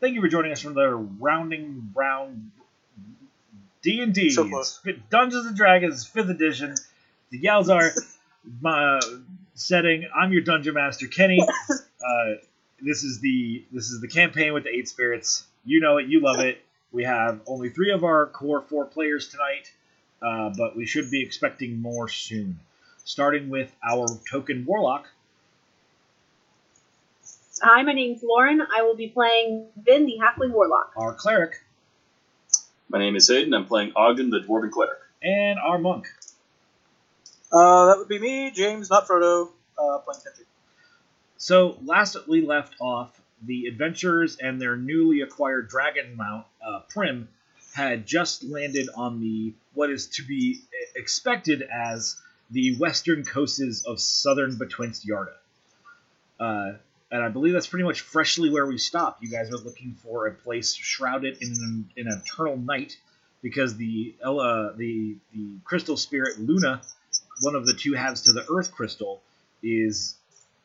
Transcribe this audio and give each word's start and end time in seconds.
Thank 0.00 0.14
you 0.14 0.22
for 0.22 0.28
joining 0.28 0.50
us 0.50 0.62
from 0.62 0.72
the 0.72 0.88
Rounding 0.88 1.90
Round 1.94 2.52
D 3.82 4.00
and 4.00 4.14
D 4.14 4.30
Dungeons 5.10 5.46
and 5.46 5.54
Dragons 5.54 6.06
Fifth 6.06 6.30
Edition. 6.30 6.74
The 7.28 7.42
Yalzar 7.42 7.94
uh, 8.64 9.00
setting. 9.52 10.08
I'm 10.16 10.32
your 10.32 10.40
dungeon 10.40 10.74
master, 10.74 11.06
Kenny. 11.06 11.46
Uh, 12.02 12.36
this 12.80 13.04
is 13.04 13.20
the 13.20 13.62
this 13.70 13.90
is 13.90 14.00
the 14.00 14.08
campaign 14.08 14.54
with 14.54 14.64
the 14.64 14.70
eight 14.70 14.88
spirits. 14.88 15.44
You 15.66 15.80
know 15.80 15.98
it, 15.98 16.06
you 16.06 16.20
love 16.20 16.40
it. 16.40 16.64
We 16.92 17.04
have 17.04 17.42
only 17.46 17.68
three 17.68 17.92
of 17.92 18.04
our 18.04 18.26
core 18.26 18.62
four 18.62 18.86
players 18.86 19.28
tonight, 19.28 19.70
uh, 20.22 20.54
but 20.56 20.74
we 20.74 20.86
should 20.86 21.10
be 21.10 21.20
expecting 21.20 21.82
more 21.82 22.08
soon. 22.08 22.58
Starting 23.04 23.50
with 23.50 23.70
our 23.86 24.06
token 24.30 24.64
warlock, 24.64 25.08
Hi, 27.62 27.82
my 27.82 27.92
name's 27.92 28.22
Lauren. 28.22 28.60
I 28.74 28.82
will 28.82 28.96
be 28.96 29.08
playing 29.08 29.66
Vin, 29.76 30.06
the 30.06 30.18
Halfling 30.18 30.50
Warlock. 30.52 30.92
our 30.96 31.12
cleric, 31.12 31.62
My 32.88 32.98
name 32.98 33.16
is 33.16 33.28
Hayden. 33.28 33.52
I'm 33.52 33.66
playing 33.66 33.92
Ogden, 33.94 34.30
the 34.30 34.40
Dwarven 34.40 34.70
Cleric. 34.70 34.98
and 35.22 35.58
our 35.58 35.78
monk. 35.78 36.06
Uh, 37.52 37.86
that 37.86 37.98
would 37.98 38.08
be 38.08 38.18
me, 38.18 38.50
James, 38.50 38.88
not 38.88 39.06
Frodo, 39.06 39.50
uh, 39.78 39.98
playing 39.98 40.22
Kendrick. 40.24 40.46
So 41.36 41.76
last 41.84 42.16
we 42.28 42.46
left 42.46 42.76
off, 42.80 43.20
the 43.42 43.66
adventurers 43.66 44.36
and 44.36 44.60
their 44.60 44.76
newly 44.76 45.20
acquired 45.22 45.68
dragon 45.68 46.16
mount, 46.16 46.46
uh, 46.66 46.80
Prim, 46.88 47.28
had 47.74 48.06
just 48.06 48.42
landed 48.44 48.88
on 48.96 49.20
the 49.20 49.52
what 49.74 49.90
is 49.90 50.06
to 50.08 50.22
be 50.22 50.60
expected 50.96 51.62
as 51.62 52.16
the 52.50 52.76
western 52.76 53.24
coasts 53.24 53.84
of 53.86 54.00
southern 54.00 54.56
Betwixt 54.56 55.06
Yarda. 55.06 55.34
Uh, 56.38 56.72
and 57.10 57.22
I 57.22 57.28
believe 57.28 57.52
that's 57.52 57.66
pretty 57.66 57.84
much 57.84 58.00
freshly 58.00 58.50
where 58.50 58.66
we 58.66 58.78
stopped. 58.78 59.22
You 59.22 59.30
guys 59.30 59.50
are 59.50 59.58
looking 59.58 59.94
for 59.94 60.26
a 60.26 60.32
place 60.32 60.74
shrouded 60.74 61.38
in 61.40 61.48
an, 61.48 61.90
in 61.96 62.08
eternal 62.08 62.56
night 62.56 62.96
because 63.42 63.76
the 63.76 64.14
uh, 64.24 64.70
the 64.76 65.16
the 65.32 65.58
crystal 65.64 65.96
spirit 65.96 66.38
Luna, 66.38 66.82
one 67.42 67.54
of 67.54 67.66
the 67.66 67.74
two 67.74 67.94
halves 67.94 68.22
to 68.22 68.32
the 68.32 68.46
Earth 68.50 68.70
crystal, 68.72 69.22
is 69.62 70.16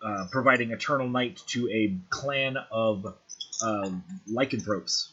uh, 0.04 0.28
providing 0.32 0.72
eternal 0.72 1.10
night 1.10 1.42
to 1.48 1.70
a 1.70 1.96
clan 2.10 2.58
of 2.72 3.16
um, 3.64 4.04
lycanthropes. 4.28 5.12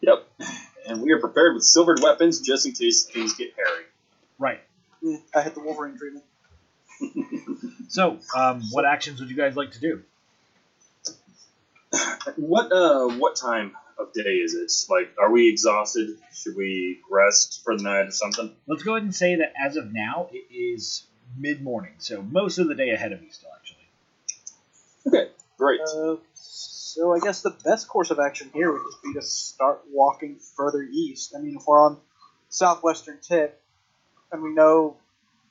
Yep. 0.00 0.26
And 0.86 1.02
we 1.02 1.12
are 1.12 1.18
prepared 1.18 1.54
with 1.54 1.64
silvered 1.64 2.00
weapons 2.02 2.40
just 2.40 2.64
in 2.64 2.72
case 2.72 3.04
things 3.04 3.34
get 3.34 3.52
hairy. 3.56 3.84
Right. 4.38 4.60
Mm, 5.04 5.20
I 5.34 5.40
had 5.42 5.54
the 5.54 5.60
Wolverine 5.60 5.98
treatment. 5.98 6.24
So, 7.88 8.18
um, 8.36 8.62
what 8.70 8.84
actions 8.84 9.20
would 9.20 9.30
you 9.30 9.36
guys 9.36 9.56
like 9.56 9.72
to 9.72 9.80
do? 9.80 10.02
What 12.36 12.70
uh 12.70 13.08
what 13.16 13.36
time 13.36 13.72
of 13.98 14.12
day 14.12 14.36
is 14.36 14.54
it? 14.54 14.70
Like, 14.92 15.10
are 15.18 15.30
we 15.30 15.48
exhausted? 15.48 16.18
Should 16.34 16.56
we 16.56 17.00
rest 17.10 17.62
for 17.64 17.76
the 17.76 17.82
night 17.82 18.06
or 18.06 18.10
something? 18.10 18.54
Let's 18.66 18.82
go 18.82 18.94
ahead 18.94 19.04
and 19.04 19.14
say 19.14 19.36
that 19.36 19.54
as 19.58 19.76
of 19.76 19.92
now, 19.92 20.28
it 20.32 20.52
is 20.54 21.04
mid 21.36 21.62
morning, 21.62 21.94
so 21.98 22.22
most 22.22 22.58
of 22.58 22.68
the 22.68 22.74
day 22.74 22.90
ahead 22.90 23.12
of 23.12 23.22
you 23.22 23.30
still, 23.30 23.50
actually. 23.56 23.78
Okay, 25.06 25.30
great. 25.56 25.80
Uh, 25.80 26.16
so 26.34 27.14
I 27.14 27.20
guess 27.20 27.42
the 27.42 27.56
best 27.64 27.88
course 27.88 28.10
of 28.10 28.18
action 28.18 28.50
here 28.52 28.72
would 28.72 28.82
just 28.90 29.02
be 29.02 29.14
to 29.14 29.22
start 29.22 29.82
walking 29.90 30.36
further 30.56 30.82
east. 30.82 31.34
I 31.36 31.40
mean, 31.40 31.56
if 31.56 31.66
we're 31.66 31.84
on 31.84 31.98
southwestern 32.50 33.18
tip, 33.20 33.60
and 34.30 34.42
we 34.42 34.52
know 34.52 34.96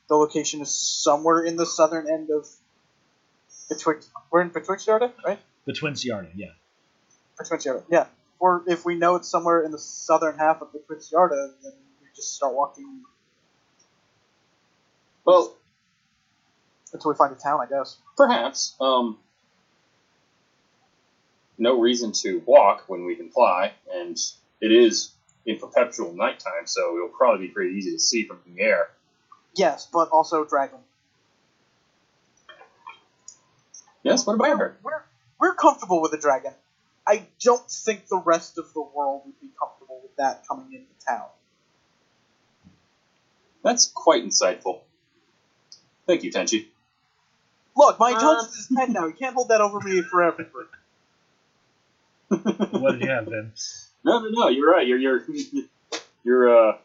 the 0.09 0.16
location 0.16 0.61
is 0.61 0.72
somewhere 0.72 1.44
in 1.44 1.55
the 1.55 1.66
southern 1.66 2.09
end 2.09 2.30
of 2.30 2.47
Betwixt, 3.69 4.09
we're 4.31 4.41
in 4.41 4.50
Betwixt 4.50 4.88
Yarda, 4.88 5.11
right? 5.25 5.39
Betwixt 5.66 6.05
Yarda, 6.05 6.30
yeah. 6.36 6.47
Betwixt 7.38 7.67
Yarda, 7.67 7.83
yeah. 7.89 8.05
Or 8.39 8.63
if 8.67 8.85
we 8.85 8.95
know 8.95 9.16
it's 9.16 9.28
somewhere 9.28 9.63
in 9.63 9.72
the 9.72 9.80
southern 9.80 10.38
half 10.38 10.61
of 10.61 10.72
Betwixt 10.72 11.11
Yarda, 11.11 11.53
then 11.61 11.73
we 12.02 12.08
just 12.16 12.35
start 12.35 12.53
walking 12.53 13.03
well, 15.28 15.53
until 16.94 17.12
we 17.12 17.17
find 17.17 17.34
a 17.34 17.35
town, 17.35 17.59
I 17.59 17.66
guess. 17.66 17.97
perhaps. 18.16 18.75
Um, 18.79 19.17
no 21.57 21.81
reason 21.81 22.13
to 22.13 22.41
walk 22.46 22.85
when 22.88 23.06
we 23.06 23.16
can 23.16 23.29
fly, 23.29 23.73
and 23.94 24.17
it 24.62 24.72
is 24.72 25.12
in 25.46 25.59
perpetual 25.59 26.13
nighttime, 26.13 26.66
so 26.66 26.96
it'll 26.96 27.09
probably 27.09 27.47
be 27.47 27.53
pretty 27.53 27.75
easy 27.75 27.91
to 27.91 28.00
see 28.00 28.25
from 28.25 28.40
the 28.46 28.62
air. 28.62 28.90
Yes, 29.57 29.88
but 29.91 30.09
also 30.09 30.45
dragon. 30.45 30.79
Yes, 34.03 34.25
what 34.25 34.35
about 34.35 34.57
her? 34.59 34.78
We're, 34.84 35.03
we're 35.40 35.56
comfortable 35.56 36.01
with 36.01 36.13
a 36.13 36.18
dragon. 36.18 36.53
I 37.07 37.28
don't 37.41 37.69
think 37.69 38.07
the 38.07 38.17
rest 38.23 38.57
of 38.57 38.72
the 38.73 38.81
world 38.81 39.23
would 39.25 39.40
be 39.41 39.50
comfortable 39.59 40.00
with 40.03 40.16
that 40.17 40.47
coming 40.47 40.72
into 40.73 41.06
town. 41.06 41.28
That's 43.63 43.91
quite 43.94 44.25
insightful. 44.25 44.81
Thank 46.06 46.23
you, 46.23 46.31
Tenchi. 46.31 46.67
Look, 47.75 48.00
my 48.00 48.12
Um, 48.12 48.16
intelligence 48.16 48.57
is 48.57 48.67
10 48.75 48.94
now. 48.94 49.07
You 49.07 49.13
can't 49.13 49.35
hold 49.35 49.50
that 49.50 49.62
over 49.62 49.79
me 49.79 50.01
forever. 50.01 50.46
What 52.29 52.91
did 52.94 53.01
you 53.01 53.09
have, 53.09 53.25
Ben? 53.25 53.53
No, 54.03 54.19
no, 54.19 54.29
no. 54.29 54.47
You're 54.50 54.69
right. 54.69 54.85
You're 54.85 54.97
you're 54.97 55.25
you're 56.23 56.69
uh 56.69 56.78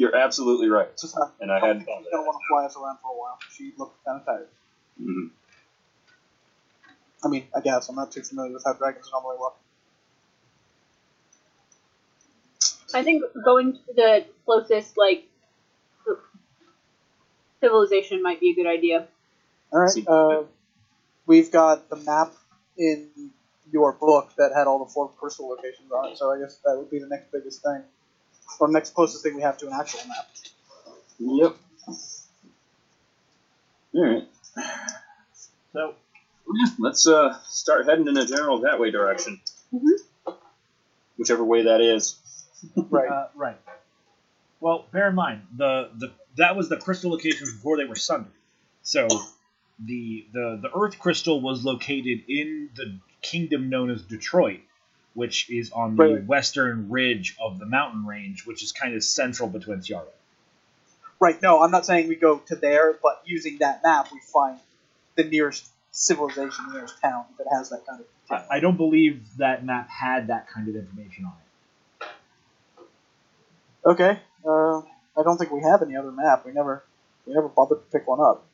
you're 0.00 0.16
absolutely 0.16 0.68
right. 0.70 0.88
Just 0.98 1.14
And 1.40 1.52
I 1.52 1.58
I 1.58 1.66
hadn't 1.66 1.84
don't 1.84 2.24
want 2.24 2.38
to 2.40 2.46
fly 2.48 2.64
us 2.64 2.74
around 2.74 2.98
for 3.02 3.12
a 3.12 3.18
while. 3.18 3.38
She 3.54 3.72
looked 3.76 4.02
kind 4.04 4.18
of 4.18 4.24
tired. 4.24 4.48
that. 4.98 5.04
Mhm. 5.04 5.30
I 7.22 7.28
mean, 7.28 7.46
I 7.54 7.60
guess 7.60 7.86
I'm 7.90 7.96
not 7.96 8.10
too 8.10 8.22
familiar 8.22 8.54
with 8.54 8.64
how 8.64 8.72
dragons 8.72 9.10
normally 9.12 9.36
look. 9.38 9.56
I 12.94 13.04
think 13.04 13.22
going 13.44 13.74
to 13.74 13.92
the 13.94 14.24
closest, 14.46 14.96
like, 14.96 15.24
civilization 17.60 18.22
might 18.22 18.40
be 18.40 18.52
a 18.52 18.54
good 18.54 18.66
idea. 18.66 19.06
All 19.70 19.80
right. 19.80 20.08
Uh, 20.08 20.44
we've 21.26 21.52
got 21.52 21.90
the 21.90 21.96
map 21.96 22.32
in 22.78 23.10
your 23.70 23.92
book 23.92 24.30
that 24.38 24.52
had 24.56 24.66
all 24.66 24.78
the 24.82 24.90
four 24.90 25.10
crystal 25.10 25.46
locations 25.48 25.92
on 25.92 26.08
it, 26.08 26.16
so 26.16 26.32
I 26.32 26.38
guess 26.40 26.56
that 26.64 26.76
would 26.78 26.90
be 26.90 26.98
the 27.00 27.06
next 27.06 27.30
biggest 27.30 27.62
thing, 27.62 27.82
or 28.58 28.68
next 28.68 28.94
closest 28.94 29.22
thing 29.22 29.34
we 29.36 29.42
have 29.42 29.56
to 29.58 29.66
an 29.66 29.72
actual 29.72 30.00
map. 30.08 30.26
Yep. 31.18 31.56
All 33.94 34.04
right. 34.04 34.28
So, 35.72 35.94
let's 36.78 37.06
uh 37.06 37.38
start 37.44 37.86
heading 37.86 38.08
in 38.08 38.16
a 38.16 38.24
general 38.26 38.60
that 38.60 38.78
way 38.80 38.90
direction. 38.90 39.40
Mhm. 39.72 40.36
Whichever 41.16 41.44
way 41.44 41.64
that 41.64 41.80
is. 41.80 42.16
Right. 42.90 43.08
uh, 43.08 43.28
right. 43.34 43.56
Well, 44.60 44.84
bear 44.92 45.08
in 45.08 45.14
mind 45.14 45.46
the, 45.56 45.88
the 45.96 46.12
that 46.36 46.56
was 46.56 46.68
the 46.68 46.76
crystal 46.76 47.10
locations 47.10 47.52
before 47.54 47.78
they 47.78 47.84
were 47.86 47.96
sundered. 47.96 48.32
So, 48.82 49.08
the 49.78 50.26
the 50.32 50.58
the 50.60 50.70
Earth 50.74 50.98
crystal 50.98 51.40
was 51.40 51.64
located 51.64 52.24
in 52.28 52.68
the 52.76 52.98
kingdom 53.22 53.70
known 53.70 53.90
as 53.90 54.02
Detroit, 54.02 54.60
which 55.14 55.50
is 55.50 55.70
on 55.72 55.96
the 55.96 56.02
Right, 56.02 56.12
right. 56.14 56.24
western 56.24 56.88
ridge 56.90 57.36
of 57.40 57.58
the 57.58 57.66
mountain 57.66 58.06
range, 58.06 58.46
which 58.46 58.62
is 58.62 58.72
kind 58.72 58.94
of 58.94 59.02
central 59.04 59.48
between 59.48 59.80
Yarda. 59.80 60.04
Right. 61.20 61.40
No, 61.42 61.62
I'm 61.62 61.70
not 61.70 61.84
saying 61.86 62.08
we 62.08 62.16
go 62.16 62.38
to 62.38 62.56
there, 62.56 62.94
but 63.02 63.22
using 63.26 63.58
that 63.58 63.82
map, 63.82 64.08
we 64.12 64.20
find 64.20 64.58
the 65.16 65.24
nearest 65.24 65.68
civilization, 65.90 66.66
the 66.68 66.74
nearest 66.74 67.00
town 67.02 67.24
that 67.38 67.46
has 67.52 67.70
that 67.70 67.84
kind 67.86 68.00
of. 68.00 68.06
Town. 68.28 68.44
I, 68.50 68.56
I 68.56 68.60
don't 68.60 68.76
believe 68.76 69.36
that 69.38 69.64
map 69.64 69.88
had 69.90 70.28
that 70.28 70.48
kind 70.48 70.68
of 70.68 70.76
information 70.76 71.24
on 71.26 71.32
it. 71.32 72.06
Okay. 73.84 74.18
Uh, 74.46 74.78
I 75.18 75.22
don't 75.24 75.36
think 75.36 75.50
we 75.50 75.62
have 75.62 75.82
any 75.82 75.96
other 75.96 76.12
map. 76.12 76.46
We 76.46 76.52
never, 76.52 76.84
we 77.26 77.34
never 77.34 77.48
bothered 77.48 77.78
to 77.78 77.98
pick 77.98 78.06
one 78.06 78.20
up. 78.20 78.46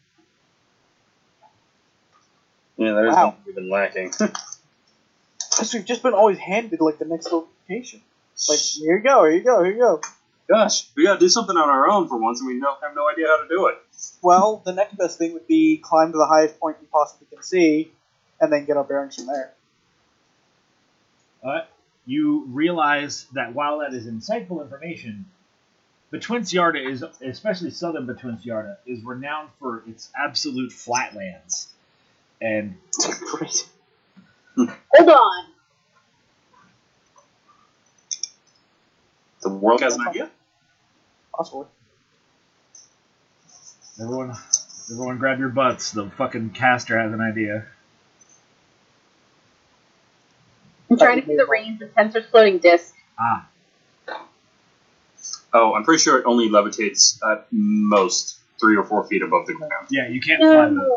Yeah, 2.77 2.93
that 2.95 3.05
is 3.07 3.15
Wow. 3.15 3.23
something 3.23 3.43
we've 3.47 3.55
been 3.55 3.71
lacking. 3.71 4.13
Because 5.57 5.73
we've 5.73 5.85
just 5.85 6.03
been 6.03 6.13
always 6.13 6.39
handed 6.39 6.81
like 6.81 6.99
the 6.99 7.07
next 7.07 7.33
location. 7.33 8.03
Like 8.49 8.59
here 8.59 8.99
you 8.99 9.03
go, 9.03 9.25
here 9.25 9.33
you 9.33 9.43
go, 9.43 9.65
here 9.65 9.73
you 9.73 9.79
go. 9.79 10.01
Gosh, 10.49 10.87
we 10.95 11.05
gotta 11.05 11.19
do 11.19 11.29
something 11.29 11.57
on 11.57 11.69
our 11.69 11.89
own 11.89 12.09
for 12.09 12.19
once, 12.19 12.41
and 12.41 12.47
we 12.47 12.55
no, 12.55 12.77
have 12.83 12.95
no 12.95 13.09
idea 13.09 13.27
how 13.27 13.43
to 13.43 13.49
do 13.49 13.67
it. 13.67 13.79
Well, 14.23 14.63
the 14.65 14.75
next 14.75 14.97
best 14.97 15.19
thing 15.19 15.33
would 15.33 15.47
be 15.47 15.79
climb 15.79 16.13
to 16.13 16.19
the 16.19 16.27
highest 16.27 16.61
point 16.61 16.77
you 16.81 16.89
possibly 16.93 17.27
can 17.33 17.43
see, 17.43 17.91
and 18.41 18.53
then 18.53 18.67
get 18.67 18.77
our 18.77 18.85
bearings 18.85 19.17
from 19.17 19.27
there. 19.27 19.53
Uh, 21.43 21.61
you 22.07 22.45
realize 22.49 23.27
that 23.33 23.55
while 23.55 23.79
that 23.81 23.95
is 23.95 24.07
insightful 24.07 24.63
information, 24.63 25.25
Betwixt 26.13 26.53
Yarda 26.53 26.89
is, 26.89 27.03
especially 27.23 27.71
southern 27.71 28.07
Betwixt 28.07 28.45
Yarda, 28.45 28.77
is 28.87 29.03
renowned 29.03 29.51
for 29.59 29.83
its 29.89 30.11
absolute 30.17 30.73
flatlands. 30.73 31.69
And 32.41 32.77
Great. 33.21 33.67
Hold 34.57 35.09
on. 35.09 35.45
The 39.43 39.51
world 39.51 39.81
has 39.83 39.95
an 39.97 40.09
idea? 40.09 40.31
Possibly. 41.33 41.67
Everyone, 44.01 44.35
everyone 44.91 45.19
grab 45.19 45.39
your 45.39 45.51
butts. 45.51 45.93
The 45.93 46.11
fucking 46.11 46.51
caster 46.51 46.99
has 46.99 47.13
an 47.13 47.21
idea. 47.21 47.67
I'm 50.91 50.99
trying 50.99 51.21
to 51.21 51.27
see 51.27 51.37
the 51.37 51.47
range 51.47 51.81
of 51.83 51.95
Tenser's 51.95 52.27
floating 52.27 52.59
disc. 52.59 52.95
Ah. 53.19 53.49
Oh, 55.53 55.75
I'm 55.75 55.85
pretty 55.85 56.03
sure 56.03 56.19
it 56.19 56.25
only 56.27 56.49
levitates 56.49 57.19
at 57.23 57.47
most 57.51 58.39
three 58.61 58.77
or 58.77 58.85
four 58.85 59.07
feet 59.07 59.23
above 59.23 59.47
the 59.47 59.55
ground. 59.55 59.89
Yeah, 59.91 60.09
you 60.09 60.21
can't 60.21 60.41
no. 60.41 60.53
fly. 60.53 60.97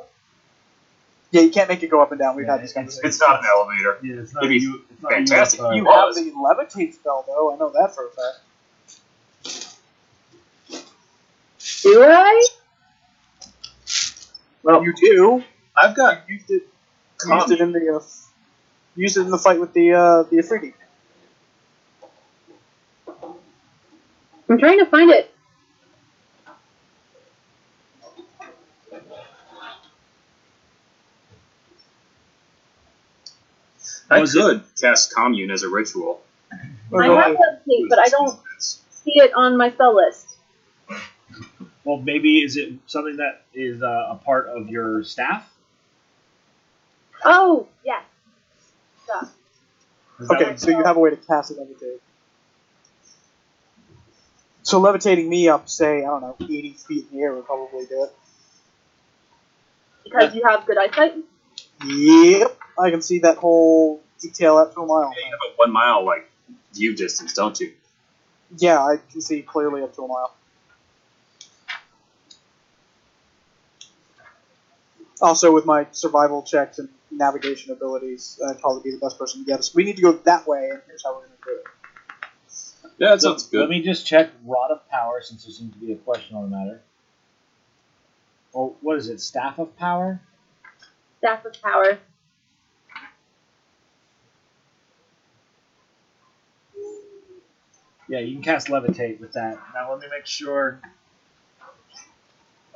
Yeah, 1.31 1.41
you 1.41 1.51
can't 1.51 1.69
make 1.69 1.83
it 1.83 1.89
go 1.89 2.01
up 2.01 2.11
and 2.11 2.19
down. 2.19 2.35
We've 2.35 2.45
Yeah, 2.47 2.53
had 2.53 2.61
this 2.63 2.71
it's- 2.71 2.75
conversation. 2.97 3.07
It's 3.07 3.19
not 3.19 3.39
an 3.39 3.45
elevator. 3.53 3.99
Yeah, 4.03 4.21
it's 4.23 4.33
not 4.33 4.43
It'd 4.45 4.49
be 4.57 4.63
you. 4.65 4.81
It's 4.91 5.01
not 5.01 5.11
fantastic. 5.11 5.59
You, 5.59 5.73
You 5.75 5.85
have 5.85 6.15
the 6.15 6.31
levitate 6.31 6.93
spell, 6.95 7.23
though. 7.27 7.53
I 7.53 7.57
know 7.57 7.69
that 7.69 7.93
for 7.93 8.07
a 8.07 8.09
fact. 8.09 8.39
Do 11.83 12.03
I? 12.03 12.47
Well, 14.63 14.83
you 14.83 14.93
do. 14.93 15.43
I've 15.81 15.95
got 15.95 16.27
You 16.27 16.35
used 16.35 16.49
it. 16.51 16.63
you 17.25 17.33
Used 17.35 17.51
it 17.51 17.61
in 17.61 17.71
the. 17.73 17.95
Uh, 17.95 18.03
used 18.95 19.17
it 19.17 19.21
in 19.21 19.29
the 19.29 19.37
fight 19.37 19.59
with 19.59 19.73
the 19.73 19.93
uh, 19.93 20.23
the 20.23 20.39
Afridi. 20.39 20.73
I'm 24.49 24.57
trying 24.57 24.79
to 24.79 24.85
find 24.87 25.11
it. 25.11 25.33
I 34.09 34.19
Was 34.21 34.35
it- 34.35 34.39
could 34.41 34.63
cast 34.79 35.13
commune 35.13 35.51
as 35.51 35.63
a 35.63 35.69
ritual. 35.69 36.21
I 36.51 37.05
have 37.07 37.35
levitate, 37.37 37.89
but 37.89 37.99
I 37.99 38.09
don't 38.09 38.39
see 38.57 39.13
it 39.15 39.33
on 39.35 39.55
my 39.57 39.69
spell 39.71 39.95
list. 39.95 40.27
well, 41.83 41.97
maybe 41.97 42.39
is 42.43 42.57
it 42.57 42.73
something 42.87 43.17
that 43.17 43.43
is 43.53 43.83
uh, 43.83 44.07
a 44.11 44.15
part 44.15 44.47
of 44.47 44.69
your 44.69 45.03
staff? 45.03 45.47
Oh, 47.23 47.67
yes. 47.85 48.03
Duh. 49.07 49.25
Is 50.19 50.27
that 50.27 50.35
Okay, 50.35 50.49
what- 50.51 50.59
so 50.59 50.69
you 50.71 50.83
have 50.83 50.97
a 50.97 50.99
way 50.99 51.11
to 51.11 51.17
cast 51.17 51.51
a 51.51 51.53
levitate. 51.55 51.99
So 54.63 54.79
levitating 54.79 55.29
me 55.29 55.47
up, 55.49 55.69
say 55.69 55.99
I 55.99 56.07
don't 56.07 56.21
know, 56.21 56.35
eighty 56.41 56.73
feet 56.73 57.07
in 57.11 57.17
the 57.17 57.23
air 57.23 57.33
would 57.33 57.45
probably 57.45 57.85
do 57.85 58.03
it. 58.03 58.11
Because 60.03 60.35
you 60.35 60.43
have 60.45 60.65
good 60.65 60.77
eyesight? 60.77 61.15
Yep, 61.85 62.58
I 62.79 62.91
can 62.91 63.01
see 63.01 63.19
that 63.19 63.37
whole 63.37 64.01
detail 64.21 64.57
out 64.57 64.73
to 64.73 64.81
a 64.81 64.85
mile. 64.85 65.13
You 65.15 65.31
have 65.31 65.53
a 65.53 65.55
one 65.57 65.71
mile 65.71 66.05
like 66.05 66.29
view 66.73 66.95
distance, 66.95 67.33
don't 67.33 67.59
you? 67.59 67.73
Yeah, 68.57 68.79
I 68.79 68.97
can 69.11 69.21
see 69.21 69.41
clearly 69.41 69.83
up 69.83 69.93
to 69.95 70.03
a 70.03 70.07
mile. 70.07 70.33
Also, 75.21 75.53
with 75.53 75.65
my 75.65 75.85
survival 75.91 76.41
checks 76.41 76.79
and 76.79 76.87
navigation 77.11 77.73
abilities, 77.73 78.39
I'd 78.47 78.59
probably 78.59 78.83
be 78.83 78.91
the 78.91 78.99
best 79.05 79.19
person 79.19 79.41
to 79.41 79.45
get 79.45 79.59
us. 79.59 79.75
We 79.75 79.83
need 79.83 79.97
to 79.97 80.01
go 80.01 80.13
that 80.13 80.47
way, 80.47 80.69
and 80.71 80.81
here's 80.87 81.03
how 81.03 81.13
we're 81.13 81.25
going 81.25 81.31
to 81.31 81.45
do 81.45 81.57
it. 81.57 81.65
Yeah, 82.97 83.09
that 83.11 83.21
sounds 83.21 83.45
good. 83.47 83.59
Let 83.59 83.69
me 83.69 83.81
just 83.81 84.05
check 84.05 84.29
Rod 84.45 84.71
of 84.71 84.87
Power 84.89 85.21
since 85.21 85.43
there 85.43 85.51
seems 85.51 85.73
to 85.73 85.79
be 85.79 85.91
a 85.91 85.97
question 85.97 86.37
on 86.37 86.49
the 86.49 86.55
matter. 86.55 86.81
Or 88.53 88.73
what 88.81 88.97
is 88.97 89.09
it? 89.09 89.19
Staff 89.19 89.59
of 89.59 89.75
Power? 89.75 90.21
Staff 91.19 91.43
of 91.43 91.61
Power. 91.61 91.99
Yeah, 98.09 98.19
you 98.19 98.33
can 98.33 98.41
cast 98.43 98.67
Levitate 98.69 99.19
with 99.19 99.33
that. 99.33 99.59
Now 99.75 99.91
let 99.91 99.99
me 99.99 100.07
make 100.09 100.25
sure 100.25 100.81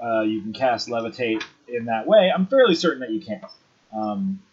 uh, 0.02 0.22
you 0.22 0.42
can 0.42 0.54
cast 0.54 0.88
Levitate 0.88 1.44
in 1.68 1.86
that 1.86 2.06
way. 2.06 2.32
I'm 2.34 2.46
fairly 2.46 2.76
certain 2.76 3.00
that 3.00 3.10
you 3.10 3.20
can. 3.20 3.42
Um, 3.92 4.44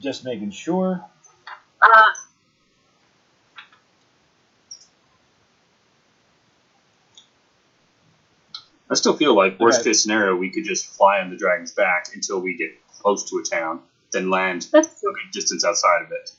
just 0.00 0.22
making 0.24 0.50
sure. 0.50 1.02
Uh, 1.80 2.02
I 8.90 8.94
still 8.94 9.16
feel 9.16 9.34
like 9.34 9.58
worst 9.58 9.80
Okay. 9.80 9.90
case 9.90 10.02
scenario, 10.02 10.36
we 10.36 10.50
could 10.50 10.64
just 10.64 10.86
fly 10.86 11.20
on 11.20 11.30
the 11.30 11.36
dragon's 11.36 11.72
back 11.72 12.08
until 12.14 12.40
we 12.40 12.56
get 12.56 12.72
close 13.00 13.30
to 13.30 13.38
a 13.38 13.42
town, 13.42 13.80
then 14.12 14.28
land 14.28 14.68
a 14.74 14.80
good 14.82 15.30
distance 15.32 15.64
outside 15.64 16.02
of 16.02 16.12
it. 16.12 16.30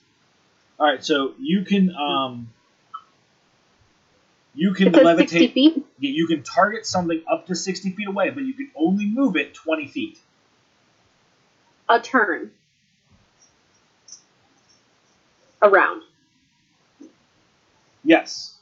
All 0.80 0.86
right, 0.86 1.04
so 1.04 1.34
you 1.40 1.64
can 1.64 1.92
um, 1.96 2.54
you 4.56 4.74
can 4.74 4.88
it 4.88 4.96
says 4.96 5.18
60 5.18 5.38
levitate. 5.50 5.54
feet. 5.54 5.86
You 6.00 6.28
can 6.28 6.44
target 6.44 6.86
something 6.86 7.22
up 7.30 7.48
to 7.48 7.56
60 7.56 7.92
feet 7.92 8.08
away, 8.08 8.30
but 8.30 8.44
you 8.44 8.54
can 8.54 8.72
only 8.76 9.06
move 9.06 9.36
it 9.36 9.54
20 9.54 9.88
feet. 9.88 10.20
A 11.90 12.00
turn. 12.00 12.52
Around. 15.62 16.04
Yes. 18.04 18.56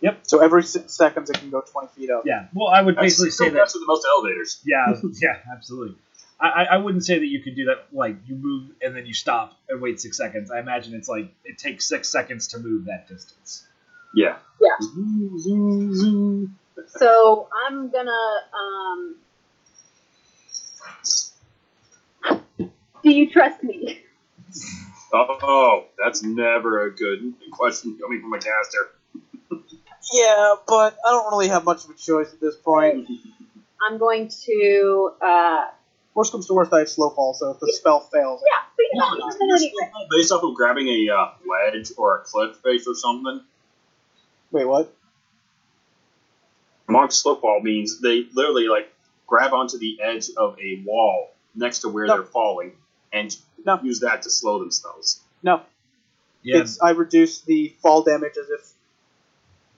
Yep. 0.00 0.20
So 0.22 0.38
every 0.40 0.62
six 0.62 0.94
seconds, 0.94 1.28
it 1.30 1.38
can 1.38 1.50
go 1.50 1.60
20 1.60 1.88
feet 1.88 2.10
up. 2.10 2.22
Yeah. 2.24 2.46
Well, 2.54 2.68
I 2.68 2.80
would 2.82 2.94
That's 2.96 3.04
basically 3.04 3.30
say 3.30 3.34
still 3.34 3.50
that. 3.50 3.58
faster 3.58 3.78
than 3.78 3.86
most 3.86 4.06
elevators. 4.16 4.60
Yeah. 4.64 4.94
Yeah. 5.20 5.36
Absolutely. 5.52 5.96
I, 6.40 6.48
I- 6.48 6.66
I 6.74 6.76
wouldn't 6.78 7.04
say 7.04 7.18
that 7.18 7.26
you 7.26 7.42
could 7.42 7.56
do 7.56 7.66
that. 7.66 7.86
Like 7.92 8.16
you 8.26 8.34
move 8.36 8.70
and 8.82 8.94
then 8.96 9.06
you 9.06 9.14
stop 9.14 9.54
and 9.68 9.80
wait 9.80 10.00
six 10.00 10.16
seconds. 10.16 10.50
I 10.50 10.58
imagine 10.60 10.94
it's 10.94 11.08
like 11.08 11.32
it 11.44 11.58
takes 11.58 11.86
six 11.88 12.08
seconds 12.10 12.48
to 12.48 12.58
move 12.58 12.84
that 12.86 13.08
distance. 13.08 13.66
Yeah. 14.14 14.36
Yeah. 14.60 14.68
Zoom, 14.80 15.38
zoom, 15.38 15.94
zoom. 15.94 16.58
So 16.86 17.48
I'm 17.66 17.90
gonna. 17.90 18.10
Um, 18.54 19.16
do 23.02 23.10
you 23.10 23.30
trust 23.30 23.62
me? 23.62 24.02
Oh, 25.12 25.84
that's 26.02 26.22
never 26.22 26.86
a 26.86 26.94
good 26.94 27.32
question 27.50 27.98
coming 28.00 28.20
from 28.20 28.32
a 28.34 28.38
caster. 28.38 28.90
Yeah, 30.12 30.54
but 30.66 30.96
I 31.06 31.10
don't 31.10 31.30
really 31.30 31.48
have 31.48 31.64
much 31.64 31.84
of 31.84 31.90
a 31.90 31.94
choice 31.94 32.32
at 32.32 32.40
this 32.40 32.56
point. 32.56 33.08
I'm 33.86 33.98
going 33.98 34.28
to. 34.46 35.12
Uh, 35.20 35.64
Worst 36.14 36.32
comes 36.32 36.46
to 36.48 36.54
worst, 36.54 36.72
I 36.72 36.80
have 36.80 36.88
slow 36.88 37.10
fall, 37.10 37.32
so 37.34 37.50
if 37.50 37.60
the 37.60 37.72
spell 37.72 38.00
fails, 38.00 38.42
yeah, 38.44 38.62
but 38.76 38.82
you 38.92 38.98
know, 38.98 39.04
I'm 39.06 39.38
gonna 39.38 39.58
do 39.58 39.64
it. 39.64 39.92
Based 40.10 40.32
off 40.32 40.42
of 40.42 40.54
grabbing 40.54 40.88
a 40.88 41.08
uh, 41.10 41.30
ledge 41.46 41.92
or 41.96 42.18
a 42.18 42.24
cliff 42.24 42.56
face 42.56 42.86
or 42.88 42.94
something, 42.94 43.40
wait, 44.50 44.64
what? 44.64 44.92
Monk 46.88 47.10
slowfall 47.10 47.62
means 47.62 48.00
they 48.00 48.26
literally 48.32 48.66
like 48.66 48.92
grab 49.26 49.52
onto 49.52 49.78
the 49.78 49.98
edge 50.02 50.30
of 50.36 50.58
a 50.58 50.82
wall 50.86 51.30
next 51.54 51.80
to 51.80 51.88
where 51.88 52.06
No. 52.06 52.16
they're 52.16 52.24
falling 52.24 52.72
and 53.12 53.36
No. 53.64 53.78
use 53.82 54.00
that 54.00 54.22
to 54.22 54.30
slow 54.30 54.58
themselves. 54.58 55.20
No, 55.42 55.62
Yeah. 56.42 56.60
it's 56.62 56.80
I 56.80 56.90
reduce 56.90 57.42
the 57.42 57.76
fall 57.82 58.02
damage 58.02 58.36
as 58.40 58.48
if 58.48 58.72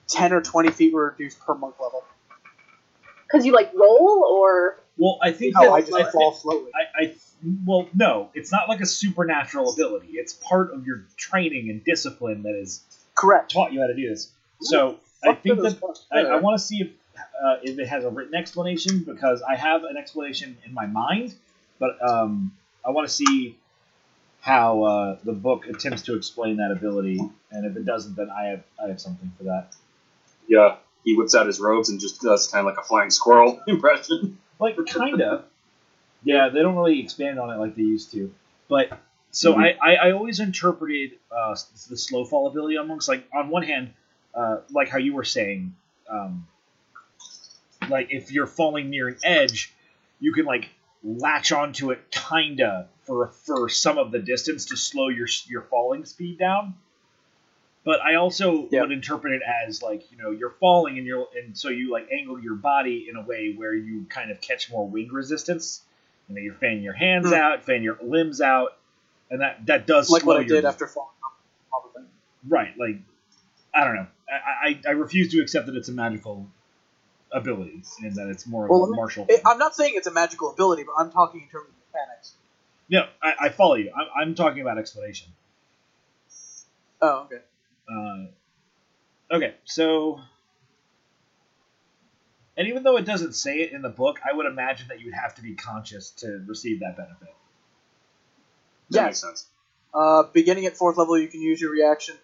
10 0.07 0.33
or 0.33 0.41
20 0.41 0.71
feet 0.71 0.93
were 0.95 1.11
reduced 1.11 1.41
per 1.41 1.55
monk 1.55 1.79
level. 1.81 2.05
Because 3.27 3.45
you 3.45 3.53
like 3.53 3.73
roll 3.75 4.25
or. 4.29 4.79
Well, 5.01 5.19
I 5.23 5.33
think 5.33 5.55
No, 5.55 5.63
that 5.63 5.73
I 5.73 5.81
just 5.81 5.95
I, 5.95 6.11
fall 6.11 6.35
slowly. 6.35 6.71
I, 6.75 7.05
I 7.05 7.15
well, 7.65 7.89
no, 7.95 8.29
it's 8.35 8.53
not 8.53 8.69
like 8.69 8.81
a 8.81 8.87
supernatural 8.87 9.73
ability. 9.73 10.09
It's 10.13 10.35
part 10.35 10.75
of 10.75 10.87
your 10.87 11.07
training 11.17 11.71
and 11.71 11.83
discipline 11.83 12.43
that 12.43 12.55
has 12.55 12.83
Correct. 13.15 13.51
taught 13.51 13.73
you 13.73 13.81
how 13.81 13.87
to 13.87 13.95
do 13.95 14.11
this. 14.11 14.31
So 14.61 14.99
I 15.25 15.33
think 15.35 15.59
that. 15.63 15.99
I, 16.13 16.21
I 16.21 16.37
want 16.37 16.61
to 16.61 16.65
see 16.65 16.83
if 16.83 16.89
uh, 17.19 17.57
if 17.63 17.79
it 17.79 17.89
has 17.89 18.05
a 18.05 18.11
written 18.11 18.35
explanation 18.35 19.03
because 19.05 19.41
I 19.41 19.57
have 19.57 19.85
an 19.85 19.97
explanation 19.97 20.59
in 20.67 20.75
my 20.75 20.87
mind, 20.87 21.35
but 21.79 21.97
um, 22.07 22.53
I 22.85 22.91
want 22.91 23.09
to 23.09 23.15
see 23.15 23.57
how 24.43 24.83
uh, 24.83 25.19
the 25.25 25.33
book 25.33 25.67
attempts 25.67 26.03
to 26.03 26.17
explain 26.17 26.59
that 26.59 26.73
ability, 26.73 27.21
and 27.51 27.65
if 27.65 27.75
it 27.75 27.87
doesn't, 27.87 28.17
then 28.17 28.29
I 28.31 28.49
have 28.49 28.63
I 28.83 28.89
have 28.89 29.01
something 29.01 29.33
for 29.39 29.45
that. 29.45 29.75
Yeah, 30.47 30.77
he 31.05 31.17
whips 31.17 31.35
out 31.35 31.47
his 31.47 31.59
robes 31.59 31.89
and 31.89 31.99
just 32.01 32.21
does 32.21 32.49
kind 32.49 32.61
of 32.61 32.67
like 32.67 32.85
a 32.85 32.87
flying 32.87 33.11
squirrel 33.11 33.63
impression. 33.67 34.37
Like 34.61 34.77
kinda, 34.87 35.45
yeah. 36.23 36.49
They 36.51 36.61
don't 36.63 36.77
really 36.77 37.01
expand 37.01 37.41
on 37.41 37.51
it 37.51 37.59
like 37.59 37.75
they 37.77 37.83
used 37.83 38.13
to, 38.13 38.33
but. 38.69 38.91
So 39.33 39.55
Mhm. 39.55 39.79
I, 39.81 39.93
I, 39.93 40.09
I 40.09 40.13
always 40.13 40.41
interpreted 40.41 41.13
uh, 41.31 41.55
the 41.89 41.97
slow 41.97 42.25
fall 42.25 42.49
ability 42.49 42.77
on 42.77 42.89
monks 42.89 43.07
like 43.07 43.29
on 43.33 43.49
one 43.49 43.63
hand, 43.63 43.95
uh, 44.35 44.63
like 44.73 44.89
how 44.89 44.99
you 44.99 45.15
were 45.15 45.23
saying, 45.23 45.77
um, 46.09 46.49
like 47.89 48.09
if 48.11 48.33
you're 48.33 48.49
falling 48.49 48.91
near 48.91 49.07
an 49.07 49.19
edge, 49.23 49.73
you 50.19 50.33
can 50.33 50.47
like 50.47 50.71
latch 51.05 51.53
onto 51.53 51.93
it 51.93 52.11
kinda 52.11 52.89
for 53.03 53.29
for 53.29 53.69
some 53.69 53.99
of 53.99 54.11
the 54.11 54.19
distance 54.19 54.67
to 54.67 54.77
slow 54.77 55.09
your 55.09 55.29
your 55.49 55.63
falling 55.63 56.05
speed 56.05 56.39
down. 56.39 56.75
But 57.83 58.01
I 58.01 58.17
also 58.17 58.69
would 58.71 58.93
interpret 58.93 59.33
it 59.33 59.43
as 59.67 59.83
like 59.83 60.11
you 60.13 60.19
know 60.19 60.31
you're 60.33 60.51
falling 60.61 60.99
and 60.99 61.07
you're 61.07 61.27
and 61.35 61.57
so 61.57 61.69
you 61.71 61.91
like 61.91 62.09
angle 62.13 62.39
your 62.41 62.55
body 62.55 63.07
in 63.09 63.17
a 63.17 63.23
way 63.23 63.55
where 63.57 63.75
you 63.75 64.05
kind 64.11 64.31
of 64.31 64.41
catch 64.41 64.71
more 64.71 64.87
wind 64.87 65.13
resistance. 65.13 65.83
You 66.29 66.35
know, 66.35 66.41
you're 66.43 66.55
fanning 66.55 66.83
your 66.83 66.93
hands 66.93 67.29
Hmm. 67.29 67.35
out, 67.35 67.65
fanning 67.65 67.83
your 67.83 67.99
limbs 68.03 68.41
out, 68.41 68.77
and 69.31 69.41
that 69.41 69.65
that 69.67 69.87
does 69.87 70.11
Like 70.11 70.25
what 70.25 70.37
I 70.37 70.45
did 70.45 70.65
after 70.65 70.87
falling 70.87 71.09
off 71.25 72.03
right. 72.47 72.77
Like 72.79 72.97
I 73.75 73.85
don't 73.85 73.97
know. 73.97 74.07
I, 74.31 74.69
I 74.69 74.81
I 74.89 74.91
refuse 74.93 75.33
to 75.33 75.41
accept 75.41 75.67
that 75.67 75.75
it's 75.75 75.89
a 75.89 75.93
magical 75.93 76.47
ability 77.33 77.83
and 78.03 78.15
that 78.17 78.29
it's 78.29 78.47
more 78.47 78.65
of 78.65 78.71
Well, 78.71 78.85
a 78.85 78.95
martial. 78.95 79.25
It. 79.29 79.41
I'm 79.47 79.59
not 79.59 79.75
saying 79.75 79.95
it's 79.97 80.07
a 80.07 80.13
magical 80.13 80.51
ability, 80.51 80.85
but 80.85 80.95
I'm 80.99 81.11
talking 81.11 81.41
in 81.43 81.49
terms 81.49 81.69
of 81.69 81.75
mechanics. 81.93 82.35
No, 82.91 83.07
I, 83.23 83.47
I 83.47 83.49
follow 83.51 83.77
you. 83.77 83.91
I'm, 83.97 84.07
I'm 84.17 84.35
talking 84.35 84.61
about 84.63 84.79
explanation. 84.79 85.29
Oh, 87.01 87.21
okay. 87.25 87.39
Uh, 87.91 88.27
okay, 89.37 89.55
so. 89.65 90.21
And 92.57 92.69
even 92.69 92.83
though 92.83 92.97
it 92.99 93.07
doesn't 93.07 93.35
say 93.35 93.61
it 93.61 93.73
in 93.73 93.81
the 93.81 93.89
book, 93.89 94.21
I 94.29 94.35
would 94.37 94.45
imagine 94.47 94.89
that 94.89 95.01
you'd 95.01 95.15
have 95.15 95.35
to 95.37 95.43
be 95.43 95.55
conscious 95.55 96.11
to 96.19 96.45
receive 96.47 96.81
that 96.81 96.97
benefit. 96.97 97.35
That 98.91 98.99
Yeah. 98.99 99.05
makes 99.07 99.21
sense. 99.21 99.47
Uh, 99.95 100.25
beginning 100.25 100.67
at 100.67 100.77
fourth 100.77 100.99
level, 100.99 101.19
you 101.19 101.29
can 101.29 101.41
use 101.41 101.61
your 101.61 101.71
reaction 101.71 102.17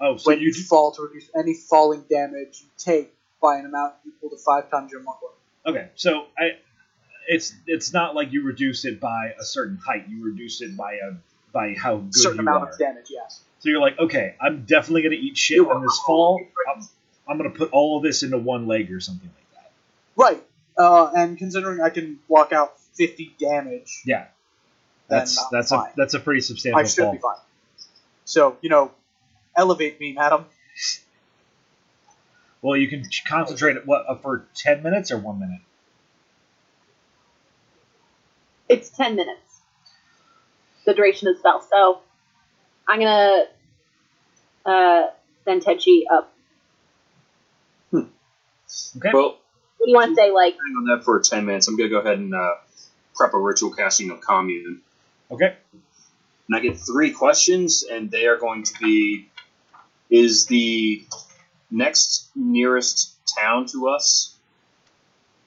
Oh, 0.00 0.16
so 0.16 0.30
when 0.30 0.40
you 0.40 0.48
you 0.48 0.52
do, 0.54 0.62
fall 0.62 0.92
to 0.92 1.02
reduce 1.02 1.30
any 1.36 1.54
falling 1.54 2.02
damage 2.10 2.62
you 2.62 2.68
take 2.76 3.14
by 3.40 3.58
an 3.58 3.66
amount 3.66 3.94
equal 4.06 4.30
to 4.30 4.36
five 4.36 4.68
times 4.70 4.90
your 4.90 5.02
monk 5.02 5.18
level. 5.22 5.36
okay? 5.66 5.90
So 5.94 6.26
I, 6.36 6.58
it's 7.28 7.54
it's 7.66 7.92
not 7.92 8.14
like 8.14 8.32
you 8.32 8.42
reduce 8.42 8.84
it 8.84 9.00
by 9.00 9.34
a 9.38 9.44
certain 9.44 9.76
height. 9.76 10.08
You 10.08 10.24
reduce 10.24 10.60
it 10.60 10.76
by 10.76 10.94
a 10.94 11.12
by 11.52 11.74
how 11.74 11.98
good 11.98 12.12
certain 12.14 12.38
you 12.40 12.42
amount 12.42 12.64
are. 12.64 12.72
of 12.72 12.78
damage, 12.78 13.06
yes. 13.08 13.42
So 13.64 13.70
you're 13.70 13.80
like, 13.80 13.98
okay, 13.98 14.34
I'm 14.42 14.66
definitely 14.66 15.00
gonna 15.04 15.14
eat 15.14 15.38
shit 15.38 15.58
on 15.58 15.80
this 15.80 15.98
fall. 16.06 16.38
I'm, 16.70 16.86
I'm 17.26 17.38
gonna 17.38 17.48
put 17.48 17.70
all 17.72 17.96
of 17.96 18.02
this 18.02 18.22
into 18.22 18.36
one 18.36 18.66
leg 18.66 18.92
or 18.92 19.00
something 19.00 19.26
like 19.26 19.62
that. 19.62 19.72
Right. 20.22 20.44
Uh, 20.76 21.10
and 21.16 21.38
considering 21.38 21.80
I 21.80 21.88
can 21.88 22.18
block 22.28 22.52
out 22.52 22.78
50 22.92 23.34
damage, 23.40 24.02
Yeah, 24.04 24.26
that's 25.08 25.42
that's 25.50 25.70
fine. 25.70 25.88
a 25.88 25.92
that's 25.96 26.12
a 26.12 26.20
pretty 26.20 26.42
substantial 26.42 26.78
I 26.78 26.84
should 26.84 27.04
fall. 27.04 27.12
be 27.12 27.18
fine. 27.20 27.38
So, 28.26 28.58
you 28.60 28.68
know, 28.68 28.90
elevate 29.56 29.98
me, 29.98 30.12
madam. 30.12 30.44
Well, 32.60 32.76
you 32.76 32.88
can 32.88 33.04
concentrate 33.26 33.76
it 33.76 33.86
what 33.86 34.04
uh, 34.06 34.16
for 34.16 34.44
ten 34.54 34.82
minutes 34.82 35.10
or 35.10 35.16
one 35.16 35.40
minute. 35.40 35.62
It's 38.68 38.90
ten 38.90 39.16
minutes. 39.16 39.40
The 40.84 40.92
duration 40.92 41.28
of 41.28 41.36
the 41.36 41.38
spell. 41.38 41.62
So 41.62 42.00
I'm 42.88 43.00
gonna 43.00 43.44
uh, 44.66 45.02
send 45.44 45.62
Tenchi 45.64 46.02
up. 46.12 46.30
Okay. 48.96 49.10
Well, 49.12 49.38
What 49.78 49.86
do 49.86 49.90
you 49.90 49.94
want 49.94 50.10
to 50.10 50.14
say? 50.16 50.30
Like, 50.32 50.54
hang 50.54 50.74
on 50.78 50.84
that 50.86 51.04
for 51.04 51.20
10 51.20 51.44
minutes. 51.46 51.68
I'm 51.68 51.76
going 51.76 51.88
to 51.90 51.94
go 51.94 52.00
ahead 52.00 52.18
and 52.18 52.34
uh, 52.34 52.54
prep 53.14 53.34
a 53.34 53.38
ritual 53.38 53.70
casting 53.72 54.10
of 54.10 54.20
commune. 54.20 54.80
okay. 55.30 55.54
And 56.48 56.56
I 56.56 56.60
get 56.60 56.76
three 56.78 57.12
questions, 57.12 57.84
and 57.84 58.10
they 58.10 58.26
are 58.26 58.36
going 58.36 58.64
to 58.64 58.72
be 58.80 59.28
Is 60.10 60.46
the 60.46 61.04
next 61.70 62.28
nearest 62.34 63.14
town 63.38 63.66
to 63.66 63.88
us 63.88 64.34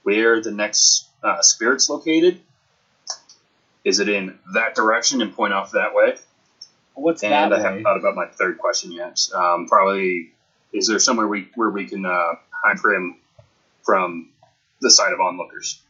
where 0.03 0.41
the 0.41 0.51
next 0.51 1.07
uh, 1.23 1.41
spirit's 1.41 1.89
located? 1.89 2.39
Is 3.83 3.99
it 3.99 4.09
in 4.09 4.37
that 4.53 4.75
direction 4.75 5.21
and 5.21 5.33
point 5.35 5.53
off 5.53 5.71
that 5.71 5.93
way? 5.93 6.15
What's 6.99 7.23
and 7.23 7.31
that 7.31 7.53
I 7.53 7.57
way? 7.57 7.63
haven't 7.63 7.83
thought 7.83 7.97
about 7.97 8.15
my 8.15 8.25
third 8.27 8.57
question 8.57 8.91
yet. 8.91 9.19
Um, 9.33 9.67
probably, 9.67 10.31
is 10.73 10.87
there 10.87 10.97
somewhere 10.99 11.27
we, 11.27 11.47
where 11.55 11.69
we 11.69 11.85
can 11.87 12.05
uh, 12.05 12.33
hide 12.51 12.77
him 12.83 13.17
from 13.83 14.29
the 14.81 14.89
sight 14.89 15.13
of 15.13 15.19
onlookers 15.21 15.81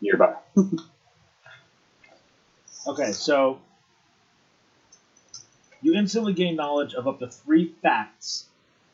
nearby? 0.00 0.34
Okay, 2.88 3.10
so 3.10 3.58
you 5.82 5.94
instantly 5.94 6.34
gain 6.34 6.54
knowledge 6.54 6.94
of 6.94 7.08
up 7.08 7.18
to 7.18 7.26
three 7.28 7.74
facts 7.82 8.44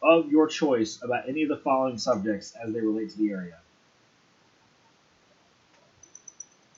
of 0.02 0.30
your 0.30 0.46
choice 0.46 0.98
about 1.02 1.28
any 1.28 1.42
of 1.42 1.50
the 1.50 1.58
following 1.58 1.98
subjects 1.98 2.54
as 2.64 2.72
they 2.72 2.80
relate 2.80 3.10
to 3.10 3.18
the 3.18 3.30
area. 3.30 3.58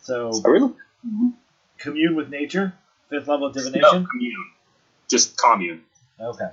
So, 0.02 0.30
Oh, 0.34 0.42
really? 0.50 0.72
commune 1.78 2.16
with 2.16 2.30
nature, 2.30 2.74
fifth 3.18 3.28
level 3.28 3.46
of 3.46 3.54
No, 3.54 3.62
divination. 3.62 4.06
commune. 4.10 4.50
Just 5.08 5.36
commune. 5.36 5.82
Okay. 6.20 6.50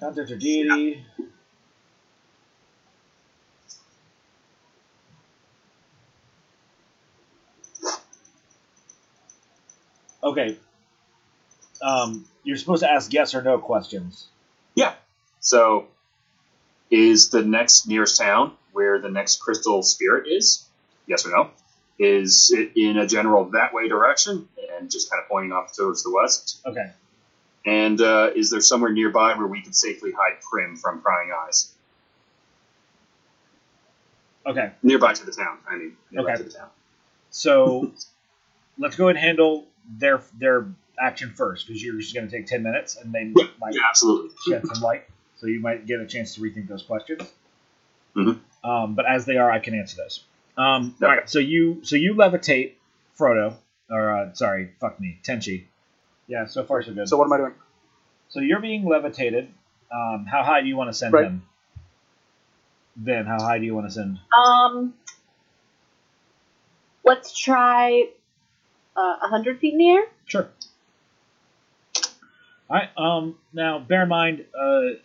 Contact 0.00 0.30
or 0.30 0.36
deity. 0.36 1.04
Okay. 10.22 10.56
Um, 11.82 12.24
you're 12.42 12.56
supposed 12.56 12.82
to 12.82 12.90
ask 12.90 13.12
yes 13.12 13.34
or 13.34 13.42
no 13.42 13.58
questions. 13.58 14.26
Yeah. 14.74 14.94
So, 15.40 15.86
is 16.90 17.30
the 17.30 17.42
next 17.42 17.86
nearest 17.86 18.18
town 18.18 18.52
where 18.72 19.00
the 19.00 19.10
next 19.10 19.36
crystal 19.40 19.82
spirit 19.82 20.26
is? 20.28 20.66
Yes 21.06 21.26
or 21.26 21.30
no? 21.30 21.50
Is 21.98 22.54
in 22.74 22.98
a 22.98 23.06
general 23.06 23.46
that 23.52 23.72
way 23.72 23.88
direction 23.88 24.48
and 24.78 24.90
just 24.90 25.10
kind 25.10 25.22
of 25.22 25.28
pointing 25.28 25.52
off 25.52 25.74
towards 25.74 26.02
the 26.02 26.10
west? 26.10 26.60
Okay. 26.66 26.90
And 27.64 28.00
uh, 28.00 28.30
is 28.36 28.50
there 28.50 28.60
somewhere 28.60 28.92
nearby 28.92 29.34
where 29.34 29.46
we 29.46 29.62
can 29.62 29.72
safely 29.72 30.12
hide 30.12 30.38
Prim 30.50 30.76
from 30.76 31.00
prying 31.00 31.30
eyes? 31.32 31.72
Okay. 34.44 34.70
Nearby 34.82 35.14
to 35.14 35.24
the 35.26 35.32
town, 35.32 35.58
I 35.68 35.76
mean. 35.76 35.96
Nearby 36.10 36.32
Okay. 36.34 36.42
to 36.42 36.48
the 36.48 36.56
town. 36.56 36.68
So 37.30 37.92
let's 38.78 38.96
go 38.96 39.08
and 39.08 39.18
handle 39.18 39.66
their 39.98 40.20
their 40.38 40.66
action 40.98 41.30
first 41.34 41.66
because 41.66 41.82
you're 41.82 41.98
just 41.98 42.14
going 42.14 42.28
to 42.28 42.34
take 42.36 42.46
ten 42.46 42.62
minutes 42.62 42.96
and 42.96 43.12
they 43.12 43.32
Yeah, 43.34 43.48
might 43.60 43.74
yeah, 43.74 43.80
absolutely. 43.88 44.30
shed 44.48 44.66
some 44.66 44.82
light, 44.82 45.04
so 45.36 45.46
you 45.46 45.60
might 45.60 45.86
get 45.86 46.00
a 46.00 46.06
chance 46.06 46.34
to 46.34 46.40
rethink 46.40 46.68
those 46.68 46.82
questions. 46.82 47.22
Mhm. 48.14 48.38
Um, 48.62 48.94
but 48.94 49.06
as 49.06 49.24
they 49.26 49.36
are, 49.36 49.50
I 49.50 49.58
can 49.58 49.74
answer 49.74 49.96
those. 49.96 50.24
Um, 50.56 50.94
Okay. 50.96 51.06
All 51.06 51.12
right, 51.16 51.28
so 51.30 51.38
you 51.38 51.80
so 51.84 51.96
you 51.96 52.14
levitate 52.14 52.72
Frodo, 53.18 53.56
or 53.90 54.10
uh, 54.16 54.34
sorry, 54.34 54.70
fuck 54.80 54.98
me, 55.00 55.18
Tenchi. 55.22 55.64
Yeah, 56.28 56.46
so 56.46 56.64
far 56.64 56.82
so 56.82 56.92
good. 56.94 57.08
So 57.08 57.16
what 57.16 57.26
am 57.26 57.32
I 57.34 57.36
doing? 57.38 57.54
So 58.28 58.40
you're 58.40 58.60
being 58.60 58.84
levitated. 58.84 59.48
Um, 59.92 60.26
how 60.30 60.42
high 60.42 60.62
do 60.62 60.66
you 60.68 60.76
want 60.76 60.88
to 60.90 60.94
send 60.94 61.12
Right. 61.12 61.24
him? 61.26 61.42
Then 62.96 63.26
how 63.26 63.38
high 63.40 63.58
do 63.58 63.64
you 63.64 63.74
want 63.74 63.86
to 63.88 63.92
send? 63.92 64.18
um, 64.36 64.94
let's 67.04 67.38
try 67.38 68.08
uh, 68.96 69.16
a 69.22 69.28
hundred 69.28 69.60
feet 69.60 69.72
in 69.74 69.78
the 69.78 69.90
air. 69.90 70.04
Sure. 70.24 70.48
All 72.68 72.76
right. 72.76 72.88
Um. 72.96 73.36
Now, 73.52 73.78
bear 73.78 74.02
in 74.04 74.08
mind, 74.08 74.44
uh, 74.58 74.96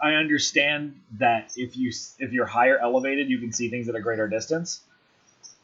I 0.00 0.12
understand 0.14 0.98
that 1.18 1.52
if 1.56 1.76
you 1.76 1.90
if 2.18 2.32
you're 2.32 2.46
higher 2.46 2.78
elevated, 2.78 3.28
you 3.28 3.38
can 3.38 3.52
see 3.52 3.68
things 3.68 3.88
at 3.88 3.94
a 3.94 4.00
greater 4.00 4.28
distance. 4.28 4.80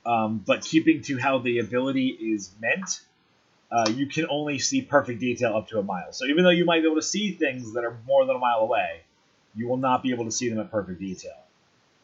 Um, 0.07 0.39
but 0.47 0.63
keeping 0.63 1.03
to 1.03 1.19
how 1.19 1.39
the 1.39 1.59
ability 1.59 2.09
is 2.09 2.51
meant, 2.61 3.01
uh, 3.73 3.91
you 3.93 4.07
can 4.07 4.27
only 4.31 4.59
see 4.61 4.81
perfect 4.83 5.19
detail 5.19 5.57
up 5.57 5.69
to 5.69 5.79
a 5.79 5.83
mile. 5.83 6.13
So 6.13 6.27
even 6.27 6.45
though 6.45 6.51
you 6.51 6.65
might 6.65 6.81
be 6.81 6.87
able 6.87 6.97
to 6.97 7.03
see 7.03 7.33
things 7.33 7.75
that 7.75 7.85
are 7.85 7.97
more 8.07 8.25
than 8.25 8.37
a 8.37 8.39
mile 8.39 8.61
away, 8.61 9.01
you 9.57 9.67
will 9.67 9.79
not 9.79 10.03
be 10.05 10.13
able 10.13 10.25
to 10.25 10.31
see 10.31 10.49
them 10.49 10.61
at 10.61 10.71
perfect 10.71 11.01
detail. 11.01 11.35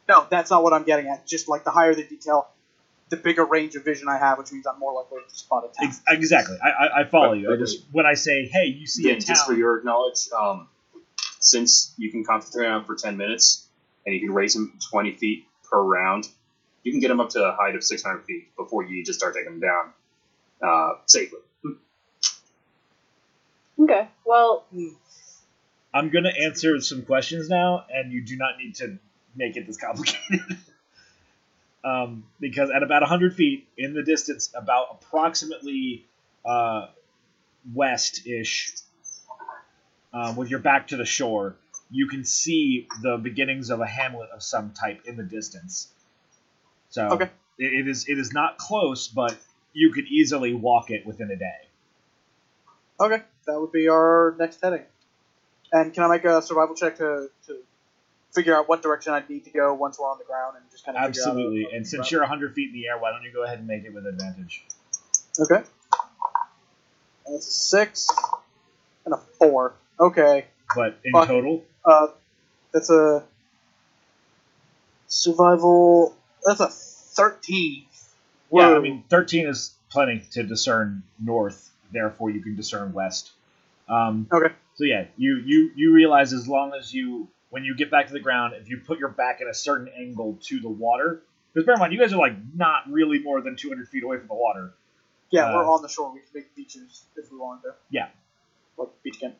No, 0.08 0.26
that's 0.28 0.50
not 0.50 0.64
what 0.64 0.72
I'm 0.72 0.82
getting 0.82 1.06
at. 1.08 1.26
Just 1.26 1.48
like 1.48 1.62
the 1.62 1.70
higher 1.70 1.94
the 1.94 2.02
detail, 2.02 2.48
the 3.10 3.16
bigger 3.16 3.44
range 3.44 3.76
of 3.76 3.84
vision 3.84 4.08
I 4.08 4.18
have, 4.18 4.36
which 4.38 4.50
means 4.50 4.66
I'm 4.66 4.80
more 4.80 4.92
likely 4.94 5.18
to 5.28 5.34
spot 5.36 5.64
a 5.64 5.80
town. 5.80 5.94
Exactly. 6.08 6.56
I, 6.60 6.70
I, 6.70 7.00
I 7.02 7.04
follow 7.04 7.28
But- 7.30 7.38
you. 7.38 7.52
I 7.54 7.56
just 7.56 7.84
when 7.92 8.04
I 8.04 8.14
say, 8.14 8.46
hey, 8.46 8.64
you 8.66 8.86
see 8.88 9.04
Again, 9.04 9.18
a 9.18 9.20
town. 9.20 9.26
just 9.36 9.46
for 9.46 9.52
your 9.54 9.82
knowledge, 9.84 10.28
um, 10.36 10.68
since 11.38 11.94
you 11.98 12.10
can 12.10 12.24
concentrate 12.24 12.66
on 12.66 12.80
him 12.80 12.84
for 12.84 12.96
10 12.96 13.16
minutes 13.16 13.66
and 14.04 14.14
you 14.14 14.20
can 14.20 14.32
raise 14.32 14.56
him 14.56 14.72
20 14.90 15.12
feet 15.12 15.46
per 15.70 15.80
round, 15.80 16.28
you 16.82 16.92
can 16.92 17.00
get 17.00 17.08
them 17.08 17.20
up 17.20 17.30
to 17.30 17.44
a 17.44 17.52
height 17.52 17.74
of 17.74 17.84
600 17.84 18.24
feet 18.24 18.54
before 18.56 18.82
you 18.84 19.04
just 19.04 19.18
start 19.18 19.34
taking 19.34 19.58
them 19.58 19.60
down 19.60 19.92
uh, 20.62 20.94
safely. 21.06 21.40
Okay. 23.78 24.08
Well, 24.24 24.64
I'm 25.92 26.10
gonna 26.10 26.32
answer 26.44 26.80
some 26.80 27.02
questions 27.02 27.48
now, 27.48 27.84
and 27.92 28.12
you 28.12 28.22
do 28.22 28.36
not 28.36 28.58
need 28.58 28.76
to 28.76 28.98
make 29.34 29.56
it 29.56 29.66
this 29.66 29.76
complicated. 29.76 30.40
um, 31.84 32.24
because 32.38 32.70
at 32.70 32.82
about 32.82 33.02
100 33.02 33.34
feet 33.34 33.66
in 33.76 33.94
the 33.94 34.02
distance, 34.02 34.52
about 34.54 34.98
approximately 35.00 36.06
uh, 36.44 36.86
west-ish, 37.74 38.74
um, 40.12 40.36
with 40.36 40.50
your 40.50 40.60
back 40.60 40.88
to 40.88 40.96
the 40.96 41.06
shore, 41.06 41.56
you 41.90 42.06
can 42.06 42.24
see 42.24 42.86
the 43.02 43.16
beginnings 43.16 43.70
of 43.70 43.80
a 43.80 43.86
hamlet 43.86 44.30
of 44.34 44.42
some 44.42 44.72
type 44.72 45.02
in 45.06 45.16
the 45.16 45.22
distance. 45.22 45.91
So 46.92 47.08
Okay. 47.10 47.24
it, 47.58 47.72
it 47.72 47.88
is 47.88 48.06
it 48.06 48.18
is 48.18 48.32
not 48.32 48.58
close, 48.58 49.08
but 49.08 49.34
you 49.72 49.90
could 49.92 50.06
easily 50.06 50.52
walk 50.52 50.90
it 50.90 51.06
within 51.06 51.30
a 51.30 51.36
day. 51.36 51.68
Okay, 53.00 53.22
that 53.46 53.58
would 53.58 53.72
be 53.72 53.88
our 53.88 54.36
next 54.38 54.60
heading. 54.62 54.82
And 55.72 55.94
can 55.94 56.04
I 56.04 56.08
make 56.08 56.24
a 56.24 56.42
survival 56.42 56.74
check 56.74 56.98
to, 56.98 57.30
to 57.46 57.56
figure 58.34 58.54
out 58.54 58.68
what 58.68 58.82
direction 58.82 59.14
I 59.14 59.22
need 59.26 59.44
to 59.44 59.50
go 59.50 59.72
once 59.72 59.98
we're 59.98 60.06
on 60.06 60.18
the 60.18 60.24
ground 60.24 60.56
and 60.58 60.70
just 60.70 60.84
kind 60.84 60.98
of 60.98 61.06
figure 61.06 61.22
out 61.22 61.28
Absolutely. 61.28 61.66
And 61.74 61.86
since 61.86 62.10
you're 62.10 62.20
100 62.20 62.54
feet 62.54 62.68
in 62.68 62.74
the 62.74 62.86
air, 62.88 62.98
why 62.98 63.10
don't 63.10 63.22
you 63.22 63.32
go 63.32 63.42
ahead 63.42 63.58
and 63.58 63.66
make 63.66 63.84
it 63.84 63.94
with 63.94 64.06
advantage? 64.06 64.62
okay, 65.40 65.62
that's 67.26 67.48
a 67.48 67.50
six 67.50 68.08
and 69.06 69.14
a 69.14 69.18
four. 69.38 69.72
Okay, 69.98 70.44
But 70.76 70.98
in 71.04 71.12
Fuck. 71.14 71.26
total, 71.26 71.64
uh, 71.86 72.08
that's 72.74 72.90
a 72.90 73.24
survival. 75.06 76.14
That's 76.44 76.60
a 76.60 76.68
thirteen. 76.68 77.86
Yeah, 78.52 78.74
I 78.76 78.80
mean, 78.80 79.02
13 79.08 79.46
is 79.46 79.72
planning 79.88 80.26
to 80.32 80.42
discern 80.42 81.02
north, 81.18 81.70
therefore 81.90 82.28
you 82.30 82.42
can 82.42 82.54
discern 82.54 82.92
west. 82.92 83.30
Um, 83.88 84.26
Okay. 84.30 84.52
So 84.74 84.84
yeah, 84.84 85.06
you, 85.16 85.36
you 85.44 85.70
you 85.74 85.92
realize 85.94 86.32
as 86.34 86.46
long 86.48 86.72
as 86.78 86.92
you 86.92 87.28
when 87.50 87.64
you 87.64 87.74
get 87.76 87.90
back 87.90 88.06
to 88.08 88.12
the 88.12 88.20
ground, 88.20 88.54
if 88.60 88.68
you 88.68 88.78
put 88.78 88.98
your 88.98 89.08
back 89.10 89.40
at 89.40 89.46
a 89.46 89.54
certain 89.54 89.88
angle 89.88 90.38
to 90.42 90.60
the 90.60 90.68
water, 90.68 91.22
because 91.52 91.64
bear 91.66 91.74
in 91.74 91.80
mind 91.80 91.92
you 91.92 91.98
guys 91.98 92.12
are 92.12 92.18
like 92.18 92.34
not 92.54 92.90
really 92.90 93.18
more 93.20 93.40
than 93.40 93.56
200 93.56 93.88
feet 93.88 94.02
away 94.02 94.18
from 94.18 94.28
the 94.28 94.34
water. 94.34 94.72
Yeah, 95.30 95.46
Uh, 95.46 95.54
we're 95.56 95.70
on 95.70 95.80
the 95.82 95.88
shore. 95.88 96.12
We 96.12 96.20
can 96.20 96.28
make 96.34 96.54
beaches 96.54 97.04
if 97.16 97.30
we 97.32 97.38
wanted 97.38 97.62
to. 97.62 97.74
Yeah. 97.90 98.08
Like 98.76 98.88
beach 99.02 99.20
camp. 99.20 99.36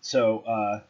So 0.00 0.38
uh, 0.40 0.80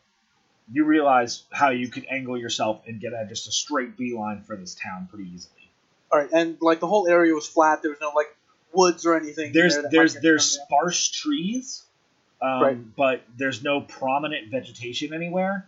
you 0.73 0.85
realize 0.85 1.45
how 1.53 1.71
you 1.71 1.89
could 1.89 2.07
angle 2.11 2.39
yourself 2.39 2.83
and 2.87 3.01
get 3.01 3.13
at 3.13 3.29
just 3.29 3.47
a 3.49 3.53
straight 3.53 3.97
beeline 3.97 4.43
for 4.43 4.57
this 4.57 4.75
town 4.75 5.09
pretty 5.11 5.31
easily. 5.35 5.71
All 6.11 6.19
right, 6.21 6.31
and 6.33 6.57
like 6.61 6.81
the 6.81 6.87
whole 6.87 7.09
area 7.09 7.35
was 7.35 7.47
flat. 7.47 7.83
There 7.83 7.91
was 7.91 8.01
no 8.01 8.13
like 8.15 8.35
woods 8.73 9.05
or 9.07 9.17
anything. 9.17 9.53
There's 9.53 9.75
there 9.75 9.89
there's 9.91 10.15
there's 10.15 10.57
thrown 10.57 10.67
sparse 10.67 11.09
trees, 11.09 11.83
um, 12.41 12.63
Right. 12.63 12.97
but 12.97 13.23
there's 13.37 13.63
no 13.63 13.81
prominent 13.81 14.51
vegetation 14.51 15.13
anywhere. 15.13 15.67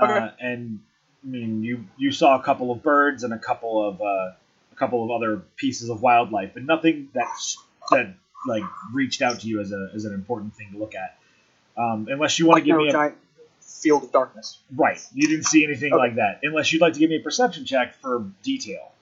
Okay. 0.00 0.12
Uh, 0.12 0.30
and 0.40 0.80
I 1.24 1.26
mean, 1.26 1.64
you 1.64 1.84
you 1.96 2.12
saw 2.12 2.38
a 2.38 2.42
couple 2.42 2.70
of 2.70 2.82
birds 2.82 3.24
and 3.24 3.32
a 3.32 3.38
couple 3.38 3.86
of 3.88 4.00
uh, 4.00 4.04
a 4.04 4.76
couple 4.76 5.04
of 5.04 5.10
other 5.10 5.42
pieces 5.56 5.88
of 5.90 6.02
wildlife, 6.02 6.50
but 6.54 6.62
nothing 6.64 7.08
that 7.14 7.28
that 7.90 8.14
like 8.46 8.62
reached 8.92 9.22
out 9.22 9.40
to 9.40 9.48
you 9.48 9.60
as 9.60 9.72
a 9.72 9.90
as 9.94 10.04
an 10.04 10.14
important 10.14 10.54
thing 10.54 10.70
to 10.72 10.78
look 10.78 10.94
at. 10.94 11.16
Um, 11.76 12.08
unless 12.10 12.38
you 12.38 12.46
want 12.46 12.56
Like 12.56 12.64
to 12.64 12.66
give 12.66 12.76
no 12.76 12.82
me 12.82 12.88
a 12.88 12.92
giant 12.92 13.16
field 13.68 14.02
of 14.04 14.12
darkness. 14.12 14.58
right, 14.74 14.98
you 15.14 15.28
didn't 15.28 15.44
see 15.44 15.62
anything 15.64 15.92
Okay. 15.92 15.98
like 16.00 16.14
that. 16.16 16.40
Unless 16.42 16.72
you'd 16.72 16.82
like 16.82 16.94
to 16.94 16.98
give 16.98 17.10
me 17.10 17.16
a 17.16 17.20
perception 17.22 17.64
check 17.64 17.94
for 17.94 18.24
detail. 18.42 18.92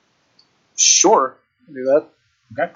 Sure, 0.76 1.36
can 1.64 1.74
do 1.74 1.84
that. 1.84 2.06
Okay. 2.52 2.72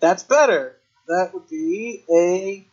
That's 0.00 0.22
better. 0.22 0.76
That 1.08 1.30
would 1.34 1.48
be 1.48 2.04
a 2.10 2.64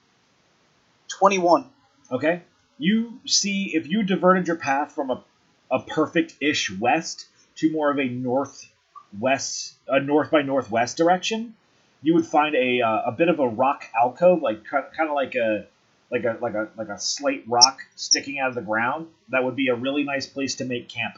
twenty-one. 1.20 1.66
Okay. 2.12 2.44
You 2.80 3.20
see, 3.26 3.72
if 3.76 3.88
you 3.88 4.04
diverted 4.04 4.48
your 4.48 4.56
path 4.56 4.94
from 4.94 5.10
a, 5.10 5.24
a 5.72 5.80
perfect-ish 5.80 6.72
west 6.80 7.26
to 7.56 7.72
more 7.72 7.90
of 7.92 7.98
a 8.00 8.08
northwest, 8.08 9.74
a 9.88 10.00
north 10.00 10.30
by 10.32 10.44
northwest 10.44 10.96
direction, 10.96 11.56
you 12.04 12.14
would 12.14 12.26
find 12.26 12.56
a 12.56 12.82
uh, 12.82 13.02
a 13.08 13.12
bit 13.12 13.30
of 13.30 13.40
a 13.40 13.48
rock 13.48 13.86
alcove, 14.00 14.42
like 14.42 14.64
kind 14.66 14.86
of 15.10 15.16
like 15.16 15.36
a 15.36 15.66
like 16.12 16.24
a 16.24 16.38
like 16.42 16.54
a 16.54 16.70
like 16.78 16.90
a 16.90 17.00
slate 17.00 17.44
rock 17.48 17.80
sticking 17.96 18.40
out 18.40 18.50
of 18.50 18.56
the 18.56 18.62
ground. 18.62 19.08
That 19.30 19.44
would 19.44 19.56
be 19.56 19.68
a 19.68 19.76
really 19.76 20.04
nice 20.04 20.28
place 20.28 20.56
to 20.56 20.66
make 20.66 20.90
camp. 20.90 21.16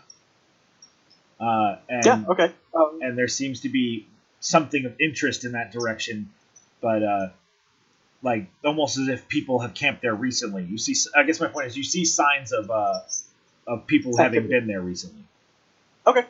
Uh, 1.39 1.77
and 1.88 2.05
yeah. 2.05 2.24
Okay. 2.27 2.51
Um, 2.74 3.00
and 3.01 3.17
there 3.17 3.27
seems 3.27 3.62
to 3.62 3.69
be 3.69 4.08
something 4.39 4.86
of 4.86 4.96
interest 5.00 5.46
in 5.46 5.53
that 5.53 5.72
direction, 5.72 6.29
but 6.81 7.03
uh, 7.03 7.29
like 8.22 8.48
almost 8.65 8.98
as 8.98 9.08
if 9.08 9.27
people 9.27 9.60
have 9.60 9.74
camped 9.74 10.01
there 10.01 10.15
recently. 10.15 10.63
You 10.65 10.77
see, 10.77 10.96
I 11.15 11.24
guess 11.24 11.39
my 11.39 11.48
point 11.48 11.67
is, 11.67 11.77
you 11.77 11.84
see 11.84 12.05
signs 12.05 12.51
of 12.51 12.69
uh, 12.69 13.00
of 13.67 13.88
people 13.88 14.17
having 14.17 14.48
been 14.48 14.67
there 14.67 14.81
recently. 14.81 15.24
okay. 16.05 16.25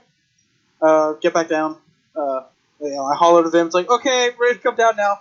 Uh, 0.82 1.13
get 1.13 1.34
back 1.34 1.50
down. 1.50 1.75
Uh, 2.16 2.42
you 2.82 2.92
know, 2.92 3.06
I 3.06 3.16
holler 3.16 3.44
to 3.44 3.50
them. 3.50 3.68
It's 3.68 3.75
like, 3.75 3.89
okay, 3.89 4.30
ready 4.39 4.56
to 4.56 4.60
come 4.62 4.75
down 4.75 4.96
now. 4.96 5.20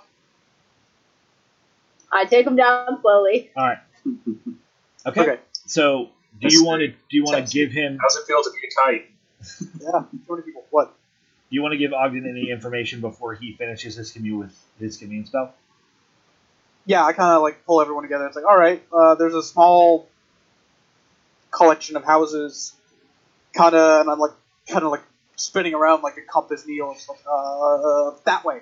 I 2.12 2.24
take 2.24 2.44
them 2.44 2.56
down 2.56 3.00
slowly. 3.00 3.50
All 3.56 3.64
right. 3.64 3.78
Okay. 5.06 5.20
Okay. 5.22 5.38
So, 5.52 6.06
do 6.06 6.10
That's 6.42 6.54
you 6.54 6.64
want 6.64 6.80
to 6.80 6.88
do 6.88 6.94
you 7.10 7.22
want 7.22 7.46
to 7.46 7.50
give 7.50 7.70
him 7.70 7.98
How's 8.02 8.16
it 8.16 8.26
feel 8.26 8.42
to 8.42 8.50
be 8.50 8.58
a 8.66 8.70
kite? 8.84 9.10
Yeah. 9.80 10.02
Too 10.10 10.34
many 10.34 10.42
people. 10.42 10.64
What? 10.70 10.92
do 11.50 11.56
you 11.56 11.62
want 11.62 11.72
to 11.72 11.78
give 11.78 11.92
Ogden 11.92 12.28
any 12.28 12.50
information 12.50 13.00
before 13.00 13.34
he 13.34 13.54
finishes 13.54 13.96
his 13.96 14.12
commune 14.12 14.38
with 14.38 14.66
his 14.78 14.98
commune 14.98 15.24
spell? 15.24 15.54
Yeah, 16.84 17.04
I 17.04 17.12
kind 17.12 17.34
of 17.34 17.42
like 17.42 17.64
pull 17.64 17.80
everyone 17.80 18.02
together. 18.02 18.26
It's 18.26 18.36
like, 18.36 18.44
all 18.44 18.56
right, 18.56 18.82
uh, 18.92 19.14
there's 19.14 19.34
a 19.34 19.42
small 19.42 20.08
collection 21.50 21.96
of 21.96 22.04
houses, 22.04 22.74
kind 23.54 23.74
of, 23.74 24.02
and 24.02 24.10
I'm 24.10 24.18
like, 24.18 24.32
kind 24.68 24.84
of 24.84 24.90
like 24.90 25.02
spinning 25.36 25.74
around 25.74 26.02
like 26.02 26.18
a 26.18 26.22
compass 26.22 26.66
needle. 26.66 26.96
Uh, 27.30 28.10
that 28.24 28.44
way. 28.44 28.60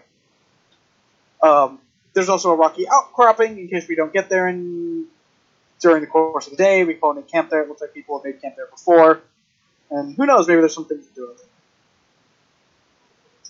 Um, 1.42 1.80
there's 2.16 2.30
also 2.30 2.50
a 2.50 2.56
rocky 2.56 2.86
outcropping 2.90 3.58
in 3.58 3.68
case 3.68 3.86
we 3.86 3.94
don't 3.94 4.10
get 4.10 4.30
there 4.30 4.48
in 4.48 5.04
during 5.82 6.00
the 6.00 6.06
course 6.06 6.46
of 6.46 6.52
the 6.52 6.56
day. 6.56 6.82
We 6.82 6.94
call 6.94 7.14
it 7.14 7.18
a 7.18 7.22
camp 7.22 7.50
there. 7.50 7.60
It 7.60 7.68
looks 7.68 7.82
like 7.82 7.92
people 7.92 8.18
have 8.18 8.24
made 8.24 8.40
camp 8.40 8.56
there 8.56 8.68
before, 8.68 9.20
and 9.90 10.16
who 10.16 10.24
knows? 10.24 10.48
Maybe 10.48 10.60
there's 10.60 10.74
some 10.74 10.86
things 10.86 11.06
to 11.06 11.14
do. 11.14 11.28
With 11.28 11.40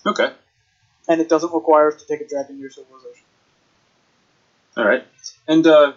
it. 0.05 0.09
Okay. 0.09 0.33
And 1.07 1.21
it 1.21 1.29
doesn't 1.29 1.53
require 1.53 1.93
us 1.93 2.03
to 2.03 2.07
take 2.07 2.19
a 2.19 2.27
dragon 2.27 2.59
near 2.59 2.69
civilization. 2.69 3.23
All 4.75 4.83
right. 4.83 5.05
And 5.47 5.65
uh, 5.65 5.93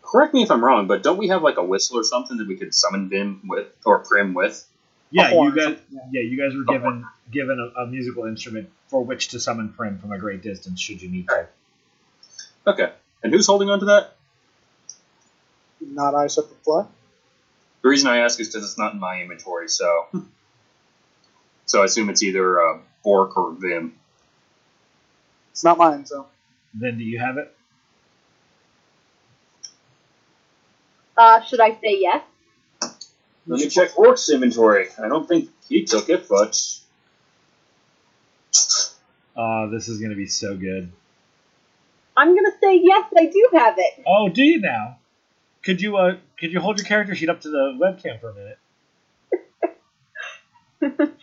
correct 0.00 0.32
me 0.32 0.44
if 0.44 0.50
I'm 0.52 0.64
wrong, 0.64 0.86
but 0.86 1.02
don't 1.02 1.18
we 1.18 1.26
have 1.26 1.42
like 1.42 1.56
a 1.56 1.64
whistle 1.64 1.98
or 1.98 2.04
something 2.04 2.36
that 2.36 2.46
we 2.46 2.54
could 2.54 2.72
summon 2.72 3.08
Vim 3.08 3.40
with 3.48 3.66
or 3.84 3.98
Prim 3.98 4.32
with? 4.32 4.64
Yeah, 5.12 5.30
you 5.30 5.54
guys. 5.54 5.76
yeah. 5.90 6.00
Yeah, 6.10 6.20
you 6.22 6.38
guys 6.38 6.56
were 6.56 6.64
given 6.64 7.04
given 7.30 7.72
a, 7.76 7.82
a 7.82 7.86
musical 7.86 8.24
instrument 8.24 8.70
for 8.88 9.04
which 9.04 9.28
to 9.28 9.40
summon 9.40 9.68
Prim 9.68 9.98
from 9.98 10.12
a 10.12 10.18
great 10.18 10.42
distance, 10.42 10.80
should 10.80 11.02
you 11.02 11.10
need 11.10 11.28
to. 11.28 11.48
Okay. 12.66 12.92
And 13.22 13.32
who's 13.32 13.46
holding 13.46 13.70
on 13.70 13.80
to 13.80 13.84
that? 13.86 14.16
Not 15.80 16.14
I, 16.14 16.24
except 16.24 16.48
for 16.48 16.54
fly. 16.54 16.86
The 17.82 17.88
reason 17.88 18.08
I 18.08 18.18
ask 18.18 18.40
is 18.40 18.48
because 18.48 18.64
it's 18.64 18.78
not 18.78 18.94
in 18.94 19.00
my 19.00 19.20
inventory, 19.20 19.68
so 19.68 20.06
so 21.66 21.82
I 21.82 21.84
assume 21.84 22.08
it's 22.08 22.22
either 22.22 22.62
uh, 22.62 22.78
Bork 23.04 23.36
or 23.36 23.52
Vim. 23.52 23.94
It's 25.50 25.64
not 25.64 25.78
mine, 25.78 26.06
so. 26.06 26.26
Then 26.74 26.96
do 26.96 27.04
you 27.04 27.18
have 27.18 27.36
it? 27.36 27.54
Uh, 31.16 31.42
should 31.42 31.60
I 31.60 31.72
say 31.72 31.98
yes? 32.00 32.22
Let 33.46 33.60
me 33.60 33.68
check 33.68 33.94
Bork's 33.94 34.30
inventory. 34.30 34.86
I 35.02 35.08
don't 35.08 35.26
think 35.26 35.50
he 35.68 35.84
took 35.84 36.08
it, 36.08 36.28
but 36.28 36.56
Oh, 39.36 39.68
this 39.70 39.88
is 39.88 40.00
gonna 40.00 40.14
be 40.14 40.26
so 40.26 40.56
good. 40.56 40.92
I'm 42.16 42.34
gonna 42.34 42.56
say 42.62 42.78
yes. 42.82 43.06
I 43.16 43.26
do 43.26 43.48
have 43.54 43.74
it. 43.78 44.04
Oh, 44.06 44.28
do 44.28 44.42
you 44.42 44.60
now? 44.60 44.98
Could 45.62 45.80
you 45.80 45.96
uh 45.96 46.16
could 46.38 46.52
you 46.52 46.60
hold 46.60 46.78
your 46.78 46.86
character 46.86 47.14
sheet 47.14 47.28
up 47.30 47.40
to 47.42 47.48
the 47.48 47.78
webcam 47.80 48.20
for 48.20 48.30
a 48.30 48.34
minute? 48.34 48.58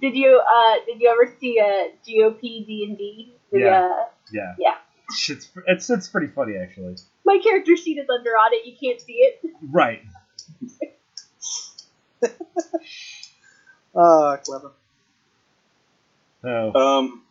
Did 0.00 0.14
you 0.16 0.40
uh 0.40 0.74
did 0.86 1.00
you 1.00 1.10
ever 1.10 1.34
see 1.40 1.58
a 1.58 1.90
GOP 2.06 2.40
D 2.40 2.86
and 2.88 2.96
D? 2.96 3.34
Yeah. 3.52 3.82
Uh, 3.82 4.04
Yeah. 4.32 4.54
Yeah. 4.58 4.74
It's 5.10 5.28
it's 5.66 5.90
it's 5.90 6.08
pretty 6.08 6.28
funny 6.28 6.56
actually. 6.56 6.94
my 7.24 7.38
character 7.42 7.76
sheet 7.76 7.98
is 7.98 8.08
under 8.08 8.30
audit. 8.30 8.64
You 8.64 8.76
can't 8.80 9.00
see 9.00 9.14
it. 9.14 9.40
Right. 9.70 10.02
Ah, 13.94 14.36
clever. 14.44 14.70
Oh. 16.44 16.72
um, 16.98 17.22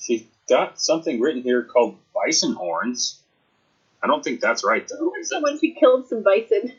she 0.00 0.28
got 0.48 0.80
something 0.80 1.20
written 1.20 1.42
here 1.42 1.62
called 1.62 1.98
bison 2.14 2.54
horns. 2.54 3.20
I 4.02 4.06
don't 4.06 4.24
think 4.24 4.40
that's 4.40 4.64
right 4.64 4.86
though. 4.88 5.12
Is 5.20 5.28
that- 5.28 5.34
Someone 5.36 5.58
who 5.60 5.74
killed 5.78 6.08
some 6.08 6.22
bison. 6.22 6.72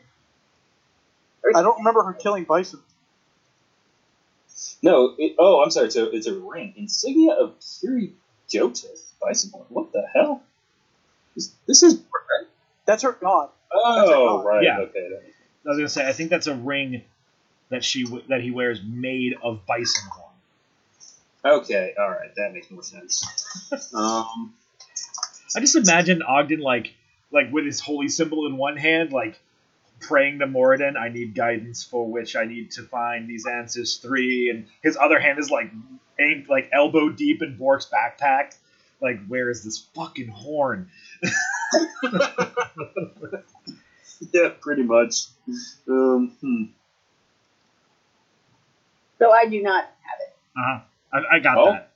Or 1.44 1.56
I 1.56 1.62
don't 1.62 1.78
remember 1.78 2.02
her 2.02 2.12
killing 2.14 2.44
bison. 2.44 2.80
No. 4.82 5.14
It, 5.18 5.36
oh, 5.38 5.62
I'm 5.62 5.70
sorry. 5.70 5.86
It's 5.86 5.96
a 5.96 6.10
it's 6.10 6.26
a 6.26 6.34
ring 6.38 6.74
insignia 6.76 7.32
of 7.34 7.54
Kiri 7.80 8.12
Jolith 8.52 9.12
bison 9.22 9.50
horn. 9.52 9.66
What 9.68 9.92
the 9.92 10.04
hell? 10.14 10.42
This, 11.36 11.52
this 11.66 11.82
is 11.82 11.94
right. 11.94 12.48
That's 12.86 13.02
her 13.04 13.12
god. 13.12 13.50
Oh, 13.72 14.36
That's 14.36 14.46
right. 14.46 14.62
Yeah. 14.64 14.78
Okay. 14.80 15.08
that- 15.10 15.22
I 15.64 15.68
was 15.70 15.78
gonna 15.78 15.88
say 15.88 16.06
I 16.06 16.12
think 16.12 16.30
that's 16.30 16.46
a 16.46 16.54
ring 16.54 17.02
that 17.70 17.84
she 17.84 18.04
w- 18.04 18.24
that 18.28 18.40
he 18.42 18.50
wears 18.50 18.80
made 18.82 19.34
of 19.42 19.66
bison 19.66 20.08
horn. 20.10 20.30
Okay. 21.44 21.94
All 21.98 22.08
right. 22.10 22.34
That 22.36 22.52
makes 22.52 22.70
more 22.70 22.82
sense. 22.82 23.24
Um. 23.94 24.54
I 25.56 25.60
just 25.60 25.76
imagine 25.76 26.22
Ogden 26.22 26.60
like 26.60 26.92
like 27.30 27.52
with 27.52 27.64
his 27.64 27.80
holy 27.80 28.08
symbol 28.08 28.46
in 28.46 28.56
one 28.56 28.76
hand, 28.76 29.12
like 29.12 29.38
praying 30.00 30.40
to 30.40 30.46
Moradin, 30.46 30.96
I 30.96 31.08
need 31.08 31.34
guidance 31.34 31.84
for 31.84 32.06
which 32.06 32.36
I 32.36 32.44
need 32.44 32.72
to 32.72 32.82
find 32.82 33.28
these 33.28 33.46
answers 33.46 33.96
three, 33.96 34.50
and 34.50 34.66
his 34.82 34.96
other 34.96 35.18
hand 35.18 35.38
is 35.38 35.50
like 35.50 35.70
aimed 36.18 36.48
like 36.48 36.70
elbow 36.72 37.08
deep 37.08 37.42
in 37.42 37.56
Bork's 37.56 37.86
backpack. 37.86 38.54
Like, 39.00 39.24
where 39.26 39.50
is 39.50 39.62
this 39.64 39.78
fucking 39.94 40.28
horn? 40.28 40.88
Yeah. 44.32 44.50
Pretty 44.60 44.82
much. 44.82 45.24
Um. 45.88 46.32
Hmm. 46.40 46.62
So 49.18 49.30
I 49.30 49.46
do 49.46 49.62
not 49.62 49.84
have 49.84 50.20
it. 50.20 50.34
Uh-huh. 50.56 50.80
I, 51.12 51.36
I 51.36 51.38
got 51.40 51.56
Well, 51.56 51.72
that. 51.72 51.90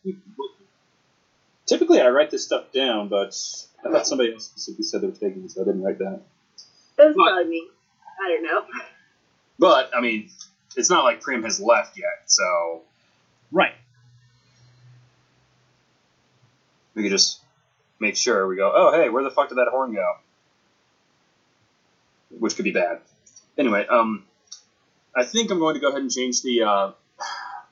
typically 1.66 2.00
I 2.00 2.08
write 2.08 2.30
this 2.30 2.44
stuff 2.44 2.70
down, 2.72 3.08
but 3.08 3.36
I 3.84 3.90
thought 3.90 4.06
somebody 4.06 4.32
else 4.32 4.46
specifically 4.46 4.84
said 4.84 5.00
they 5.02 5.08
were 5.08 5.12
taking 5.12 5.44
it, 5.44 5.50
so 5.50 5.62
I 5.62 5.64
didn't 5.64 5.82
write 5.82 5.98
that. 5.98 6.20
That's 6.96 7.16
What? 7.16 7.32
probably 7.32 7.50
me. 7.50 7.68
I 8.24 8.28
don't 8.30 8.42
know. 8.44 8.64
But 9.58 9.90
I 9.96 10.00
mean, 10.00 10.30
it's 10.76 10.88
not 10.90 11.04
like 11.04 11.20
Prim 11.20 11.42
has 11.42 11.60
left 11.60 11.98
yet, 11.98 12.22
so 12.26 12.82
Right. 13.50 13.74
We 16.94 17.02
could 17.02 17.10
just 17.12 17.40
make 18.00 18.16
sure 18.16 18.46
we 18.46 18.56
go. 18.56 18.72
Oh, 18.74 18.92
hey, 18.92 19.08
where 19.08 19.22
the 19.22 19.30
fuck 19.30 19.48
did 19.48 19.58
that 19.58 19.68
horn 19.70 19.92
go? 19.94 20.14
Which 22.38 22.56
could 22.56 22.64
be 22.64 22.72
bad. 22.72 23.00
Anyway, 23.56 23.86
um, 23.86 24.24
I 25.16 25.24
think 25.24 25.50
I'm 25.50 25.58
going 25.58 25.74
to 25.74 25.80
go 25.80 25.88
ahead 25.88 26.00
and 26.00 26.10
change 26.10 26.42
the 26.42 26.62
uh, 26.62 26.92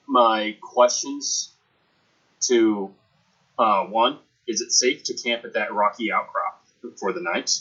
my 0.06 0.56
questions 0.60 1.52
to 2.42 2.92
uh, 3.58 3.84
one. 3.84 4.18
Is 4.46 4.60
it 4.60 4.72
safe 4.72 5.04
to 5.04 5.14
camp 5.14 5.44
at 5.44 5.54
that 5.54 5.72
rocky 5.72 6.12
outcrop 6.12 6.64
for 6.96 7.12
the 7.12 7.20
night? 7.20 7.60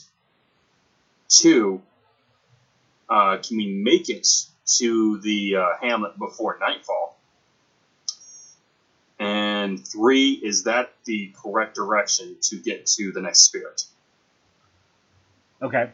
Two. 1.28 1.82
Uh, 3.10 3.38
can 3.38 3.58
we 3.58 3.68
make 3.68 4.10
it 4.10 4.28
to 4.78 5.20
the 5.20 5.58
uh, 5.58 5.68
hamlet 5.82 6.18
before 6.18 6.58
nightfall? 6.60 7.18
And 9.20 9.86
three, 9.86 10.34
is 10.34 10.64
that 10.64 10.94
the 11.06 11.34
correct 11.42 11.76
direction 11.76 12.38
to 12.42 12.58
get 12.58 12.86
to 12.88 13.12
the 13.12 13.22
next 13.22 13.42
spirit? 13.42 13.84
Okay. 15.62 15.92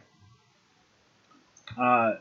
Uh, 1.78 2.14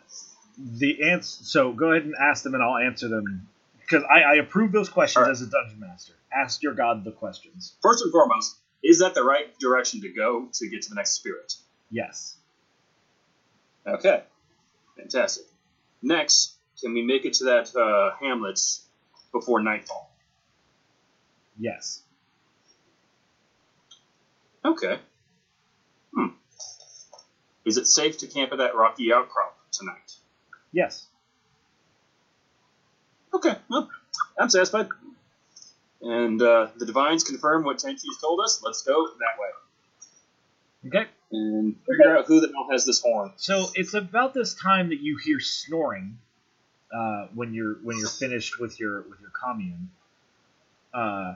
the 0.58 1.10
answer. 1.10 1.44
So 1.44 1.72
go 1.72 1.92
ahead 1.92 2.06
and 2.06 2.14
ask 2.20 2.44
them, 2.44 2.54
and 2.54 2.64
I'll 2.64 2.78
answer 2.78 3.08
them 3.08 3.48
because 3.80 4.04
I, 4.10 4.22
I 4.22 4.36
approve 4.36 4.72
those 4.72 4.90
questions 4.90 5.24
right. 5.24 5.32
as 5.32 5.42
a 5.42 5.48
dungeon 5.48 5.80
master. 5.80 6.14
Ask 6.34 6.64
your 6.64 6.74
god 6.74 7.04
the 7.04 7.12
questions. 7.12 7.76
First 7.82 8.04
and 8.04 8.12
foremost, 8.12 8.58
is 8.84 9.00
that 9.00 9.14
the 9.14 9.24
right 9.24 9.58
direction 9.60 10.02
to 10.02 10.10
go 10.10 10.48
to 10.54 10.70
get 10.70 10.84
to 10.84 10.90
the 10.90 10.96
next 10.96 11.12
spirit? 11.12 11.56
Yes. 11.90 12.38
Okay, 13.86 14.24
fantastic. 14.96 15.46
Next, 16.02 16.56
can 16.80 16.94
we 16.94 17.02
make 17.04 17.26
it 17.26 17.34
to 17.34 17.46
that 17.46 17.76
uh, 17.76 18.16
hamlet 18.20 18.60
before 19.32 19.62
nightfall? 19.62 20.10
Yes. 21.58 22.02
Okay. 24.64 25.00
Hmm. 26.16 26.28
Is 27.66 27.78
it 27.78 27.88
safe 27.88 28.18
to 28.20 28.28
camp 28.28 28.52
at 28.52 28.58
that 28.60 28.76
rocky 28.76 29.14
outcrop 29.14 29.58
tonight? 29.72 30.16
Yes. 30.72 31.06
Okay, 33.34 33.56
well, 33.70 33.90
I'm 34.40 34.50
satisfied. 34.50 34.90
And 36.02 36.42
uh, 36.42 36.68
the 36.78 36.86
divines 36.86 37.24
confirm 37.24 37.64
what 37.64 37.78
Tenchi's 37.78 38.18
told 38.20 38.40
us. 38.44 38.62
Let's 38.64 38.82
go 38.82 39.08
that 39.20 39.40
way 39.40 39.50
Okay. 41.00 41.10
and 41.32 41.76
figure 41.88 42.18
out 42.18 42.26
who 42.26 42.42
the 42.42 42.48
hell 42.48 42.68
has 42.72 42.86
this 42.86 43.02
horn. 43.02 43.32
So 43.38 43.68
it's 43.76 43.94
about 43.94 44.34
this 44.34 44.56
time 44.56 44.90
that 44.90 45.00
you 45.00 45.18
hear 45.24 45.40
snoring 45.40 46.18
uh, 46.94 47.28
when 47.36 47.54
you're 47.54 47.76
when 47.84 47.98
you're 48.00 48.10
finished 48.10 48.60
with 48.60 48.80
your 48.80 49.02
with 49.04 49.22
your 49.22 49.30
commune, 49.30 49.92
uh, 50.94 51.36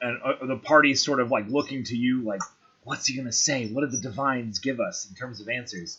and 0.00 0.20
uh, 0.22 0.46
the 0.46 0.56
party's 0.56 1.02
sort 1.02 1.18
of 1.18 1.30
like 1.30 1.48
looking 1.48 1.82
to 1.84 1.96
you 1.96 2.22
like, 2.22 2.40
what's 2.84 3.06
he 3.06 3.16
gonna 3.16 3.32
say? 3.32 3.68
What 3.68 3.82
did 3.82 3.92
the 3.92 4.00
divines 4.00 4.58
give 4.58 4.80
us 4.80 5.08
in 5.08 5.14
terms 5.14 5.40
of 5.40 5.48
answers? 5.48 5.98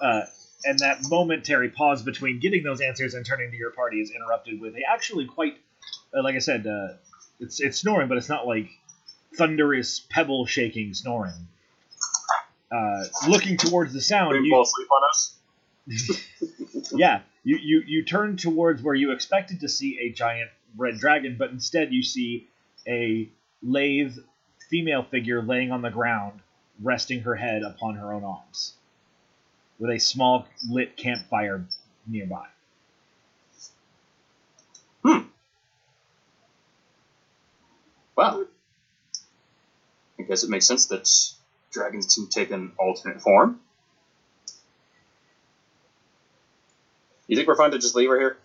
Uh, 0.00 0.22
and 0.64 0.78
that 0.80 0.98
momentary 1.08 1.70
pause 1.70 2.02
between 2.02 2.38
getting 2.38 2.62
those 2.62 2.80
answers 2.80 3.14
and 3.14 3.24
turning 3.24 3.50
to 3.50 3.56
your 3.56 3.70
party 3.70 4.00
is 4.00 4.10
interrupted 4.10 4.60
with 4.60 4.74
a 4.76 4.82
actually 4.90 5.26
quite, 5.26 5.58
uh, 6.14 6.22
like 6.22 6.34
I 6.34 6.40
said, 6.40 6.66
uh, 6.66 6.94
it's 7.38 7.60
it's 7.60 7.78
snoring, 7.78 8.08
but 8.08 8.18
it's 8.18 8.28
not 8.28 8.46
like 8.46 8.68
thunderous 9.34 10.00
pebble 10.00 10.46
shaking 10.46 10.94
snoring. 10.94 11.48
Uh, 12.70 13.04
looking 13.28 13.56
towards 13.56 13.92
the 13.92 14.00
sound, 14.00 14.44
you, 14.44 14.50
fall 14.50 14.62
asleep 14.62 14.88
on 14.90 15.08
us? 15.08 15.34
yeah, 16.92 17.22
you, 17.42 17.56
you 17.56 17.82
you 17.86 18.04
turn 18.04 18.36
towards 18.36 18.82
where 18.82 18.94
you 18.94 19.12
expected 19.12 19.60
to 19.60 19.68
see 19.68 19.98
a 20.00 20.12
giant 20.12 20.50
red 20.76 20.98
dragon, 20.98 21.36
but 21.38 21.50
instead 21.50 21.92
you 21.92 22.02
see 22.02 22.48
a 22.86 23.28
lathe 23.62 24.16
female 24.70 25.02
figure 25.02 25.42
laying 25.42 25.72
on 25.72 25.82
the 25.82 25.90
ground, 25.90 26.40
resting 26.80 27.20
her 27.20 27.34
head 27.34 27.62
upon 27.62 27.96
her 27.96 28.12
own 28.12 28.24
arms, 28.24 28.74
with 29.78 29.90
a 29.90 29.98
small 29.98 30.46
lit 30.70 30.96
campfire 30.96 31.64
nearby. 32.06 32.46
Hmm. 35.04 35.20
Well, 38.16 38.46
I 40.18 40.22
guess 40.22 40.44
it 40.44 40.50
makes 40.50 40.66
sense 40.66 40.86
that 40.86 41.10
dragons 41.72 42.14
can 42.14 42.28
take 42.28 42.50
an 42.50 42.72
alternate 42.78 43.20
form. 43.20 43.60
You 47.26 47.36
think 47.36 47.48
we're 47.48 47.56
fine 47.56 47.70
to 47.70 47.78
just 47.78 47.94
leave 47.94 48.10
her 48.10 48.18
here? 48.18 48.36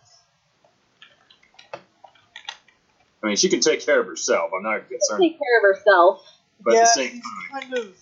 I 3.26 3.28
mean, 3.30 3.38
she 3.38 3.50
can 3.50 3.60
take 3.60 3.84
care 3.84 4.00
of 4.00 4.06
herself. 4.06 4.52
I'm 4.56 4.62
not 4.62 4.88
concerned. 4.88 5.20
Take 5.20 5.40
care 5.40 5.58
of 5.58 5.76
herself. 5.76 6.22
But 6.64 6.76
yeah, 6.76 6.82
the 6.82 6.86
same 6.86 7.10
she's 7.10 7.22
time, 7.52 7.62
kind 7.62 7.78
of 7.80 7.96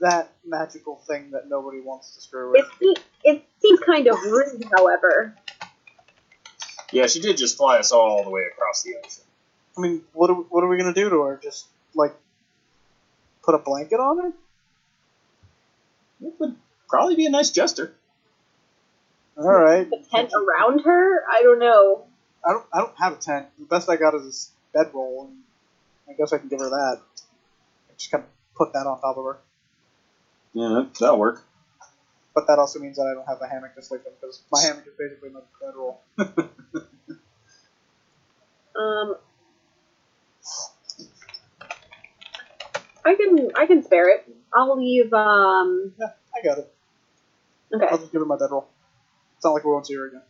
that 0.00 0.32
magical 0.44 0.96
thing 1.06 1.30
that 1.30 1.48
nobody 1.48 1.80
wants 1.80 2.16
to 2.16 2.20
screw 2.20 2.50
with. 2.50 2.66
It, 2.80 2.98
it 3.22 3.44
seems 3.62 3.78
kind 3.78 4.08
of 4.08 4.16
rude, 4.24 4.64
however. 4.76 5.36
yeah, 6.90 7.06
she 7.06 7.20
did 7.20 7.36
just 7.36 7.56
fly 7.56 7.78
us 7.78 7.92
all 7.92 8.24
the 8.24 8.30
way 8.30 8.42
across 8.52 8.82
the 8.82 8.96
ocean. 8.96 9.22
I 9.78 9.80
mean, 9.80 10.02
what 10.12 10.30
are, 10.30 10.34
what 10.34 10.64
are 10.64 10.68
we 10.68 10.78
gonna 10.78 10.92
do 10.92 11.08
to 11.10 11.22
her? 11.22 11.38
Just 11.40 11.68
like 11.94 12.14
put 13.44 13.54
a 13.54 13.58
blanket 13.58 14.00
on 14.00 14.18
her? 14.18 14.32
It 16.26 16.34
would 16.40 16.56
probably 16.88 17.14
be 17.14 17.26
a 17.26 17.30
nice 17.30 17.50
jester. 17.50 17.94
All 19.36 19.44
right. 19.44 19.88
The 19.88 20.04
tent 20.10 20.32
around 20.34 20.80
her? 20.80 21.22
I 21.30 21.42
don't 21.42 21.60
know. 21.60 22.06
I 22.46 22.52
don't 22.52 22.64
I 22.72 22.78
don't 22.78 22.92
have 22.98 23.12
a 23.14 23.16
tent. 23.16 23.46
The 23.58 23.64
best 23.66 23.88
I 23.88 23.96
got 23.96 24.14
is 24.14 24.24
this 24.24 24.50
bedroll, 24.72 25.28
and 25.28 25.38
I 26.08 26.12
guess 26.18 26.32
I 26.32 26.38
can 26.38 26.48
give 26.48 26.60
her 26.60 26.68
that. 26.70 26.98
I 27.90 27.92
Just 27.96 28.10
kind 28.10 28.24
of 28.24 28.30
put 28.56 28.72
that 28.72 28.86
on 28.86 29.00
top 29.00 29.16
of 29.16 29.24
her. 29.24 29.38
Yeah, 30.52 30.68
that, 30.68 30.94
that'll 31.00 31.18
work. 31.18 31.42
But 32.34 32.46
that 32.48 32.58
also 32.58 32.78
means 32.80 32.96
that 32.96 33.06
I 33.06 33.14
don't 33.14 33.26
have 33.26 33.40
a 33.40 33.46
hammock 33.48 33.74
to 33.76 33.82
sleep 33.82 34.02
in 34.06 34.12
because 34.20 34.42
my 34.52 34.60
hammock 34.60 34.86
is 34.86 34.92
basically 34.98 35.30
my 35.30 35.40
bedroll. 35.60 36.00
Um, 38.76 39.14
I 43.04 43.14
can 43.14 43.50
I 43.54 43.66
can 43.66 43.84
spare 43.84 44.08
it. 44.08 44.26
I'll 44.52 44.76
leave. 44.76 45.12
Um, 45.12 45.92
Yeah, 45.98 46.08
I 46.34 46.42
got 46.44 46.58
it. 46.58 46.74
okay. 47.72 47.86
I'll 47.88 47.98
just 47.98 48.10
give 48.10 48.20
her 48.20 48.26
my 48.26 48.36
bedroll. 48.36 48.66
It's 49.36 49.44
not 49.44 49.52
like 49.52 49.64
we 49.64 49.70
won't 49.70 49.86
see 49.86 49.94
her 49.94 50.06
again. 50.06 50.22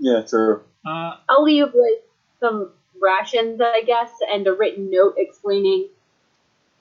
Yeah, 0.00 0.22
true. 0.22 0.62
Uh, 0.84 1.16
I'll 1.28 1.44
leave 1.44 1.66
like 1.66 2.02
some 2.40 2.72
rations, 3.00 3.60
I 3.60 3.82
guess, 3.86 4.10
and 4.32 4.46
a 4.46 4.52
written 4.52 4.90
note 4.90 5.14
explaining 5.18 5.88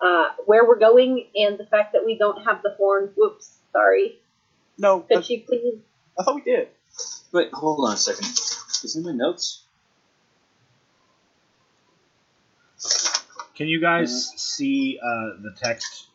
uh, 0.01 0.29
where 0.45 0.65
we're 0.65 0.79
going 0.79 1.27
and 1.35 1.57
the 1.57 1.65
fact 1.65 1.93
that 1.93 2.05
we 2.05 2.17
don't 2.17 2.43
have 2.45 2.63
the 2.63 2.71
horn. 2.77 3.11
Whoops, 3.17 3.57
sorry. 3.73 4.19
No, 4.77 5.01
Could 5.01 5.25
she 5.25 5.39
please? 5.39 5.79
I 6.17 6.23
thought 6.23 6.35
we 6.35 6.41
did. 6.41 6.69
Wait, 7.33 7.51
hold 7.51 7.85
on 7.85 7.93
a 7.93 7.97
second. 7.97 8.25
Is 8.25 8.95
in 8.95 9.03
my 9.03 9.11
notes? 9.11 9.63
can 13.55 13.67
you 13.67 13.81
guys 13.81 14.31
see 14.37 14.97
uh, 15.03 15.41
the 15.41 15.53
text 15.61 16.07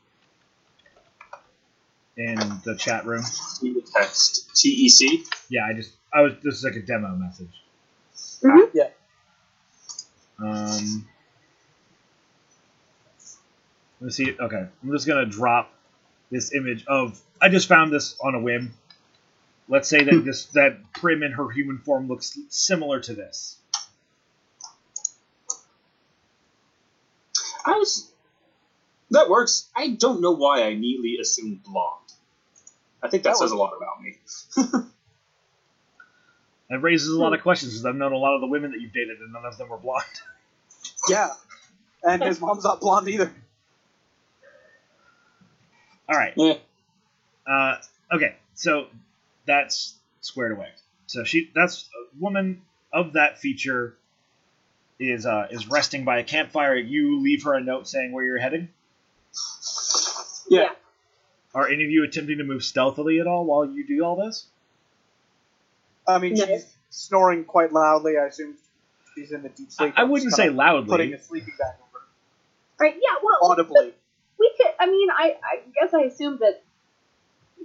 in 2.17 2.39
the 2.65 2.75
chat 2.75 3.05
room? 3.05 3.23
See 3.23 3.75
the 3.75 3.83
text. 3.95 4.57
T 4.57 4.71
E 4.71 4.89
C. 4.89 5.25
Yeah, 5.51 5.67
I 5.69 5.75
just 5.75 5.93
I 6.15 6.21
was 6.23 6.35
this 6.43 6.55
is 6.55 6.65
like 6.65 6.77
a 6.77 6.83
demo 6.83 7.09
message. 7.17 7.63
Mhm. 8.43 8.71
Yeah. 8.73 8.89
Um, 10.39 11.09
let's 14.01 14.17
see. 14.17 14.37
Okay, 14.39 14.67
I'm 14.83 14.93
just 14.93 15.07
gonna 15.07 15.27
drop 15.27 15.73
this 16.31 16.55
image 16.55 16.85
of. 16.87 17.21
I 17.43 17.49
just 17.49 17.69
found 17.69 17.93
this 17.93 18.17
on 18.23 18.35
a 18.35 18.41
whim. 18.41 18.75
Let's 19.69 19.89
say 19.89 20.05
that 20.05 20.25
this 20.25 20.47
that 20.47 20.93
Prim 20.93 21.23
in 21.23 21.33
her 21.33 21.51
human 21.51 21.79
form 21.79 22.07
looks 22.07 22.39
similar 22.49 23.01
to 23.01 23.15
this. 23.15 23.59
I 27.67 27.73
was. 27.73 28.11
That 29.11 29.29
works. 29.29 29.69
I 29.75 29.89
don't 29.89 30.21
know 30.21 30.33
why 30.33 30.63
I 30.63 30.75
neatly 30.75 31.19
assumed 31.21 31.63
blonde. 31.63 32.01
I 33.03 33.09
think 33.09 33.23
that, 33.25 33.31
That 33.31 33.37
says 33.39 33.51
a 33.51 33.57
lot 33.57 33.75
about 33.77 34.03
me. 34.03 34.17
It 36.71 36.81
raises 36.83 37.09
a 37.09 37.21
lot 37.21 37.35
of 37.35 37.43
questions 37.43 37.73
because 37.73 37.85
I've 37.85 37.95
known 37.97 38.13
a 38.13 38.17
lot 38.17 38.35
of 38.35 38.41
the 38.41 38.47
women 38.47 38.73
that 38.73 38.81
you've 38.81 38.93
dated, 38.93 39.21
and 39.21 39.33
none 39.33 39.45
of 39.45 39.57
them 39.59 39.69
were 39.69 39.79
blonde. 39.79 40.05
Yeah. 41.09 41.31
And 42.03 42.23
his 42.23 42.41
mom's 42.41 42.65
not 42.65 42.81
blonde 42.81 43.09
either. 43.09 43.31
All 46.09 46.17
right. 46.17 46.33
Yeah. 46.37 46.55
Uh, 47.47 47.77
okay, 48.13 48.37
so 48.55 48.87
that's 49.47 49.95
squared 50.23 50.53
away. 50.53 50.69
So 51.07 51.25
she, 51.25 51.51
that's 51.55 51.85
a 51.85 52.23
woman 52.23 52.63
of 52.93 53.15
that 53.15 53.39
feature 53.39 53.97
is 54.99 55.27
uh, 55.27 55.49
is 55.51 55.69
resting 55.69 56.05
by 56.05 56.19
a 56.21 56.25
campfire. 56.25 56.77
You 56.77 57.21
leave 57.21 57.45
her 57.45 57.55
a 57.55 57.61
note 57.63 57.87
saying 57.89 58.13
where 58.13 58.25
you're 58.25 58.39
heading. 58.39 58.69
Yeah. 60.49 60.71
Are 61.55 61.69
any 61.69 61.85
of 61.85 61.91
you 61.91 62.05
attempting 62.05 62.39
to 62.39 62.45
move 62.45 62.65
stealthily 62.65 63.21
at 63.21 63.27
all 63.27 63.45
while 63.45 63.67
you 63.67 63.87
do 63.87 64.05
all 64.05 64.17
this? 64.17 64.47
I 66.07 66.19
mean, 66.19 66.35
No. 66.35 66.45
she's 66.47 66.67
snoring 66.91 67.45
quite 67.45 67.73
loudly. 67.73 68.19
I 68.19 68.27
assume 68.27 68.55
she's 69.15 69.33
in 69.33 69.45
a 69.45 69.49
deep 69.49 69.71
sleep. 69.71 69.95
I 69.97 70.03
I'm 70.03 70.11
wouldn't 70.11 70.33
say 70.33 70.45
kinda 70.45 70.57
loudly. 70.59 70.89
Putting 70.91 71.15
a 71.15 71.19
sleeping 71.23 71.55
bag 71.59 71.75
over. 71.81 72.05
Right? 72.79 72.95
Yeah. 72.97 73.15
Well, 73.23 73.51
audibly. 73.51 73.95
we 74.39 74.53
could. 74.57 74.67
I 74.79 74.87
mean, 74.87 75.09
I, 75.11 75.37
I 75.43 75.61
guess 75.81 75.95
I 75.95 76.03
assumed 76.03 76.41
that 76.41 76.63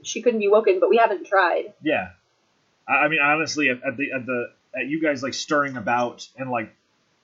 she 0.03 0.21
couldn't 0.21 0.39
be 0.39 0.47
woken, 0.47 0.79
but 0.79 0.89
we 0.89 0.97
haven't 0.97 1.25
tried. 1.27 1.73
Yeah, 1.83 2.11
I, 2.87 2.93
I 2.93 3.07
mean 3.09 3.19
honestly, 3.21 3.69
at, 3.69 3.77
at 3.85 3.97
the 3.97 4.11
at 4.13 4.25
the 4.25 4.51
at 4.79 4.87
you 4.87 5.01
guys 5.01 5.21
like 5.23 5.33
stirring 5.33 5.75
about 5.75 6.27
and 6.37 6.49
like 6.49 6.73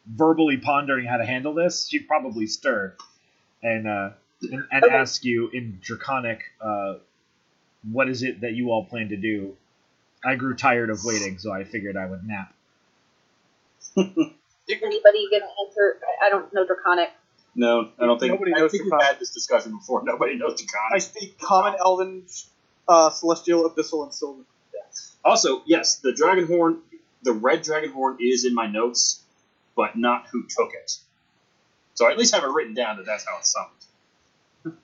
verbally 0.08 0.58
pondering 0.58 1.06
how 1.06 1.18
to 1.18 1.26
handle 1.26 1.54
this, 1.54 1.88
she'd 1.88 2.08
probably 2.08 2.48
stir 2.48 2.96
and 3.64 3.88
uh, 3.88 4.10
and, 4.42 4.66
and 4.72 4.84
Okay. 4.84 4.94
ask 4.94 5.24
you 5.24 5.50
in 5.54 5.80
draconic, 5.82 6.42
uh, 6.60 6.96
what 7.90 8.10
is 8.10 8.24
it 8.24 8.42
that 8.42 8.54
you 8.54 8.70
all 8.72 8.86
plan 8.86 9.10
to 9.10 9.16
do? 9.18 9.56
I 10.26 10.36
grew 10.36 10.56
tired 10.56 10.90
of 10.90 11.04
waiting, 11.06 11.38
so 11.38 11.52
I 11.52 11.64
figured 11.64 11.96
I 11.98 12.06
would 12.08 12.26
nap. 12.26 12.54
Anybody 13.98 15.28
gonna 15.32 15.46
answer? 15.66 16.00
I- 16.22 16.28
I 16.28 16.30
don't 16.30 16.52
know 16.54 16.66
Draconic. 16.66 17.10
No, 17.58 17.90
I 18.00 18.06
don't 18.06 18.20
think. 18.20 18.34
Nobody 18.34 18.54
I 18.54 18.60
knows 18.60 18.72
think 18.72 18.84
we've 18.84 18.90
Draconic. 18.92 19.08
had 19.14 19.20
this 19.20 19.34
discussion 19.34 19.78
before. 19.78 20.02
Nobody 20.06 20.36
knows 20.36 20.60
Draconic. 20.60 20.94
I 20.94 20.98
Draconic. 20.98 21.04
speak 21.04 21.40
Common, 21.40 21.76
Elven, 21.80 22.26
uh, 22.88 23.10
Celestial, 23.12 23.70
Abyssal, 23.70 24.04
and 24.04 24.14
Sylvan. 24.14 24.46
Also, 25.24 25.64
yes, 25.66 25.98
the 25.98 26.14
dragon 26.14 26.46
horn, 26.48 26.80
the 27.24 27.32
red 27.34 27.62
dragon 27.64 27.92
horn 27.92 28.18
is 28.20 28.46
in 28.46 28.54
my 28.54 28.68
notes, 28.68 29.24
but 29.76 29.98
not 29.98 30.28
who 30.32 30.44
took 30.48 30.74
it. 30.74 30.98
So 31.96 32.08
I 32.08 32.12
at 32.12 32.18
least 32.18 32.36
have 32.36 32.44
it 32.44 32.50
written 32.50 32.74
down 32.76 32.98
that 32.98 33.06
that's 33.06 33.26
how 33.26 33.38
it's 33.40 33.52
summoned. 33.52 34.78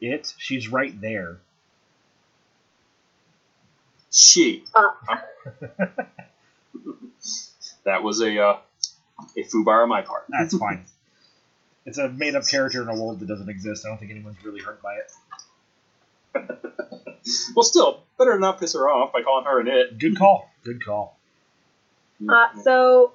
It? 0.00 0.32
She's 0.38 0.68
right 0.68 0.98
there. 1.00 1.38
She. 4.18 4.64
Uh. 4.74 4.90
that 7.84 8.02
was 8.02 8.20
a 8.20 8.36
uh, 8.36 8.58
a 9.36 9.44
foobar 9.44 9.84
on 9.84 9.88
my 9.88 10.02
part. 10.02 10.24
That's 10.28 10.56
fine. 10.58 10.84
It's 11.86 11.98
a 11.98 12.08
made 12.08 12.34
up 12.34 12.46
character 12.46 12.82
in 12.82 12.88
a 12.88 12.94
world 12.94 13.20
that 13.20 13.28
doesn't 13.28 13.48
exist. 13.48 13.86
I 13.86 13.90
don't 13.90 13.98
think 13.98 14.10
anyone's 14.10 14.44
really 14.44 14.60
hurt 14.60 14.82
by 14.82 14.96
it. 14.96 15.12
Well, 17.54 17.62
still 17.64 18.04
better 18.16 18.38
not 18.38 18.58
piss 18.58 18.72
her 18.72 18.88
off 18.88 19.12
by 19.12 19.20
calling 19.22 19.44
her 19.44 19.60
an 19.60 19.68
it. 19.68 19.98
Good 19.98 20.16
call. 20.16 20.50
Good 20.64 20.82
call. 20.82 21.18
Uh, 22.26 22.46
so 22.62 23.12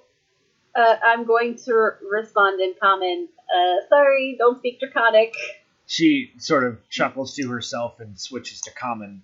uh, 0.75 0.95
I'm 1.03 1.25
going 1.25 1.55
to 1.65 1.91
respond 2.11 2.61
in 2.61 2.75
common. 2.79 3.27
Uh, 3.49 3.87
sorry, 3.89 4.35
don't 4.37 4.59
speak 4.59 4.79
Draconic. 4.79 5.33
She 5.87 6.33
sort 6.37 6.63
of 6.63 6.87
chuckles 6.89 7.33
to 7.37 7.49
herself 7.49 7.99
and 8.01 8.19
switches 8.19 8.61
to 8.61 8.71
common. 8.71 9.23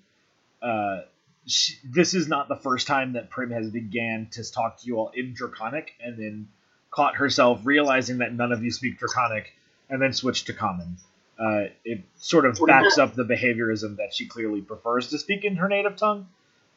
She, 1.50 1.76
this 1.84 2.14
is 2.14 2.28
not 2.28 2.48
the 2.48 2.56
first 2.56 2.88
time 2.88 3.14
that 3.14 3.30
Prim 3.30 3.52
has 3.52 3.70
began 3.70 4.28
to 4.32 4.50
talk 4.50 4.80
to 4.82 4.88
you 4.88 4.98
all 4.98 5.10
in 5.16 5.34
Draconic 5.34 5.94
and 6.02 6.18
then 6.18 6.48
caught 6.92 7.16
herself 7.16 7.62
realizing 7.66 8.20
that 8.20 8.34
none 8.34 8.52
of 8.52 8.64
you 8.64 8.72
speak 8.72 9.00
Draconic 9.00 9.52
and 9.90 10.02
then 10.02 10.14
switched 10.14 10.48
to 10.48 10.54
common. 10.54 10.98
Uh, 11.40 11.70
it 11.86 12.04
sort 12.18 12.46
of 12.46 12.60
backs 12.66 12.98
up 12.98 13.16
the 13.16 13.24
behaviorism 13.24 13.98
that 13.98 14.14
she 14.14 14.28
clearly 14.28 14.62
prefers 14.62 15.10
to 15.10 15.18
speak 15.18 15.44
in 15.46 15.56
her 15.56 15.68
native 15.70 15.96
tongue. 15.96 16.28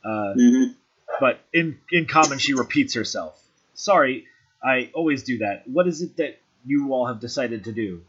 Uh, 0.04 0.35
Mhm. 0.37 0.74
but 1.20 1.40
in 1.52 1.78
in 1.90 2.06
common 2.06 2.38
she 2.38 2.54
repeats 2.54 2.94
herself. 2.94 3.40
Sorry, 3.74 4.26
I 4.62 4.90
always 4.94 5.22
do 5.24 5.38
that. 5.38 5.68
What 5.68 5.87
is 5.88 6.00
it 6.02 6.16
that 6.16 6.38
you 6.64 6.92
all 6.92 7.06
have 7.06 7.20
decided 7.20 7.64
to 7.64 7.72
do? 7.72 8.02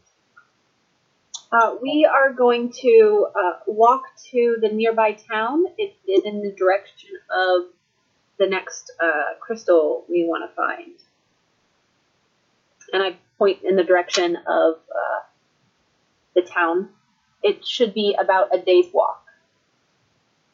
Uh, 1.54 1.76
we 1.80 2.04
are 2.04 2.32
going 2.32 2.72
to 2.72 3.28
uh, 3.32 3.58
walk 3.68 4.02
to 4.32 4.56
the 4.60 4.68
nearby 4.68 5.12
town. 5.12 5.64
It's 5.78 5.96
in 6.08 6.42
the 6.42 6.50
direction 6.50 7.10
of 7.30 7.66
the 8.40 8.48
next 8.48 8.90
uh, 9.00 9.38
crystal 9.38 10.04
we 10.08 10.24
want 10.24 10.50
to 10.50 10.54
find. 10.56 10.96
And 12.92 13.02
I 13.04 13.16
point 13.38 13.60
in 13.62 13.76
the 13.76 13.84
direction 13.84 14.36
of 14.36 14.74
uh, 14.74 15.20
the 16.34 16.42
town. 16.42 16.88
It 17.40 17.64
should 17.64 17.94
be 17.94 18.16
about 18.20 18.52
a 18.52 18.60
day's 18.60 18.92
walk. 18.92 19.24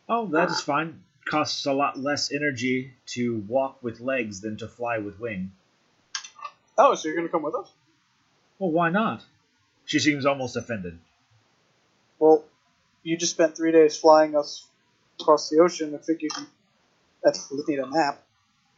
Oh, 0.06 0.26
that 0.26 0.50
is 0.50 0.60
fine. 0.60 1.02
Costs 1.24 1.64
a 1.64 1.72
lot 1.72 1.98
less 1.98 2.30
energy 2.30 2.92
to 3.06 3.38
walk 3.48 3.82
with 3.82 4.00
legs 4.00 4.42
than 4.42 4.58
to 4.58 4.68
fly 4.68 4.98
with 4.98 5.18
wing. 5.18 5.52
Oh, 6.76 6.94
so 6.94 7.08
you're 7.08 7.16
gonna 7.16 7.28
come 7.28 7.42
with 7.42 7.54
us? 7.54 7.70
Well, 8.58 8.70
why 8.70 8.90
not? 8.90 9.24
She 9.90 9.98
seems 9.98 10.24
almost 10.24 10.57
offended. 10.57 11.00
Well, 12.20 12.44
you 13.03 13.16
just 13.16 13.33
spent 13.33 13.57
three 13.57 13.72
days 13.72 13.96
flying 13.96 14.37
us 14.37 14.64
across 15.20 15.50
the 15.50 15.59
ocean. 15.59 15.92
I 15.96 15.98
figured 15.98 16.31
you 16.38 16.46
at 17.26 17.37
least 17.50 17.68
need 17.68 17.81
a 17.81 17.88
map. 17.88 18.22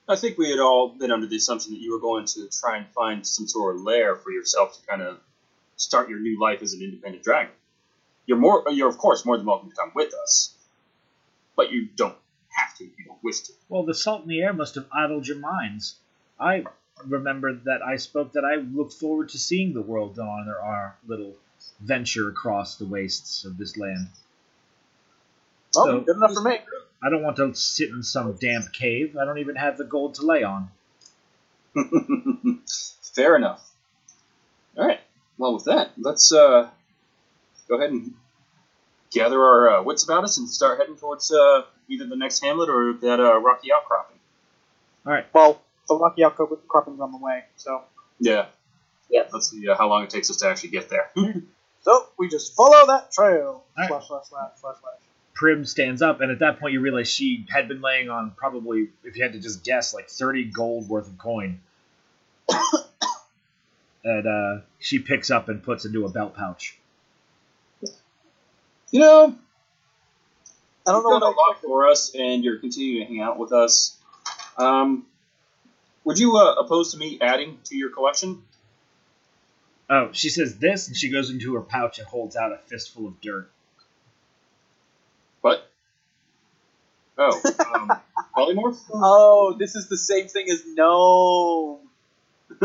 I 0.09 0.17
think 0.17 0.39
we 0.39 0.49
had 0.49 0.59
all 0.59 0.89
been 0.89 1.11
under 1.11 1.27
the 1.27 1.37
assumption 1.37 1.75
that 1.75 1.83
you 1.83 1.93
were 1.93 2.01
going 2.01 2.25
to 2.25 2.49
try 2.49 2.79
and 2.79 2.87
find 2.95 3.27
some 3.27 3.47
sort 3.47 3.77
of 3.77 3.83
lair 3.83 4.17
for 4.17 4.31
yourself 4.31 4.81
to 4.81 4.87
kind 4.87 5.03
of 5.03 5.21
start 5.77 6.09
your 6.09 6.19
new 6.19 6.41
life 6.41 6.63
as 6.63 6.73
an 6.73 6.81
independent 6.81 7.23
dragon. 7.23 7.53
You're 8.25 8.39
more, 8.39 8.65
you're 8.71 8.89
of 8.89 8.97
course 8.97 9.27
more 9.27 9.37
than 9.37 9.45
welcome 9.45 9.69
to 9.69 9.77
come 9.77 9.93
with 9.95 10.15
us, 10.15 10.55
but 11.57 11.71
you 11.71 11.89
don't 11.95 12.17
have 12.49 12.75
to 12.79 12.85
if 12.85 12.99
you 12.99 13.05
don't 13.05 13.23
wish 13.23 13.41
to. 13.41 13.53
Well, 13.69 13.85
the 13.85 13.95
salt 13.95 14.23
in 14.23 14.29
the 14.31 14.41
air 14.41 14.55
must 14.55 14.77
have 14.77 14.87
idled 14.91 15.29
your 15.29 15.41
minds. 15.41 15.97
I 16.41 16.65
remember 17.07 17.55
that 17.65 17.83
I 17.83 17.97
spoke 17.97 18.33
that 18.33 18.45
I 18.45 18.57
look 18.57 18.93
forward 18.93 19.31
to 19.31 19.39
seeing 19.39 19.73
the 19.73 19.83
world 19.83 20.17
dawn 20.17 20.49
on 20.49 20.49
our 20.49 20.97
little 21.07 21.35
venture 21.81 22.29
across 22.29 22.77
the 22.77 22.85
wastes 22.87 23.45
of 23.45 23.57
this 23.59 23.77
land. 23.77 24.09
Oh, 25.77 25.85
So- 25.87 26.01
good 26.01 26.17
enough 26.17 26.35
for 26.35 26.43
me. 26.43 26.59
I 27.05 27.11
don't 27.11 27.23
want 27.23 27.37
to 27.39 27.53
sit 27.55 27.89
in 27.91 28.05
some 28.05 28.33
damp 28.35 28.73
cave. 28.73 29.17
I 29.17 29.25
don't 29.25 29.39
even 29.39 29.57
have 29.57 29.77
the 29.77 29.85
gold 29.85 30.15
to 30.17 30.23
lay 30.27 30.45
on. 30.45 30.71
Fair 33.15 33.35
enough. 33.35 33.69
All 34.79 34.87
right. 34.87 35.01
Well, 35.37 35.55
with 35.55 35.65
that, 35.65 35.91
let's 35.99 36.33
uh, 36.33 36.69
go 37.69 37.77
ahead 37.77 37.91
and 37.91 38.15
gather 39.11 39.41
our 39.43 39.79
uh, 39.79 39.83
wits 39.83 40.05
about 40.05 40.23
us 40.23 40.39
and 40.39 40.49
start 40.49 40.79
heading 40.79 40.97
towards 40.97 41.33
uh, 41.33 41.63
either 41.89 42.07
the 42.07 42.15
next 42.17 42.41
hamlet 42.45 42.69
or 42.69 42.93
that 42.93 43.19
uh, 43.19 43.37
rocky 43.41 43.73
outcropping. 43.73 44.17
All 45.05 45.13
right. 45.13 45.27
Well, 45.35 45.61
the 45.89 45.97
Rocky 45.97 46.25
Outcropping's 46.25 47.01
on 47.01 47.13
the 47.13 47.19
way, 47.19 47.45
so 47.57 47.83
Yeah. 48.19 48.47
Yep. 49.11 49.31
Let's 49.33 49.51
see 49.51 49.69
uh, 49.69 49.77
how 49.77 49.89
long 49.89 50.05
it 50.05 50.11
takes 50.11 50.31
us 50.31 50.37
to 50.39 50.49
actually 50.49 50.71
get 50.71 50.89
there. 50.89 51.11
so 51.83 52.07
we 52.19 52.29
just 52.29 52.55
follow 52.55 52.87
that 52.87 53.13
trail. 53.13 53.65
Alright. 53.77 53.89
Slash 53.91 54.09
slash 54.09 54.25
slash 54.29 54.51
slash 54.61 54.77
slash. 54.81 54.95
Prim 55.35 55.65
stands 55.65 56.03
up, 56.03 56.21
and 56.21 56.31
at 56.31 56.39
that 56.39 56.61
point, 56.61 56.73
you 56.73 56.81
realize 56.81 57.09
she 57.11 57.47
had 57.51 57.67
been 57.67 57.81
laying 57.81 58.09
on 58.09 58.33
probably, 58.37 58.89
if 59.03 59.17
you 59.17 59.23
had 59.23 59.33
to 59.33 59.41
just 59.41 59.65
guess, 59.65 59.93
like 59.93 60.09
30 60.09 60.45
gold 60.45 60.89
worth 60.89 61.09
of 61.09 61.19
coin. 61.19 61.61
and 64.05 64.27
uh, 64.27 64.63
she 64.79 64.99
picks 64.99 65.31
up 65.31 65.49
and 65.49 65.63
puts 65.63 65.85
into 65.85 66.05
a 66.05 66.09
belt 66.09 66.35
pouch. 66.35 66.79
you 68.91 69.01
know, 69.01 69.35
I 70.87 70.93
don't 70.93 71.03
know 71.03 71.13
You've 71.13 71.21
what 71.21 71.21
done 71.21 71.23
I 71.23 71.27
a 71.27 71.53
lot 71.53 71.63
for 71.63 71.89
us, 71.89 72.15
and 72.15 72.45
you're 72.45 72.59
continuing 72.59 73.07
to 73.07 73.13
hang 73.13 73.23
out 73.23 73.39
with 73.39 73.53
us. 73.53 73.97
Um, 74.57 75.07
would 76.05 76.19
you 76.19 76.37
uh, 76.37 76.55
oppose 76.55 76.93
to 76.93 76.99
me 76.99 77.19
adding 77.21 77.59
to 77.65 77.77
your 77.77 77.91
collection? 77.91 78.43
Oh, 79.91 80.11
she 80.13 80.29
says 80.31 80.59
this, 80.59 80.89
and 80.89 80.97
she 80.97 81.11
goes 81.11 81.31
into 81.31 81.55
her 81.55 81.61
pouch 81.61 81.99
and 81.99 82.07
holds 82.07 82.37
out 82.37 82.53
a 82.53 82.59
fistful 82.67 83.07
of 83.09 83.21
dirt. 83.21 83.51
What? 85.43 85.69
Oh, 87.19 87.41
um, 87.75 87.91
polymorph. 88.37 88.79
Oh, 88.93 89.55
this 89.59 89.75
is 89.75 89.89
the 89.89 89.99
same 89.99 90.29
thing 90.29 90.49
as 90.51 90.63
gnome. 90.67 91.81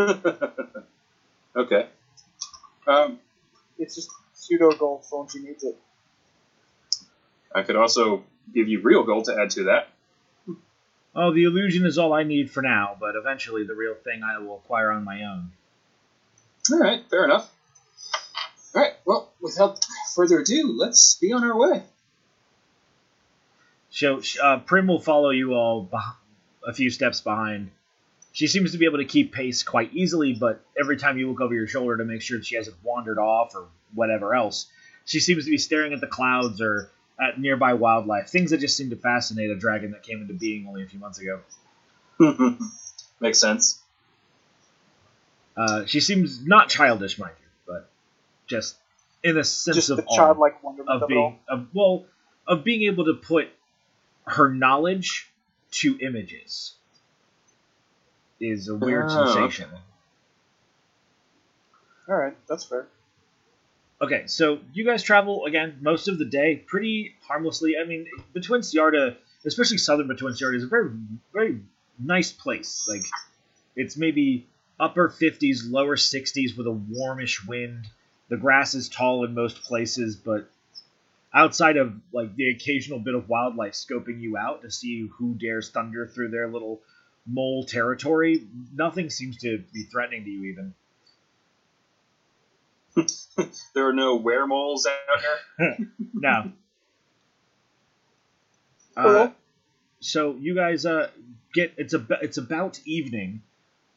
okay. 1.55 1.87
Um, 2.87 3.19
It's 3.77 3.95
just 3.95 4.09
pseudo 4.33 4.71
gold 4.71 5.03
so 5.05 5.19
when 5.19 5.27
she 5.27 5.39
needs 5.39 5.63
it. 5.63 5.77
I 7.53 7.63
could 7.63 7.75
also 7.75 8.23
give 8.53 8.67
you 8.67 8.81
real 8.81 9.03
gold 9.03 9.25
to 9.25 9.37
add 9.37 9.49
to 9.51 9.65
that. 9.65 9.89
Oh, 11.19 11.33
the 11.33 11.45
illusion 11.45 11.87
is 11.87 11.97
all 11.97 12.13
I 12.13 12.21
need 12.21 12.51
for 12.51 12.61
now, 12.61 12.95
but 12.99 13.15
eventually 13.15 13.63
the 13.65 13.73
real 13.73 13.95
thing 13.95 14.21
I 14.23 14.37
will 14.37 14.57
acquire 14.57 14.91
on 14.91 15.03
my 15.03 15.23
own. 15.23 15.51
All 16.71 16.77
right, 16.77 17.03
fair 17.09 17.25
enough. 17.25 17.51
All 18.75 18.83
right, 18.83 18.93
well, 19.03 19.31
without 19.41 19.83
further 20.13 20.37
ado, 20.37 20.75
let's 20.77 21.15
be 21.15 21.33
on 21.33 21.43
our 21.43 21.57
way. 21.57 21.81
So 23.89 24.21
uh, 24.43 24.59
Prim 24.59 24.85
will 24.85 24.99
follow 24.99 25.31
you 25.31 25.53
all 25.53 25.89
a 26.67 26.73
few 26.73 26.91
steps 26.91 27.19
behind. 27.19 27.71
She 28.31 28.45
seems 28.45 28.73
to 28.73 28.77
be 28.77 28.85
able 28.85 28.99
to 28.99 29.05
keep 29.05 29.33
pace 29.33 29.63
quite 29.63 29.91
easily, 29.93 30.33
but 30.33 30.63
every 30.79 30.97
time 30.97 31.17
you 31.17 31.31
look 31.31 31.41
over 31.41 31.55
your 31.55 31.65
shoulder 31.65 31.97
to 31.97 32.05
make 32.05 32.21
sure 32.21 32.37
that 32.37 32.45
she 32.45 32.57
hasn't 32.57 32.77
wandered 32.83 33.17
off 33.17 33.55
or 33.55 33.69
whatever 33.95 34.35
else, 34.35 34.67
she 35.05 35.19
seems 35.19 35.45
to 35.45 35.49
be 35.49 35.57
staring 35.57 35.93
at 35.93 36.01
the 36.01 36.05
clouds 36.05 36.61
or 36.61 36.91
at 37.19 37.39
nearby 37.39 37.73
wildlife, 37.73 38.29
things 38.29 38.51
that 38.51 38.59
just 38.59 38.77
seem 38.77 38.89
to 38.91 38.95
fascinate 38.95 39.49
a 39.49 39.55
dragon 39.55 39.91
that 39.91 40.03
came 40.03 40.21
into 40.21 40.33
being 40.33 40.67
only 40.67 40.83
a 40.83 40.87
few 40.87 40.99
months 40.99 41.19
ago. 41.19 41.39
Makes 43.19 43.39
sense. 43.39 43.81
Uh, 45.55 45.85
she 45.85 45.99
seems 45.99 46.45
not 46.45 46.69
childish, 46.69 47.17
mind 47.17 47.33
you, 47.39 47.47
but 47.73 47.89
just 48.45 48.75
in 49.23 49.37
a 49.37 49.43
sense 49.43 49.75
Just 49.77 49.89
of 49.89 49.97
the 49.97 50.05
childlike 50.15 50.63
wonderment 50.63 50.89
of 50.95 51.03
of, 51.03 51.11
it 51.11 51.17
all. 51.17 51.29
being 51.29 51.39
of 51.49 51.67
well 51.73 52.05
of 52.47 52.63
being 52.63 52.83
able 52.83 53.05
to 53.05 53.15
put 53.15 53.49
her 54.25 54.49
knowledge 54.49 55.27
to 55.71 55.97
images 55.99 56.73
is 58.39 58.67
a 58.67 58.75
weird 58.75 59.09
Oh, 59.09 59.25
sensation. 59.25 59.69
All 62.07 62.15
right, 62.15 62.35
that's 62.47 62.63
fair. 62.65 62.87
Okay, 63.99 64.27
so 64.27 64.59
you 64.73 64.85
guys 64.85 65.01
travel 65.01 65.45
again 65.45 65.79
most 65.81 66.07
of 66.07 66.19
the 66.19 66.25
day 66.25 66.55
pretty 66.55 67.15
harmlessly. 67.27 67.75
I 67.81 67.83
mean, 67.83 68.05
Betwixt 68.33 68.73
Yarda, 68.75 69.15
especially 69.45 69.79
southern 69.79 70.07
Betwixt 70.07 70.39
Yarda, 70.39 70.57
is 70.57 70.63
a 70.63 70.67
very, 70.67 70.91
very 71.33 71.61
nice 71.97 72.31
place. 72.31 72.87
Like, 72.87 73.03
it's 73.75 73.97
maybe 73.97 74.47
upper 74.79 75.09
50s, 75.09 75.61
lower 75.69 75.95
60s 75.95 76.55
with 76.55 76.67
a 76.67 76.71
warmish 76.71 77.43
wind. 77.45 77.87
The 78.29 78.37
grass 78.37 78.75
is 78.75 78.87
tall 78.87 79.25
in 79.25 79.33
most 79.33 79.63
places, 79.63 80.15
but 80.15 80.47
outside 81.33 81.77
of 81.77 81.93
like 82.13 82.35
the 82.35 82.49
occasional 82.49 82.99
bit 82.99 83.15
of 83.15 83.29
wildlife 83.29 83.73
scoping 83.73 84.21
you 84.21 84.37
out 84.37 84.61
to 84.61 84.71
see 84.71 85.07
who 85.17 85.33
dares 85.33 85.69
thunder 85.71 86.07
through 86.07 86.29
their 86.29 86.47
little 86.47 86.81
mole 87.25 87.63
territory, 87.63 88.47
nothing 88.73 89.09
seems 89.09 89.37
to 89.37 89.63
be 89.73 89.83
threatening 89.83 90.23
to 90.23 90.29
you 90.29 90.45
even. 90.45 90.73
There 93.75 93.87
are 93.87 93.93
no 93.93 94.19
weremoles 94.19 94.85
out 94.87 95.21
here. 95.59 95.77
No. 96.13 96.51
Uh, 98.95 99.03
Cool. 99.03 99.33
so 99.99 100.35
you 100.39 100.55
guys 100.55 100.83
uh 100.85 101.09
get 101.53 101.73
it's 101.77 101.93
a 101.93 102.03
it's 102.23 102.37
about 102.37 102.79
evening, 102.85 103.43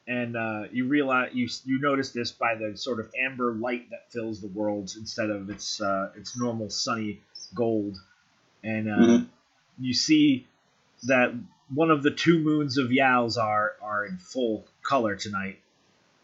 and 0.06 0.36
uh, 0.36 0.64
you 0.70 0.86
realize 0.88 1.30
you 1.32 1.48
you 1.64 1.80
notice 1.80 2.10
this 2.12 2.32
by 2.32 2.54
the 2.54 2.76
sort 2.76 3.00
of 3.00 3.10
amber 3.18 3.52
light 3.54 3.88
that 3.90 4.12
fills 4.12 4.42
the 4.42 4.48
world 4.48 4.92
instead 4.98 5.30
of 5.30 5.48
its 5.48 5.80
uh, 5.80 6.10
its 6.16 6.38
normal 6.38 6.68
sunny 6.68 7.20
gold, 7.54 7.96
and 8.62 8.90
uh, 8.90 8.96
Mhm. 8.96 9.28
you 9.78 9.94
see 9.94 10.46
that 11.04 11.32
one 11.74 11.90
of 11.90 12.02
the 12.02 12.10
two 12.10 12.38
moons 12.38 12.76
of 12.76 12.92
Yao's 12.92 13.38
are 13.38 13.72
are 13.80 14.04
in 14.04 14.18
full 14.18 14.66
color 14.82 15.16
tonight 15.16 15.60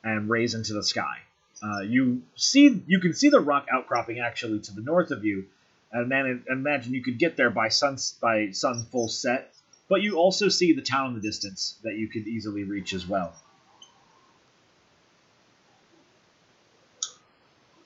and 0.05 0.29
raise 0.29 0.55
into 0.55 0.75
the 0.75 0.83
sky. 0.85 1.21
Uh, 1.63 1.81
you 1.81 2.23
see 2.35 2.83
you 2.87 3.01
can 3.01 3.15
see 3.15 3.31
the 3.31 3.41
rock 3.41 3.67
outcropping 3.73 4.19
actually 4.21 4.61
to 4.61 4.75
the 4.75 4.83
north 4.83 5.11
of 5.11 5.25
you, 5.25 5.47
and 5.91 6.09
man, 6.09 6.45
imagine 6.49 6.93
you 6.93 7.03
could 7.03 7.19
get 7.19 7.37
there 7.37 7.51
by 7.51 7.69
sun 7.69 7.97
by 8.21 8.51
sun 8.51 8.87
full 8.91 9.09
set. 9.09 9.53
But 9.89 10.03
you 10.03 10.17
also 10.17 10.49
see 10.49 10.73
the 10.73 10.83
town 10.83 11.11
in 11.11 11.15
the 11.15 11.21
distance 11.21 11.79
that 11.85 11.95
you 11.95 12.09
could 12.09 12.27
easily 12.27 12.65
reach 12.65 12.93
as 12.93 13.07
well. 13.07 13.33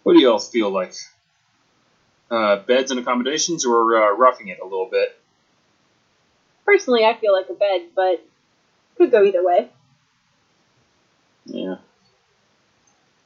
What 0.03 0.15
do 0.15 0.21
you 0.21 0.33
all 0.33 0.39
feel 0.39 0.71
like? 0.71 0.95
Uh, 2.31 2.57
beds 2.57 2.91
and 2.91 2.99
accommodations, 2.99 3.67
or 3.67 3.97
uh, 3.97 4.17
roughing 4.17 4.49
it 4.49 4.61
a 4.61 4.65
little 4.65 4.89
bit? 4.91 5.21
Personally, 6.65 7.05
I 7.05 7.15
feel 7.15 7.33
like 7.33 7.49
a 7.51 7.55
bed, 7.55 7.89
but 7.95 8.25
could 8.97 9.11
go 9.11 9.23
either 9.23 9.45
way. 9.45 9.69
Yeah. 11.45 11.77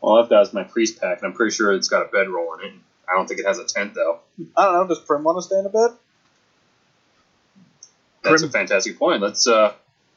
Well, 0.04 0.22
I've 0.22 0.28
got 0.28 0.42
is 0.42 0.52
my 0.52 0.64
priest 0.64 1.00
pack, 1.00 1.22
and 1.22 1.26
I'm 1.28 1.32
pretty 1.32 1.54
sure 1.54 1.72
it's 1.72 1.88
got 1.88 2.02
a 2.02 2.10
bedroll 2.10 2.52
in 2.58 2.66
it. 2.66 2.74
I 3.08 3.14
don't 3.14 3.26
think 3.26 3.40
it 3.40 3.46
has 3.46 3.58
a 3.58 3.64
tent, 3.64 3.94
though. 3.94 4.18
I 4.54 4.64
don't 4.64 4.74
know. 4.74 4.86
Does 4.86 4.98
Prim 5.00 5.24
want 5.24 5.38
to 5.38 5.42
stay 5.42 5.58
in 5.58 5.64
a 5.64 5.70
bed? 5.70 5.92
That's 8.22 8.42
Prim- 8.42 8.50
a 8.50 8.52
fantastic 8.52 8.98
point. 8.98 9.22
Let's 9.22 9.46
uh, 9.46 9.72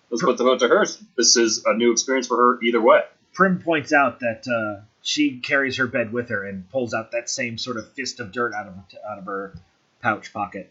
let's 0.09 0.21
put 0.21 0.37
the 0.37 0.43
vote 0.43 0.59
to 0.59 0.67
her. 0.67 0.85
This 1.15 1.37
is 1.37 1.63
a 1.65 1.73
new 1.73 1.93
experience 1.93 2.27
for 2.27 2.35
her 2.35 2.61
either 2.63 2.81
way. 2.81 2.99
Prim 3.33 3.61
points 3.61 3.93
out 3.93 4.19
that 4.19 4.45
uh, 4.45 4.83
she 5.03 5.39
carries 5.39 5.77
her 5.77 5.87
bed 5.87 6.11
with 6.11 6.27
her 6.29 6.45
and 6.45 6.69
pulls 6.69 6.93
out 6.93 7.11
that 7.13 7.29
same 7.29 7.57
sort 7.57 7.77
of 7.77 7.89
fist 7.93 8.19
of 8.19 8.33
dirt 8.33 8.53
out 8.53 8.67
of 8.67 8.73
out 9.09 9.19
of 9.19 9.25
her 9.25 9.53
pouch 10.01 10.33
pocket. 10.33 10.69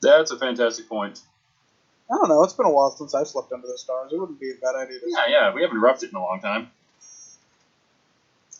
That's 0.00 0.30
a 0.30 0.38
fantastic 0.38 0.88
point. 0.88 1.20
I 2.12 2.16
don't 2.16 2.28
know. 2.28 2.42
It's 2.42 2.52
been 2.52 2.66
a 2.66 2.70
while 2.70 2.90
since 2.90 3.14
I've 3.14 3.26
slept 3.26 3.52
under 3.52 3.66
the 3.66 3.78
stars. 3.78 4.12
It 4.12 4.20
wouldn't 4.20 4.38
be 4.38 4.50
a 4.50 4.54
bad 4.54 4.74
idea 4.74 5.00
to 5.00 5.06
Yeah, 5.08 5.24
yeah, 5.28 5.54
we 5.54 5.62
haven't 5.62 5.80
roughed 5.80 6.02
it 6.02 6.10
in 6.10 6.16
a 6.16 6.20
long 6.20 6.40
time. 6.40 6.70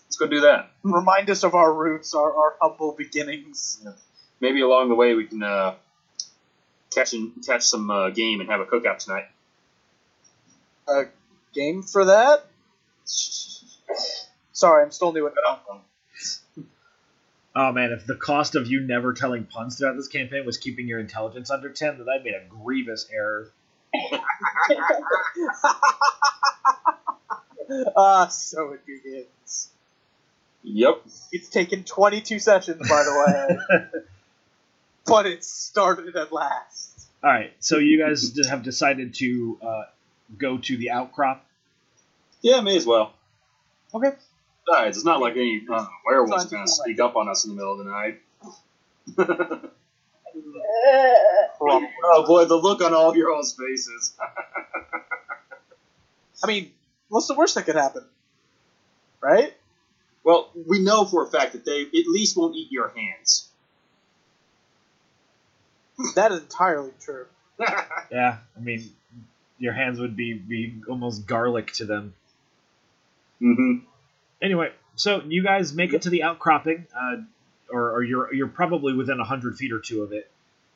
Let's 0.07 0.17
go 0.19 0.27
do 0.27 0.41
that. 0.41 0.71
remind 0.83 1.29
us 1.29 1.43
of 1.43 1.55
our 1.55 1.73
roots, 1.73 2.15
our, 2.15 2.35
our 2.35 2.55
humble 2.63 2.93
beginnings. 2.93 3.87
Maybe 4.41 4.63
along 4.63 4.89
the 4.89 4.95
way 4.95 5.15
we 5.15 5.27
can 5.27 5.43
uh, 5.43 5.75
catch 6.95 7.13
and 7.13 7.33
catch 7.45 7.65
some 7.65 7.91
uh, 7.91 8.11
game 8.11 8.41
and 8.41 8.49
have 8.49 8.61
a 8.61 8.65
cookout 8.65 8.99
tonight. 8.99 9.27
A 10.89 11.05
game 11.55 11.83
for 11.83 12.07
that? 12.07 12.47
Sorry, 13.05 14.83
I'm 14.83 14.93
still 14.93 15.13
new 15.13 15.27
at 15.27 15.35
Oh 17.55 17.73
man, 17.73 17.93
if 17.93 18.07
the 18.07 18.15
cost 18.15 18.55
of 18.55 18.67
you 18.67 18.81
never 18.81 19.13
telling 19.13 19.45
puns 19.45 19.79
throughout 19.79 19.97
this 19.97 20.09
campaign 20.09 20.47
was 20.47 20.57
keeping 20.57 20.89
your 20.89 21.01
intelligence 21.01 21.51
under 21.51 21.71
ten, 21.71 21.99
then 21.99 22.07
I 22.09 22.23
made 22.23 22.35
a 22.35 22.45
grievous 22.49 23.09
error. 23.13 23.51
Ah, 27.97 28.27
so 28.27 28.73
it 28.73 28.85
begins. 28.85 29.71
Yep. 30.63 31.03
It's 31.33 31.49
taken 31.49 31.85
22 31.85 32.39
sessions, 32.39 32.87
by 32.89 33.03
the 33.03 33.59
way, 33.71 34.03
but 35.07 35.27
it 35.27 35.45
started 35.45 36.17
at 36.17 36.33
last. 36.33 37.09
All 37.23 37.31
right, 37.31 37.53
so 37.61 37.79
you 37.79 37.99
guys 37.99 38.37
have 38.49 38.63
decided 38.63 39.15
to 39.15 39.59
uh, 39.63 39.83
go 40.37 40.59
to 40.59 40.77
the 40.77 40.91
outcrop. 40.91 41.47
Yeah, 42.43 42.61
may 42.61 42.77
as 42.77 42.85
well. 42.87 43.15
Okay. 43.95 44.11
Besides, 44.67 44.97
it's 44.99 45.07
not 45.07 45.21
like 45.21 45.35
any 45.35 45.63
uh, 45.73 45.87
werewolves 46.07 46.45
Fine, 46.45 46.51
going 46.51 46.67
to 46.67 46.71
fine. 46.73 46.85
sneak 46.87 47.01
up 47.01 47.17
on 47.17 47.29
us 47.29 47.45
in 47.45 47.51
the 47.51 47.57
middle 47.57 47.73
of 47.73 47.79
the 47.79 47.85
night. 49.19 49.71
Oh 51.65 52.25
boy, 52.27 52.45
the 52.47 52.57
look 52.57 52.83
on 52.83 52.93
all 52.95 53.15
your 53.17 53.33
all's 53.33 53.55
faces. 53.55 54.15
I 56.43 56.47
mean, 56.47 56.73
what's 57.09 57.29
the 57.29 57.35
worst 57.35 57.55
that 57.55 57.65
could 57.67 57.77
happen? 57.77 58.05
Right? 59.21 59.55
well, 60.25 60.51
we 60.69 60.81
know 60.81 61.05
for 61.05 61.25
a 61.25 61.31
fact 61.31 61.53
that 61.53 61.65
they 61.65 61.83
at 61.83 62.07
least 62.09 62.37
won't 62.37 62.57
eat 62.57 62.73
your 62.73 62.89
hands. 62.89 63.49
That 66.17 66.33
is 66.33 66.41
entirely 66.41 66.91
true. 67.01 67.27
Yeah, 68.11 68.39
I 68.57 68.61
mean, 68.61 68.91
your 69.59 69.73
hands 69.73 70.01
would 70.01 70.17
be 70.17 70.33
be 70.35 70.75
almost 70.89 71.27
garlic 71.27 71.73
to 71.75 71.85
them. 71.85 72.15
mm-hmm. 73.41 73.85
Anyway, 74.43 74.73
so 74.97 75.23
you 75.27 75.43
guys 75.43 75.73
make 75.73 75.93
it 75.93 76.03
to 76.03 76.11
the 76.11 76.25
outcropping, 76.25 76.87
uh, 76.95 77.17
or, 77.71 77.93
or 77.93 78.03
you're 78.03 78.35
you're 78.35 78.49
probably 78.49 78.93
within 78.93 79.21
a 79.21 79.25
hundred 79.25 79.57
feet 79.57 79.73
or 79.73 79.79
two 79.79 80.03
of 80.03 80.13
it, 80.13 80.29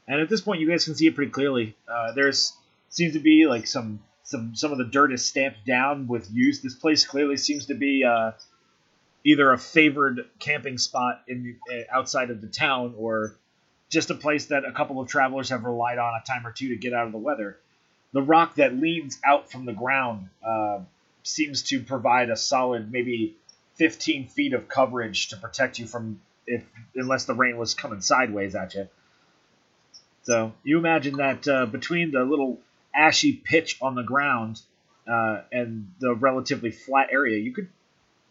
and 0.06 0.20
at 0.20 0.28
this 0.28 0.40
point 0.40 0.60
you 0.60 0.68
guys 0.68 0.84
can 0.84 0.94
see 0.94 1.08
it 1.08 1.16
pretty 1.16 1.32
clearly. 1.32 1.76
Uh, 1.88 2.12
there's 2.12 2.56
seems 2.88 3.14
to 3.14 3.18
be 3.18 3.46
like 3.46 3.66
some 3.66 4.00
some 4.22 4.54
some 4.54 4.70
of 4.70 4.78
the 4.78 4.84
dirt 4.84 5.12
is 5.12 5.24
stamped 5.24 5.66
down 5.66 6.06
with 6.06 6.30
use. 6.32 6.60
This 6.60 6.76
place 6.76 7.04
clearly 7.04 7.36
seems 7.36 7.66
to 7.66 7.74
be 7.74 8.04
uh, 8.04 8.32
either 9.24 9.52
a 9.52 9.58
favored 9.58 10.26
camping 10.38 10.78
spot 10.78 11.22
in 11.26 11.56
the, 11.68 11.80
uh, 11.80 11.84
outside 11.90 12.30
of 12.30 12.40
the 12.40 12.46
town, 12.46 12.94
or 12.96 13.36
just 13.90 14.10
a 14.10 14.14
place 14.14 14.46
that 14.46 14.64
a 14.64 14.72
couple 14.72 15.00
of 15.00 15.08
travelers 15.08 15.48
have 15.48 15.64
relied 15.64 15.98
on 15.98 16.14
a 16.14 16.24
time 16.24 16.46
or 16.46 16.52
two 16.52 16.68
to 16.68 16.76
get 16.76 16.92
out 16.92 17.06
of 17.06 17.12
the 17.12 17.18
weather. 17.18 17.58
The 18.12 18.22
rock 18.22 18.54
that 18.54 18.74
leans 18.74 19.18
out 19.26 19.50
from 19.50 19.64
the 19.66 19.72
ground 19.72 20.28
uh, 20.46 20.78
seems 21.24 21.62
to 21.64 21.82
provide 21.82 22.30
a 22.30 22.36
solid 22.36 22.92
maybe 22.92 23.36
15 23.76 24.28
feet 24.28 24.52
of 24.52 24.68
coverage 24.68 25.28
to 25.28 25.36
protect 25.36 25.78
you 25.78 25.86
from 25.86 26.20
if 26.46 26.64
unless 26.94 27.24
the 27.24 27.34
rain 27.34 27.56
was 27.56 27.74
coming 27.74 28.00
sideways 28.00 28.54
at 28.54 28.74
you. 28.74 28.88
So 30.22 30.52
you 30.64 30.78
imagine 30.78 31.16
that 31.16 31.46
uh, 31.46 31.66
between 31.66 32.10
the 32.10 32.24
little 32.24 32.58
ashy 32.94 33.32
pitch 33.32 33.78
on 33.80 33.94
the 33.94 34.02
ground 34.02 34.60
uh, 35.06 35.42
and 35.52 35.92
the 36.00 36.14
relatively 36.14 36.70
flat 36.70 37.08
area, 37.12 37.38
you 37.38 37.52
could 37.52 37.68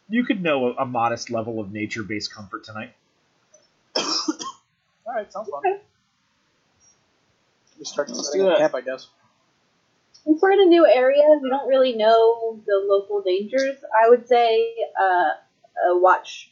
you 0.09 0.23
could 0.23 0.41
know 0.41 0.67
a, 0.67 0.83
a 0.83 0.85
modest 0.85 1.29
level 1.29 1.59
of 1.59 1.71
nature-based 1.71 2.33
comfort 2.33 2.63
tonight. 2.63 2.93
Alright, 5.07 5.31
sounds 5.31 5.49
fun. 5.49 5.59
Okay. 5.59 5.81
We 7.79 7.85
start 7.85 8.09
Let's 8.09 8.27
setting 8.27 8.41
do 8.41 8.49
up 8.49 8.57
that. 8.57 8.71
camp, 8.71 8.75
I 8.75 8.81
guess. 8.81 9.07
Since 10.25 10.41
we're 10.41 10.51
in 10.51 10.61
a 10.61 10.65
new 10.65 10.85
area, 10.87 11.23
we 11.41 11.49
don't 11.49 11.67
really 11.67 11.93
know 11.93 12.59
the 12.65 12.83
local 12.87 13.21
dangers. 13.21 13.77
I 14.03 14.09
would 14.09 14.27
say 14.27 14.73
uh, 14.99 15.29
a 15.89 15.97
watch 15.99 16.51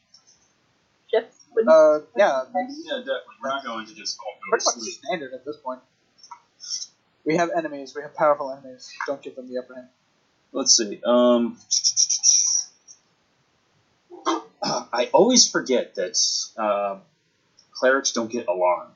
shift 1.11 1.33
would. 1.55 1.67
Uh, 1.67 1.99
yeah, 2.17 2.43
Yeah, 2.53 2.97
definitely. 2.97 3.21
We're 3.41 3.49
not 3.49 3.63
going 3.63 3.85
to 3.87 3.95
just 3.95 4.17
all 4.19 4.33
go 4.33 4.49
pretty 4.49 4.63
to 4.63 4.71
much 4.75 4.83
sleep. 4.83 4.93
standard 5.03 5.33
at 5.33 5.45
this 5.45 5.57
point. 5.57 5.79
We 7.25 7.37
have 7.37 7.49
enemies. 7.55 7.93
We 7.95 8.01
have 8.01 8.15
powerful 8.15 8.51
enemies. 8.51 8.91
Don't 9.07 9.21
give 9.21 9.35
them 9.35 9.47
the 9.51 9.59
upper 9.59 9.75
hand. 9.75 9.87
Let's 10.51 10.75
see. 10.75 11.01
Um, 11.05 11.57
I 14.61 15.09
always 15.13 15.49
forget 15.49 15.95
that 15.95 16.17
uh, 16.57 16.97
clerics 17.71 18.11
don't 18.11 18.31
get 18.31 18.47
alarm. 18.47 18.89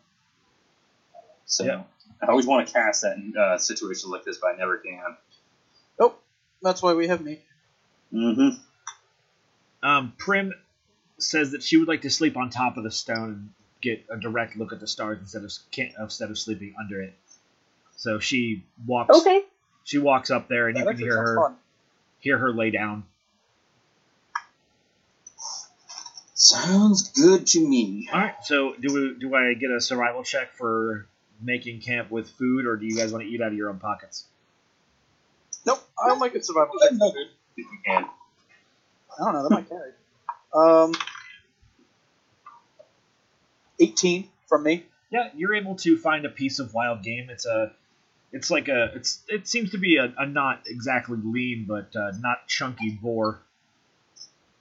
So 1.45 1.63
Yeah. 1.65 1.83
I 2.21 2.27
always 2.27 2.45
want 2.47 2.67
to 2.67 2.73
cast 2.73 3.03
that 3.03 3.17
in 3.17 3.33
uh, 3.37 3.57
situations 3.59 4.05
like 4.07 4.23
this, 4.23 4.37
but 4.37 4.53
I 4.53 4.57
never 4.57 4.77
can. 4.77 5.17
Nope. 5.99 6.21
That's 6.63 6.81
why 6.81 6.93
we 6.93 7.07
have 7.07 7.21
me. 7.21 7.39
Mm-hmm. 8.13 8.59
Um, 9.83 10.13
Prim 10.17 10.53
says 11.19 11.51
that 11.51 11.63
she 11.63 11.77
would 11.77 11.87
like 11.87 12.01
to 12.01 12.09
sleep 12.09 12.37
on 12.37 12.49
top 12.49 12.77
of 12.77 12.83
the 12.83 12.91
stone 12.91 13.29
and 13.29 13.49
get 13.81 14.05
a 14.11 14.17
direct 14.17 14.55
look 14.57 14.73
at 14.73 14.79
the 14.79 14.87
stars 14.87 15.19
instead 15.19 15.43
of 15.43 15.51
instead 15.99 16.29
of 16.29 16.37
sleeping 16.37 16.75
under 16.79 17.01
it. 17.01 17.13
So 17.95 18.19
she 18.19 18.63
walks. 18.85 19.17
okay. 19.19 19.43
She 19.83 19.97
walks 19.99 20.29
up 20.31 20.47
there, 20.49 20.67
and 20.67 20.75
That 20.75 20.81
you 20.85 20.89
can 20.89 20.97
hear 20.97 21.17
her 21.17 21.35
fun. 21.35 21.55
hear 22.19 22.37
her 22.37 22.51
lay 22.51 22.71
down. 22.71 23.05
Sounds 26.33 27.09
good 27.11 27.47
to 27.47 27.67
me. 27.67 28.07
All 28.13 28.19
right. 28.19 28.35
So 28.43 28.75
do 28.79 28.93
we, 28.93 29.15
do 29.19 29.33
I 29.33 29.53
get 29.53 29.71
a 29.71 29.81
survival 29.81 30.23
check 30.23 30.53
for 30.53 31.07
making 31.41 31.81
camp 31.81 32.11
with 32.11 32.29
food, 32.29 32.65
or 32.65 32.75
do 32.75 32.85
you 32.85 32.95
guys 32.97 33.11
want 33.11 33.23
to 33.23 33.29
eat 33.29 33.41
out 33.41 33.47
of 33.47 33.53
your 33.53 33.69
own 33.69 33.79
pockets? 33.79 34.25
Nope, 35.65 35.79
I 36.03 36.09
don't 36.09 36.19
make 36.19 36.35
a 36.35 36.43
survival 36.43 36.73
check. 36.79 36.91
If 36.91 37.27
you 37.57 37.65
can. 37.85 38.05
I 39.19 39.23
don't 39.23 39.33
know, 39.33 39.43
that 39.43 39.49
might 39.51 39.69
carry. 39.69 39.91
Um, 40.53 40.93
18 43.79 44.29
from 44.47 44.63
me. 44.63 44.85
Yeah, 45.09 45.29
you're 45.35 45.55
able 45.55 45.75
to 45.77 45.97
find 45.97 46.25
a 46.25 46.29
piece 46.29 46.59
of 46.59 46.73
wild 46.73 47.03
game. 47.03 47.29
It's 47.29 47.45
a, 47.45 47.71
it's 48.33 48.51
like 48.51 48.67
a, 48.67 48.91
it's 48.95 49.21
it 49.29 49.47
seems 49.47 49.71
to 49.71 49.77
be 49.77 49.97
a, 49.97 50.13
a 50.17 50.25
not 50.25 50.63
exactly 50.67 51.17
lean 51.23 51.65
but 51.67 51.95
uh, 51.95 52.11
not 52.19 52.47
chunky 52.47 52.89
boar. 52.91 53.39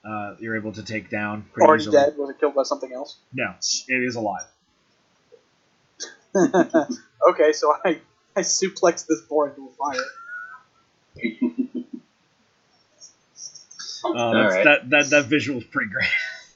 Uh, 0.07 0.35
you're 0.39 0.55
able 0.55 0.71
to 0.71 0.83
take 0.83 1.09
down 1.09 1.45
pretty 1.51 1.67
Already 1.67 1.83
easily. 1.83 1.97
dead. 1.97 2.17
Was 2.17 2.29
it 2.29 2.39
killed 2.39 2.55
by 2.55 2.63
something 2.63 2.93
else? 2.93 3.17
No, 3.33 3.53
it 3.89 4.03
is 4.03 4.15
alive. 4.15 4.45
okay, 7.29 7.51
so 7.51 7.75
I, 7.83 7.99
I 8.35 8.41
suplex 8.41 9.05
this 9.05 9.21
boar 9.21 9.49
into 9.49 9.67
a 9.67 9.71
fire. 9.73 10.05
Uh, 14.15 14.33
that's, 14.33 14.55
right. 14.55 14.63
That 14.65 14.89
that 14.89 15.09
that 15.09 15.25
visual 15.25 15.59
is 15.59 15.65
pretty 15.65 15.91
great. 15.91 16.07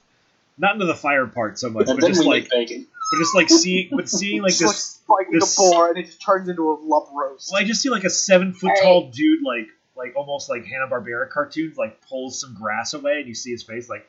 Not 0.58 0.74
into 0.74 0.86
the 0.86 0.94
fire 0.94 1.26
part 1.26 1.58
so 1.58 1.70
much, 1.70 1.88
And 1.88 1.98
but 1.98 2.06
just 2.06 2.24
like 2.24 2.48
but 2.50 3.18
just 3.18 3.34
like 3.34 3.48
seeing 3.48 3.88
but 3.90 4.08
seeing 4.08 4.42
like 4.42 4.52
Just, 4.52 4.62
like 4.62 4.70
this. 4.72 4.84
spiking 4.84 5.32
this- 5.38 5.58
a 5.58 5.60
boar, 5.60 5.88
and 5.88 5.98
it 5.98 6.06
just 6.06 6.22
turns 6.22 6.48
into 6.48 6.70
a 6.70 6.74
lump 6.74 7.08
roast. 7.12 7.50
Well, 7.52 7.60
I 7.62 7.64
just 7.64 7.80
see 7.82 7.90
like 7.90 8.04
a 8.04 8.10
seven 8.10 8.52
foot 8.52 8.72
tall 8.82 9.10
dude, 9.10 9.42
like 9.42 9.68
like 9.96 10.14
almost 10.16 10.48
like 10.48 10.64
Hanna 10.64 10.88
Barbera 10.88 11.28
cartoons, 11.28 11.76
like 11.76 12.00
pulls 12.08 12.40
some 12.40 12.54
grass 12.54 12.94
away, 12.94 13.18
and 13.18 13.26
you 13.28 13.34
see 13.34 13.50
his 13.50 13.62
face, 13.62 13.88
like 13.88 14.08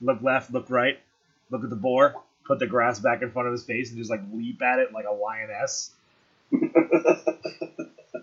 look 0.00 0.22
left, 0.22 0.52
look 0.52 0.70
right, 0.70 0.98
look 1.50 1.64
at 1.64 1.70
the 1.70 1.76
boar, 1.76 2.14
put 2.44 2.58
the 2.58 2.66
grass 2.66 2.98
back 3.00 3.22
in 3.22 3.30
front 3.30 3.48
of 3.48 3.52
his 3.52 3.64
face, 3.64 3.90
and 3.90 3.98
just 3.98 4.10
like 4.10 4.20
leap 4.32 4.62
at 4.62 4.78
it 4.78 4.92
like 4.92 5.06
a 5.06 5.12
lioness. 5.12 5.90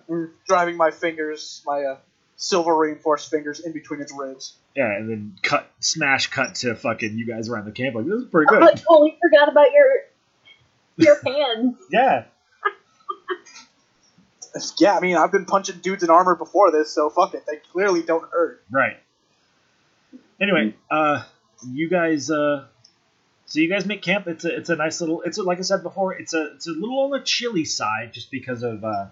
And 0.09 0.29
driving 0.47 0.75
my 0.77 0.91
fingers, 0.91 1.61
my 1.65 1.83
uh, 1.83 1.97
silver 2.35 2.75
reinforced 2.75 3.29
fingers, 3.29 3.59
in 3.59 3.71
between 3.71 4.01
its 4.01 4.11
ribs. 4.11 4.55
Yeah, 4.75 4.91
and 4.91 5.09
then 5.09 5.35
cut, 5.41 5.69
smash, 5.79 6.27
cut 6.27 6.55
to 6.55 6.75
fucking 6.75 7.17
you 7.17 7.25
guys 7.25 7.49
around 7.49 7.65
the 7.65 7.71
camp. 7.71 7.95
Like 7.95 8.05
this 8.05 8.15
is 8.15 8.25
pretty 8.25 8.47
good. 8.47 8.63
I 8.63 8.71
totally 8.73 9.17
forgot 9.21 9.49
about 9.49 9.67
your 9.71 9.85
your 10.97 11.21
hands. 11.25 11.77
Yeah. 11.91 12.25
Yeah, 14.77 14.95
I 14.95 14.99
mean, 14.99 15.17
I've 15.17 15.31
been 15.31 15.45
punching 15.45 15.79
dudes 15.79 16.03
in 16.03 16.11
armor 16.11 16.35
before 16.35 16.69
this, 16.69 16.91
so 16.91 17.09
fuck 17.09 17.33
it. 17.33 17.43
They 17.47 17.57
clearly 17.71 18.03
don't 18.03 18.29
hurt. 18.29 18.63
Right. 18.69 18.97
Anyway, 20.39 20.75
uh, 20.91 21.23
you 21.67 21.89
guys, 21.89 22.29
uh, 22.29 22.65
so 23.45 23.59
you 23.59 23.67
guys 23.67 23.85
make 23.85 24.03
camp. 24.03 24.27
It's 24.27 24.45
a, 24.45 24.55
it's 24.55 24.69
a 24.69 24.75
nice 24.75 25.01
little. 25.01 25.21
It's 25.23 25.39
a, 25.39 25.43
like 25.43 25.57
I 25.57 25.63
said 25.63 25.81
before. 25.81 26.13
It's 26.13 26.35
a, 26.35 26.51
it's 26.53 26.67
a 26.67 26.71
little 26.71 26.99
on 26.99 27.11
the 27.11 27.21
chilly 27.21 27.65
side 27.65 28.13
just 28.13 28.29
because 28.29 28.61
of 28.61 28.83
uh, 28.83 29.07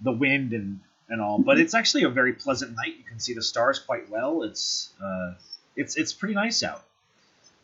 the 0.00 0.12
wind 0.12 0.52
and 0.52 0.80
and 1.08 1.20
all. 1.20 1.38
But 1.38 1.58
it's 1.58 1.74
actually 1.74 2.04
a 2.04 2.08
very 2.08 2.32
pleasant 2.32 2.74
night. 2.76 2.96
You 2.98 3.04
can 3.04 3.20
see 3.20 3.34
the 3.34 3.42
stars 3.42 3.78
quite 3.78 4.08
well. 4.10 4.42
It's, 4.42 4.90
uh, 5.02 5.34
it's, 5.76 5.96
it's 5.96 6.12
pretty 6.12 6.34
nice 6.34 6.62
out. 6.62 6.82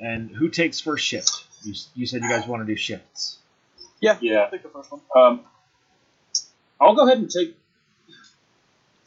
And 0.01 0.31
who 0.31 0.49
takes 0.49 0.81
first 0.81 1.05
shift? 1.05 1.45
You, 1.63 1.75
you 1.95 2.07
said 2.07 2.23
you 2.23 2.29
guys 2.29 2.47
want 2.47 2.67
to 2.67 2.73
do 2.73 2.77
shifts. 2.77 3.39
Yeah, 4.01 4.19
Yeah. 4.21 4.41
I'll 4.41 4.51
take 4.51 4.63
the 4.63 4.69
first 4.69 4.91
one. 4.91 5.01
Um, 5.15 5.41
I'll 6.81 6.95
go 6.95 7.07
ahead 7.07 7.19
and 7.19 7.31
take. 7.31 7.57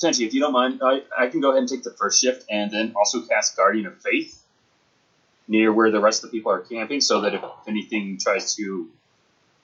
Tenchi, 0.01 0.25
if 0.25 0.33
you 0.33 0.39
don't 0.41 0.53
mind, 0.53 0.81
I, 0.83 1.03
I 1.17 1.27
can 1.27 1.41
go 1.41 1.49
ahead 1.51 1.59
and 1.59 1.69
take 1.69 1.83
the 1.83 1.91
first 1.91 2.21
shift 2.21 2.45
and 2.49 2.71
then 2.71 2.93
also 2.95 3.21
cast 3.21 3.55
Guardian 3.57 3.85
of 3.85 4.01
Faith 4.01 4.41
near 5.47 5.71
where 5.71 5.91
the 5.91 5.99
rest 5.99 6.23
of 6.23 6.31
the 6.31 6.37
people 6.37 6.51
are 6.51 6.59
camping, 6.59 7.01
so 7.01 7.21
that 7.21 7.33
if 7.33 7.41
anything 7.67 8.17
tries 8.17 8.55
to 8.55 8.89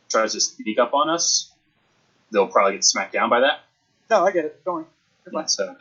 tries 0.10 0.34
to 0.34 0.40
sneak 0.40 0.78
up 0.80 0.94
on 0.94 1.10
us, 1.10 1.52
they'll 2.32 2.48
probably 2.48 2.74
get 2.74 2.86
smacked 2.86 3.14
down 3.14 3.30
by 3.30 3.42
that. 3.42 3.62
No, 4.12 4.26
I 4.26 4.32
get 4.32 4.46
it. 4.46 4.64
Don't 4.66 4.76
worry. 4.76 4.86
Goodbye. 5.24 5.46
So, 5.48 5.76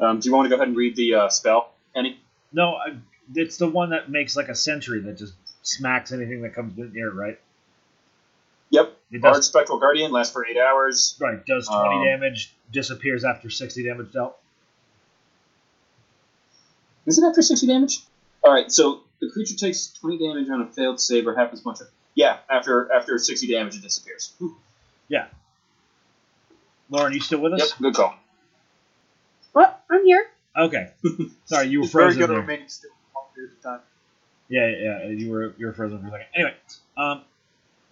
um, 0.00 0.18
do 0.18 0.28
you 0.28 0.34
want 0.34 0.46
to 0.46 0.48
go 0.48 0.56
ahead 0.56 0.66
and 0.68 0.76
read 0.76 0.96
the 0.96 1.14
uh, 1.14 1.28
spell, 1.28 1.72
Kenny? 1.94 2.18
No, 2.52 2.74
I, 2.74 2.96
it's 3.34 3.58
the 3.58 3.68
one 3.68 3.90
that 3.90 4.10
makes 4.10 4.34
like 4.34 4.48
a 4.48 4.54
sentry 4.54 5.00
that 5.02 5.18
just 5.18 5.34
smacks 5.62 6.10
anything 6.10 6.40
that 6.42 6.54
comes 6.54 6.76
near 6.76 7.08
it, 7.08 7.14
right? 7.14 7.38
Yep. 8.70 8.96
It 9.12 9.22
Large 9.22 9.36
does 9.36 9.46
Spectral 9.46 9.78
Guardian 9.78 10.10
lasts 10.10 10.32
for 10.32 10.44
eight 10.46 10.56
hours. 10.56 11.16
right. 11.20 11.44
Does 11.44 11.68
twenty 11.68 11.96
Um, 11.98 12.04
damage, 12.04 12.54
disappears 12.72 13.24
after 13.24 13.50
sixty 13.50 13.84
damage 13.84 14.10
dealt. 14.12 14.36
Is 17.06 17.18
it 17.18 17.24
after 17.26 17.42
60 17.42 17.66
damage? 17.66 18.00
Alright, 18.42 18.72
so 18.72 19.02
the 19.20 19.28
creature 19.30 19.54
takes 19.54 19.88
20 20.00 20.16
damage 20.26 20.48
on 20.48 20.62
a 20.62 20.66
failed 20.72 20.98
save 20.98 21.26
or 21.26 21.34
half 21.36 21.52
as 21.52 21.62
much. 21.62 21.80
Yeah, 22.14 22.38
after 22.48 22.90
after 22.90 23.18
60 23.18 23.46
damage, 23.46 23.76
it 23.76 23.82
disappears. 23.82 24.32
Lauren, 26.90 27.12
you 27.12 27.20
still 27.20 27.40
with 27.40 27.54
us? 27.54 27.60
Yep, 27.60 27.78
good 27.80 27.94
call. 27.94 28.14
What? 29.52 29.82
I'm 29.90 30.04
here. 30.04 30.26
Okay. 30.56 30.90
Sorry, 31.46 31.68
you 31.68 31.80
were 31.80 31.84
He's 31.84 31.92
very 31.92 32.04
frozen 32.06 32.20
good 32.20 32.30
there. 32.30 32.40
remaining 32.40 32.68
still 32.68 32.90
for 33.12 33.18
long 33.20 33.26
periods 33.34 33.54
of 33.56 33.62
time. 33.62 33.80
Yeah, 34.48 34.68
yeah, 34.68 35.04
yeah, 35.04 35.10
you 35.10 35.30
were 35.30 35.54
you 35.56 35.66
were 35.66 35.72
frozen 35.72 36.00
for 36.00 36.08
a 36.08 36.10
second. 36.10 36.26
Anyway, 36.34 36.54
um, 36.96 37.22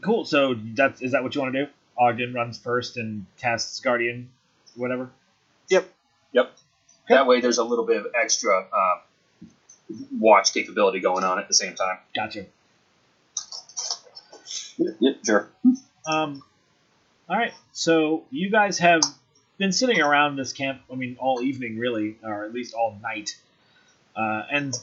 cool. 0.05 0.24
So 0.24 0.55
that's 0.74 1.01
is 1.01 1.12
that 1.12 1.22
what 1.22 1.34
you 1.34 1.40
want 1.40 1.55
to 1.55 1.64
do? 1.66 1.70
Ogden 1.99 2.34
runs 2.34 2.59
first 2.59 2.97
and 2.97 3.26
casts 3.38 3.80
Guardian, 3.80 4.30
whatever. 4.76 5.11
Yep. 5.70 5.88
Yep. 6.32 6.53
That 7.09 7.26
way, 7.26 7.40
there's 7.40 7.59
a 7.59 7.64
little 7.64 7.84
bit 7.86 7.97
of 7.99 8.07
extra 8.20 8.61
uh, 8.72 8.99
watch 10.18 10.53
capability 10.53 11.01
going 11.01 11.24
on 11.24 11.38
at 11.38 11.49
the 11.49 11.55
same 11.55 11.74
time. 11.74 11.99
Gotcha. 12.14 12.47
Yep, 14.78 14.97
yep, 15.01 15.16
sure. 15.24 15.49
Um, 16.07 16.43
all 17.28 17.36
right. 17.36 17.53
So 17.72 18.24
you 18.30 18.50
guys 18.50 18.78
have 18.78 19.00
been 19.58 19.72
sitting 19.72 20.00
around 20.00 20.36
this 20.36 20.52
camp. 20.52 20.82
I 20.90 20.94
mean, 20.94 21.16
all 21.18 21.40
evening, 21.42 21.78
really, 21.78 22.18
or 22.22 22.44
at 22.44 22.52
least 22.52 22.74
all 22.74 22.98
night. 23.02 23.36
Uh, 24.14 24.42
and 24.50 24.74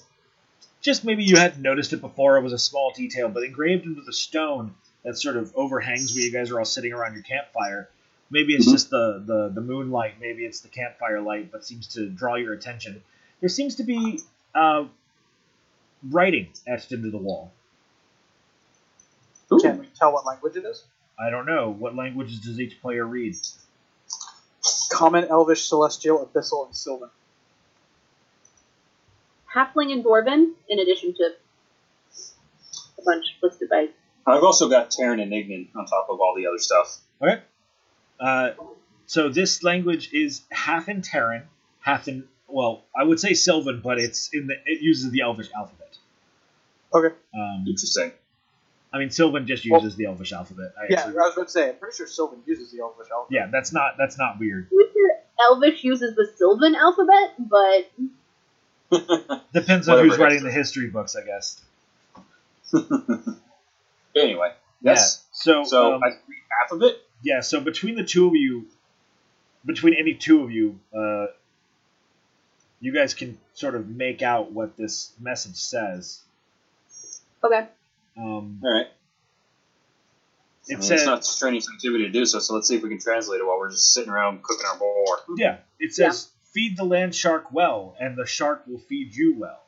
just 0.81 1.03
maybe 1.05 1.23
you 1.23 1.37
hadn't 1.37 1.61
noticed 1.61 1.93
it 1.93 2.01
before. 2.01 2.37
It 2.37 2.41
was 2.41 2.53
a 2.53 2.57
small 2.59 2.91
detail, 2.95 3.29
but 3.29 3.43
engraved 3.43 3.85
into 3.85 4.01
the 4.01 4.13
stone 4.13 4.73
that 5.03 5.17
sort 5.17 5.37
of 5.37 5.53
overhangs 5.55 6.13
where 6.13 6.23
you 6.23 6.31
guys 6.31 6.51
are 6.51 6.59
all 6.59 6.65
sitting 6.65 6.93
around 6.93 7.13
your 7.13 7.23
campfire. 7.23 7.89
Maybe 8.31 8.53
it's 8.55 8.67
Mhm. 8.67 8.71
just 8.71 8.89
the, 8.89 9.23
the, 9.25 9.49
the 9.53 9.61
moonlight, 9.61 10.15
maybe 10.19 10.45
it's 10.45 10.61
the 10.61 10.67
campfire 10.67 11.21
light, 11.21 11.51
but 11.51 11.65
seems 11.65 11.87
to 11.93 12.07
draw 12.09 12.35
your 12.35 12.53
attention. 12.53 13.01
There 13.39 13.49
seems 13.49 13.75
to 13.75 13.83
be 13.83 14.19
uh, 14.53 14.85
writing 16.09 16.49
etched 16.67 16.91
into 16.91 17.09
the 17.11 17.17
wall. 17.17 17.51
Ooh. 19.51 19.59
Can 19.59 19.79
we 19.79 19.87
tell 19.97 20.11
what 20.13 20.25
language 20.25 20.55
it 20.55 20.65
is? 20.65 20.83
I 21.21 21.29
don't 21.29 21.45
know. 21.45 21.69
What 21.69 21.95
languages 21.95 22.39
does 22.39 22.59
each 22.59 22.81
player 22.81 23.05
read? 23.05 23.35
Common, 24.91 25.25
Elvish, 25.25 25.67
Celestial, 25.67 26.25
Abyssal, 26.25 26.67
and 26.67 26.75
Sylvan. 26.75 27.09
Halfling 29.53 29.91
and 29.91 30.03
Dwarven, 30.03 30.53
in 30.69 30.79
addition 30.79 31.13
to 31.15 31.31
a 32.97 33.01
bunch 33.03 33.25
listed 33.41 33.69
by. 33.69 33.87
I've 34.27 34.43
also 34.43 34.69
got 34.69 34.91
Terran 34.91 35.19
and 35.19 35.31
Ignan 35.31 35.67
on 35.75 35.85
top 35.85 36.07
of 36.09 36.19
all 36.19 36.35
the 36.35 36.47
other 36.47 36.59
stuff. 36.59 36.99
Okay. 37.21 37.41
Uh, 38.19 38.51
so 39.07 39.29
this 39.29 39.63
language 39.63 40.13
is 40.13 40.41
half 40.51 40.87
in 40.87 41.01
Terran, 41.01 41.43
half 41.79 42.07
in 42.07 42.27
well, 42.47 42.83
I 42.95 43.03
would 43.03 43.19
say 43.19 43.33
Sylvan, 43.33 43.81
but 43.83 43.99
it's 43.99 44.33
in 44.33 44.47
the 44.47 44.55
it 44.65 44.81
uses 44.81 45.11
the 45.11 45.21
Elvish 45.21 45.49
alphabet. 45.55 45.97
Okay. 46.93 47.15
Um, 47.33 47.65
Interesting. 47.67 48.11
I 48.91 48.97
mean, 48.97 49.11
Sylvan 49.11 49.45
just 49.45 49.69
Well- 49.69 49.81
uses 49.81 49.95
the 49.97 50.05
Elvish 50.05 50.31
alphabet. 50.33 50.73
I 50.79 50.87
Yeah, 50.89 51.05
I 51.05 51.11
was 51.11 51.35
going 51.35 51.45
to 51.45 51.51
say, 51.51 51.69
I'm 51.69 51.75
pretty 51.75 51.95
sure 51.95 52.07
Sylvan 52.07 52.41
uses 52.45 52.71
the 52.71 52.79
Elvish 52.79 53.07
alphabet. 53.11 53.31
yeah, 53.31 53.47
that's 53.51 53.71
not 53.71 53.95
that's 53.97 54.17
not 54.17 54.39
weird. 54.39 54.67
Witcher 54.71 54.93
Elvish 55.47 55.83
uses 55.83 56.15
the 56.15 56.27
Sylvan 56.35 56.75
alphabet, 56.75 57.33
but 57.39 57.91
Depends 59.53 59.87
on 59.87 60.03
who's 60.03 60.17
writing 60.17 60.43
the 60.43 60.51
history 60.51 60.87
books, 60.87 61.15
I 61.15 61.23
guess. 61.23 61.61
anyway, 64.15 64.53
yes. 64.81 65.23
Yeah. 65.23 65.27
So 65.31 65.63
So 65.65 65.95
um, 65.95 66.03
I 66.03 66.07
read 66.07 66.15
half 66.61 66.71
of 66.71 66.81
it. 66.83 66.97
yeah, 67.21 67.41
so 67.41 67.59
between 67.59 67.95
the 67.95 68.03
two 68.03 68.27
of 68.27 68.35
you, 68.35 68.67
between 69.65 69.93
any 69.93 70.13
two 70.15 70.43
of 70.43 70.51
you, 70.51 70.79
uh, 70.95 71.27
you 72.79 72.93
guys 72.93 73.13
can 73.13 73.37
sort 73.53 73.75
of 73.75 73.87
make 73.87 74.21
out 74.21 74.51
what 74.51 74.75
this 74.77 75.11
message 75.19 75.55
says. 75.57 76.21
okay. 77.43 77.67
Um, 78.19 78.59
All 78.63 78.73
right. 78.73 78.87
it 80.67 80.73
I 80.73 80.75
mean, 80.75 80.81
says 80.81 80.99
it's 81.01 81.05
not 81.05 81.25
strenuous 81.25 81.67
activity 81.73 82.05
to 82.05 82.11
do 82.11 82.25
so, 82.25 82.39
so 82.39 82.53
let's 82.55 82.67
see 82.67 82.75
if 82.75 82.83
we 82.83 82.89
can 82.89 82.99
translate 82.99 83.39
it 83.39 83.45
while 83.45 83.57
we're 83.57 83.71
just 83.71 83.93
sitting 83.93 84.09
around 84.09 84.43
cooking 84.43 84.65
our 84.71 84.77
boar. 84.77 85.19
Yeah, 85.37 85.57
it 85.79 85.93
says, 85.93 86.29
"Feed 86.53 86.75
the 86.77 86.83
land 86.83 87.15
shark 87.15 87.51
well, 87.51 87.95
and 87.99 88.17
the 88.17 88.25
shark 88.25 88.67
will 88.67 88.79
feed 88.79 89.15
you 89.15 89.35
well." 89.37 89.63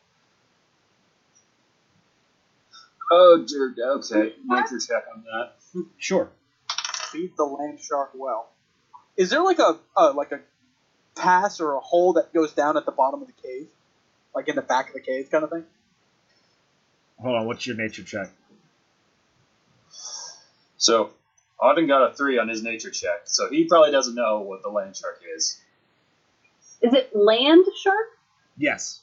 Oh 3.10 3.46
dear. 3.48 3.74
Okay, 3.98 4.34
nature 4.46 4.80
check 4.80 5.06
on 5.16 5.24
that. 5.24 5.54
Sure. 5.98 6.30
Feed 7.12 7.32
the 7.38 7.44
land 7.44 7.80
shark 7.80 8.12
well. 8.14 8.50
Is 9.18 9.30
there 9.30 9.44
like 9.44 9.60
a 9.60 9.80
uh, 9.96 10.14
like 10.14 10.32
a 10.32 10.40
pass 11.16 11.60
or 11.60 11.74
a 11.74 11.80
hole 11.80 12.14
that 12.14 12.34
goes 12.34 12.54
down 12.54 12.78
at 12.78 12.86
the 12.86 12.92
bottom 12.92 13.22
of 13.22 13.28
the 13.28 13.34
cave, 13.42 13.68
like 14.36 14.48
in 14.48 14.56
the 14.56 14.62
back 14.62 14.90
of 14.90 14.94
the 14.94 15.02
cave, 15.02 15.30
kind 15.32 15.44
of 15.44 15.50
thing? 15.50 15.66
Hold 17.20 17.36
on, 17.36 17.46
what's 17.48 17.68
your 17.68 17.76
nature 17.76 18.04
check? 18.04 18.30
So 20.82 21.12
Ogden 21.60 21.86
got 21.86 22.12
a 22.12 22.14
three 22.16 22.40
on 22.40 22.50
his 22.50 22.64
nature 22.64 22.90
check, 22.90 23.22
so 23.26 23.48
he 23.50 23.66
probably 23.66 23.92
doesn't 23.92 24.16
know 24.16 24.40
what 24.40 24.64
the 24.64 24.70
land 24.70 24.96
shark 24.96 25.22
is. 25.38 25.60
Is 26.82 26.94
it 26.94 27.16
land 27.16 27.66
shark? 27.84 28.08
Yes. 28.58 29.02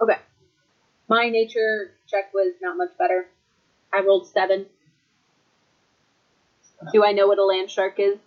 Okay. 0.00 0.18
My 1.08 1.28
nature 1.28 1.92
check 2.08 2.34
was 2.34 2.52
not 2.60 2.76
much 2.76 2.90
better. 2.98 3.28
I 3.92 4.00
rolled 4.00 4.26
seven. 4.26 4.66
Do 6.92 7.04
I 7.04 7.12
know 7.12 7.28
what 7.28 7.38
a 7.38 7.44
land 7.44 7.70
shark 7.70 7.94
is? 7.98 8.18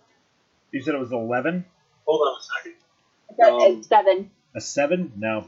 You 0.72 0.80
said 0.80 0.94
it 0.94 1.00
was 1.00 1.12
11? 1.12 1.66
Hold 2.06 2.20
on 2.22 2.38
a 2.38 2.42
second. 2.56 2.74
I 3.30 3.34
said 3.36 3.52
Um, 3.52 3.78
it's 3.78 3.88
seven. 3.88 4.30
A 4.54 4.60
7? 4.62 5.12
No. 5.16 5.46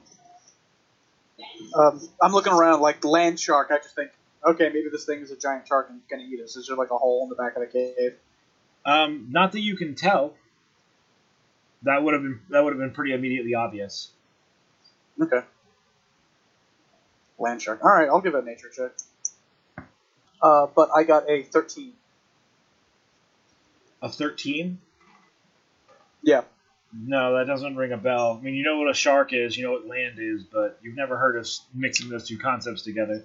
Um, 1.74 2.00
I'm 2.20 2.32
looking 2.32 2.52
around 2.52 2.80
like 2.82 3.02
land 3.02 3.40
shark. 3.40 3.68
I 3.70 3.78
just 3.78 3.94
think, 3.94 4.10
okay, 4.46 4.68
maybe 4.68 4.88
this 4.90 5.04
thing 5.04 5.20
is 5.20 5.30
a 5.30 5.36
giant 5.36 5.66
shark 5.66 5.88
and 5.90 5.98
it's 5.98 6.06
gonna 6.10 6.22
eat 6.22 6.40
us. 6.40 6.56
Is 6.56 6.68
there 6.68 6.76
like 6.76 6.90
a 6.90 6.98
hole 6.98 7.24
in 7.24 7.28
the 7.28 7.34
back 7.34 7.56
of 7.56 7.62
the 7.62 7.66
cave? 7.66 8.14
Um, 8.84 9.28
not 9.30 9.52
that 9.52 9.60
you 9.60 9.76
can 9.76 9.94
tell. 9.94 10.34
That 11.82 12.02
would 12.02 12.14
have 12.14 12.22
been 12.22 12.40
that 12.50 12.64
would 12.64 12.72
have 12.72 12.80
been 12.80 12.92
pretty 12.92 13.12
immediately 13.12 13.54
obvious. 13.54 14.10
Okay. 15.20 15.40
Land 17.38 17.60
shark. 17.60 17.80
All 17.84 17.90
right, 17.90 18.08
I'll 18.08 18.20
give 18.20 18.34
it 18.34 18.42
a 18.42 18.46
nature 18.46 18.70
check. 18.74 18.92
Uh, 20.40 20.66
but 20.74 20.90
I 20.94 21.04
got 21.04 21.28
a 21.28 21.42
13. 21.42 21.92
A 24.02 24.08
13? 24.08 24.78
Yeah. 26.22 26.42
No, 26.92 27.36
that 27.38 27.46
doesn't 27.46 27.76
ring 27.76 27.92
a 27.92 27.96
bell. 27.96 28.38
I 28.38 28.44
mean, 28.44 28.54
you 28.54 28.62
know 28.62 28.78
what 28.78 28.90
a 28.90 28.94
shark 28.94 29.32
is, 29.32 29.56
you 29.56 29.64
know 29.64 29.72
what 29.72 29.86
land 29.86 30.18
is, 30.18 30.44
but 30.44 30.78
you've 30.82 30.96
never 30.96 31.16
heard 31.16 31.36
of 31.36 31.48
mixing 31.74 32.08
those 32.08 32.28
two 32.28 32.38
concepts 32.38 32.82
together. 32.82 33.24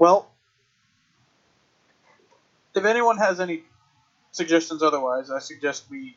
Well, 0.00 0.30
if 2.74 2.86
anyone 2.86 3.18
has 3.18 3.38
any 3.38 3.64
suggestions 4.32 4.82
otherwise, 4.82 5.30
I 5.30 5.40
suggest 5.40 5.84
we 5.90 6.16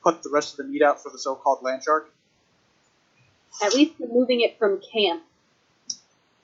put 0.00 0.22
the 0.22 0.30
rest 0.30 0.52
of 0.52 0.58
the 0.58 0.72
meat 0.72 0.80
out 0.80 1.02
for 1.02 1.10
the 1.10 1.18
so-called 1.18 1.58
land 1.60 1.82
shark. 1.82 2.08
At 3.64 3.74
least 3.74 3.94
we're 3.98 4.14
moving 4.14 4.42
it 4.42 4.56
from 4.60 4.80
camp. 4.80 5.24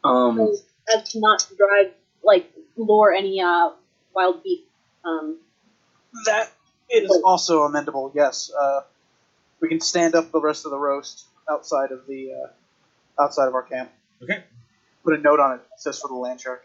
Um, 0.03 0.37
So 0.37 0.57
as 0.99 1.13
to 1.13 1.21
not 1.21 1.39
to 1.39 1.55
drive, 1.55 1.93
like, 2.25 2.51
lure 2.77 3.13
any 3.13 3.41
uh, 3.41 3.71
wild 4.13 4.43
beast. 4.43 4.65
Um, 5.05 5.39
That 6.25 6.51
is 6.91 7.23
also 7.25 7.69
amendable. 7.69 8.11
Yes, 8.13 8.51
uh, 8.61 8.81
we 9.61 9.69
can 9.69 9.81
stand 9.81 10.17
up 10.17 10.33
the 10.33 10.41
rest 10.41 10.65
of 10.65 10.73
the 10.73 10.79
roast 10.79 11.27
outside 11.49 11.93
of 11.93 12.09
the 12.09 12.33
uh, 12.33 13.23
outside 13.23 13.47
of 13.47 13.55
our 13.55 13.63
camp. 13.63 13.93
Okay. 14.21 14.43
Put 15.05 15.15
a 15.15 15.19
note 15.19 15.39
on 15.41 15.53
it. 15.57 15.61
It 15.75 15.81
says 15.81 16.01
for 16.01 16.09
the 16.09 16.15
land 16.15 16.41
shark. 16.41 16.65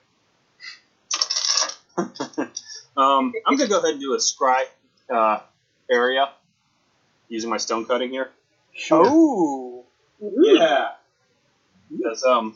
um, 1.98 3.34
I'm 3.46 3.58
gonna 3.58 3.68
go 3.68 3.80
ahead 3.80 3.92
and 3.94 4.02
do 4.02 4.14
a 4.14 4.18
scry 4.18 4.64
uh, 5.14 5.40
area 5.90 6.30
using 7.30 7.50
my 7.50 7.58
Stonecunning 7.58 8.10
here. 8.10 8.30
Oh, 8.92 9.86
Yeah. 10.22 10.90
Because 11.90 12.24
um, 12.24 12.56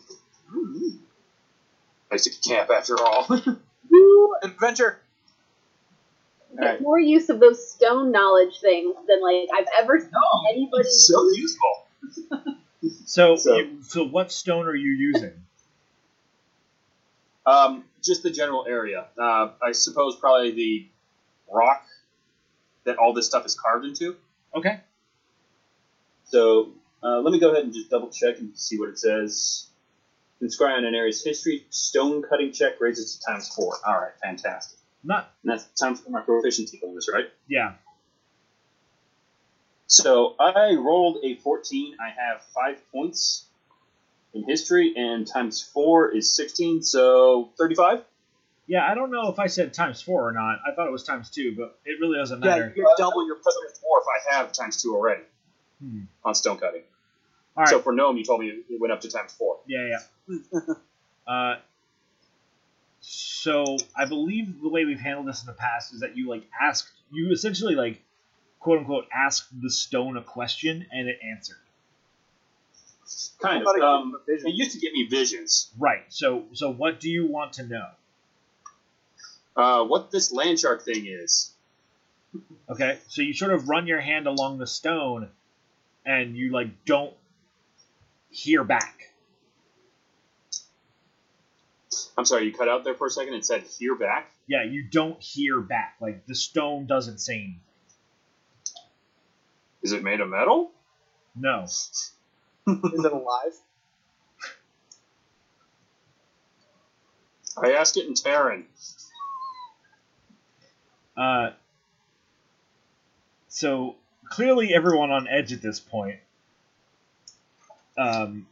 basic 2.10 2.42
camp 2.42 2.70
after 2.70 2.96
all. 3.02 3.28
adventure! 4.44 5.00
get 6.58 6.64
Alright. 6.64 6.82
more 6.82 7.00
use 7.00 7.30
of 7.30 7.40
those 7.40 7.72
stone 7.72 8.12
knowledge 8.12 8.60
things 8.60 8.94
than, 9.08 9.22
like, 9.22 9.48
I've 9.58 9.68
ever 9.80 10.00
seen 10.00 10.10
anybody 10.52 10.82
It's 10.84 11.08
so 11.08 11.24
use. 11.24 11.38
useful. 11.38 12.56
So, 13.06 13.36
So- 13.36 13.58
you, 13.58 13.84
so 13.84 14.04
what 14.08 14.32
stone 14.32 14.66
are 14.68 14.76
you 14.76 14.92
using? 14.92 15.34
Um, 17.46 17.86
just 18.04 18.24
the 18.24 18.32
general 18.32 18.66
area. 18.68 19.08
Uh, 19.18 19.50
I 19.62 19.72
suppose 19.72 20.16
probably 20.16 20.52
the 20.52 20.88
rock 21.52 21.86
that 22.84 22.98
all 22.98 23.14
this 23.14 23.26
stuff 23.28 23.46
is 23.46 23.56
carved 23.56 23.86
into. 23.86 24.16
Okay. 24.56 24.80
So 26.26 26.70
uh, 27.04 27.20
let 27.20 27.32
me 27.32 27.40
go 27.40 27.52
ahead 27.52 27.64
and 27.64 27.74
just 27.74 27.90
double 27.90 28.10
check 28.10 28.40
and 28.40 28.58
see 28.58 28.80
what 28.80 28.90
it 28.90 29.00
says. 29.00 29.68
Inscribe 30.40 30.78
on 30.78 30.86
an 30.86 30.96
area's 30.96 31.24
history. 31.24 31.66
Stonecunning 31.72 32.54
check 32.56 32.80
raises 32.80 33.16
to 33.18 33.26
times 33.32 33.48
four. 33.50 33.76
All 33.86 33.94
right, 33.94 34.12
fantastic. 34.24 34.80
Not 35.04 35.32
And 35.44 35.52
that's 35.52 35.66
time 35.80 35.96
for 35.96 36.10
my 36.10 36.22
proficiency 36.22 36.80
bonus, 36.82 37.10
right? 37.12 37.30
yeah. 37.48 37.74
So 39.88 40.36
I 40.40 40.74
rolled 40.76 41.18
a 41.24 41.36
14. 41.36 41.98
I 42.00 42.10
have 42.10 42.44
five 42.56 42.78
points 42.92 43.46
in 44.34 44.44
history, 44.48 44.94
and 44.96 45.28
times 45.28 45.62
four 45.62 46.16
is 46.16 46.34
16, 46.34 46.84
so 46.84 47.50
35. 47.58 48.04
Yeah, 48.68 48.90
I 48.90 48.96
don't 48.96 49.12
know 49.12 49.30
if 49.30 49.40
I 49.40 49.48
said 49.48 49.74
times 49.74 50.02
4 50.02 50.30
or 50.30 50.32
not. 50.32 50.60
I 50.66 50.74
thought 50.74 50.88
it 50.88 50.92
was 50.92 51.04
times 51.04 51.30
2, 51.32 51.56
but 51.58 51.78
it 51.84 52.00
really 52.00 52.18
doesn't 52.18 52.40
matter. 52.40 52.72
Yeah, 52.76 52.84
you 52.84 52.88
get 52.88 52.98
double 52.98 53.26
your 53.26 53.36
Plus 53.36 53.56
four 53.82 54.00
if 54.00 54.06
I 54.08 54.36
have 54.38 54.52
times 54.54 54.82
two 54.82 54.96
already 54.96 55.24
Hmm. 55.82 56.02
on 56.24 56.34
Stonecunning. 56.34 56.84
All 57.58 57.64
right. 57.64 57.68
So 57.68 57.82
for 57.82 57.92
gnome, 57.92 58.18
you 58.18 58.24
told 58.24 58.40
me 58.40 58.48
it 58.70 58.80
went 58.80 58.94
up 58.94 59.02
to 59.02 59.10
times 59.10 59.34
four. 59.34 59.58
Yeah, 59.66 59.98
yeah. 60.30 60.60
uh, 61.28 61.60
so 63.02 63.78
I 63.96 64.06
believe 64.06 64.62
the 64.62 64.70
way 64.70 64.86
we've 64.86 65.00
handled 65.00 65.28
this 65.28 65.42
in 65.42 65.48
the 65.48 65.54
past 65.54 65.94
is 65.94 66.02
that 66.02 66.16
you 66.16 66.30
like 66.30 66.44
asked, 66.62 66.90
you 67.12 67.32
essentially 67.32 67.76
like, 67.76 68.02
quote 68.60 68.80
unquote, 68.80 69.06
asked 69.14 69.50
the 69.60 69.72
stone 69.72 70.18
a 70.18 70.24
question 70.24 70.86
and 70.92 71.10
it 71.10 71.20
answered. 71.30 71.58
Kind 73.40 73.66
of. 73.66 73.76
Um, 73.82 74.16
it 74.28 74.54
used 74.54 74.72
to 74.74 74.80
give 74.80 74.94
me 74.94 75.08
visions. 75.08 75.72
Right. 75.78 76.04
So, 76.10 76.46
so 76.54 76.72
what 76.72 77.00
do 77.00 77.10
you 77.10 77.26
want 77.28 77.54
to 77.54 77.64
know? 77.64 77.88
Uh, 79.56 79.84
what 79.86 80.12
this 80.12 80.32
land 80.32 80.60
shark 80.60 80.84
thing 80.84 81.06
is. 81.08 81.52
Okay. 82.70 82.98
So 83.08 83.22
you 83.22 83.34
sort 83.34 83.52
of 83.52 83.68
run 83.68 83.88
your 83.88 84.00
hand 84.00 84.28
along 84.28 84.60
the 84.60 84.68
stone, 84.68 85.30
and 86.06 86.36
you 86.36 86.52
like 86.52 86.86
don't 86.86 87.14
hear 88.30 88.64
back. 88.64 89.10
I'm 92.18 92.26
sorry, 92.26 92.46
you 92.46 92.54
cut 92.54 92.70
out 92.70 92.84
there 92.84 92.94
for 92.94 93.08
a 93.08 93.10
second 93.10 93.34
and 93.34 93.46
said 93.46 93.64
hear 93.80 93.96
back. 93.96 94.32
Yeah, 94.48 94.64
you 94.64 94.84
don't 94.84 95.22
hear 95.22 95.60
back. 95.60 95.96
Like 96.00 96.26
the 96.26 96.36
stone 96.36 96.86
doesn't 96.86 97.20
say 97.20 97.36
anything. 97.36 97.60
Is 99.82 99.94
it 99.94 100.04
made 100.04 100.22
of 100.22 100.30
metal? 100.30 100.72
No. 101.36 101.66
Is 102.68 103.06
it 103.06 103.12
alive? 103.12 103.54
I 107.62 107.74
asked 107.74 107.98
it 107.98 108.08
in 108.08 108.14
Terran. 108.14 108.66
Uh, 111.18 111.52
so 113.48 113.96
clearly, 114.30 114.74
everyone 114.74 115.12
on 115.12 115.28
edge 115.28 115.52
at 115.52 115.62
this 115.62 115.80
point. 115.80 116.20
Um, 117.98 118.48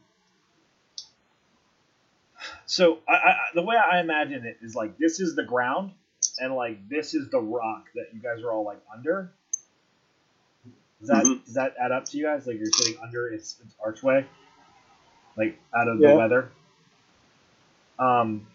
so 2.65 2.99
I, 3.07 3.13
I, 3.13 3.35
the 3.55 3.61
way 3.61 3.77
I 3.77 3.99
imagine 4.01 4.45
it 4.45 4.57
is 4.61 4.75
like 4.75 4.97
this 4.97 5.19
is 5.19 5.35
the 5.35 5.43
ground, 5.43 5.91
and 6.39 6.53
like 6.55 6.87
this 6.89 7.13
is 7.13 7.29
the 7.29 7.39
rock 7.39 7.85
that 7.95 8.09
you 8.13 8.19
guys 8.21 8.43
are 8.43 8.51
all 8.51 8.65
like 8.65 8.81
under. 8.93 9.31
Does 10.99 11.07
that 11.09 11.25
Mhm. 11.25 11.45
does 11.45 11.53
that 11.53 11.75
add 11.79 11.91
up 11.91 12.05
to 12.05 12.17
you 12.17 12.23
guys? 12.25 12.45
Like 12.45 12.57
you're 12.57 12.71
sitting 12.71 12.99
under 13.01 13.27
its, 13.29 13.59
its 13.63 13.73
archway, 13.83 14.25
like 15.37 15.57
out 15.75 15.87
of 15.87 15.99
Yeah. 15.99 16.11
the 16.11 16.17
weather. 16.17 16.51
Um, 17.97 18.47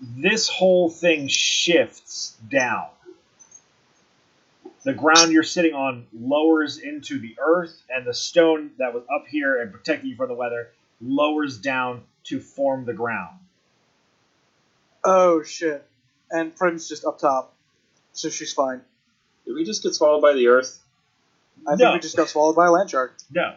this 0.00 0.48
whole 0.48 0.88
thing 0.90 1.28
shifts 1.28 2.36
down. 2.48 2.88
The 4.84 4.94
ground 4.94 5.32
you're 5.32 5.42
sitting 5.42 5.74
on 5.74 6.06
lowers 6.12 6.78
into 6.78 7.18
the 7.18 7.36
earth, 7.40 7.82
and 7.90 8.06
the 8.06 8.14
stone 8.14 8.70
that 8.78 8.94
was 8.94 9.02
up 9.14 9.26
here 9.26 9.60
and 9.60 9.72
protecting 9.72 10.10
you 10.10 10.16
from 10.16 10.28
the 10.28 10.34
weather 10.34 10.70
lowers 11.00 11.58
down 11.58 12.04
to 12.24 12.40
form 12.40 12.84
the 12.84 12.92
ground. 12.94 13.38
Oh 15.04 15.42
shit! 15.42 15.86
And 16.30 16.54
Prim's 16.54 16.88
just 16.88 17.04
up 17.04 17.18
top, 17.18 17.54
so 18.12 18.28
she's 18.30 18.52
fine. 18.52 18.82
Did 19.46 19.54
we 19.54 19.64
just 19.64 19.82
get 19.82 19.94
swallowed 19.94 20.22
by 20.22 20.32
the 20.34 20.48
earth? 20.48 20.78
I 21.66 21.76
think 21.76 21.92
we 21.94 22.00
just 22.00 22.16
got 22.16 22.28
swallowed 22.28 22.56
by 22.56 22.66
a 22.66 22.70
land 22.70 22.90
shark. 22.90 23.16
No. 23.30 23.56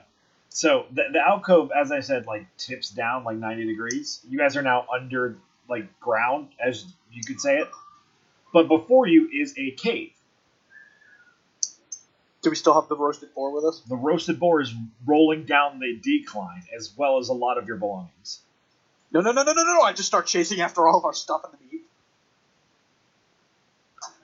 So 0.50 0.86
the, 0.92 1.04
the 1.14 1.20
alcove, 1.20 1.72
as 1.72 1.92
I 1.92 2.02
said, 2.02 2.26
like 2.26 2.46
tips 2.58 2.90
down 2.90 3.24
like 3.24 3.38
90 3.38 3.66
degrees. 3.66 4.20
You 4.30 4.38
guys 4.38 4.58
are 4.58 4.62
now 4.62 4.86
under 4.94 5.38
like 5.70 6.00
ground, 6.00 6.50
as 6.64 6.86
you 7.12 7.24
could 7.24 7.40
say 7.40 7.60
it. 7.60 7.70
But 8.54 8.68
before 8.68 9.08
you 9.08 9.30
is 9.34 9.54
a 9.58 9.72
cave. 9.72 10.12
Do 12.42 12.50
we 12.50 12.56
still 12.56 12.74
have 12.74 12.90
the 12.90 12.98
roasted 12.98 13.34
boar 13.36 13.54
with 13.54 13.64
us? 13.66 13.82
The 13.82 13.96
roasted 13.96 14.40
boar 14.40 14.62
is 14.62 14.74
rolling 15.06 15.46
down 15.46 15.80
the 15.80 15.96
decline, 16.02 16.64
as 16.76 16.92
well 16.98 17.20
as 17.20 17.30
a 17.30 17.34
lot 17.34 17.58
of 17.58 17.68
your 17.68 17.78
belongings. 17.78 18.42
No, 19.12 19.22
no, 19.22 19.32
no, 19.32 19.44
no, 19.44 19.54
no, 19.54 19.64
no! 19.64 19.82
I 19.82 19.94
just 19.94 20.08
start 20.08 20.26
chasing 20.26 20.62
after 20.62 20.88
all 20.88 20.98
of 20.98 21.06
our 21.06 21.14
stuff 21.14 21.42
in 21.46 21.52
the 21.52 21.72
meat. 21.72 21.81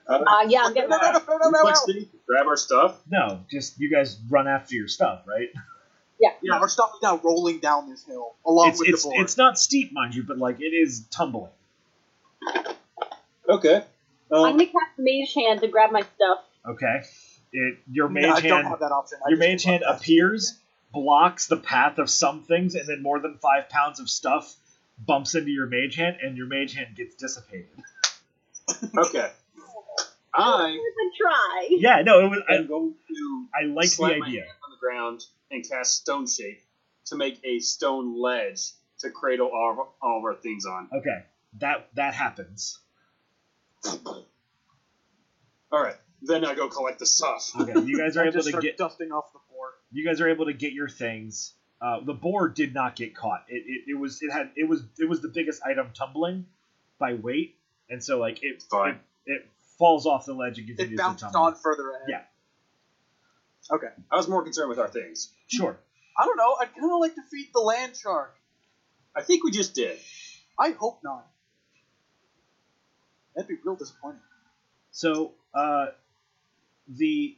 Uh, 0.08 0.14
Uh, 0.26 0.46
yeah, 0.48 0.62
I'm 0.64 0.74
No, 0.74 0.80
no, 0.86 0.96
no, 0.96 1.12
no, 1.12 1.36
no, 1.38 1.50
no, 1.50 1.62
no. 1.62 1.74
city, 1.74 2.08
grab 2.26 2.46
our 2.46 2.56
stuff. 2.56 2.98
No, 3.10 3.40
just 3.50 3.78
you 3.78 3.90
guys 3.90 4.18
run 4.30 4.48
after 4.48 4.74
your 4.74 4.88
stuff, 4.88 5.22
right? 5.26 5.48
Yeah. 6.20 6.30
Yeah, 6.42 6.54
our 6.58 6.68
stuff 6.68 6.92
is 6.96 7.02
now 7.02 7.18
rolling 7.22 7.58
down 7.60 7.88
this 7.90 8.04
hill 8.04 8.34
along 8.46 8.70
It's 8.70 8.80
with 8.80 8.88
it's 8.88 9.02
the 9.02 9.10
board. 9.10 9.20
it's 9.22 9.36
not 9.36 9.58
steep, 9.58 9.92
mind 9.92 10.14
you, 10.14 10.22
but 10.24 10.38
like 10.38 10.60
it 10.60 10.72
is 10.74 11.06
tumbling. 11.10 11.50
Okay. 13.48 13.84
I'm 14.30 14.36
Um, 14.38 14.50
gonna 14.52 14.66
cast 14.66 14.98
Mage 14.98 15.32
Hand 15.34 15.60
to 15.60 15.68
grab 15.68 15.90
my 15.90 16.02
stuff. 16.02 16.38
Okay, 16.66 17.02
it 17.52 17.78
your 17.90 18.08
No, 18.08 18.20
mage 18.20 18.44
I 18.44 18.48
don't 18.48 18.58
hand 18.62 18.68
have 18.68 18.80
that 18.80 18.92
option. 18.92 19.18
I 19.24 19.30
your 19.30 19.38
just 19.38 19.48
mage 19.48 19.64
hand 19.64 19.82
that. 19.86 19.96
appears, 19.96 20.58
blocks 20.92 21.46
the 21.46 21.56
path 21.56 21.98
of 21.98 22.10
some 22.10 22.42
things, 22.42 22.74
and 22.74 22.86
then 22.86 23.00
more 23.02 23.20
than 23.20 23.38
five 23.38 23.68
pounds 23.70 24.00
of 24.00 24.10
stuff 24.10 24.54
bumps 24.98 25.34
into 25.34 25.50
your 25.50 25.66
mage 25.66 25.94
hand, 25.96 26.16
and 26.22 26.36
your 26.36 26.46
mage 26.46 26.74
hand 26.74 26.94
gets 26.96 27.14
dissipated. 27.14 27.68
okay. 28.98 29.30
I 30.34 30.70
It's 30.70 31.16
a 31.16 31.22
try. 31.22 31.66
Yeah, 31.70 32.02
no, 32.02 32.20
it 32.26 32.30
was. 32.30 32.40
am 32.48 32.64
I, 32.64 32.66
going 32.66 32.94
to 33.08 33.46
I 33.54 33.64
like 33.66 33.84
the 33.84 33.88
slam 33.88 34.18
my 34.20 34.26
idea. 34.26 34.40
hand 34.42 34.52
on 34.64 34.70
the 34.70 34.76
ground 34.80 35.24
and 35.50 35.68
cast 35.68 35.96
Stone 36.02 36.26
Shape 36.28 36.60
to 37.06 37.16
make 37.16 37.40
a 37.44 37.58
stone 37.60 38.20
ledge 38.20 38.60
to 39.00 39.10
cradle 39.10 39.48
all 39.48 39.70
of, 39.72 39.78
all 40.02 40.18
of 40.18 40.24
our 40.24 40.34
things 40.34 40.66
on. 40.66 40.88
Okay, 40.92 41.24
that 41.60 41.88
that 41.94 42.14
happens. 42.14 42.78
All 45.70 45.82
right. 45.82 45.96
Then 46.20 46.44
I 46.44 46.54
go 46.54 46.68
collect 46.68 46.98
the 46.98 47.06
stuff. 47.06 47.50
Okay, 47.58 47.80
you 47.86 47.96
guys 47.96 48.16
are 48.16 48.24
able 48.26 48.42
to 48.42 48.60
get 48.60 48.76
dusting 48.76 49.12
off 49.12 49.32
the 49.32 49.38
board. 49.50 49.72
you 49.92 50.04
guys 50.04 50.20
are 50.20 50.28
able 50.28 50.46
to 50.46 50.52
get 50.52 50.72
your 50.72 50.88
things. 50.88 51.54
Uh, 51.80 52.00
the 52.04 52.12
board 52.14 52.54
did 52.54 52.74
not 52.74 52.96
get 52.96 53.14
caught. 53.14 53.44
It, 53.48 53.62
it, 53.66 53.90
it 53.92 53.94
was 53.98 54.20
it 54.20 54.32
had 54.32 54.50
it 54.56 54.68
was 54.68 54.82
it 54.98 55.08
was 55.08 55.20
the 55.20 55.28
biggest 55.28 55.62
item 55.64 55.90
tumbling 55.94 56.46
by 56.98 57.14
weight, 57.14 57.56
and 57.88 58.02
so 58.02 58.18
like 58.18 58.42
it 58.42 58.64
Fine. 58.68 58.98
it, 59.26 59.32
it 59.32 59.46
falls 59.78 60.06
off 60.06 60.26
the 60.26 60.34
ledge 60.34 60.58
and 60.58 60.66
gives 60.66 60.78
It 60.80 60.88
continues 60.88 60.98
to 60.98 61.04
bounced 61.04 61.22
tumble. 61.22 61.40
on 61.40 61.54
further 61.54 61.90
ahead. 61.90 62.06
Yeah. 62.08 62.22
Okay. 63.70 63.88
I 64.10 64.16
was 64.16 64.28
more 64.28 64.42
concerned 64.42 64.68
with 64.70 64.78
our 64.78 64.88
things. 64.88 65.32
Sure. 65.46 65.78
I 66.18 66.24
don't 66.24 66.36
know. 66.36 66.56
I'd 66.60 66.74
kind 66.74 66.90
of 66.92 67.00
like 67.00 67.14
to 67.14 67.22
feed 67.30 67.48
the 67.54 67.60
land 67.60 67.96
shark. 67.96 68.36
I 69.14 69.22
think 69.22 69.44
we 69.44 69.50
just 69.50 69.74
did. 69.74 69.98
I 70.58 70.70
hope 70.70 71.00
not. 71.04 71.26
That'd 73.34 73.48
be 73.48 73.56
real 73.64 73.76
disappointing. 73.76 74.20
So 74.90 75.32
uh, 75.54 75.86
the 76.88 77.36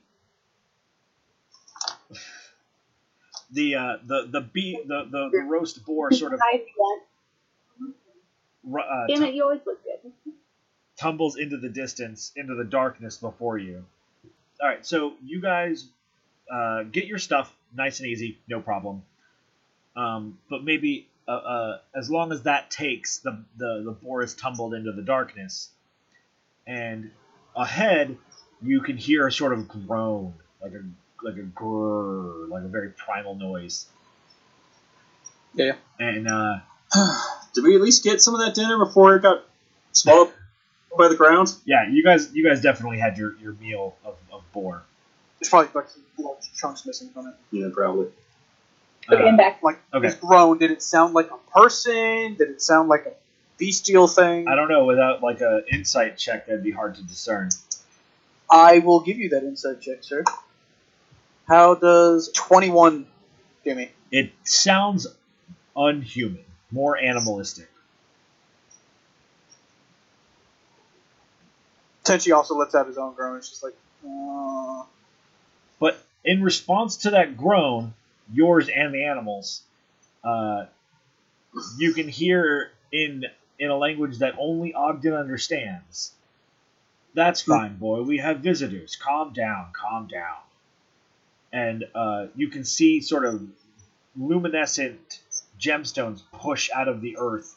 the 3.52 3.74
uh, 3.74 3.96
the 4.06 4.28
the 4.30 4.40
bee 4.40 4.80
the, 4.86 5.04
the, 5.10 5.28
the 5.30 5.42
roast 5.46 5.84
boar 5.84 6.10
sort 6.12 6.32
of 6.32 6.40
Guys, 6.40 6.60
what? 8.64 8.84
uh, 8.86 9.06
Damn 9.08 9.24
it, 9.24 9.34
you 9.34 9.42
always 9.42 9.60
look 9.66 9.78
good. 9.84 10.12
Tumbles 11.00 11.36
into 11.36 11.56
the 11.56 11.68
distance, 11.68 12.30
into 12.36 12.54
the 12.54 12.64
darkness 12.64 13.16
before 13.16 13.56
you. 13.56 13.84
All 14.60 14.68
right, 14.68 14.84
so 14.84 15.14
you 15.24 15.40
guys 15.40 15.86
uh, 16.52 16.82
get 16.82 17.06
your 17.06 17.18
stuff 17.18 17.52
nice 17.74 18.00
and 18.00 18.08
easy, 18.08 18.38
no 18.48 18.60
problem. 18.60 19.02
Um, 19.96 20.38
but 20.50 20.62
maybe 20.62 21.08
uh, 21.26 21.32
uh, 21.32 21.78
as 21.94 22.10
long 22.10 22.32
as 22.32 22.42
that 22.42 22.70
takes, 22.70 23.18
the, 23.18 23.42
the 23.56 23.82
the 23.84 23.92
boar 23.92 24.22
is 24.22 24.34
tumbled 24.34 24.74
into 24.74 24.92
the 24.92 25.02
darkness, 25.02 25.70
and 26.66 27.10
ahead 27.56 28.16
you 28.62 28.80
can 28.82 28.96
hear 28.96 29.26
a 29.26 29.32
sort 29.32 29.52
of 29.52 29.68
groan, 29.68 30.34
like 30.62 30.72
a 30.72 30.82
like 31.24 31.36
a 31.36 31.46
grrr, 31.46 32.48
like 32.48 32.64
a 32.64 32.68
very 32.68 32.90
primal 32.90 33.34
noise. 33.34 33.86
Yeah. 35.54 35.72
And 35.98 36.28
uh, 36.28 36.58
Did 37.54 37.64
we 37.64 37.74
at 37.74 37.80
least 37.80 38.04
get 38.04 38.20
some 38.22 38.34
of 38.34 38.40
that 38.40 38.54
dinner 38.54 38.78
before 38.78 39.16
it 39.16 39.22
got 39.22 39.44
swallowed 39.92 40.32
by 41.00 41.08
the 41.08 41.16
ground? 41.16 41.54
yeah, 41.64 41.88
you 41.88 42.02
guys 42.04 42.32
you 42.32 42.44
guys 42.48 42.60
definitely 42.62 42.98
had 42.98 43.18
your, 43.18 43.36
your 43.38 43.52
meal 43.54 43.96
of, 44.04 44.16
of 44.32 44.42
boar. 44.52 44.82
There's 45.40 45.48
probably 45.48 45.70
like 45.74 45.86
large 46.18 46.52
chunks 46.56 46.84
missing 46.86 47.08
from 47.10 47.28
it. 47.28 47.34
Yeah, 47.50 47.68
probably. 47.72 48.06
Okay, 49.10 49.22
Uh, 49.22 49.26
I'm 49.26 49.36
back. 49.36 49.62
Like 49.62 49.80
Okay. 49.94 50.06
this 50.08 50.16
groan, 50.16 50.58
did 50.58 50.70
it 50.70 50.82
sound 50.82 51.14
like 51.14 51.30
a 51.30 51.38
person? 51.58 52.34
Did 52.36 52.50
it 52.50 52.62
sound 52.62 52.88
like 52.88 53.06
a 53.06 53.12
bestial 53.58 54.06
thing? 54.06 54.46
I 54.48 54.54
don't 54.54 54.68
know. 54.68 54.84
Without 54.84 55.22
like 55.22 55.40
a 55.40 55.62
insight 55.72 56.18
check, 56.18 56.46
that'd 56.46 56.62
be 56.62 56.70
hard 56.70 56.94
to 56.96 57.02
discern. 57.02 57.48
I 58.50 58.80
will 58.80 59.00
give 59.00 59.16
you 59.18 59.30
that 59.30 59.42
insight 59.44 59.80
check, 59.80 59.98
sir. 60.02 60.24
How 61.48 61.74
does 61.74 62.30
21 62.34 63.06
do 63.64 63.74
me? 63.74 63.90
It 64.12 64.32
sounds 64.44 65.06
unhuman, 65.76 66.44
more 66.70 66.96
animalistic. 66.98 67.68
Tenchi 72.10 72.34
also 72.34 72.56
lets 72.56 72.74
out 72.74 72.86
his 72.86 72.98
own 72.98 73.14
groan. 73.14 73.36
It's 73.38 73.48
just 73.48 73.62
like, 73.62 73.74
uh, 74.04 74.84
But 75.78 76.02
in 76.24 76.42
response 76.42 76.96
to 76.98 77.10
that 77.10 77.36
groan, 77.36 77.94
yours 78.32 78.68
and 78.68 78.92
the 78.92 79.04
animals, 79.04 79.62
uh, 80.24 80.66
you 81.78 81.94
can 81.94 82.08
hear 82.08 82.70
in 82.92 83.24
in 83.58 83.70
a 83.70 83.76
language 83.76 84.18
that 84.18 84.34
only 84.38 84.72
Ogden 84.72 85.12
understands. 85.12 86.12
That's 87.14 87.42
fine, 87.42 87.76
boy. 87.76 88.02
We 88.02 88.18
have 88.18 88.38
visitors. 88.38 88.96
Calm 88.96 89.32
down. 89.32 89.66
Calm 89.72 90.06
down. 90.06 90.38
And 91.52 91.84
uh, 91.94 92.26
you 92.36 92.48
can 92.48 92.64
see 92.64 93.00
sort 93.00 93.24
of 93.24 93.42
luminescent 94.16 95.20
gemstones 95.60 96.22
push 96.32 96.70
out 96.74 96.88
of 96.88 97.00
the 97.00 97.16
earth 97.18 97.54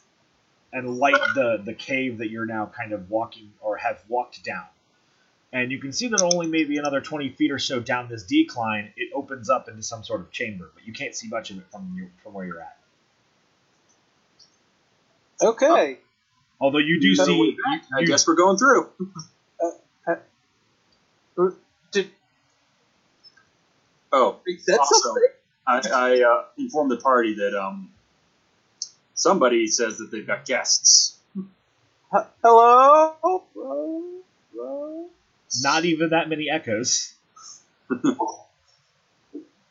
and 0.74 0.98
light 0.98 1.14
the, 1.34 1.62
the 1.64 1.72
cave 1.72 2.18
that 2.18 2.28
you're 2.28 2.44
now 2.46 2.66
kind 2.76 2.92
of 2.92 3.08
walking 3.08 3.50
or 3.62 3.76
have 3.78 4.02
walked 4.08 4.44
down. 4.44 4.64
And 5.52 5.70
you 5.70 5.78
can 5.78 5.92
see 5.92 6.08
that 6.08 6.20
only 6.20 6.48
maybe 6.48 6.76
another 6.78 7.00
20 7.00 7.30
feet 7.30 7.52
or 7.52 7.60
so 7.60 7.78
down 7.80 8.08
this 8.08 8.24
decline, 8.24 8.92
it 8.96 9.10
opens 9.14 9.48
up 9.48 9.68
into 9.68 9.82
some 9.84 10.02
sort 10.02 10.20
of 10.20 10.30
chamber, 10.32 10.70
but 10.74 10.84
you 10.84 10.92
can't 10.92 11.14
see 11.14 11.28
much 11.28 11.50
of 11.50 11.58
it 11.58 11.64
from, 11.70 11.94
your, 11.96 12.08
from 12.24 12.34
where 12.34 12.44
you're 12.44 12.60
at. 12.60 12.76
okay. 15.40 15.98
Although 16.60 16.78
you 16.78 17.00
do 17.00 17.14
So 17.14 17.24
see. 17.24 17.36
You, 17.36 17.56
that, 17.56 17.80
I 17.96 18.00
you- 18.00 18.06
guess 18.08 18.26
we're 18.26 18.34
going 18.34 18.56
through. 18.58 18.90
Did 21.92 22.10
Oh, 24.12 24.36
he 24.46 24.58
said 24.58 24.78
Also- 24.78 24.94
something? 24.96 25.28
I, 25.66 25.80
I 25.92 26.22
uh, 26.22 26.44
informed 26.58 26.90
the 26.90 26.98
party 26.98 27.34
that 27.36 27.54
um, 27.58 27.90
somebody 29.14 29.66
says 29.66 29.98
that 29.98 30.10
they've 30.10 30.26
got 30.26 30.44
guests. 30.44 31.18
Hello? 32.12 33.16
Hello? 33.22 33.42
Hello? 33.54 34.24
not 35.62 35.84
even 35.84 36.10
that 36.10 36.28
many 36.28 36.50
echoes. 36.50 37.14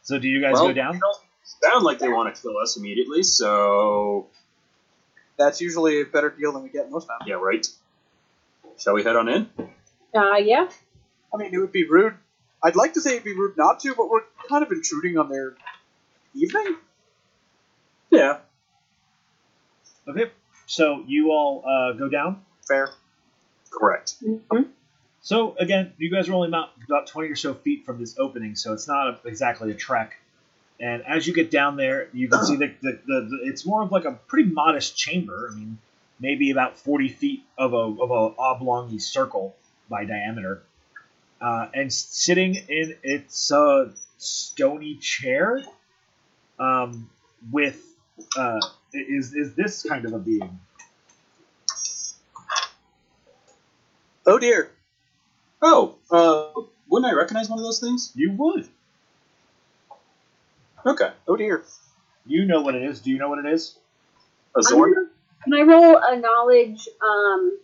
so 0.01 0.19
do 0.19 0.27
you 0.27 0.41
guys 0.41 0.53
well, 0.53 0.67
go 0.67 0.73
down? 0.73 0.93
they 0.93 0.99
don't 0.99 1.17
sound 1.43 1.83
like 1.83 1.99
they 1.99 2.07
want 2.07 2.33
to 2.33 2.41
kill 2.41 2.57
us 2.57 2.77
immediately, 2.77 3.23
so 3.23 4.27
That's 5.37 5.61
usually 5.61 6.01
a 6.01 6.05
better 6.05 6.29
deal 6.29 6.51
than 6.53 6.63
we 6.63 6.69
get 6.69 6.89
most 6.89 7.07
times. 7.07 7.23
yeah, 7.25 7.35
right. 7.35 7.65
Shall 8.77 8.93
we 8.93 9.03
head 9.03 9.15
on 9.15 9.29
in? 9.29 9.49
Uh, 10.15 10.35
yeah. 10.37 10.69
I 11.33 11.37
mean, 11.37 11.53
it 11.53 11.57
would 11.57 11.71
be 11.71 11.87
rude. 11.87 12.13
I'd 12.63 12.75
like 12.75 12.93
to 12.93 13.01
say 13.01 13.11
it'd 13.11 13.23
be 13.23 13.33
rude 13.33 13.57
not 13.57 13.79
to, 13.81 13.93
but 13.95 14.09
we're 14.09 14.21
kind 14.47 14.63
of 14.63 14.71
intruding 14.71 15.17
on 15.17 15.29
their 15.29 15.55
evening. 16.33 16.77
Yeah. 18.09 18.37
Okay. 20.07 20.31
So 20.65 21.03
you 21.07 21.31
all 21.31 21.63
uh, 21.65 21.93
go 21.93 22.09
down. 22.09 22.41
Fair. 22.67 22.89
Correct. 23.71 24.15
Mhm. 24.23 24.69
So 25.21 25.55
again, 25.57 25.93
you 25.97 26.11
guys 26.11 26.27
are 26.27 26.33
only 26.33 26.49
about, 26.49 26.71
about 26.85 27.07
20 27.07 27.29
or 27.29 27.35
so 27.35 27.53
feet 27.53 27.85
from 27.85 27.99
this 27.99 28.17
opening, 28.19 28.55
so 28.55 28.73
it's 28.73 28.87
not 28.87 29.07
a, 29.07 29.27
exactly 29.27 29.71
a 29.71 29.73
trek. 29.73 30.15
And 30.79 31.03
as 31.05 31.25
you 31.25 31.33
get 31.33 31.49
down 31.49 31.77
there, 31.77 32.09
you 32.13 32.27
can 32.27 32.43
see 32.43 32.57
that 32.57 32.81
the, 32.81 32.99
the, 33.05 33.21
the, 33.29 33.39
it's 33.43 33.65
more 33.65 33.83
of 33.83 33.91
like 33.91 34.05
a 34.05 34.11
pretty 34.27 34.49
modest 34.49 34.97
chamber. 34.97 35.49
I 35.51 35.55
mean, 35.55 35.77
maybe 36.19 36.51
about 36.51 36.77
40 36.77 37.07
feet 37.09 37.43
of 37.57 37.73
a, 37.73 37.77
of 37.77 38.11
a 38.11 38.35
oblong 38.37 38.99
circle 38.99 39.55
by 39.89 40.03
diameter. 40.03 40.63
Uh, 41.39 41.67
and 41.73 41.91
sitting 41.93 42.55
in 42.55 42.95
its 43.03 43.51
uh, 43.51 43.91
stony 44.17 44.95
chair 44.95 45.61
um, 46.59 47.09
with 47.51 47.81
uh, 48.37 48.59
is, 48.93 49.33
is 49.33 49.53
this 49.55 49.83
kind 49.83 50.05
of 50.05 50.13
a 50.13 50.19
being. 50.19 50.59
Oh 54.25 54.39
dear. 54.39 54.71
Oh, 55.61 55.95
uh, 56.11 56.61
wouldn't 56.87 57.11
I 57.11 57.15
recognize 57.15 57.49
one 57.49 57.59
of 57.59 57.63
those 57.63 57.79
things? 57.79 58.11
You 58.15 58.31
would. 58.33 58.67
Okay. 60.85 61.11
Oh 61.27 61.35
dear. 61.35 61.63
You 62.25 62.45
know 62.45 62.61
what 62.61 62.75
it 62.75 62.83
is. 62.83 63.01
Do 63.01 63.09
you 63.11 63.17
know 63.17 63.29
what 63.29 63.39
it 63.39 63.45
is? 63.45 63.77
A 64.55 64.59
I'm 64.59 64.63
Xorn? 64.63 64.93
Can 65.43 65.53
I 65.53 65.61
roll 65.61 65.97
a 65.97 66.15
knowledge 66.17 66.87
um, 67.01 67.57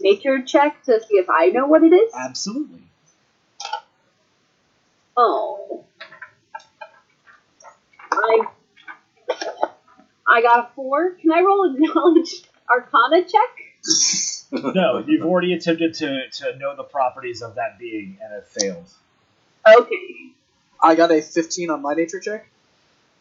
nature 0.00 0.42
check 0.42 0.82
to 0.84 1.00
see 1.00 1.16
if 1.16 1.30
I 1.30 1.48
know 1.48 1.66
what 1.66 1.82
it 1.82 1.92
is? 1.92 2.12
Absolutely. 2.14 2.82
Oh. 5.16 5.84
I 8.12 8.46
I 10.28 10.42
got 10.42 10.58
a 10.58 10.68
four. 10.74 11.12
Can 11.12 11.32
I 11.32 11.40
roll 11.40 11.64
a 11.64 11.78
knowledge 11.78 12.42
arcana 12.68 13.22
check? 13.22 14.52
No, 14.52 15.04
you've 15.06 15.24
already 15.26 15.52
attempted 15.54 15.94
to, 15.94 16.28
to 16.30 16.56
know 16.58 16.76
the 16.76 16.82
properties 16.84 17.42
of 17.42 17.56
that 17.56 17.78
being 17.78 18.18
and 18.22 18.32
have 18.32 18.46
failed. 18.48 18.86
Okay. 19.66 20.32
I 20.82 20.94
got 20.94 21.10
a 21.10 21.20
15 21.20 21.70
on 21.70 21.82
my 21.82 21.94
nature 21.94 22.20
check. 22.20 22.46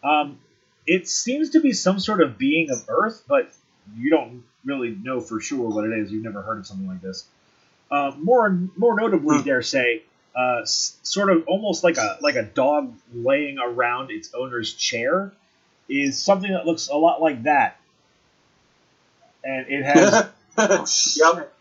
Um, 0.03 0.39
it 0.86 1.08
seems 1.08 1.51
to 1.51 1.60
be 1.62 1.74
some 1.74 1.99
sort 1.99 2.22
of 2.22 2.38
being 2.38 2.70
of 2.70 2.84
Earth, 2.88 3.24
but 3.28 3.51
you 3.95 4.10
don't 4.12 4.43
really 4.64 4.89
know 4.91 5.20
for 5.20 5.39
sure 5.39 5.68
what 5.70 5.86
it 5.86 5.93
is. 5.97 6.12
You've 6.12 6.24
never 6.24 6.41
heard 6.41 6.60
of 6.60 6.68
something 6.68 6.88
like 6.88 7.01
this. 7.01 7.26
Uh, 7.89 8.12
more 8.20 8.49
more 8.76 8.95
notably, 8.99 9.38
Hmm. 9.38 9.43
dare 9.45 9.62
say, 9.62 10.03
uh, 10.36 10.60
s- 10.62 10.97
sort 11.03 11.30
of 11.32 11.47
almost 11.47 11.84
like 11.84 11.97
a 11.97 12.18
like 12.22 12.36
a 12.36 12.43
dog 12.43 12.93
laying 13.14 13.58
around 13.60 14.12
its 14.12 14.32
owner's 14.34 14.74
chair 14.74 15.32
is 15.90 16.22
something 16.22 16.52
that 16.52 16.66
looks 16.66 16.88
a 16.88 16.96
lot 16.96 17.22
like 17.22 17.44
that, 17.44 17.80
and 19.44 19.68
it 19.70 19.84
has. 19.84 20.30
Yep. 21.18 21.54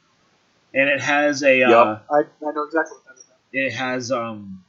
and 0.73 0.89
it 0.89 1.01
has 1.01 1.43
a 1.43 1.63
uh, 1.65 1.99
I, 2.09 2.19
I 2.19 2.23
know 2.53 2.63
exactly 2.63 2.97
what 2.97 3.05
that 3.09 3.17
is. 3.19 3.25
it 3.53 3.73
has 3.73 4.13
um 4.13 4.63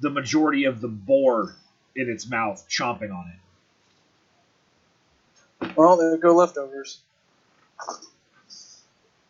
the 0.00 0.08
majority 0.10 0.66
of 0.66 0.80
the 0.80 0.86
boar 0.86 1.56
in 1.96 2.08
its 2.08 2.28
mouth 2.28 2.64
chomping 2.70 3.12
on 3.12 3.32
it. 5.60 5.76
Well, 5.76 5.96
there 5.96 6.16
go 6.16 6.32
leftovers. 6.36 7.00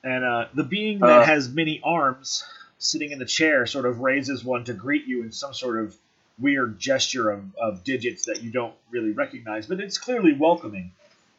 And 0.02 0.22
uh, 0.24 0.48
the 0.52 0.64
being 0.64 0.98
that 0.98 1.20
Uh. 1.20 1.24
has 1.24 1.48
many 1.48 1.80
arms 1.82 2.44
sitting 2.78 3.10
in 3.10 3.18
the 3.18 3.24
chair 3.24 3.64
sort 3.64 3.86
of 3.86 4.00
raises 4.00 4.44
one 4.44 4.64
to 4.64 4.74
greet 4.74 5.06
you 5.06 5.22
in 5.22 5.32
some 5.32 5.54
sort 5.54 5.78
of 5.78 5.96
weird 6.38 6.78
gesture 6.78 7.30
of, 7.30 7.44
of 7.56 7.84
digits 7.84 8.26
that 8.26 8.42
you 8.42 8.50
don't 8.50 8.74
really 8.90 9.12
recognize, 9.12 9.66
but 9.66 9.80
it's 9.80 9.98
clearly 9.98 10.32
welcoming. 10.32 10.92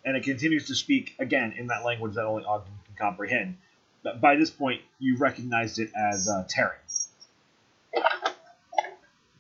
And 0.06 0.16
it 0.16 0.24
continues 0.24 0.68
to 0.68 0.76
speak, 0.76 1.16
again, 1.20 1.54
in 1.58 1.68
that 1.68 1.84
language 1.84 2.14
that 2.16 2.26
only 2.26 2.46
Ogden 2.46 2.72
can 2.86 2.96
comprehend. 2.96 3.58
But 4.04 4.22
by 4.22 4.36
this 4.36 4.52
point, 4.52 4.82
you 5.00 5.18
recognized 5.18 5.80
it 5.80 5.90
as 5.96 6.30
uh, 6.30 6.46
Terran. 6.48 6.78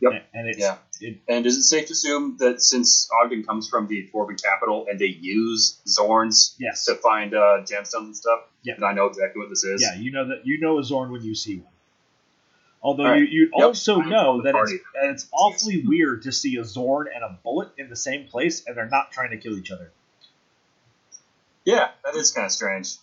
Yep. 0.01 0.12
And- 0.12 0.22
And 0.34 0.49
it's, 0.49 0.60
Yeah. 0.60 0.78
it, 1.01 1.18
And 1.30 1.45
is 1.45 1.58
it 1.58 1.64
safe 1.64 1.88
to 1.88 1.93
assume 1.93 2.38
that 2.39 2.62
since 2.62 3.10
Ogden 3.24 3.43
comes 3.43 3.70
from 3.70 3.88
the 3.88 4.10
Dwarven 4.14 4.41
capital 4.41 4.88
and 4.89 4.99
they 4.99 5.06
use 5.06 5.80
Xorns 5.88 6.56
yes. 6.60 6.86
to 6.86 6.95
find 6.95 7.34
uh, 7.34 7.62
gemstones 7.64 8.06
and 8.08 8.18
stuff, 8.18 8.41
Yeah. 8.64 8.76
that 8.80 8.86
I 8.86 8.93
know 8.93 9.06
exactly 9.06 9.39
what 9.39 9.49
this 9.49 9.64
is? 9.64 9.82
Yeah, 9.82 9.95
you 10.01 10.12
know 10.12 10.28
that 10.28 10.45
you 10.45 10.60
know 10.60 10.78
a 10.80 10.82
Xorn 10.82 11.12
when 11.12 11.22
you 11.24 11.34
see 11.36 11.58
one. 11.58 11.72
Although 12.86 13.05
All 13.05 13.11
you, 13.11 13.21
right. 13.21 13.29
you 13.31 13.49
Yep. 13.57 13.65
also 13.65 13.99
I'm 13.99 14.09
know 14.11 14.41
that 14.43 14.49
it's, 14.49 14.57
party. 14.57 14.79
that 14.93 15.09
it's 15.09 15.27
awfully 15.33 15.83
weird 15.88 16.21
to 16.23 16.31
see 16.31 16.55
a 16.57 16.61
Xorn 16.61 17.05
and 17.13 17.23
a 17.23 17.39
bulette 17.43 17.71
in 17.79 17.89
the 17.89 17.95
same 17.95 18.27
place, 18.27 18.63
and 18.67 18.77
they're 18.77 18.88
not 18.88 19.11
trying 19.11 19.31
to 19.31 19.38
kill 19.38 19.57
each 19.57 19.71
other. 19.71 19.91
Yeah, 21.65 21.89
that 22.05 22.15
is 22.15 22.31
kind 22.31 22.45
of 22.45 22.51
strange. 22.51 22.97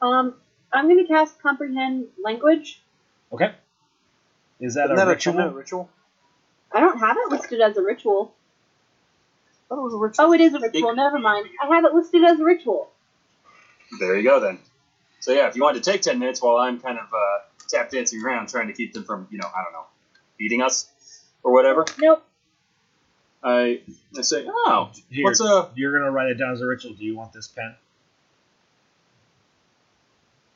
Um, 0.00 0.36
I'm 0.72 0.88
gonna 0.88 1.04
cast 1.06 1.42
comprehend 1.42 2.06
language. 2.22 2.80
Okay, 3.32 3.52
is 4.60 4.74
that 4.74 4.84
Isn't 4.84 4.94
a 4.94 4.98
that 4.98 5.08
ritual? 5.08 5.34
a 5.34 5.38
10 5.46 5.54
ritual? 5.54 5.90
I 6.72 6.80
don't 6.80 6.98
have 7.00 7.16
it 7.16 7.32
listed 7.32 7.60
as 7.60 7.76
a 7.76 7.82
ritual. 7.82 8.32
I 9.66 9.74
thought 9.74 9.80
it 9.80 9.82
was 9.82 9.94
a 9.94 9.98
ritual. 9.98 10.26
Oh, 10.26 10.32
it 10.32 10.40
is 10.40 10.54
a 10.54 10.60
ritual. 10.60 10.94
Never 10.94 11.18
mind. 11.18 11.48
I 11.60 11.74
have 11.74 11.84
it 11.84 11.94
listed 11.94 12.22
as 12.22 12.38
a 12.38 12.44
ritual. 12.44 12.90
There 13.98 14.16
you 14.16 14.22
go 14.22 14.38
then. 14.38 14.58
So 15.20 15.32
yeah, 15.32 15.48
if 15.48 15.56
you 15.56 15.62
wanted 15.62 15.82
to 15.82 15.90
take 15.90 16.02
ten 16.02 16.18
minutes 16.20 16.40
while 16.40 16.58
I'm 16.58 16.78
kind 16.78 16.98
of 16.98 17.06
uh, 17.12 17.38
tap 17.68 17.90
dancing 17.90 18.22
around 18.24 18.48
trying 18.48 18.68
to 18.68 18.72
keep 18.72 18.92
them 18.92 19.04
from, 19.04 19.26
you 19.30 19.38
know, 19.38 19.48
I 19.54 19.62
don't 19.62 19.72
know, 19.72 19.86
eating 20.40 20.62
us 20.62 20.90
or 21.42 21.52
whatever, 21.52 21.84
Nope. 21.98 22.24
I 23.42 23.82
I 24.16 24.22
say, 24.22 24.46
oh, 24.48 24.90
Here, 25.10 25.24
what's 25.24 25.40
uh, 25.40 25.68
you're 25.74 25.92
gonna 25.98 26.10
write 26.10 26.30
it 26.30 26.34
down 26.34 26.52
as 26.52 26.62
a 26.62 26.66
ritual. 26.66 26.94
Do 26.94 27.04
you 27.04 27.14
want 27.16 27.32
this 27.34 27.46
pen? 27.48 27.74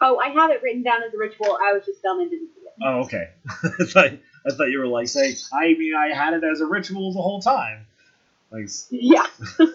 Oh, 0.00 0.18
I 0.18 0.28
have 0.28 0.50
it 0.50 0.62
written 0.62 0.82
down 0.82 1.02
as 1.02 1.12
a 1.12 1.18
ritual. 1.18 1.58
I 1.62 1.72
was 1.72 1.84
just 1.84 2.02
dumb 2.02 2.20
and 2.20 2.30
didn't 2.30 2.48
see 2.54 2.60
it. 2.62 2.72
Oh, 2.82 3.00
okay. 3.00 3.30
I 3.80 3.84
thought 3.84 4.10
I 4.46 4.54
thought 4.54 4.70
you 4.70 4.78
were 4.78 4.86
like 4.86 5.08
saying. 5.08 5.34
I 5.52 5.74
mean, 5.74 5.94
I 5.94 6.14
had 6.14 6.34
it 6.34 6.44
as 6.44 6.60
a 6.60 6.66
ritual 6.66 7.12
the 7.12 7.20
whole 7.20 7.40
time. 7.40 7.86
Like, 8.50 8.68
Yeah. 8.90 9.26
all 9.60 9.66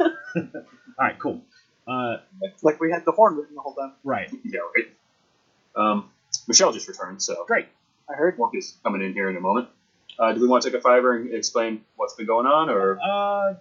right, 0.98 1.20
cool. 1.20 1.42
Uh, 1.88 2.18
Like 2.62 2.80
we 2.80 2.90
had 2.92 3.04
the 3.06 3.12
horn 3.12 3.36
written 3.36 3.56
the 3.56 3.62
whole 3.62 3.76
time. 3.76 3.92
right, 4.04 4.32
yeah, 4.44 4.62
right. 4.76 4.90
Um, 5.76 6.10
Michelle 6.48 6.72
just 6.72 6.88
returned, 6.88 7.22
so 7.22 7.44
great. 7.46 7.68
I 8.10 8.14
heard. 8.16 8.38
Mark 8.38 8.56
is 8.56 8.78
coming 8.84 9.02
in 9.02 9.14
here 9.14 9.30
in 9.30 9.38
a 9.38 9.40
moment. 9.40 9.70
Uh, 10.20 10.34
do 10.34 10.42
we 10.42 10.48
want 10.48 10.64
to 10.64 10.70
take 10.70 10.78
a 10.78 10.82
fiver 10.82 11.16
and 11.16 11.34
explain 11.34 11.84
what's 11.96 12.14
been 12.14 12.28
going 12.28 12.46
on, 12.46 12.70
or 12.70 13.00
Uh, 13.02 13.56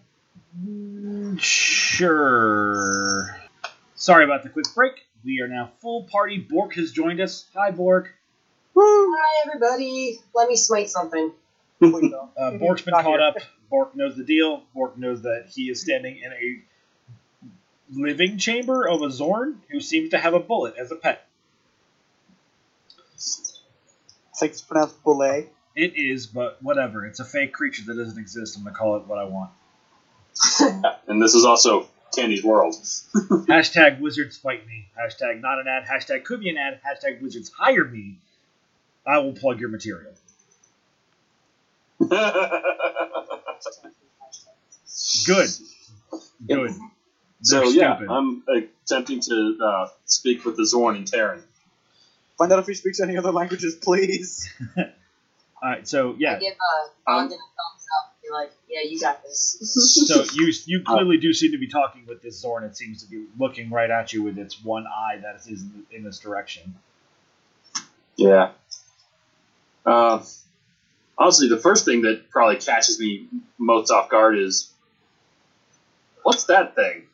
mm, 0.61 1.41
sure. 1.41 3.37
Sorry 3.95 4.25
about 4.25 4.43
the 4.43 4.49
quick 4.49 4.67
break. 4.75 5.07
We 5.25 5.41
are 5.41 5.49
now 5.49 5.71
full 5.81 6.05
party. 6.05 6.39
Bork 6.39 6.75
has 6.75 6.91
joined 6.93 7.21
us. 7.21 7.47
Hi, 7.55 7.71
Bork. 7.71 8.13
Woo! 8.75 8.83
Hi, 9.17 9.49
everybody. 9.49 10.19
Let 10.35 10.49
me 10.49 10.57
smite 10.57 10.91
something. 10.91 11.33
Uh, 11.83 12.53
Bork's 12.59 12.83
been 12.83 12.93
Not 12.93 13.03
caught 13.03 13.19
here. 13.19 13.29
up. 13.29 13.37
Bork 13.69 13.97
knows 13.97 14.17
the 14.17 14.23
deal. 14.23 14.63
Bork 14.73 14.97
knows 14.97 15.23
that 15.23 15.47
he 15.53 15.69
is 15.69 15.81
standing 15.81 16.17
in 16.17 16.31
a 16.33 16.63
living 18.01 18.39
chamber 18.39 18.87
of 18.89 19.03
a 19.03 19.07
Xorn 19.09 19.57
who 19.69 19.81
seems 19.81 20.11
to 20.11 20.19
have 20.19 20.33
a 20.35 20.39
bulette 20.41 20.77
as 20.77 20.93
a 20.93 20.97
pet. 20.97 21.27
I 24.35 24.39
think 24.39 24.53
it's 24.53 24.63
pronounced 24.63 25.03
bullet. 25.03 25.53
It 25.75 25.97
is, 25.97 26.27
but 26.27 26.63
whatever. 26.63 27.07
It's 27.07 27.21
a 27.21 27.25
fake 27.25 27.53
creature 27.53 27.83
that 27.87 27.97
doesn't 27.97 28.19
exist. 28.19 28.57
I'm 28.57 28.65
gonna 28.65 28.77
call 28.77 28.97
it 28.97 29.07
what 29.07 29.19
I 29.19 29.25
want. 29.25 29.51
and 31.07 31.23
this 31.23 31.35
is 31.35 31.45
also 31.45 31.89
Candy's 32.15 32.45
world. 32.45 32.75
Hashtag 33.15 34.01
wizards 34.01 34.37
fight 34.37 34.67
me. 34.67 34.89
Hashtag 34.99 35.41
not 35.41 35.59
an 35.59 35.67
ad. 35.69 35.85
Hashtag 35.85 36.25
could 36.25 36.41
be 36.41 36.51
an 36.51 36.59
ad. 36.59 36.81
Hashtag 36.83 37.21
wizards 37.23 37.51
hire 37.57 37.85
me. 37.85 38.19
I 39.07 39.19
will 39.19 39.33
plug 39.33 39.61
your 39.61 39.69
material. 39.69 40.13
Good. 45.27 45.49
Good. 46.47 46.75
so 47.43 47.61
They're 47.61 47.65
yeah, 47.67 47.97
stupid. 47.97 48.13
I'm 48.13 48.43
attempting 48.85 49.21
to 49.21 49.59
uh, 49.65 49.89
speak 50.05 50.45
with 50.45 50.57
the 50.57 50.63
Xorn 50.63 50.97
and 50.97 51.07
Terran. 51.07 51.43
Find 52.39 52.53
out 52.53 52.59
if 52.59 52.67
he 52.67 52.75
speaks 52.75 53.01
any 53.01 53.17
other 53.17 53.31
languages, 53.33 53.75
please. 53.75 54.49
All 54.77 54.85
right. 55.63 55.87
So 55.87 56.15
yeah. 56.19 56.35
I 56.37 56.39
give 56.39 56.55
uh, 56.55 57.11
Um, 57.11 57.17
Ogden 57.25 57.33
a 57.33 57.41
thumbs 57.41 57.87
up. 58.01 58.17
Be 58.23 58.29
like, 58.33 58.53
yeah, 58.69 58.81
you 58.89 58.99
got 59.01 59.23
this. 59.23 59.59
So 60.09 60.25
you 60.35 60.53
you 60.67 60.83
clearly 60.83 61.19
do 61.19 61.33
seem 61.33 61.53
to 61.53 61.59
be 61.59 61.69
talking 61.69 62.05
with 62.07 62.23
this 62.23 62.45
Xorn. 62.45 62.65
It 62.65 62.77
seems 62.77 63.03
to 63.05 63.11
be 63.11 63.27
looking 63.39 63.71
right 63.71 63.91
at 63.91 64.13
you 64.13 64.23
with 64.23 64.39
its 64.39 64.63
one 64.65 64.87
eye 64.87 65.19
that 65.23 65.37
is 65.37 65.63
in, 65.63 65.85
in 65.93 66.05
this 66.05 66.19
direction. 66.19 66.75
Yeah. 68.17 68.51
Uh, 69.87 70.23
honestly, 71.19 71.49
the 71.49 71.57
first 71.59 71.85
thing 71.85 72.03
that 72.03 72.31
probably 72.31 72.57
catches 72.57 72.99
me 73.01 73.27
most 73.59 73.91
off 73.91 74.09
guard 74.09 74.39
is 74.39 74.71
what's 76.23 76.45
that 76.45 76.75
thing? 76.75 77.05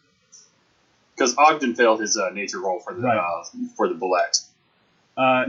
Because 1.14 1.34
Ogden 1.36 1.74
failed 1.74 2.00
his 2.00 2.16
uh, 2.16 2.30
nature 2.30 2.60
roll 2.60 2.80
for 2.80 2.94
the 2.94 3.00
Right. 3.02 3.16
uh, 3.18 3.44
for 3.76 3.88
the 3.88 3.94
bulette. 3.94 4.44
Uh, 5.18 5.46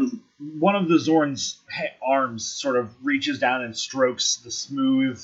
one 0.58 0.76
of 0.76 0.90
the 0.90 0.96
Xorn's 0.96 1.60
arms 2.02 2.44
sort 2.44 2.76
of 2.76 2.92
reaches 3.06 3.38
down 3.38 3.62
and 3.62 3.78
strokes 3.78 4.38
the 4.38 4.50
smooth 4.50 5.24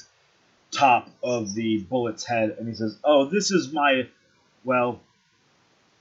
top 0.70 1.10
of 1.24 1.56
the 1.56 1.80
bulette's 1.80 2.26
head, 2.26 2.56
and 2.60 2.68
he 2.68 2.76
says, 2.76 2.98
"Oh, 3.04 3.26
this 3.26 3.50
is 3.50 3.74
my, 3.74 4.08
well, 4.64 5.02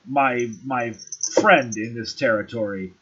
my 0.06 0.50
my 0.64 0.92
friend 1.40 1.74
in 1.76 1.94
this 1.94 2.14
territory. 2.14 2.92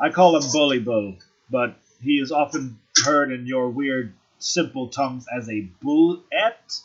I 0.00 0.08
call 0.10 0.36
him 0.36 0.50
Bully 0.50 0.78
Bull, 0.78 1.16
but 1.50 1.76
he 2.02 2.18
is 2.18 2.32
often 2.32 2.78
heard 3.04 3.32
in 3.32 3.46
your 3.46 3.68
weird, 3.68 4.14
simple 4.38 4.88
tongues 4.88 5.26
as 5.30 5.50
a 5.50 5.60
bullet." 5.82 6.80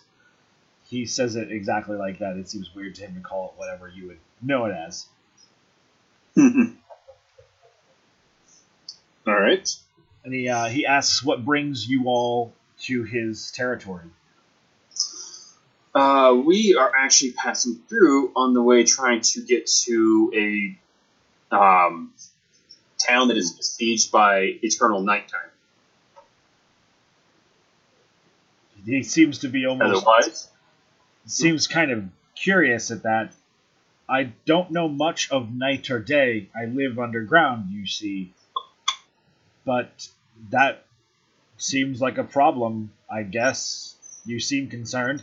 He 0.89 1.05
says 1.05 1.37
it 1.37 1.49
exactly 1.49 1.95
like 1.95 2.19
that. 2.19 2.35
It 2.35 2.49
seems 2.49 2.75
weird 2.75 2.95
to 2.95 3.03
him 3.03 3.15
to 3.15 3.21
call 3.21 3.49
it 3.49 3.53
whatever 3.57 3.87
you 3.87 4.07
would 4.07 4.19
know 4.41 4.65
it 4.65 4.73
as. 4.75 5.07
All 9.27 9.39
right. 9.39 9.69
and 10.23 10.33
he 10.33 10.49
uh, 10.49 10.65
he 10.65 10.85
asks 10.85 11.23
what 11.23 11.45
brings 11.45 11.87
you 11.87 12.05
all 12.05 12.53
to 12.81 13.03
his 13.03 13.51
territory. 13.51 14.05
Uh, 15.93 16.41
we 16.45 16.75
are 16.75 16.91
actually 16.95 17.33
passing 17.33 17.75
through 17.89 18.31
on 18.35 18.53
the 18.53 18.61
way, 18.61 18.83
trying 18.83 19.21
to 19.21 19.41
get 19.41 19.67
to 19.67 20.31
a 21.51 21.55
um, 21.55 22.13
town 22.97 23.27
that 23.27 23.37
is 23.37 23.51
besieged 23.51 24.11
by 24.11 24.57
eternal 24.63 25.01
nighttime. 25.01 25.41
He 28.85 29.03
seems 29.03 29.39
to 29.39 29.49
be 29.49 29.65
almost 29.67 30.05
Otherwise, 30.05 30.47
seems 31.25 31.67
kind 31.67 31.91
of 31.91 32.05
curious 32.35 32.89
at 32.89 33.03
that. 33.03 33.33
I 34.09 34.31
don't 34.45 34.71
know 34.71 34.87
much 34.87 35.29
of 35.29 35.53
night 35.53 35.91
or 35.91 35.99
day. 35.99 36.49
I 36.55 36.65
live 36.65 36.97
underground, 36.97 37.71
you 37.71 37.85
see. 37.85 38.33
But 39.65 40.07
that 40.49 40.85
seems 41.57 42.01
like 42.01 42.17
a 42.17 42.23
problem, 42.23 42.91
I 43.09 43.23
guess. 43.23 43.95
You 44.25 44.39
seem 44.39 44.69
concerned. 44.69 45.21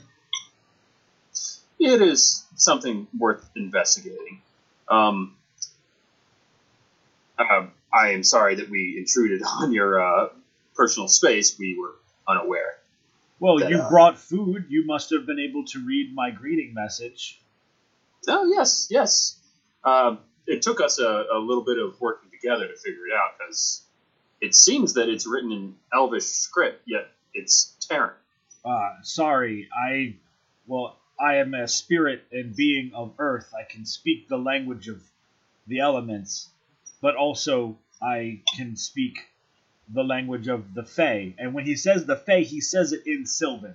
it 1.78 2.02
is 2.02 2.44
something 2.56 3.06
worth 3.16 3.48
investigating. 3.56 4.42
Um, 4.88 5.36
uh, 7.38 7.66
I 7.92 8.10
am 8.10 8.24
sorry 8.24 8.56
that 8.56 8.68
we 8.68 8.96
intruded 8.98 9.42
on 9.46 9.72
your 9.72 10.02
uh, 10.02 10.28
personal 10.74 11.08
space. 11.08 11.58
We 11.58 11.78
were 11.78 11.94
unaware. 12.26 12.76
Well, 13.40 13.58
That, 13.58 13.70
you 13.70 13.78
uh, 13.78 13.88
brought 13.88 14.18
food. 14.18 14.66
You 14.68 14.84
must 14.84 15.10
have 15.10 15.26
been 15.26 15.38
able 15.38 15.64
to 15.66 15.84
read 15.84 16.14
my 16.14 16.30
greeting 16.30 16.74
message. 16.74 17.40
Oh 18.26 18.46
yes, 18.46 18.88
yes. 18.90 19.38
Um, 19.84 20.18
it 20.46 20.62
took 20.62 20.80
us 20.80 20.98
a, 20.98 21.26
a 21.32 21.38
little 21.38 21.64
bit 21.64 21.78
of 21.78 22.00
working 22.00 22.30
together 22.30 22.66
to 22.66 22.76
figure 22.76 23.06
it 23.06 23.14
out 23.14 23.38
because 23.38 23.82
it 24.40 24.54
seems 24.54 24.94
that 24.94 25.08
it's 25.08 25.26
written 25.26 25.52
in 25.52 25.74
Elvish 25.92 26.24
script, 26.24 26.82
yet 26.86 27.08
it's 27.34 27.76
Terran. 27.80 28.14
Uh, 28.64 28.90
sorry, 29.02 29.68
I. 29.74 30.16
Well, 30.66 30.96
I 31.18 31.36
am 31.36 31.54
a 31.54 31.66
spirit 31.66 32.22
and 32.30 32.54
being 32.54 32.92
of 32.94 33.14
Earth. 33.18 33.52
I 33.58 33.64
can 33.70 33.86
speak 33.86 34.28
the 34.28 34.36
language 34.36 34.88
of 34.88 35.02
the 35.66 35.80
elements, 35.80 36.48
but 37.00 37.16
also 37.16 37.78
I 38.02 38.42
can 38.56 38.76
speak 38.76 39.18
the 39.88 40.04
language 40.04 40.48
of 40.48 40.74
the 40.74 40.84
Fae. 40.84 41.34
And 41.38 41.54
when 41.54 41.64
he 41.64 41.76
says 41.76 42.04
the 42.04 42.16
Fae, 42.16 42.42
he 42.42 42.60
says 42.60 42.92
it 42.92 43.06
in 43.06 43.26
Sylvan. 43.26 43.74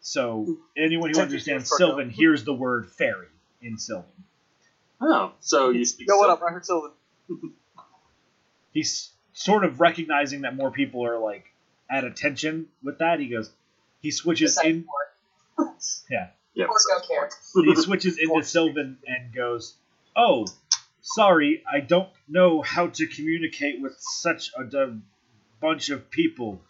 So 0.00 0.58
anyone 0.76 1.10
who 1.10 1.20
understands 1.20 1.74
Sylvan 1.74 2.10
hears 2.10 2.44
the 2.44 2.52
word 2.52 2.90
fairy 2.90 3.28
in 3.62 3.78
Sylvan. 3.78 4.24
Oh, 5.00 5.32
so 5.40 5.70
you 5.70 5.84
speak. 5.84 6.08
Yo, 6.08 6.16
what 6.16 6.28
up? 6.30 6.42
I 6.42 6.52
heard 6.52 6.66
Sylvan. 6.66 6.90
He's 8.72 9.13
sort 9.34 9.64
of 9.64 9.80
recognizing 9.80 10.40
that 10.42 10.56
more 10.56 10.70
people 10.70 11.04
are 11.06 11.18
like 11.18 11.44
at 11.90 12.04
attention 12.04 12.66
with 12.82 12.98
that. 12.98 13.20
He 13.20 13.28
goes, 13.28 13.50
he 14.00 14.10
switches 14.10 14.58
in. 14.64 14.86
Bork. 15.58 15.74
Yeah. 16.10 16.28
Yeah. 16.54 16.66
Bork 16.66 16.78
don't 16.88 17.06
care. 17.06 17.30
he 17.64 17.76
switches 17.76 18.16
into 18.18 18.42
Sylvan 18.42 18.98
and 19.06 19.34
goes, 19.34 19.74
"Oh, 20.16 20.46
sorry, 21.02 21.62
I 21.70 21.80
don't 21.80 22.08
know 22.28 22.62
how 22.62 22.86
to 22.88 23.06
communicate 23.06 23.80
with 23.80 23.94
such 23.98 24.50
a 24.58 24.64
d- 24.64 25.00
bunch 25.60 25.90
of 25.90 26.10
people." 26.10 26.62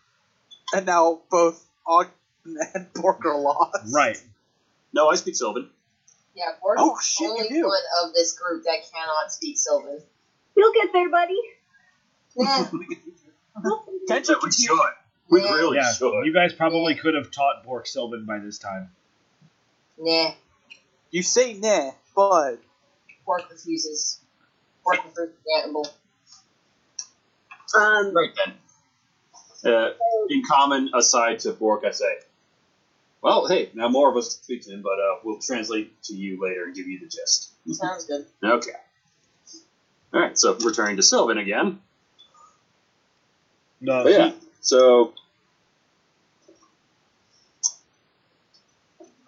And 0.75 0.85
now 0.87 1.21
both 1.31 1.65
Ogden 1.87 2.13
and 2.75 2.93
Bork 2.95 3.25
are 3.25 3.39
lost. 3.41 3.95
Right. 3.95 4.21
No, 4.93 5.09
I 5.09 5.15
speak 5.17 5.37
Sylvan. 5.37 5.71
Yeah, 6.35 6.47
Bork's 6.63 6.81
Oh, 6.83 6.99
shit, 7.01 7.29
only 7.31 7.45
you 7.49 7.63
do. 7.63 7.67
one 7.69 7.83
of 8.05 8.13
this 8.15 8.37
group 8.39 8.65
that 8.65 8.79
cannot 8.93 9.31
speak 9.33 9.57
Sylvan. 9.59 10.01
You'll 10.57 10.73
get 10.73 10.93
there, 10.93 11.09
buddy. 11.11 11.39
Nah, 12.37 12.65
Can't 14.09 14.29
Yeah, 14.29 14.35
you 14.35 14.41
we 14.43 14.51
should. 14.51 14.79
We 15.31 15.41
Yeah. 15.43 15.53
really 15.53 15.77
Yeah. 15.77 15.93
should. 15.93 16.25
You 16.27 16.33
guys 16.33 16.53
probably 16.53 16.95
could 16.95 17.15
have 17.15 17.31
taught 17.31 17.65
Bork 17.65 17.87
Sylvan 17.87 18.25
by 18.27 18.39
this 18.39 18.59
time. 18.59 18.91
nah. 19.99 20.33
You 21.11 21.23
say 21.23 21.55
nah, 21.55 21.93
but 22.17 22.57
Bork 23.25 23.49
refuses. 23.51 24.21
Bork 24.85 25.01
prefers 25.03 25.31
the 25.31 25.63
gamble. 25.63 25.87
Um, 27.75 28.13
Right 28.15 28.31
then. 28.37 28.59
Uh, 29.73 29.91
in 30.29 30.43
common 30.45 30.91
aside 30.95 31.39
to 31.41 31.53
Bork, 31.53 31.85
I 31.87 31.93
say, 31.93 32.19
well, 33.23 33.47
hey, 33.47 33.71
now 33.73 33.89
more 33.89 34.11
of 34.11 34.17
us 34.17 34.33
speak 34.33 34.63
to 34.65 34.73
him, 34.73 34.83
but 34.83 35.01
uh, 35.01 35.21
we'll 35.25 35.39
translate 35.41 36.03
to 36.05 36.15
you 36.15 36.39
later 36.43 36.65
and 36.65 36.75
give 36.75 36.87
you 36.87 36.99
the 36.99 37.07
gist. 37.07 37.51
Sounds 37.73 38.05
good. 38.05 38.27
Okay. 38.43 38.73
All 40.13 40.21
right, 40.21 40.39
so 40.39 40.55
returning 40.55 40.97
to 40.97 41.03
Sylvan 41.03 41.39
again. 41.39 41.81
No, 43.81 44.05
But 44.05 44.13
yeah, 44.13 44.33
so 44.61 45.13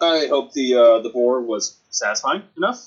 I 0.01 0.27
hope 0.27 0.53
the 0.53 0.75
uh, 0.75 0.99
the 0.99 1.09
boar 1.09 1.41
was 1.41 1.77
satisfying 1.89 2.43
enough. 2.55 2.85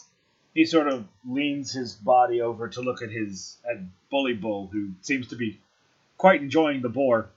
he, 0.55 0.61
he 0.61 0.67
sort 0.67 0.89
of 0.89 1.07
leans 1.29 1.73
his 1.73 1.95
body 1.95 2.41
over 2.41 2.69
to 2.69 2.81
look 2.81 3.03
at 3.03 3.11
his 3.11 3.57
at 3.69 3.79
Bully 4.11 4.35
Bull, 4.35 4.69
who 4.73 4.91
seems 5.03 5.29
to 5.29 5.37
be 5.37 5.59
quite 6.17 6.41
enjoying 6.41 6.83
the 6.83 6.89
boar. 6.89 7.31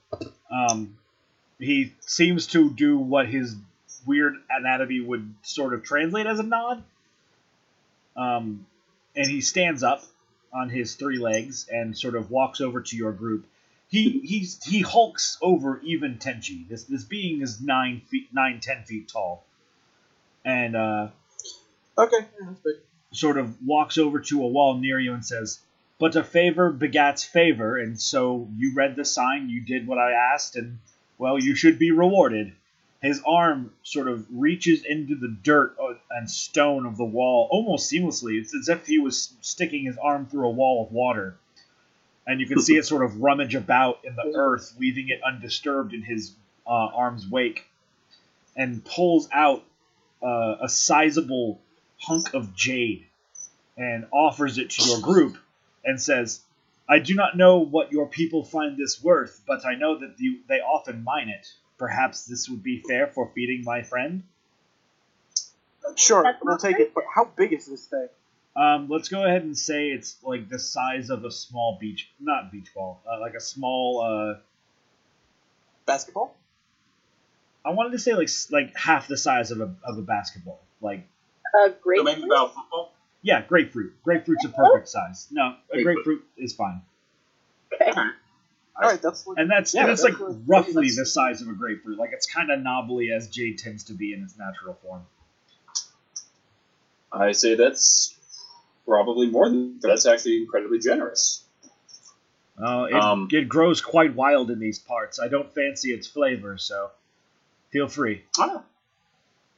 Um, 0.50 0.98
he 1.58 1.92
seems 2.00 2.48
to 2.48 2.70
do 2.70 2.98
what 2.98 3.26
his 3.26 3.56
weird 4.06 4.34
anatomy 4.50 5.00
would 5.00 5.34
sort 5.42 5.72
of 5.74 5.82
translate 5.82 6.26
as 6.26 6.38
a 6.38 6.42
nod. 6.42 6.82
Um, 8.16 8.66
and 9.16 9.26
he 9.26 9.40
stands 9.40 9.82
up 9.82 10.04
on 10.52 10.68
his 10.68 10.94
three 10.94 11.18
legs 11.18 11.66
and 11.70 11.96
sort 11.96 12.14
of 12.14 12.30
walks 12.30 12.60
over 12.60 12.80
to 12.80 12.96
your 12.96 13.12
group. 13.12 13.46
He 13.88 14.20
he's, 14.24 14.62
he 14.64 14.80
hulks 14.80 15.38
over 15.40 15.80
even 15.84 16.18
Tenchi. 16.18 16.66
This 16.68 16.84
this 16.84 17.04
being 17.04 17.42
is 17.42 17.60
nine 17.60 18.00
feet 18.10 18.28
nine 18.32 18.60
ten 18.60 18.84
feet 18.84 19.08
tall, 19.08 19.44
and 20.44 20.74
uh, 20.74 21.08
okay. 21.96 22.16
yeah, 22.20 22.46
that's 22.46 22.60
big. 22.60 22.74
sort 23.12 23.38
of 23.38 23.56
walks 23.64 23.98
over 23.98 24.20
to 24.20 24.42
a 24.42 24.48
wall 24.48 24.78
near 24.78 24.98
you 24.98 25.14
and 25.14 25.24
says, 25.24 25.60
But 25.98 26.16
a 26.16 26.24
favor 26.24 26.72
begats 26.72 27.24
favor, 27.24 27.78
and 27.78 28.00
so 28.00 28.48
you 28.56 28.74
read 28.74 28.96
the 28.96 29.04
sign, 29.04 29.48
you 29.48 29.60
did 29.60 29.86
what 29.86 29.98
I 29.98 30.12
asked, 30.12 30.56
and, 30.56 30.78
well, 31.18 31.38
you 31.38 31.54
should 31.54 31.78
be 31.78 31.90
rewarded. 31.92 32.52
His 33.00 33.22
arm 33.26 33.72
sort 33.82 34.08
of 34.08 34.26
reaches 34.32 34.82
into 34.84 35.14
the 35.14 35.28
dirt 35.28 35.76
uh, 35.78 35.94
and 36.10 36.28
stone 36.30 36.86
of 36.86 36.96
the 36.96 37.04
wall 37.04 37.48
almost 37.50 37.92
seamlessly. 37.92 38.40
It's 38.40 38.54
as 38.54 38.68
if 38.68 38.86
he 38.86 38.98
was 38.98 39.34
sticking 39.42 39.84
his 39.84 39.98
arm 39.98 40.26
through 40.26 40.48
a 40.48 40.50
wall 40.50 40.86
of 40.86 40.92
water. 40.92 41.36
And 42.26 42.40
you 42.40 42.46
can 42.46 42.60
see 42.60 42.76
it 42.76 42.86
sort 42.86 43.04
of 43.04 43.20
rummage 43.20 43.54
about 43.54 44.00
in 44.04 44.16
the 44.16 44.32
earth, 44.36 44.74
leaving 44.78 45.08
it 45.10 45.20
undisturbed 45.22 45.92
in 45.92 46.02
his 46.02 46.32
uh, 46.66 46.70
arm's 46.70 47.28
wake, 47.28 47.66
and 48.56 48.82
pulls 48.84 49.28
out 49.32 49.62
uh, 50.22 50.56
a 50.62 50.68
sizable 50.68 51.60
hunk 51.98 52.32
of 52.34 52.54
jade 52.54 53.06
and 53.76 54.06
offers 54.10 54.58
it 54.58 54.70
to 54.70 54.88
your 54.88 55.00
group 55.00 55.36
and 55.84 56.00
says, 56.00 56.40
I 56.88 56.98
do 56.98 57.14
not 57.14 57.36
know 57.36 57.58
what 57.58 57.92
your 57.92 58.06
people 58.06 58.44
find 58.44 58.76
this 58.76 59.02
worth, 59.02 59.42
but 59.46 59.66
I 59.66 59.74
know 59.74 59.98
that 59.98 60.14
you, 60.18 60.38
they 60.48 60.60
often 60.60 61.02
mine 61.04 61.28
it. 61.28 61.52
Perhaps 61.78 62.26
this 62.26 62.48
would 62.48 62.62
be 62.62 62.82
fair 62.86 63.06
for 63.06 63.30
feeding 63.34 63.64
my 63.64 63.82
friend? 63.82 64.22
Sure, 65.96 66.24
we'll 66.42 66.58
take 66.58 66.78
it. 66.78 66.94
But 66.94 67.04
how 67.12 67.24
big 67.36 67.52
is 67.52 67.66
this 67.66 67.84
thing? 67.86 68.08
Um, 68.56 68.88
let's 68.88 69.08
go 69.08 69.24
ahead 69.24 69.42
and 69.42 69.56
say 69.58 69.88
it's 69.88 70.16
like 70.22 70.48
the 70.48 70.58
size 70.60 71.10
of 71.10 71.24
a 71.24 71.30
small 71.30 71.76
beach, 71.80 72.08
not 72.20 72.52
beach 72.52 72.72
ball, 72.74 73.02
uh, 73.10 73.18
like 73.20 73.34
a 73.34 73.40
small, 73.40 74.00
uh, 74.00 74.38
Basketball? 75.86 76.34
I 77.64 77.70
wanted 77.70 77.92
to 77.92 77.98
say 77.98 78.14
like 78.14 78.30
like 78.50 78.74
half 78.76 79.06
the 79.08 79.16
size 79.18 79.50
of 79.50 79.60
a, 79.60 79.74
of 79.84 79.98
a 79.98 80.02
basketball. 80.02 80.60
Like, 80.80 81.06
a 81.66 81.70
So 81.96 82.02
maybe 82.02 82.22
about 82.22 82.54
football. 82.54 82.92
yeah, 83.22 83.42
grapefruit. 83.42 83.92
Grapefruit's 84.02 84.44
a 84.44 84.48
perfect 84.50 84.88
size. 84.88 85.28
No, 85.30 85.56
a 85.70 85.82
Grapefruit. 85.82 85.94
grapefruit 86.04 86.24
is 86.38 86.54
fine. 86.54 86.80
Okay. 87.74 87.90
All 87.90 88.88
right, 88.90 89.00
that's 89.02 89.26
And 89.36 89.50
that's 89.50 89.74
Yeah, 89.74 89.82
and 89.82 89.90
it's 89.90 90.02
that's 90.02 90.18
like 90.18 90.20
what- 90.28 90.38
roughly 90.46 90.72
that's- 90.88 90.96
the 90.96 91.06
size 91.06 91.42
of 91.42 91.48
a 91.48 91.52
grapefruit. 91.52 91.98
Like 91.98 92.10
it's 92.12 92.26
kind 92.26 92.50
of 92.50 92.60
knobbly 92.60 93.10
as 93.12 93.28
jade 93.28 93.58
tends 93.58 93.84
to 93.84 93.92
be 93.94 94.12
in 94.14 94.22
its 94.22 94.38
natural 94.38 94.74
form. 94.82 95.02
I 97.12 97.32
say 97.32 97.54
that's 97.54 98.13
probably 98.86 99.28
more 99.28 99.48
than 99.48 99.78
that's 99.80 100.06
actually 100.06 100.38
incredibly 100.38 100.78
generous. 100.78 101.42
Uh, 102.56 102.86
it, 102.88 102.94
Um, 102.94 103.28
it 103.32 103.48
grows 103.48 103.80
quite 103.80 104.14
wild 104.14 104.50
in 104.50 104.58
these 104.60 104.78
parts. 104.78 105.18
I 105.18 105.28
don't 105.28 105.52
fancy 105.54 105.92
its 105.92 106.06
flavor, 106.06 106.56
so 106.58 106.90
feel 107.72 107.88
free. 107.88 108.22
Ah, 108.38 108.62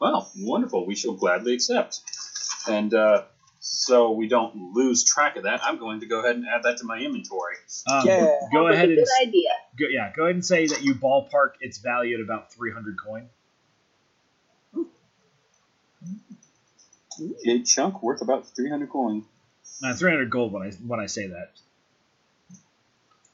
well, 0.00 0.30
wonderful. 0.38 0.86
We 0.86 0.94
shall 0.94 1.12
gladly 1.12 1.52
accept. 1.54 2.00
And 2.68 2.92
uh, 2.94 3.24
so 3.60 4.12
we 4.12 4.28
don't 4.28 4.72
lose 4.72 5.04
track 5.04 5.36
of 5.36 5.42
that, 5.44 5.60
I'm 5.62 5.78
going 5.78 6.00
to 6.00 6.06
go 6.06 6.20
ahead 6.20 6.36
and 6.36 6.46
add 6.46 6.62
that 6.62 6.78
to 6.78 6.84
my 6.84 6.98
inventory. 6.98 7.56
Um, 7.90 8.06
Yeah. 8.06 8.26
Go 8.52 8.64
Sounds 8.66 8.74
ahead 8.74 8.88
a 8.88 8.92
and 8.92 9.06
idea. 9.28 9.50
go, 9.78 9.86
yeah, 9.90 10.12
go 10.16 10.22
ahead 10.24 10.36
and 10.36 10.44
say 10.44 10.66
that 10.66 10.82
you 10.82 10.94
ballpark 10.94 11.50
its 11.60 11.78
value 11.78 12.14
at 12.16 12.22
about 12.22 12.52
three 12.52 12.72
hundred 12.72 12.96
coin. 13.04 13.28
A 17.46 17.62
chunk 17.62 18.02
worth 18.02 18.20
about 18.22 18.46
300 18.46 18.88
coin. 18.90 19.24
Uh, 19.82 19.94
three 19.94 20.10
hundred 20.10 20.30
gold 20.30 20.52
when 20.52 20.62
I 20.62 20.70
when 20.86 21.00
I 21.00 21.06
say 21.06 21.26
that. 21.28 21.50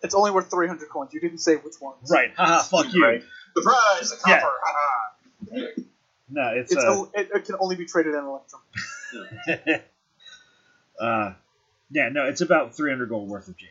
It's 0.03 0.15
only 0.15 0.33
worth 0.33 0.51
300 0.51 0.89
coins. 0.89 1.13
You 1.15 1.21
didn't 1.21 1.39
say 1.39 1.55
which 1.57 1.81
ones. 1.81 2.11
Right. 2.11 2.33
Haha. 2.37 2.63
Fuck 2.63 2.93
you. 2.93 3.05
Right. 3.05 3.23
The 3.55 3.63
prize, 3.63 4.11
the 4.11 4.17
Yeah. 4.29 4.41
copper. 4.41 4.53
haha. 4.65 5.67
No, 6.29 6.49
it's, 6.55 6.73
It's 6.73 6.83
uh, 6.83 6.89
o- 6.89 7.11
it, 7.15 7.29
it 7.33 7.45
can 7.45 7.57
only 7.61 7.77
be 7.77 7.85
traded 7.85 8.15
in 8.15 8.25
Electrum. 8.25 8.63
uh, 11.01 11.35
yeah, 11.91 12.09
no, 12.09 12.27
it's 12.27 12.41
about 12.41 12.75
three 12.75 12.91
hundred 12.91 13.09
gold 13.11 13.29
worth 13.29 13.49
of 13.49 13.57
jade. 13.57 13.69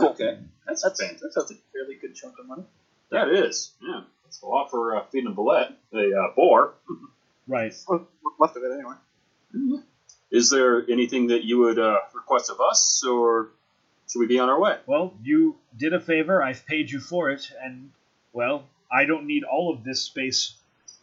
Okay, 0.00 0.38
that's, 0.66 0.82
That's 0.82 1.00
fantastic. 1.00 1.32
that's 1.34 1.50
a 1.50 1.54
fairly 1.72 1.94
good 1.96 2.14
chunk 2.14 2.38
of 2.38 2.46
money. 2.46 2.64
That 3.10 3.28
is, 3.28 3.72
yeah. 3.80 4.02
That's 4.24 4.42
a 4.42 4.46
lot 4.46 4.70
for 4.70 4.96
uh, 4.96 5.04
feeding 5.12 5.30
a 5.30 5.34
bulette, 5.34 5.72
a 5.94 6.12
uh, 6.18 6.34
boar. 6.36 6.74
Right. 7.46 7.74
Well, 7.88 8.08
left 8.38 8.56
of 8.56 8.62
it 8.62 8.72
anyway. 8.72 9.82
Is 10.30 10.50
there 10.50 10.88
anything 10.90 11.28
that 11.28 11.44
you 11.44 11.58
would 11.58 11.78
uh, 11.78 11.98
request 12.14 12.50
of 12.50 12.60
us, 12.60 13.04
or 13.04 13.50
should 14.08 14.20
we 14.20 14.26
be 14.26 14.38
on 14.38 14.48
our 14.48 14.58
way? 14.58 14.78
Well, 14.86 15.14
you 15.22 15.56
did 15.76 15.92
a 15.92 16.00
favor. 16.00 16.42
I've 16.42 16.64
paid 16.66 16.90
you 16.90 17.00
for 17.00 17.30
it, 17.30 17.50
and 17.62 17.90
well, 18.32 18.64
I 18.90 19.04
don't 19.04 19.26
need 19.26 19.44
all 19.44 19.72
of 19.72 19.84
this 19.84 20.00
space 20.02 20.54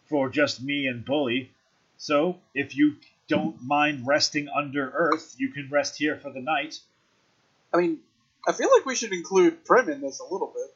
for 0.08 0.30
just 0.30 0.62
me 0.62 0.88
and 0.88 1.06
Bully. 1.06 1.52
So, 1.98 2.38
if 2.56 2.76
you 2.76 2.96
don't 3.28 3.62
mind 3.62 4.08
resting 4.08 4.48
under 4.50 4.90
Earth, 4.90 5.36
you 5.38 5.50
can 5.50 5.70
rest 5.70 5.98
here 5.98 6.18
for 6.18 6.32
the 6.32 6.42
night. 6.42 6.80
I 7.74 7.78
mean, 7.78 8.00
I 8.48 8.54
feel 8.54 8.70
like 8.76 8.86
we 8.86 8.96
should 8.96 9.14
include 9.14 9.64
Prim 9.66 9.90
in 9.90 10.02
this 10.02 10.20
a 10.20 10.24
little 10.24 10.48
bit. 10.48 10.74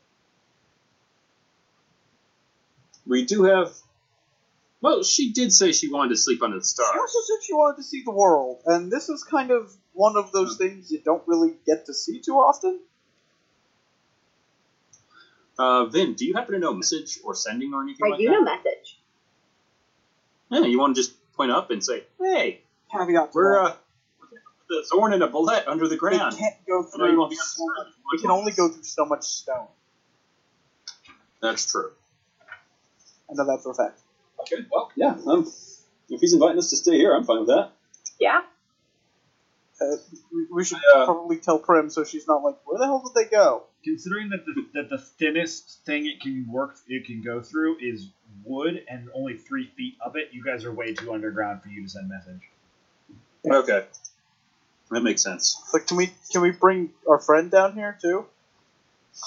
we 3.05 3.25
do 3.25 3.43
have. 3.43 3.73
Well, 4.83 5.01
she 5.03 5.31
did 5.31 5.53
say 5.53 5.71
she 5.71 5.89
wanted 5.89 6.09
to 6.09 6.17
sleep 6.17 6.43
under 6.43 6.59
the 6.59 6.65
stars. 6.65 6.89
She 6.93 6.99
also 6.99 7.19
said 7.25 7.43
she 7.45 7.53
wanted 7.53 7.77
to 7.77 7.83
see 7.83 8.01
the 8.03 8.11
world, 8.11 8.61
and 8.65 8.91
this 8.91 9.07
is 9.07 9.23
kind 9.23 9.49
of 9.49 9.73
one 9.93 10.17
of 10.17 10.33
those 10.33 10.57
things 10.57 10.91
you 10.91 10.99
don't 10.99 11.23
really 11.25 11.53
get 11.65 11.85
to 11.85 11.93
see 11.93 12.19
too 12.19 12.33
often. 12.35 12.81
Uh, 15.57 15.85
Vin, 15.85 16.15
do 16.15 16.25
you 16.25 16.33
happen 16.33 16.51
to 16.55 16.59
know 16.59 16.73
message 16.73 17.17
or 17.23 17.33
sending 17.33 17.73
or 17.73 17.81
anything 17.81 18.07
I 18.07 18.09
like 18.09 18.19
do 18.19 18.25
that? 18.25 18.31
know 18.33 18.43
message. 18.43 18.99
Yeah, 20.49 20.65
you 20.65 20.77
want 20.79 20.97
to 20.97 21.01
just 21.01 21.13
point 21.33 21.51
up 21.51 21.71
and 21.71 21.81
say, 21.81 22.03
"Hey, 22.19 22.59
Caveat 22.91 23.31
to 23.31 23.35
we're 23.37 23.63
that. 23.63 23.71
uh, 23.71 23.75
the 24.67 24.85
Xorn 24.93 25.13
and 25.13 25.23
a 25.23 25.29
bulette 25.29 25.65
under 25.67 25.85
the 25.87 25.91
they 25.95 25.99
ground." 25.99 26.35
can't 26.37 26.55
go 26.67 26.83
I 26.83 26.85
you 26.85 26.91
through. 26.97 27.17
won't 27.19 27.29
be 27.31 27.37
on 27.37 27.45
So, 27.45 27.63
the 27.77 27.85
they 28.17 28.21
can 28.21 28.31
only 28.31 28.51
go 28.51 28.67
through 28.67 28.83
so 28.83 29.05
much 29.05 29.23
stone. 29.23 29.67
That's 31.41 31.71
true. 31.71 31.91
I 33.29 33.33
know 33.35 33.45
that 33.45 33.63
for 33.63 33.71
a 33.71 33.75
fact. 33.75 34.02
Okay, 34.43 34.65
well, 34.71 34.91
yeah. 34.95 35.15
Um, 35.25 35.51
if 36.09 36.19
he's 36.21 36.33
inviting 36.33 36.57
us 36.57 36.69
to 36.69 36.77
stay 36.77 36.97
here, 36.97 37.15
I'm 37.15 37.23
fine 37.23 37.39
with 37.39 37.47
that. 37.49 37.71
Yeah. 38.19 38.41
Uh, 39.81 39.95
we, 40.33 40.45
we 40.53 40.63
should 40.63 40.77
Uh, 40.95 41.05
probably 41.05 41.37
tell 41.37 41.57
Prim 41.59 41.89
so 41.89 42.03
she's 42.03 42.27
not 42.27 42.43
like, 42.43 42.55
where 42.65 42.77
the 42.77 42.85
hell 42.85 43.03
did 43.05 43.13
they 43.15 43.29
go? 43.29 43.63
Considering 43.83 44.29
that 44.29 44.45
the 44.45 44.65
that 44.75 44.89
the 44.89 44.97
thinnest 44.97 45.79
thing 45.85 46.05
it 46.05 46.21
can 46.21 46.45
work 46.49 46.75
it 46.87 47.05
can 47.05 47.21
go 47.21 47.41
through 47.41 47.77
is 47.81 48.07
wood 48.45 48.81
and 48.87 49.09
only 49.13 49.35
three 49.37 49.67
feet 49.75 49.95
of 50.05 50.15
it, 50.15 50.29
you 50.31 50.41
guys 50.43 50.63
are 50.63 50.71
way 50.71 50.93
too 50.93 51.13
underground 51.13 51.61
for 51.61 51.67
you 51.69 51.83
to 51.83 51.89
send 51.89 52.07
message. 52.07 52.39
Okay, 53.45 53.85
that 54.91 55.01
makes 55.01 55.21
sense. 55.21 55.61
Like, 55.73 55.87
can 55.87 55.97
we 55.97 56.13
can 56.31 56.41
we 56.41 56.51
bring 56.51 56.91
our 57.09 57.19
friend 57.19 57.51
down 57.51 57.73
here 57.73 57.97
too? 58.01 58.25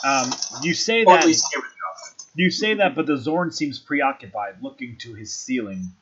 Um, 0.04 0.30
you 0.62 0.72
say 0.72 1.04
Or 1.04 1.14
at 1.14 1.20
that 1.20 1.26
least 1.26 1.46
give 1.52 1.62
it 1.62 1.66
enough. 1.66 1.75
You 2.36 2.50
say 2.50 2.74
that, 2.74 2.94
but 2.94 3.06
the 3.06 3.14
Xorn 3.14 3.52
seems 3.52 3.78
preoccupied, 3.78 4.62
looking 4.62 4.96
to 4.98 5.14
his 5.14 5.32
ceiling. 5.34 5.92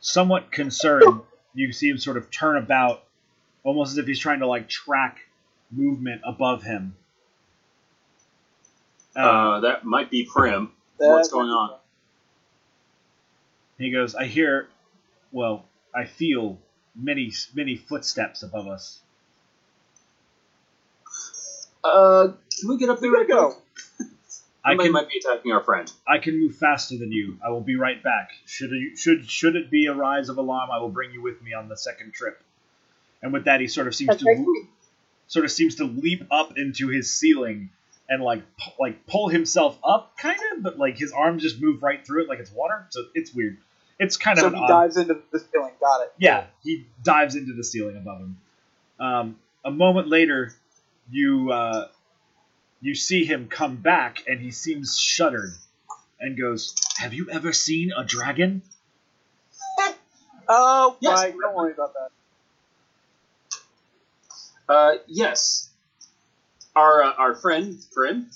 Somewhat 0.00 0.52
concerned, 0.52 1.22
you 1.54 1.72
see 1.72 1.88
him 1.88 1.96
sort 1.98 2.18
of 2.18 2.30
turn 2.30 2.56
about, 2.58 3.02
almost 3.64 3.92
as 3.92 3.98
if 3.98 4.06
he's 4.06 4.18
trying 4.18 4.40
to 4.40 4.46
like 4.46 4.68
track 4.68 5.20
movement 5.70 6.20
above 6.24 6.62
him. 6.62 6.94
Uh, 9.16 9.20
Uh, 9.20 9.60
that 9.60 9.84
might 9.86 10.10
be 10.10 10.24
Prim. 10.24 10.72
What's 10.98 11.30
going 11.30 11.48
on? 11.50 11.78
he 13.78 13.90
goes, 13.90 14.14
"I 14.14 14.26
hear, 14.26 14.68
well, 15.32 15.64
I 15.94 16.04
feel 16.04 16.58
many 16.94 17.32
many 17.54 17.76
footsteps 17.76 18.42
above 18.42 18.66
us." 18.68 19.00
Uh, 21.82 22.32
can 22.60 22.68
we 22.68 22.76
get 22.76 22.90
up 22.90 23.00
We 23.00 23.08
there? 23.08 23.24
gotta 23.24 23.56
go. 24.64 24.68
I 24.68 24.72
Somebody 24.72 24.86
can 24.88 24.92
might 24.92 25.08
be 25.08 25.18
attacking 25.18 25.52
our 25.52 25.62
friend. 25.62 25.92
I 26.06 26.18
can 26.18 26.38
move 26.38 26.56
faster 26.56 26.96
than 26.96 27.12
you. 27.12 27.38
I 27.44 27.50
will 27.50 27.60
be 27.60 27.76
right 27.76 28.02
back. 28.02 28.30
Should 28.46 28.70
you, 28.70 28.96
should 28.96 29.28
should 29.28 29.56
it 29.56 29.70
be 29.70 29.86
a 29.86 29.94
rise 29.94 30.28
of 30.28 30.38
alarm, 30.38 30.70
I 30.70 30.78
will 30.78 30.88
bring 30.88 31.12
you 31.12 31.22
with 31.22 31.42
me 31.42 31.52
on 31.54 31.68
the 31.68 31.76
second 31.76 32.12
trip. 32.14 32.42
And 33.22 33.32
with 33.32 33.44
that, 33.44 33.60
he 33.60 33.68
sort 33.68 33.86
of 33.86 33.94
seems 33.94 34.08
That's 34.08 34.20
to 34.20 34.24
very 34.24 34.44
sort 35.28 35.44
of 35.44 35.50
seems 35.52 35.76
to 35.76 35.84
leap 35.84 36.26
up 36.30 36.58
into 36.58 36.88
his 36.88 37.12
ceiling 37.12 37.70
and 38.08 38.22
like 38.22 38.42
pu- 38.58 38.72
like 38.78 39.06
pull 39.06 39.28
himself 39.28 39.78
up, 39.82 40.16
kind 40.18 40.38
of, 40.52 40.62
but 40.62 40.78
like 40.78 40.98
his 40.98 41.12
arms 41.12 41.42
just 41.42 41.60
move 41.60 41.82
right 41.82 42.04
through 42.04 42.24
it 42.24 42.28
like 42.28 42.38
it's 42.40 42.52
water. 42.52 42.86
So 42.90 43.04
it's 43.14 43.32
weird. 43.32 43.56
It's 43.98 44.16
kind 44.16 44.38
of 44.38 44.42
So 44.42 44.50
he 44.50 44.56
odd. 44.56 44.68
dives 44.68 44.96
into 44.96 45.20
the 45.30 45.38
ceiling. 45.38 45.72
Got 45.80 46.02
it. 46.02 46.12
Yeah, 46.18 46.46
he 46.62 46.86
dives 47.02 47.36
into 47.36 47.52
the 47.54 47.64
ceiling 47.64 47.96
above 47.96 48.18
him. 48.20 48.36
Um, 48.98 49.36
a 49.64 49.70
moment 49.70 50.08
later, 50.08 50.52
you 51.10 51.50
uh, 51.52 51.88
you 52.82 52.94
see 52.94 53.24
him 53.24 53.48
come 53.48 53.76
back, 53.76 54.24
and 54.26 54.40
he 54.40 54.50
seems 54.50 54.98
shuddered, 54.98 55.52
and 56.20 56.36
goes, 56.38 56.74
"Have 56.98 57.14
you 57.14 57.30
ever 57.30 57.52
seen 57.54 57.92
a 57.96 58.04
dragon?" 58.04 58.62
Oh, 60.48 60.96
Yes. 61.00 61.18
right. 61.18 61.34
Don't 61.40 61.54
worry 61.54 61.72
about 61.72 61.94
that. 61.94 62.10
Uh, 64.68 64.94
yes. 65.06 65.70
Our 66.74 67.02
uh, 67.04 67.12
our 67.12 67.34
friend 67.36 67.78
Prim. 67.94 68.28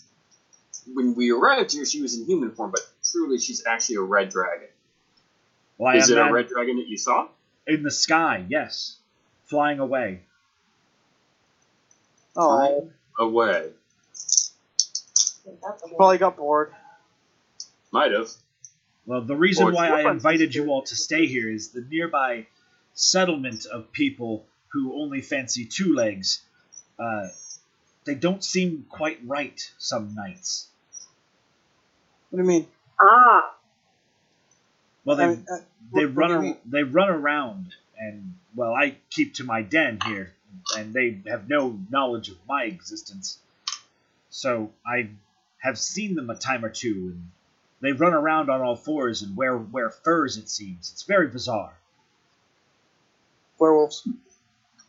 When 0.95 1.17
we 1.17 1.33
arrived 1.33 1.73
here, 1.73 1.85
she 1.85 2.01
was 2.01 2.17
in 2.17 2.27
human 2.27 2.53
form, 2.53 2.71
but 2.71 2.81
truly, 3.03 3.39
she's 3.39 3.67
actually 3.67 3.97
a 3.97 4.03
red 4.03 4.29
dragon. 4.29 4.69
Well, 5.79 5.97
Is 5.97 6.09
it 6.11 6.17
a 6.17 6.31
red 6.33 6.47
dragon 6.49 6.77
that 6.77 6.87
you 6.87 6.97
saw? 6.97 7.29
in 7.67 7.83
the 7.83 7.91
sky? 7.91 8.47
Yes, 8.49 8.97
flying 9.47 9.81
away. 9.81 10.23
Oh, 12.37 12.89
Away. 13.19 13.71
That's 15.47 15.83
probably 15.97 16.19
got 16.19 16.37
bored. 16.37 16.75
Might 17.93 18.13
have. 18.13 18.31
Well, 19.07 19.23
the 19.23 19.37
reason 19.37 19.69
Or- 19.69 19.73
why 19.73 19.89
I 19.89 20.11
invited 20.11 20.55
you 20.55 20.69
all 20.69 20.83
to 20.83 20.97
stay 20.97 21.27
here 21.27 21.49
is 21.49 21.71
the 21.71 21.83
nearby 21.83 22.47
settlement 22.95 23.67
of 23.67 23.93
people 23.93 24.47
who 24.69 25.01
only 25.01 25.21
fancy 25.21 25.65
two 25.65 25.95
legs. 25.95 26.43
Uh, 26.99 27.29
they 28.05 28.15
don't 28.15 28.43
seem 28.43 28.87
quite 28.89 29.19
right 29.25 29.61
some 29.79 30.15
nights. 30.15 30.69
What 32.31 32.39
do 32.39 32.43
you 32.43 32.49
mean? 32.49 32.67
Ah. 33.01 33.55
Well, 35.05 35.17
they 35.17 35.25
I 35.25 35.29
mean, 35.29 35.47
uh, 35.51 35.57
they 35.95 36.07
what- 36.07 36.15
what 36.15 36.31
run 36.31 36.41
do 36.43 36.49
ar- 36.49 36.59
they 36.67 36.83
run 36.83 37.09
around, 37.09 37.75
and 37.97 38.35
well, 38.55 38.75
I 38.75 38.97
keep 39.11 39.35
to 39.35 39.45
my 39.45 39.63
den 39.63 40.01
here, 40.05 40.35
and 40.77 40.93
they 40.93 41.21
have 41.27 41.49
no 41.49 41.79
knowledge 41.91 42.29
of 42.29 42.39
my 42.49 42.65
existence. 42.65 43.39
So 44.31 44.73
I 44.85 45.11
have 45.59 45.79
seen 45.79 46.15
them 46.15 46.31
a 46.31 46.37
time 46.37 46.65
or 46.65 46.71
two, 46.71 47.13
and 47.15 47.31
they 47.81 47.93
run 47.93 48.15
around 48.15 48.51
on 48.51 48.61
all 48.61 48.77
fours 48.77 49.23
and 49.23 49.37
wear 49.37 49.57
wear 49.57 49.91
furs. 49.91 50.37
It 50.37 50.49
seems 50.49 50.91
it's 50.93 51.03
very 51.03 51.29
bizarre. 51.29 51.75
werewolves. 53.59 54.07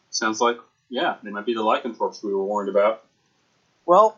Sounds 0.09 0.41
like 0.41 0.57
yeah, 0.89 1.17
they 1.23 1.31
might 1.31 1.45
be 1.45 1.53
the 1.53 1.63
lycanthropes 1.63 2.23
we 2.23 2.33
were 2.33 2.43
warned 2.43 2.69
about. 2.69 3.03
Well, 3.85 4.17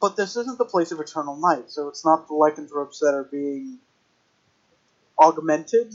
but 0.00 0.16
this 0.16 0.36
isn't 0.36 0.58
the 0.58 0.64
place 0.64 0.92
of 0.92 1.00
eternal 1.00 1.36
night, 1.36 1.70
so 1.70 1.88
it's 1.88 2.04
not 2.04 2.28
the 2.28 2.34
lycanthropes 2.34 3.00
that 3.00 3.14
are 3.14 3.24
being 3.24 3.78
augmented, 5.18 5.94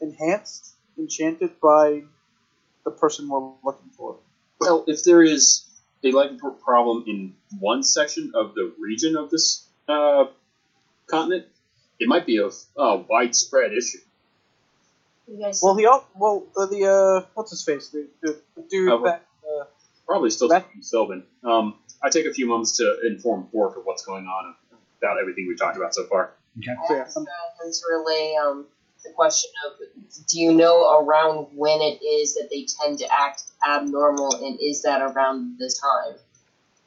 enhanced, 0.00 0.74
enchanted 0.98 1.60
by 1.60 2.02
the 2.84 2.90
person 2.90 3.28
we're 3.28 3.52
looking 3.62 3.90
for. 3.96 4.16
Well, 4.60 4.84
if 4.86 5.04
there 5.04 5.22
is 5.22 5.67
a 6.04 6.12
lycanthrope 6.12 6.60
problem 6.60 7.04
in 7.06 7.34
one 7.58 7.82
section 7.82 8.32
of 8.34 8.54
the 8.54 8.72
region 8.78 9.16
of 9.16 9.30
this 9.30 9.66
uh, 9.88 10.26
continent, 11.06 11.46
it 11.98 12.08
might 12.08 12.26
be 12.26 12.38
a, 12.38 12.48
a 12.80 12.96
widespread 12.98 13.72
issue. 13.72 13.98
You 15.26 15.40
guys, 15.40 15.60
Well, 15.62 15.76
he 15.76 15.84
al- 15.86 16.06
well 16.16 16.46
uh, 16.56 16.66
the 16.66 16.86
uh 16.86 17.26
what's 17.34 17.50
his 17.50 17.62
face 17.62 17.88
the, 17.90 18.08
the, 18.22 18.40
the 18.56 18.62
dude 18.70 18.90
Oh, 18.90 19.04
that 19.04 19.26
uh, 19.44 19.64
Probably 20.06 20.30
still 20.30 20.48
That- 20.48 20.66
Sylvan. 20.80 21.24
Um, 21.44 21.74
I 22.02 22.08
take 22.08 22.26
a 22.26 22.32
few 22.32 22.46
moments 22.46 22.76
to 22.78 23.00
inform 23.06 23.48
Bork 23.52 23.76
of 23.76 23.84
what's 23.84 24.04
going 24.04 24.24
on 24.26 24.54
about 25.02 25.18
everything 25.20 25.46
we've 25.48 25.58
talked 25.58 25.76
about 25.76 25.94
so 25.94 26.06
far. 26.06 26.32
Okay. 26.58 26.70
I 26.90 26.98
asked 27.00 27.16
him 27.16 27.24
to 27.26 27.82
relay 27.90 28.34
um, 28.42 28.66
the 29.04 29.10
question 29.10 29.50
of 29.66 29.78
do 30.28 30.40
you 30.40 30.52
know 30.52 30.98
around 31.00 31.48
when 31.54 31.80
it 31.80 32.04
is 32.04 32.34
that 32.34 32.48
they 32.50 32.66
tend 32.80 32.98
to 32.98 33.06
act 33.12 33.42
abnormal, 33.66 34.44
and 34.44 34.58
is 34.60 34.82
that 34.82 35.00
around 35.00 35.58
the 35.58 35.74
time? 35.80 36.18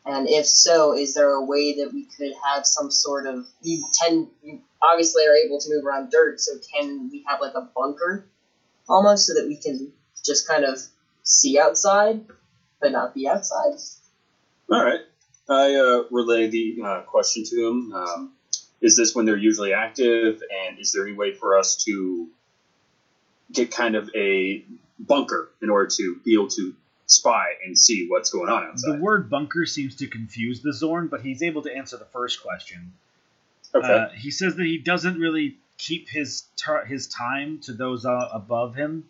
And 0.05 0.27
if 0.27 0.47
so, 0.47 0.97
is 0.97 1.13
there 1.13 1.31
a 1.31 1.43
way 1.43 1.75
that 1.77 1.93
we 1.93 2.05
could 2.05 2.33
have 2.43 2.65
some 2.65 2.89
sort 2.89 3.27
of 3.27 3.45
you 3.61 3.83
tend 4.01 4.27
you 4.43 4.61
obviously 4.81 5.25
are 5.27 5.35
able 5.35 5.59
to 5.59 5.69
move 5.69 5.85
around 5.85 6.11
dirt, 6.11 6.39
so 6.39 6.53
can 6.73 7.09
we 7.11 7.23
have 7.27 7.39
like 7.39 7.53
a 7.55 7.69
bunker 7.75 8.25
almost 8.89 9.27
so 9.27 9.35
that 9.35 9.47
we 9.47 9.57
can 9.57 9.91
just 10.25 10.47
kind 10.47 10.65
of 10.65 10.79
see 11.23 11.59
outside 11.59 12.25
but 12.81 12.91
not 12.91 13.13
be 13.13 13.27
outside? 13.27 13.75
All 14.71 14.83
right. 14.83 15.01
I 15.49 15.75
uh, 15.75 16.03
relay 16.11 16.47
the 16.47 16.77
uh, 16.83 17.01
question 17.01 17.43
to 17.45 17.67
him. 17.67 17.93
Um, 17.93 18.33
is 18.81 18.95
this 18.95 19.15
when 19.15 19.25
they're 19.25 19.37
usually 19.37 19.73
active, 19.73 20.41
and 20.67 20.79
is 20.79 20.91
there 20.91 21.05
any 21.05 21.15
way 21.15 21.33
for 21.33 21.57
us 21.57 21.75
to 21.85 22.29
get 23.51 23.71
kind 23.71 23.95
of 23.95 24.09
a 24.15 24.63
bunker 24.99 25.49
in 25.61 25.69
order 25.69 25.89
to 25.97 26.19
be 26.23 26.33
able 26.33 26.47
to 26.47 26.73
spy 27.05 27.53
and 27.65 27.77
see 27.77 28.07
what's 28.07 28.29
going 28.29 28.49
on 28.49 28.63
outside? 28.63 28.97
The 28.97 29.01
word 29.01 29.29
bunker 29.29 29.65
seems 29.65 29.95
to 29.97 30.07
confuse 30.07 30.61
the 30.61 30.71
Xorn, 30.71 31.09
but 31.09 31.21
he's 31.21 31.43
able 31.43 31.61
to 31.63 31.75
answer 31.75 31.97
the 31.97 32.05
first 32.05 32.41
question. 32.41 32.93
Okay. 33.73 33.87
Uh, 33.87 34.09
he 34.09 34.31
says 34.31 34.55
that 34.55 34.65
he 34.65 34.77
doesn't 34.77 35.19
really 35.19 35.57
keep 35.77 36.09
his 36.09 36.43
tar- 36.57 36.85
his 36.85 37.07
time 37.07 37.59
to 37.59 37.73
those 37.73 38.05
uh, 38.05 38.29
above 38.33 38.75
him, 38.75 39.05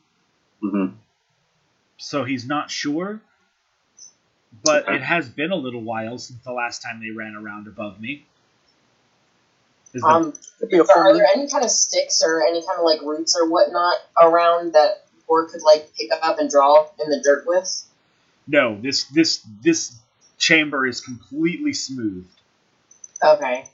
hmm 0.60 0.88
so 1.98 2.24
he's 2.24 2.48
not 2.48 2.72
sure. 2.72 3.22
But 4.64 4.84
Okay. 4.84 4.96
it 4.96 5.02
has 5.02 5.30
been 5.30 5.52
a 5.52 5.56
little 5.56 5.82
while 5.82 6.18
since 6.18 6.44
the 6.44 6.52
last 6.52 6.82
time 6.82 7.00
they 7.00 7.12
ran 7.12 7.36
around 7.36 7.68
above 7.68 8.02
me. 8.02 8.26
Is 9.94 10.04
Um, 10.04 10.34
Could 10.60 10.70
be 10.70 10.78
a 10.78 10.84
are, 10.84 11.10
are 11.10 11.14
there 11.14 11.26
any 11.26 11.48
kind 11.50 11.64
of 11.64 11.72
sticks 11.72 12.24
or 12.24 12.42
any 12.42 12.66
kind 12.66 12.80
of 12.80 12.86
like 12.86 13.02
roots 13.02 13.38
or 13.40 13.50
whatnot 13.50 13.96
around 14.22 14.74
that 14.74 15.06
or 15.28 15.48
could 15.50 15.62
like 15.62 15.92
pick 15.98 16.10
up 16.22 16.40
and 16.40 16.50
draw 16.50 16.88
in 17.04 17.10
the 17.10 17.22
dirt 17.24 17.46
with? 17.46 17.84
no, 18.48 18.80
this 18.82 19.06
this 19.06 19.46
this 19.62 19.96
chamber 20.38 20.86
is 20.88 21.02
completely 21.02 21.74
smooth. 21.74 22.28
Okay. 23.24 23.66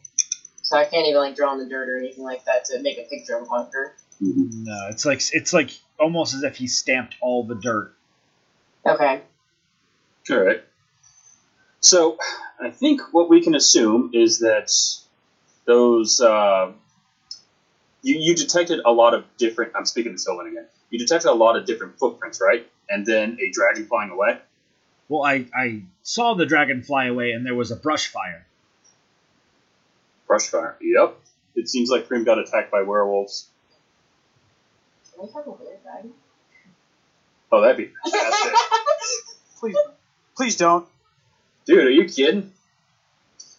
So 0.62 0.78
I 0.78 0.84
can't 0.84 1.08
even 1.08 1.22
like 1.22 1.36
draw 1.36 1.54
in 1.54 1.60
the 1.60 1.70
dirt 1.70 1.88
or 1.90 1.98
anything 1.98 2.24
like 2.24 2.44
that 2.46 2.66
to 2.66 2.82
make 2.82 2.98
a 2.98 3.04
picture 3.04 3.38
of 3.38 3.44
a 3.44 3.50
hunter. 3.50 3.96
No, 4.20 4.88
it's 4.90 5.06
like 5.06 5.22
it's 5.32 5.54
like 5.54 5.72
almost 6.00 6.34
as 6.34 6.44
if 6.44 6.58
he 6.58 6.68
stamped 6.68 7.16
all 7.22 7.44
the 7.44 7.56
dirt. 7.56 7.94
Okay. 8.86 9.22
All 10.30 10.38
right. 10.38 10.64
So, 11.80 12.18
I 12.60 12.72
think 12.72 13.02
what 13.14 13.30
we 13.30 13.42
can 13.42 13.56
assume 13.56 14.12
is 14.14 14.40
that 14.40 14.72
those 15.68 16.20
uh, 16.22 16.72
you 18.02 18.18
you 18.20 18.36
detected 18.36 18.80
a 18.84 18.92
lot 18.92 19.14
of 19.14 19.26
different. 19.38 19.74
I'm 19.76 19.86
speaking 19.86 20.14
to 20.14 20.18
Sylvan 20.18 20.48
again. 20.48 20.66
You 20.90 20.98
detected 20.98 21.30
a 21.30 21.34
lot 21.34 21.58
of 21.58 21.66
different 21.66 22.00
footprints, 22.00 22.42
right? 22.42 22.68
And 22.90 23.06
then 23.06 23.38
a 23.40 23.52
dragon 23.52 23.86
flying 23.86 24.10
away. 24.10 24.40
Well, 25.10 25.24
I 25.24 25.46
I 25.54 25.84
saw 26.02 26.34
the 26.34 26.46
dragon 26.46 26.82
fly 26.82 27.06
away, 27.06 27.32
and 27.32 27.46
there 27.46 27.54
was 27.54 27.70
a 27.70 27.76
brush 27.76 28.08
fire. 28.08 28.46
Brush 30.26 30.48
fire. 30.48 30.78
Yep. 30.82 31.18
It 31.56 31.70
seems 31.70 31.90
like 31.90 32.08
Prim 32.08 32.24
got 32.24 32.40
attacked 32.40 32.72
by 32.72 32.82
werewolves. 32.84 33.48
Can 35.14 35.26
we 35.26 35.34
have 35.34 35.48
a 35.48 35.52
weird 35.52 35.82
dragon? 35.84 36.12
Oh, 37.52 37.62
that'd 37.62 37.78
be 37.78 37.92
fantastic. 38.04 38.54
Please, 39.60 39.78
please 40.36 40.56
don't. 40.56 40.88
Dude, 41.66 41.86
are 41.86 41.90
you 41.90 42.06
kidding? 42.06 42.52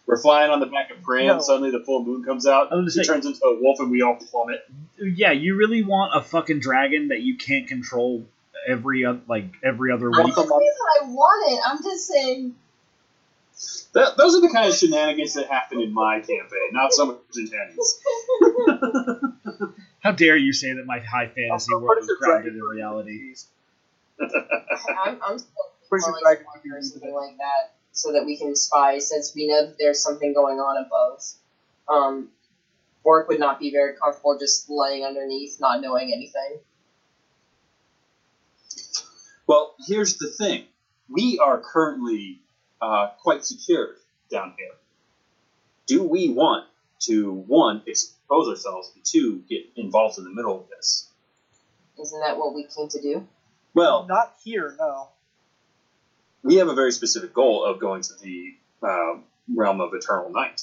We're 0.09 0.17
flying 0.17 0.51
on 0.51 0.59
the 0.59 0.67
back 0.67 0.91
of 0.91 1.03
Prim. 1.03 1.27
No. 1.27 1.41
Suddenly, 1.41 1.71
the 1.71 1.85
full 1.85 2.03
moon 2.03 2.25
comes 2.25 2.47
out. 2.47 2.73
I 2.73 2.77
was 2.77 2.95
He 2.95 3.01
gonna 3.01 3.05
say- 3.05 3.13
turns 3.13 3.27
into 3.27 3.45
a 3.47 3.61
wolf, 3.61 3.79
and 3.79 3.91
we 3.91 4.01
all 4.03 4.17
plummet. 4.17 4.67
Yeah, 4.99 5.33
you 5.33 5.55
really 5.55 5.83
want 5.83 6.13
a 6.17 6.23
fucking 6.23 6.61
dragon 6.61 7.09
that 7.09 7.21
you 7.21 7.37
can't 7.37 7.69
control 7.69 8.25
every 8.67 9.05
oth- 9.05 9.29
like 9.29 9.45
every 9.63 9.93
other 9.93 10.07
I'm 10.13 10.25
week? 10.25 10.35
not 10.37 10.49
saying 10.49 10.73
I 11.03 11.07
want 11.09 11.53
it. 11.53 11.61
I'm 11.65 11.83
just 11.83 12.07
saying. 12.09 12.55
That, 13.93 14.17
those 14.17 14.35
are 14.37 14.41
the 14.41 14.49
kind 14.51 14.69
of 14.69 14.75
shenanigans 14.75 15.35
that 15.35 15.49
happen 15.49 15.81
in 15.81 15.93
my 15.93 16.21
campaign, 16.21 16.69
not 16.73 16.93
so 16.93 17.07
much 17.07 17.19
in 17.37 17.49
Tanya's. 17.51 18.01
How 20.01 20.13
dare 20.13 20.37
you 20.37 20.53
say 20.53 20.73
that 20.75 20.87
my 20.87 21.01
high 21.01 21.27
fantasy 21.27 21.51
Also, 21.51 21.73
world 21.75 21.85
what 21.89 21.99
is 21.99 22.05
is 22.05 22.17
a 22.21 22.25
grounded 22.25 22.55
in 22.55 22.61
reality? 22.63 23.35
I'm, 24.21 25.19
I'm 25.23 25.39
still 25.39 25.51
Where's 25.89 26.05
the 26.05 26.13
calling 26.13 26.23
dragon 26.23 26.45
someone 26.47 26.79
or 26.79 26.83
something 26.83 27.15
like 27.15 27.37
that 27.39 27.73
so 27.93 28.13
that 28.13 28.25
we 28.25 28.37
can 28.37 28.55
spy 28.55 28.99
since 28.99 29.35
we 29.35 29.49
know 29.49 29.67
that 29.67 29.77
there's 29.79 30.03
something 30.03 30.33
going 30.33 30.59
on 30.59 30.85
above. 30.85 31.23
Um, 31.89 32.29
Bork 33.03 33.29
would 33.29 33.41
not 33.41 33.59
be 33.59 33.71
very 33.71 33.97
comfortable 33.97 34.39
just 34.39 34.69
laying 34.69 35.05
underneath, 35.05 35.59
not 35.61 35.81
knowing 35.81 36.13
anything. 36.13 36.59
Well, 39.47 39.75
here's 39.87 40.19
the 40.19 40.29
thing. 40.29 40.67
We 41.09 41.41
are 41.43 41.59
currently 41.61 42.41
uh, 42.83 43.09
quite 43.23 43.45
secured 43.45 43.97
down 44.31 44.55
here. 44.59 44.75
Do 45.87 46.03
we 46.03 46.29
want 46.29 46.67
to, 47.01 47.33
one, 47.33 47.83
expose 47.87 48.49
ourselves, 48.49 48.93
and 48.95 49.03
two, 49.05 49.43
get 49.49 49.63
involved 49.77 50.19
in 50.19 50.25
the 50.25 50.31
middle 50.31 50.61
of 50.61 50.69
this? 50.69 51.09
Isn't 51.99 52.21
that 52.21 52.37
what 52.37 52.55
we 52.55 52.65
came 52.65 52.89
to 52.89 53.01
do? 53.01 53.27
Well, 53.75 54.07
Not 54.07 54.35
here, 54.45 54.77
no. 54.79 55.09
We 56.49 56.57
have 56.57 56.69
a 56.69 56.75
very 56.75 56.93
specific 56.93 57.33
goal 57.35 57.65
of 57.65 57.79
going 57.79 58.03
to 58.03 58.15
the 58.23 58.55
uh, 58.83 59.15
realm 59.55 59.81
of 59.81 59.93
eternal 59.95 60.31
night. 60.31 60.63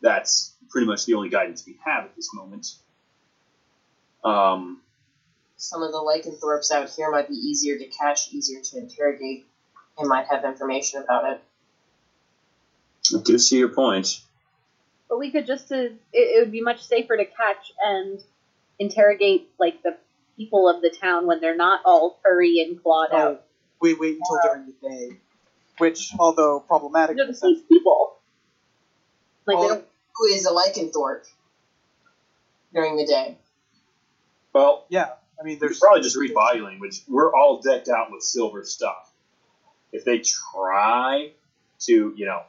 That's 0.00 0.52
pretty 0.68 0.86
much 0.86 1.06
the 1.06 1.14
only 1.14 1.28
guidance 1.28 1.64
we 1.66 1.76
have 1.84 2.04
at 2.04 2.16
this 2.16 2.34
moment. 2.34 2.66
Um, 4.24 4.80
Some 5.56 5.82
of 5.82 5.92
the 5.92 5.98
lycanthropes 5.98 6.70
out 6.72 6.90
here 6.90 7.10
might 7.10 7.28
be 7.28 7.34
easier 7.34 7.78
to 7.78 7.86
catch, 7.86 8.32
easier 8.32 8.60
to 8.60 8.78
interrogate, 8.78 9.46
and 9.98 10.08
might 10.08 10.26
have 10.26 10.44
information 10.44 11.02
about 11.02 11.32
it. 11.32 11.40
I 13.16 13.22
do 13.22 13.38
see 13.38 13.58
your 13.58 13.68
point. 13.68 14.20
But 15.08 15.18
we 15.18 15.30
could 15.30 15.46
just, 15.46 15.70
uh, 15.70 15.76
it, 15.76 15.96
it 16.12 16.40
would 16.40 16.50
be 16.52 16.60
much 16.60 16.82
safer 16.82 17.16
to 17.16 17.24
catch 17.24 17.72
and 17.84 18.20
interrogate 18.80 19.48
like 19.60 19.82
the 19.84 19.96
people 20.36 20.68
of 20.68 20.82
the 20.82 20.90
town 20.90 21.26
when 21.26 21.40
they're 21.40 21.56
not 21.56 21.80
all 21.84 22.18
furry 22.22 22.58
and 22.60 22.82
clawed 22.82 23.08
Oh, 23.12 23.16
out. 23.16 23.45
We 23.80 23.94
wait 23.94 24.18
until 24.18 24.38
during 24.42 24.66
the 24.66 24.88
day, 24.88 25.20
which, 25.78 26.12
although 26.18 26.60
problematic, 26.60 27.16
They're 27.16 27.26
the 27.26 27.34
same 27.34 27.60
people. 27.68 28.16
Like 29.46 29.58
Well, 29.58 29.82
who 30.14 30.24
is 30.26 30.46
a 30.46 30.50
lycanthrope 30.50 31.26
during 32.72 32.96
the 32.96 33.06
day? 33.06 33.36
Well, 34.52 34.86
yeah, 34.88 35.10
I 35.38 35.44
mean, 35.44 35.54
You 35.54 35.60
there's 35.60 35.78
probably 35.78 36.00
just 36.00 36.16
read 36.16 36.34
body 36.34 36.60
language. 36.60 37.02
We're 37.08 37.34
all 37.34 37.60
decked 37.60 37.88
out 37.88 38.10
with 38.10 38.22
silver 38.22 38.64
stuff. 38.64 39.12
If 39.92 40.04
they 40.04 40.20
try 40.20 41.32
to, 41.80 42.14
you 42.16 42.26
know, 42.26 42.42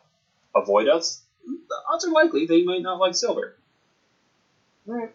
avoid 0.56 0.88
us, 0.88 1.22
the 1.46 1.76
odds 1.92 2.06
are 2.06 2.12
likely 2.12 2.46
they 2.46 2.64
might 2.64 2.82
not 2.82 3.00
like 3.00 3.16
silver. 3.16 3.56
Right. 4.86 5.14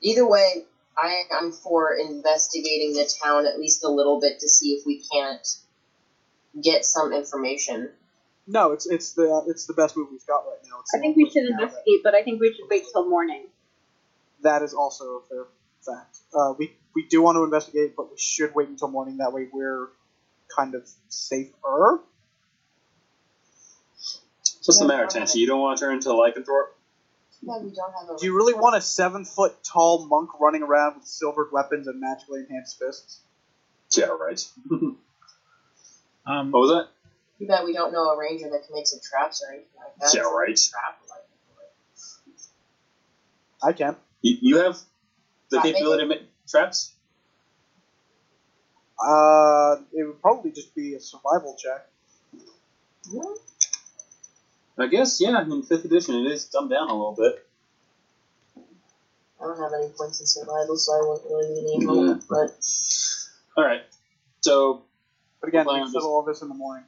Either 0.00 0.26
way, 0.26 0.64
I 1.00 1.22
am 1.40 1.52
for 1.52 1.94
investigating 1.94 2.94
the 2.94 3.08
town 3.22 3.46
at 3.46 3.58
least 3.58 3.84
a 3.84 3.88
little 3.88 4.20
bit 4.20 4.40
to 4.40 4.48
see 4.48 4.70
if 4.72 4.84
we 4.84 5.02
can't 5.12 5.46
get 6.62 6.84
some 6.84 7.12
information. 7.12 7.90
no, 8.46 8.72
it's 8.72 8.86
it's 8.86 9.12
the 9.12 9.44
it's 9.46 9.66
the 9.66 9.74
best 9.74 9.96
move 9.96 10.08
we've 10.10 10.26
got 10.26 10.38
right 10.40 10.58
now. 10.68 10.80
It's 10.80 10.92
I 10.94 10.98
think 10.98 11.16
we 11.16 11.30
should 11.30 11.44
now 11.44 11.56
that- 11.58 11.62
investigate, 11.64 12.00
but 12.02 12.14
I 12.14 12.22
think 12.22 12.40
we 12.40 12.52
should 12.52 12.68
wait 12.70 12.84
till 12.92 13.08
morning. 13.08 13.46
That 14.42 14.62
is 14.62 14.74
also 14.74 15.04
a 15.04 15.20
fair 15.28 15.44
fact. 15.86 16.18
Uh, 16.34 16.54
we 16.58 16.76
we 16.94 17.04
do 17.06 17.22
want 17.22 17.36
to 17.36 17.44
investigate, 17.44 17.94
but 17.96 18.10
we 18.10 18.16
should 18.18 18.54
wait 18.54 18.68
until 18.68 18.88
morning. 18.88 19.18
That 19.18 19.32
way, 19.32 19.48
we're 19.52 19.88
kind 20.54 20.74
of 20.74 20.88
safer. 21.08 22.00
What's 24.64 24.78
the 24.80 24.86
matter, 24.86 25.04
okay. 25.04 25.20
Tenchi? 25.20 25.36
You 25.36 25.46
don't 25.46 25.60
want 25.60 25.78
to 25.78 25.84
turn 25.84 25.94
into 25.94 26.10
a 26.10 26.14
lycanthrope? 26.14 26.68
Yeah, 27.42 27.58
we 27.62 27.70
don't 27.70 27.92
have 27.92 28.16
a. 28.16 28.18
Do 28.18 28.26
you 28.26 28.36
really 28.36 28.54
want 28.54 28.76
a 28.76 28.80
seven 28.80 29.24
foot 29.24 29.62
tall 29.62 30.06
monk 30.06 30.30
running 30.40 30.62
around 30.62 30.96
with 30.96 31.04
silvered 31.04 31.50
weapons 31.52 31.86
and 31.86 32.00
magically 32.00 32.40
enhanced 32.40 32.78
fists? 32.78 33.20
Yeah, 33.96 34.06
right. 34.06 34.44
Um, 36.28 36.52
what 36.52 36.60
was 36.60 36.70
that? 36.70 36.88
You 37.38 37.48
bet 37.48 37.64
we 37.64 37.72
don't 37.72 37.90
know 37.90 38.10
a 38.10 38.18
ranger 38.18 38.50
that 38.50 38.66
can 38.66 38.74
make 38.74 38.86
some 38.86 39.00
traps 39.02 39.42
or 39.42 39.50
anything 39.50 39.70
like 39.78 39.94
that. 39.98 40.14
Yeah, 40.14 40.24
right. 40.24 40.54
Trap, 40.54 41.00
like, 41.08 41.24
I 43.62 43.72
can. 43.72 43.96
You, 44.20 44.36
you 44.40 44.58
have 44.58 44.78
the 45.50 45.56
Trap 45.56 45.64
capability 45.64 46.02
to 46.02 46.08
make 46.08 46.22
traps? 46.46 46.92
Uh, 49.02 49.76
it 49.92 50.04
would 50.04 50.20
probably 50.20 50.50
just 50.50 50.74
be 50.74 50.94
a 50.94 51.00
survival 51.00 51.56
check. 51.56 51.88
yeah. 53.10 53.22
I 54.78 54.86
guess, 54.86 55.20
yeah. 55.20 55.40
In 55.42 55.62
5th 55.62 55.84
edition, 55.84 56.14
it 56.14 56.30
is 56.30 56.44
dumbed 56.46 56.70
down 56.70 56.88
a 56.88 56.92
little 56.92 57.14
bit. 57.18 57.44
I 59.40 59.44
don't 59.44 59.58
have 59.58 59.72
any 59.78 59.88
points 59.90 60.20
in 60.20 60.26
survival, 60.26 60.76
so 60.76 60.92
I 60.92 61.08
wouldn't 61.08 61.26
really 61.30 61.62
need 61.62 61.74
any 61.74 62.00
Yeah. 62.00 62.06
help. 62.14 62.22
But 62.28 62.58
Alright. 63.56 63.82
So, 64.40 64.82
But 65.40 65.48
again, 65.48 65.66
Well, 65.66 65.76
we 65.76 65.82
I'm 65.82 65.90
settle 65.90 66.08
all 66.10 66.22
this 66.22 66.42
in 66.42 66.48
the 66.48 66.54
morning 66.54 66.84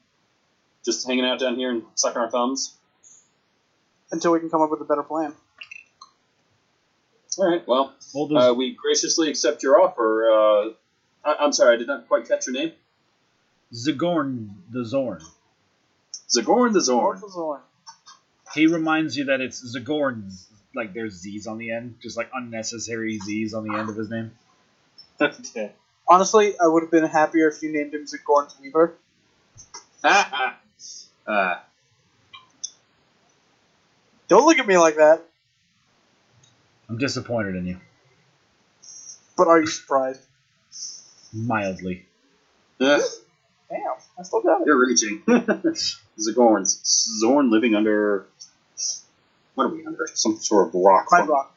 just 0.85 1.07
hanging 1.07 1.25
out 1.25 1.39
down 1.39 1.55
here 1.57 1.71
and 1.71 1.85
sucking 1.95 2.21
our 2.21 2.31
thumbs? 2.31 2.77
until 4.12 4.33
we 4.33 4.41
can 4.41 4.51
come 4.51 4.61
up 4.61 4.71
with 4.73 4.81
a 4.81 4.85
better 4.85 5.05
plan. 5.05 5.33
Alright, 7.39 7.65
well, 7.69 7.95
well, 8.12 8.27
those- 8.27 8.51
uh, 8.51 8.55
we 8.55 8.75
graciously 8.75 9.31
accept 9.31 9.62
your 9.62 9.81
offer. 9.81 10.29
Uh, 10.29 10.73
I, 11.25 11.35
I'm 11.45 11.53
sorry, 11.53 11.75
I 11.75 11.79
did 11.79 11.87
not 11.87 12.09
quite 12.09 12.27
catch 12.27 12.47
your 12.49 12.55
name. 12.55 12.73
Zagorn 13.73 14.51
the 14.73 14.81
Xorn. 14.81 15.23
Zagorn 16.29 16.73
the 16.73 16.81
Xorn. 16.81 17.03
Orphan 17.03 17.29
Xorn. 17.29 17.61
He 18.55 18.66
reminds 18.66 19.16
you 19.16 19.27
that 19.27 19.40
it's 19.40 19.77
Zagorn, 19.77 20.32
like 20.74 20.93
there's 20.93 21.14
Z's 21.14 21.47
on 21.47 21.59
the 21.59 21.70
end, 21.70 21.97
just 22.02 22.16
like 22.16 22.31
unnecessary 22.35 23.18
Z's 23.18 23.55
on 23.55 23.66
the 23.66 23.77
end 23.77 23.89
of 23.89 23.97
his 23.97 24.10
name. 24.10 24.32
okay. 25.20 25.72
Honestly, 26.09 26.55
I 26.59 26.66
would 26.66 26.82
have 26.82 26.90
been 26.90 27.05
happier 27.05 27.48
if 27.48 27.62
you 27.62 27.72
named 27.72 27.94
him 27.94 28.05
Zagorn's 28.06 28.59
Weaver. 28.60 28.94
uh, 30.05 31.56
Don't 34.28 34.44
look 34.47 34.59
at 34.59 34.66
me 34.66 34.77
like 34.78 34.97
that. 34.97 35.22
I'm 36.89 36.98
disappointed 36.98 37.55
in 37.55 37.66
you, 37.66 37.77
But 39.36 39.47
are 39.47 39.60
you 39.60 39.68
surprised? 39.68 40.22
mildly. 41.32 42.06
Damn, 42.81 42.98
I 44.18 44.22
still 44.22 44.40
got 44.43 44.62
it. 44.62 44.66
you're 44.66 44.81
reaching. 44.85 45.22
Zagorns. 46.18 46.82
Xorn 47.22 47.51
living 47.52 47.77
under. 47.77 48.27
What 49.61 49.73
are 49.73 49.74
we 49.74 49.85
under? 49.87 50.09
Some 50.15 50.39
sort 50.39 50.69
of 50.69 50.74
rock. 50.74 51.09
Pride 51.09 51.28
Rock. 51.28 51.55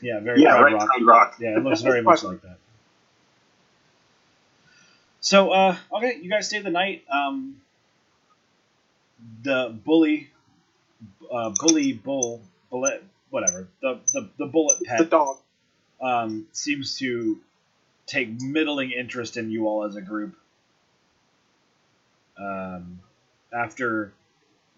Yeah, 0.00 0.20
very 0.20 0.42
Yeah, 0.42 0.52
Pride 0.52 0.62
right. 0.62 0.72
Rock. 0.74 0.88
Pride 0.88 1.04
Rock. 1.06 1.34
Yeah, 1.40 1.56
it 1.58 1.62
looks 1.64 1.82
very 1.82 2.02
much 2.10 2.22
like 2.22 2.40
that. 2.42 2.56
So, 5.20 5.50
uh, 5.50 5.76
okay, 5.96 6.18
you 6.20 6.30
guys 6.30 6.48
stay 6.48 6.60
the 6.60 6.70
night. 6.70 7.04
Um, 7.10 7.60
the 9.42 9.68
bully, 9.84 10.30
uh, 11.30 11.50
bully 11.60 11.92
bull, 11.92 12.40
bulette, 12.72 13.02
whatever. 13.30 13.68
The 13.82 14.00
the, 14.12 14.28
the 14.38 14.46
bulette 14.46 14.82
pet. 14.84 14.98
The 14.98 15.04
dog. 15.04 15.36
um, 16.00 16.46
seems 16.52 16.98
to 16.98 17.38
take 18.06 18.40
middling 18.40 18.90
interest 18.90 19.36
in 19.36 19.50
you 19.50 19.66
all 19.68 19.84
as 19.84 19.96
a 19.96 20.00
group. 20.00 20.34
Um, 22.38 23.00
after 23.52 24.12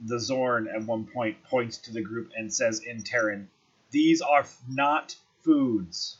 the 0.01 0.17
Xorn 0.17 0.73
at 0.75 0.85
one 0.85 1.07
point 1.07 1.43
points 1.45 1.79
to 1.79 1.93
the 1.93 2.03
group 2.03 2.31
and 2.37 2.53
says 2.53 2.81
in 2.81 3.03
Terran, 3.03 3.49
"These 3.91 4.21
are 4.21 4.41
f- 4.41 4.61
not 4.69 5.17
foods." 5.43 6.17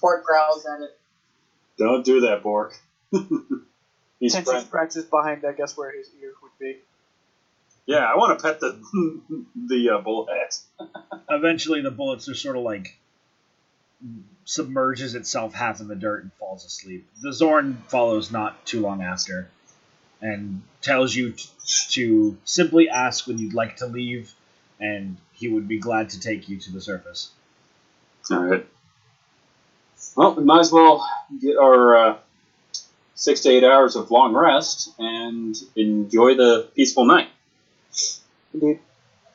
Bork 0.00 0.24
growls 0.24 0.66
at 0.66 0.82
it. 0.82 0.98
Don't 1.78 2.04
do 2.04 2.20
that, 2.20 2.42
Bork. 2.42 2.78
He's 4.20 4.32
Tension 4.32 4.44
friend- 4.52 4.66
scratches 4.66 5.04
behind, 5.04 5.44
I 5.44 5.52
guess, 5.52 5.76
where 5.76 5.90
his 5.90 6.10
ear 6.22 6.32
would 6.42 6.52
be. 6.58 6.78
Yeah, 7.86 7.98
I 8.04 8.16
want 8.16 8.38
to 8.38 8.42
pet 8.42 8.60
the 8.60 8.80
the 9.56 9.90
uh, 9.90 9.98
bullhead. 10.00 10.54
Eventually, 11.30 11.82
the 11.82 11.90
bulette's 11.90 12.28
are 12.28 12.34
sort 12.34 12.56
of 12.56 12.62
like 12.62 12.98
submerges 14.44 15.14
itself 15.14 15.54
half 15.54 15.80
in 15.80 15.88
the 15.88 15.94
dirt 15.94 16.22
and 16.22 16.32
falls 16.34 16.64
asleep. 16.64 17.06
The 17.22 17.30
Xorn 17.30 17.76
follows 17.88 18.30
not 18.30 18.64
too 18.66 18.80
long 18.80 19.02
after, 19.02 19.50
and 20.20 20.62
tells 20.82 21.14
you 21.14 21.32
t- 21.32 21.48
to 21.90 22.36
simply 22.44 22.88
ask 22.88 23.26
when 23.26 23.38
you'd 23.38 23.54
like 23.54 23.76
to 23.76 23.86
leave, 23.86 24.32
and 24.80 25.16
he 25.32 25.48
would 25.48 25.68
be 25.68 25.78
glad 25.78 26.10
to 26.10 26.20
take 26.20 26.48
you 26.48 26.58
to 26.58 26.72
the 26.72 26.80
surface. 26.80 27.30
All 28.30 28.44
right. 28.44 28.66
Well, 30.16 30.34
we 30.34 30.44
might 30.44 30.60
as 30.60 30.72
well 30.72 31.06
get 31.40 31.56
our 31.58 31.96
uh, 31.96 32.18
six 33.14 33.40
to 33.42 33.50
eight 33.50 33.64
hours 33.64 33.96
of 33.96 34.10
long 34.10 34.34
rest 34.34 34.90
and 34.98 35.56
enjoy 35.74 36.34
the 36.34 36.68
peaceful 36.74 37.04
night. 37.04 37.28
Indeed. 38.54 38.80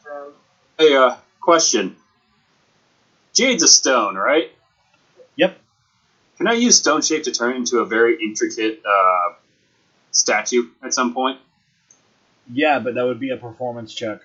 So, 0.03 0.33
Hey, 0.77 0.95
uh, 0.95 1.15
question. 1.39 1.95
Jade's 3.33 3.63
a 3.63 3.67
stone, 3.67 4.15
right? 4.15 4.51
Yep. 5.35 5.57
Can 6.37 6.47
I 6.47 6.53
use 6.53 6.77
stone 6.77 7.01
shape 7.01 7.23
to 7.23 7.31
turn 7.31 7.53
it 7.53 7.57
into 7.57 7.79
a 7.79 7.85
very 7.85 8.21
intricate 8.21 8.81
uh, 8.85 9.33
statue 10.11 10.69
at 10.83 10.93
some 10.93 11.13
point? 11.13 11.39
Yeah, 12.51 12.79
but 12.79 12.95
that 12.95 13.05
would 13.05 13.19
be 13.19 13.29
a 13.31 13.37
performance 13.37 13.93
check. 13.93 14.19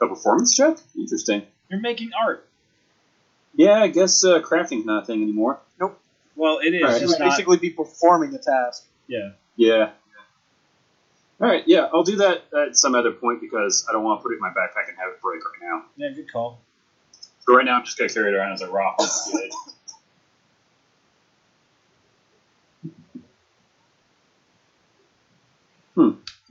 A 0.00 0.06
performance 0.06 0.56
check? 0.56 0.78
Interesting. 0.96 1.42
You're 1.68 1.80
making 1.80 2.10
art. 2.18 2.46
Yeah, 3.54 3.82
I 3.82 3.88
guess 3.88 4.24
uh, 4.24 4.40
crafting's 4.40 4.86
not 4.86 5.02
a 5.02 5.06
thing 5.06 5.22
anymore. 5.22 5.58
Nope. 5.80 6.00
Well, 6.36 6.60
it 6.62 6.74
is 6.74 6.82
Alright. 6.82 6.94
He 6.94 7.00
just 7.00 7.18
would 7.18 7.24
not. 7.24 7.30
basically 7.30 7.58
be 7.58 7.70
performing 7.70 8.34
a 8.34 8.38
task. 8.38 8.84
Yeah. 9.08 9.30
Yeah. 9.56 9.90
All 11.40 11.48
right, 11.48 11.62
yeah, 11.66 11.88
I'll 11.92 12.02
do 12.02 12.16
that 12.16 12.42
at 12.52 12.76
some 12.76 12.96
other 12.96 13.12
point 13.12 13.40
because 13.40 13.86
I 13.88 13.92
don't 13.92 14.02
want 14.02 14.20
to 14.20 14.22
put 14.24 14.32
it 14.32 14.36
in 14.36 14.40
my 14.40 14.48
backpack 14.48 14.88
and 14.88 14.98
have 14.98 15.10
it 15.10 15.22
break 15.22 15.40
right 15.44 15.70
now. 15.70 15.84
Yeah, 15.96 16.10
good 16.10 16.32
call. 16.32 16.60
So 17.46 17.54
right 17.54 17.64
now, 17.64 17.78
I'm 17.78 17.84
just 17.84 17.96
gonna 17.96 18.10
carry 18.10 18.32
it 18.32 18.34
around 18.34 18.54
as 18.54 18.60
a 18.62 18.68
rock. 18.68 19.00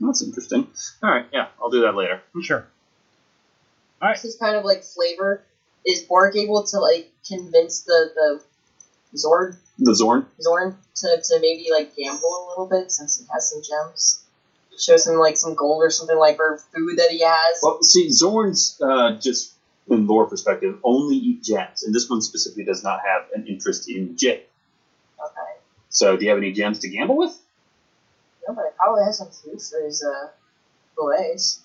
good. 0.00 0.08
That's 0.08 0.22
interesting. 0.22 0.68
All 1.02 1.10
right, 1.10 1.26
yeah, 1.32 1.48
I'll 1.60 1.70
do 1.70 1.82
that 1.82 1.94
later. 1.94 2.22
Sure. 2.42 2.66
All 4.00 4.08
right. 4.08 4.16
This 4.16 4.34
is 4.34 4.36
kind 4.36 4.56
of 4.56 4.64
like 4.64 4.84
flavor. 4.84 5.42
Is 5.86 6.02
Bork 6.02 6.36
able 6.36 6.64
to 6.64 6.78
like 6.80 7.10
convince 7.26 7.82
the 7.82 8.10
the 8.14 8.42
Zord 9.16 9.56
The 9.78 9.92
Xorn. 9.92 10.26
Xorn 10.40 10.76
to, 10.96 11.22
to 11.22 11.40
maybe 11.40 11.68
like 11.72 11.96
gamble 11.96 12.20
a 12.20 12.48
little 12.50 12.66
bit 12.66 12.92
since 12.92 13.18
he 13.18 13.24
has 13.32 13.50
some 13.50 13.62
gems? 13.62 14.24
Shows 14.78 15.06
him 15.06 15.16
like 15.16 15.36
some 15.36 15.54
gold 15.54 15.82
or 15.82 15.90
something 15.90 16.16
like 16.16 16.38
or 16.38 16.58
food 16.72 16.98
that 16.98 17.10
he 17.10 17.22
has. 17.24 17.58
Well, 17.62 17.82
see, 17.82 18.08
Xorns, 18.08 18.80
uh, 18.80 19.18
just 19.18 19.54
in 19.88 20.06
lore 20.06 20.26
perspective, 20.26 20.78
only 20.84 21.16
eat 21.16 21.42
gems, 21.42 21.82
and 21.82 21.92
this 21.92 22.08
one 22.08 22.20
specifically 22.22 22.64
does 22.64 22.84
not 22.84 23.00
have 23.04 23.22
an 23.34 23.48
interest 23.48 23.90
in 23.90 24.16
jade. 24.16 24.44
Okay. 25.18 25.60
So, 25.88 26.16
do 26.16 26.24
you 26.24 26.30
have 26.30 26.38
any 26.38 26.52
gems 26.52 26.80
to 26.80 26.88
gamble 26.88 27.16
with? 27.16 27.36
No, 28.48 28.54
but 28.54 28.62
I 28.64 28.70
probably 28.82 29.04
has 29.04 29.18
some 29.18 29.28
food 29.30 29.60
for 29.60 29.84
his 29.84 30.02
uh 30.02 30.28
billets. 30.96 31.60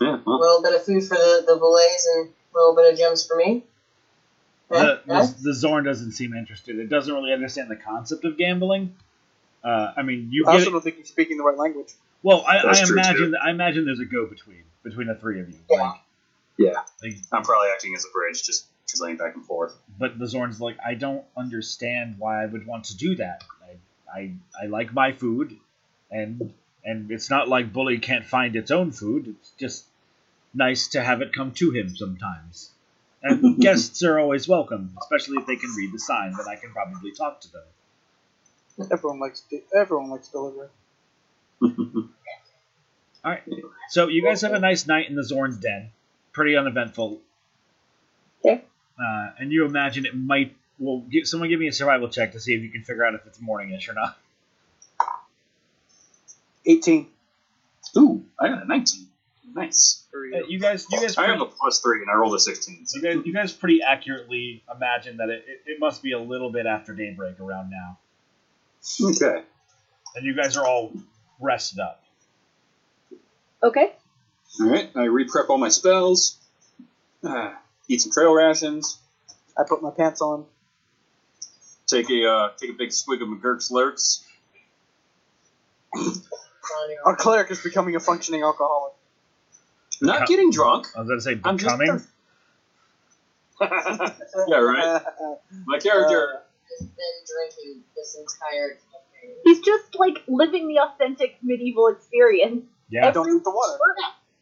Yeah. 0.00 0.18
A 0.24 0.30
little 0.30 0.62
bit 0.62 0.74
of 0.74 0.84
food 0.84 1.02
for 1.04 1.16
the, 1.16 1.44
the 1.46 1.56
billets 1.56 2.08
and 2.16 2.28
a 2.28 2.56
little 2.58 2.74
bit 2.74 2.92
of 2.92 2.98
gems 2.98 3.26
for 3.26 3.36
me. 3.36 3.64
Yeah, 4.70 4.78
The, 4.78 5.00
yeah. 5.06 5.26
the, 5.26 5.42
the 5.42 5.50
Xorn 5.50 5.84
doesn't 5.84 6.12
seem 6.12 6.32
interested. 6.32 6.78
It 6.78 6.88
doesn't 6.88 7.12
really 7.12 7.32
understand 7.34 7.70
the 7.70 7.76
concept 7.76 8.24
of 8.24 8.38
gambling. 8.38 8.94
Uh, 9.62 9.92
I 9.96 10.02
mean, 10.02 10.28
you 10.30 10.46
I 10.46 10.52
also 10.52 10.68
it. 10.68 10.72
don't 10.72 10.80
think 10.82 10.96
he's 10.96 11.08
speaking 11.08 11.36
the 11.36 11.42
right 11.44 11.58
language. 11.58 11.92
Well, 12.22 12.44
I, 12.46 12.58
I 12.58 12.78
imagine 12.88 13.34
I 13.42 13.50
imagine 13.50 13.84
there's 13.84 14.00
a 14.00 14.04
go 14.06 14.26
between 14.26 14.62
between 14.84 15.08
the 15.08 15.14
three 15.16 15.40
of 15.40 15.48
you. 15.50 15.56
Yeah. 15.68 15.80
Like, 15.82 16.00
Yeah. 16.56 16.72
like, 17.02 17.14
I'm 17.32 17.42
probably 17.42 17.68
acting 17.74 17.94
as 17.94 18.04
a 18.04 18.08
bridge, 18.12 18.42
just 18.42 18.66
translating 18.88 19.18
back 19.18 19.34
and 19.34 19.44
forth. 19.44 19.76
but 19.98 20.18
the 20.18 20.24
Xorn's 20.24 20.60
like, 20.60 20.76
I 20.84 20.94
don't 20.94 21.24
understand 21.36 22.14
why 22.18 22.42
I 22.42 22.46
would 22.46 22.66
want 22.66 22.84
to 22.86 22.96
do 22.96 23.16
that. 23.16 23.42
I, 24.12 24.18
I, 24.18 24.34
I 24.62 24.66
like 24.66 24.92
my 24.92 25.12
food, 25.12 25.56
and 26.10 26.52
and 26.84 27.10
it's 27.10 27.30
not 27.30 27.48
like 27.48 27.72
Bully 27.72 27.98
can't 27.98 28.24
find 28.24 28.56
its 28.56 28.70
own 28.70 28.92
food. 28.92 29.28
It's 29.28 29.50
just 29.58 29.86
nice 30.54 30.88
to 30.88 31.02
have 31.02 31.22
it 31.22 31.32
come 31.32 31.52
to 31.52 31.70
him 31.70 31.94
sometimes. 31.94 32.70
And 33.22 33.58
guests 33.60 34.02
are 34.02 34.18
always 34.18 34.48
welcome, 34.48 34.96
especially 35.00 35.36
if 35.38 35.46
they 35.46 35.56
can 35.56 35.70
read 35.76 35.92
the 35.92 35.98
sign. 35.98 36.32
Then 36.32 36.46
I 36.48 36.56
can 36.56 36.72
probably 36.72 37.12
talk 37.12 37.40
to 37.42 37.52
them. 37.52 38.88
Everyone 38.90 39.20
likes 39.20 39.42
de- 39.42 39.62
everyone 39.76 40.10
likes 40.10 40.28
delivery. 40.28 40.68
All 41.62 43.30
right. 43.32 43.42
So 43.90 44.08
you 44.08 44.22
guys 44.22 44.40
have 44.40 44.54
a 44.54 44.60
nice 44.60 44.86
night 44.86 45.10
in 45.10 45.16
the 45.16 45.22
Xorn's 45.22 45.58
den. 45.58 45.90
Pretty 46.32 46.56
uneventful. 46.56 47.20
Okay. 48.44 48.64
Uh, 48.98 49.30
and 49.38 49.52
you 49.52 49.66
imagine 49.66 50.06
it 50.06 50.16
might. 50.16 50.56
Well, 50.80 51.04
give, 51.10 51.28
someone 51.28 51.48
give 51.50 51.60
me 51.60 51.68
a 51.68 51.72
survival 51.72 52.08
check 52.08 52.32
to 52.32 52.40
see 52.40 52.54
if 52.54 52.62
you 52.62 52.70
can 52.70 52.82
figure 52.82 53.04
out 53.04 53.14
if 53.14 53.26
it's 53.26 53.38
morningish 53.38 53.88
or 53.88 53.92
not. 53.92 54.18
Eighteen. 56.66 57.08
Ooh, 57.96 58.24
I 58.38 58.48
got 58.48 58.62
a 58.62 58.66
19. 58.66 59.06
Nice. 59.54 60.04
Uh, 60.14 60.20
you. 60.20 60.44
you 60.48 60.58
guys, 60.60 60.86
you 60.90 61.00
guys, 61.00 61.18
I 61.18 61.24
pretty, 61.24 61.38
have 61.40 61.48
a 61.48 61.50
plus 61.50 61.80
three, 61.80 62.02
and 62.02 62.10
I 62.10 62.14
rolled 62.14 62.34
a 62.34 62.38
16. 62.38 62.86
So. 62.86 62.98
you 62.98 63.02
guys, 63.02 63.26
you 63.26 63.32
guys 63.32 63.52
pretty 63.52 63.80
accurately 63.82 64.62
imagine 64.74 65.16
that 65.16 65.28
it, 65.28 65.44
it, 65.48 65.72
it 65.72 65.80
must 65.80 66.02
be 66.02 66.12
a 66.12 66.18
little 66.20 66.52
bit 66.52 66.66
after 66.66 66.94
daybreak 66.94 67.40
around 67.40 67.70
now, 67.70 67.98
Okay. 69.02 69.42
and 70.14 70.24
you 70.24 70.34
guys 70.36 70.56
are 70.56 70.64
all 70.64 70.92
rested 71.40 71.80
up. 71.80 72.02
Okay. 73.62 73.92
All 74.60 74.68
right. 74.68 74.90
I 74.94 75.04
re-prep 75.04 75.50
all 75.50 75.58
my 75.58 75.68
spells. 75.68 76.38
Uh, 77.24 77.52
eat 77.88 78.00
some 78.02 78.12
trail 78.12 78.32
rations. 78.32 78.98
I 79.58 79.64
put 79.68 79.82
my 79.82 79.90
pants 79.90 80.20
on. 80.22 80.46
Take 81.90 82.08
a 82.10 82.24
uh, 82.30 82.48
take 82.56 82.70
a 82.70 82.74
big 82.74 82.92
swig 82.92 83.20
of 83.22 83.28
McGurk's 83.28 83.70
lurks. 83.70 84.24
Our 87.04 87.16
cleric 87.16 87.50
is 87.50 87.60
becoming 87.60 87.96
a 87.96 88.00
functioning 88.00 88.42
alcoholic. 88.42 88.92
Not 90.00 90.28
getting 90.28 90.50
drunk. 90.50 90.86
I 90.96 91.00
was 91.00 91.08
going 91.08 91.18
to 91.18 91.22
say 91.24 91.40
I'm 91.44 91.58
just- 91.58 91.78
becoming. 91.78 92.04
yeah, 94.48 94.56
right. 94.56 95.02
My 95.66 95.78
character. 95.78 96.42
Has 96.78 96.86
been 96.86 96.94
drinking 97.26 97.82
this 97.96 98.16
entire 98.16 98.70
campaign. 98.70 99.36
He's 99.44 99.60
just 99.60 99.96
like 99.96 100.22
living 100.28 100.68
the 100.68 100.78
authentic 100.78 101.36
medieval 101.42 101.88
experience 101.88 102.64
Yeah. 102.88 103.10
Don't 103.10 103.24
drink 103.26 103.44
the 103.44 103.50
water. 103.50 103.78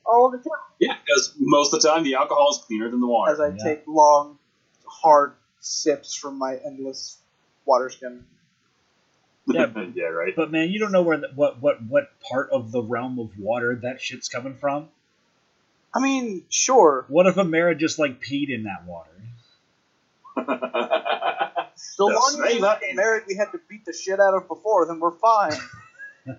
all 0.05 0.31
the 0.31 0.37
time. 0.39 0.45
Yeah, 0.79 0.95
because 1.05 1.33
most 1.39 1.73
of 1.75 1.81
the 1.81 1.89
time 1.89 2.05
the 2.05 2.15
alcohol 2.15 2.51
is 2.51 2.59
cleaner 2.67 2.91
than 2.91 3.01
the 3.01 3.07
water. 3.09 3.33
As 3.33 3.41
I 3.41 3.49
Yeah. 3.49 3.65
take 3.65 3.83
long, 3.89 4.39
hard 4.87 5.33
sips 5.61 6.15
from 6.15 6.39
my 6.39 6.57
endless 6.65 7.17
water 7.69 7.91
skin. 7.91 8.25
Yeah. 9.47 9.71
yeah, 9.95 10.05
right. 10.07 10.35
But 10.37 10.51
man, 10.51 10.71
you 10.71 10.79
don't 10.79 10.93
know 10.93 11.03
where 11.03 11.19
the, 11.19 11.29
what 11.35 11.63
what 11.63 11.83
what 11.83 12.11
part 12.21 12.51
of 12.51 12.71
the 12.73 12.83
realm 12.83 13.19
of 13.19 13.39
water 13.39 13.77
that 13.83 14.01
shit's 14.01 14.29
coming 14.29 14.55
from. 14.57 14.89
I 15.95 16.01
mean, 16.01 16.45
sure. 16.51 17.07
What 17.09 17.27
if 17.27 17.39
Amara 17.39 17.75
just 17.75 17.99
like 17.99 18.21
peed 18.21 18.51
in 18.51 18.65
that 18.65 18.85
water? 18.87 19.11
So 20.37 20.45
The 20.47 22.05
long 22.05 22.25
as 22.29 22.35
snake 22.35 22.53
he's 22.53 22.61
not 22.61 22.83
in- 22.83 22.97
married 22.97 23.25
we 23.27 23.37
had 23.37 23.51
to 23.53 23.61
beat 23.69 23.85
the 23.87 23.93
shit 23.93 24.21
out 24.21 24.35
of 24.35 24.49
before, 24.49 24.87
then 24.87 25.01
we're 25.01 25.13
fine. 25.13 25.55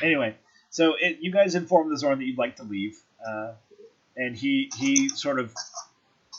Anyway, 0.00 0.36
so 0.70 0.94
it, 1.00 1.18
you 1.20 1.32
guys 1.32 1.56
inform 1.56 1.88
the 1.90 1.96
Xorn 1.96 2.18
that 2.18 2.24
you'd 2.24 2.38
like 2.38 2.54
to 2.56 2.62
leave, 2.62 2.96
uh, 3.26 3.54
and 4.16 4.36
he 4.36 4.70
he 4.78 5.08
sort 5.08 5.40
of 5.40 5.52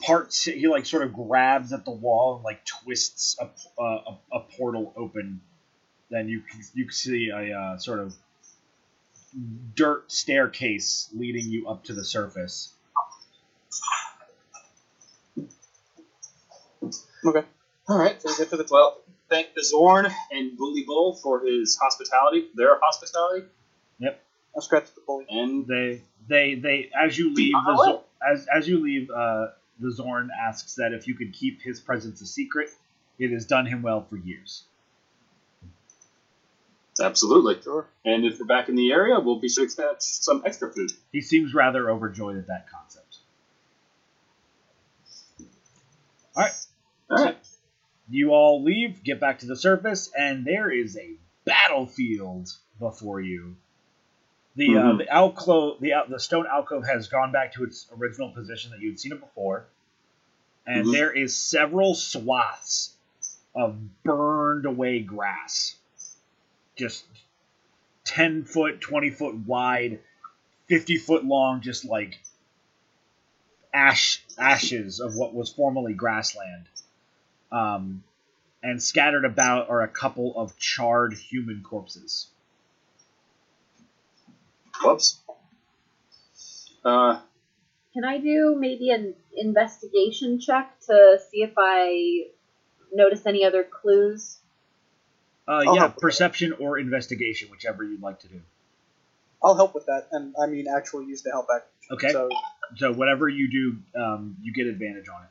parts. 0.06 0.44
He 0.44 0.68
like 0.68 0.86
sort 0.86 1.04
of 1.04 1.14
grabs 1.14 1.74
at 1.74 1.86
the 1.86 1.92
wall 1.92 2.36
and 2.36 2.44
like 2.44 2.66
twists 2.66 3.38
a 3.40 3.46
uh, 3.82 3.84
a, 4.32 4.38
a 4.38 4.40
portal 4.58 4.94
open. 4.96 5.42
Then 6.10 6.28
you 6.28 6.42
can 6.42 6.62
you 6.74 6.86
can 6.86 6.94
see 6.94 7.30
a 7.30 7.58
uh, 7.58 7.78
sort 7.78 8.00
of 8.00 8.16
dirt 9.76 10.12
staircase 10.12 11.10
leading 11.14 11.50
you 11.50 11.68
up 11.70 11.84
to 11.86 11.94
the 11.94 12.04
surface. 12.04 12.74
Okay. 17.26 17.44
All 17.88 17.98
right. 17.98 18.22
So 18.22 18.30
we 18.30 18.38
get 18.38 18.50
to 18.50 18.58
the 18.58 18.64
top. 18.64 18.72
Well, 18.72 18.98
thank 19.30 19.54
the 19.54 19.62
Xorn 19.62 20.12
and 20.32 20.58
Bully 20.58 20.84
Bull 20.84 21.16
for 21.16 21.46
his 21.46 21.78
hospitality, 21.82 22.48
their 22.56 22.80
hospitality, 22.82 23.46
Yep. 24.00 24.24
I 24.58 24.60
scratched 24.62 24.96
the 24.96 25.02
bully. 25.06 25.26
and 25.30 25.68
They 25.68 26.02
they 26.28 26.56
they 26.56 26.90
as 26.98 27.18
you 27.18 27.34
leave 27.34 27.54
the 27.54 28.02
as 28.28 28.48
as 28.54 28.68
you 28.68 28.82
leave 28.84 29.10
uh, 29.10 29.48
the 29.80 29.90
Xorn 29.90 30.28
asks 30.40 30.76
that 30.76 30.94
if 30.94 31.08
you 31.08 31.16
could 31.16 31.34
keep 31.34 31.62
his 31.62 31.80
presence 31.80 32.22
a 32.22 32.26
secret. 32.26 32.70
It 33.18 33.32
has 33.32 33.46
done 33.46 33.66
him 33.66 33.82
well 33.82 34.02
for 34.02 34.16
years. 34.16 34.64
Absolutely. 37.02 37.62
Sure. 37.62 37.88
And 38.06 38.26
if 38.26 38.40
we're 38.40 38.46
back 38.46 38.70
in 38.70 38.76
the 38.76 38.92
area, 38.92 39.20
we'll 39.20 39.40
be 39.40 39.50
sure 39.50 39.68
to 39.68 39.76
catch 39.76 40.02
some 40.02 40.44
extra 40.46 40.72
food. 40.72 40.92
He 41.12 41.22
seems 41.22 41.54
rather 41.54 41.90
overjoyed 41.90 42.38
at 42.38 42.48
that 42.48 42.68
concept. 42.70 43.18
All 46.36 46.44
right. 46.44 46.54
All 47.10 47.26
right. 47.26 47.38
You 48.10 48.32
all 48.32 48.64
leave, 48.64 49.04
get 49.04 49.20
back 49.20 49.40
to 49.40 49.46
the 49.46 49.56
surface, 49.56 50.12
and 50.18 50.46
there 50.46 50.72
is 50.72 50.98
a 50.98 51.16
battlefield 51.46 52.50
before 52.80 53.22
you. 53.22 53.56
The 54.60 54.76
uh, 54.76 54.84
Mhm. 54.84 54.98
the 54.98 55.08
alcove, 55.08 55.80
the 55.80 55.94
the 56.10 56.20
stone 56.20 56.46
alcove 56.46 56.86
has 56.86 57.08
gone 57.08 57.32
back 57.32 57.54
to 57.54 57.64
its 57.64 57.88
original 57.94 58.32
position 58.34 58.72
that 58.72 58.82
you'd 58.82 59.00
seen 59.00 59.14
it 59.14 59.22
before, 59.22 59.68
and 60.68 60.86
Mhm. 60.86 60.92
there 60.92 61.12
is 61.14 61.34
several 61.34 61.96
swaths 61.96 62.94
of 63.56 64.04
burned 64.04 64.66
away 64.66 65.00
grass, 65.00 65.78
just 66.76 67.06
ten 68.04 68.44
foot, 68.44 68.82
twenty 68.82 69.12
foot 69.12 69.36
wide, 69.36 70.02
fifty 70.68 70.98
foot 70.98 71.24
long, 71.24 71.62
just 71.62 71.86
like 71.86 72.20
ash 73.74 74.22
ashes 74.38 75.00
of 75.00 75.16
what 75.16 75.34
was 75.34 75.54
formerly 75.54 75.94
grassland. 75.94 76.68
Um, 77.50 78.04
and 78.62 78.84
scattered 78.84 79.24
about 79.24 79.70
are 79.70 79.84
a 79.84 79.88
couple 79.88 80.38
of 80.38 80.58
charred 80.58 81.14
human 81.14 81.64
corpses. 81.64 82.28
Whoops. 84.84 85.20
Uh, 86.84 87.20
Can 87.94 88.06
I 88.06 88.18
do 88.20 88.56
maybe 88.58 88.92
an 88.92 89.14
investigation 89.36 90.40
check 90.40 90.80
to 90.88 91.20
see 91.30 91.44
if 91.44 91.54
I 91.58 92.28
notice 92.94 93.26
any 93.26 93.44
other 93.44 93.64
clues? 93.64 94.38
Uh, 95.48 95.52
I'll 95.52 95.64
yeah, 95.76 95.80
help 95.82 95.96
with 95.96 96.02
perception 96.02 96.54
or 96.60 96.78
investigation, 96.78 97.50
whichever 97.52 97.84
you'd 97.84 98.02
like 98.02 98.20
to 98.22 98.28
do. 98.28 98.42
I'll 99.44 99.56
help 99.56 99.74
with 99.74 99.86
that, 99.88 100.08
and 100.12 100.36
I 100.42 100.48
mean 100.48 100.68
actually 100.68 101.06
use 101.06 101.22
the 101.24 101.32
help 101.32 101.48
action. 101.54 101.70
Okay. 101.92 102.10
So 102.12 102.30
So 102.78 102.94
whatever 102.94 103.28
you 103.28 103.50
do, 103.50 104.00
um, 104.00 104.38
you 104.42 104.54
get 104.54 104.68
advantage 104.68 105.10
on 105.10 105.24
it. 105.24 105.30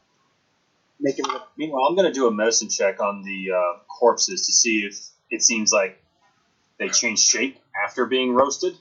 make 1.01 1.19
it. 1.19 1.27
meanwhile, 1.57 1.85
I'm 1.85 1.95
going 1.95 2.09
to 2.09 2.12
do 2.12 2.27
a 2.27 2.33
medicine 2.33 2.69
check 2.69 3.01
on 3.01 3.23
the 3.23 3.53
uh, 3.53 3.79
corpses 3.87 4.47
to 4.47 4.53
see 4.53 4.81
if 4.85 4.99
it 5.31 5.43
seems 5.43 5.73
like 5.73 6.03
they 6.79 6.89
changed 6.89 7.23
shape 7.23 7.59
after 7.85 8.07
being 8.07 8.33
roasted. 8.35 8.75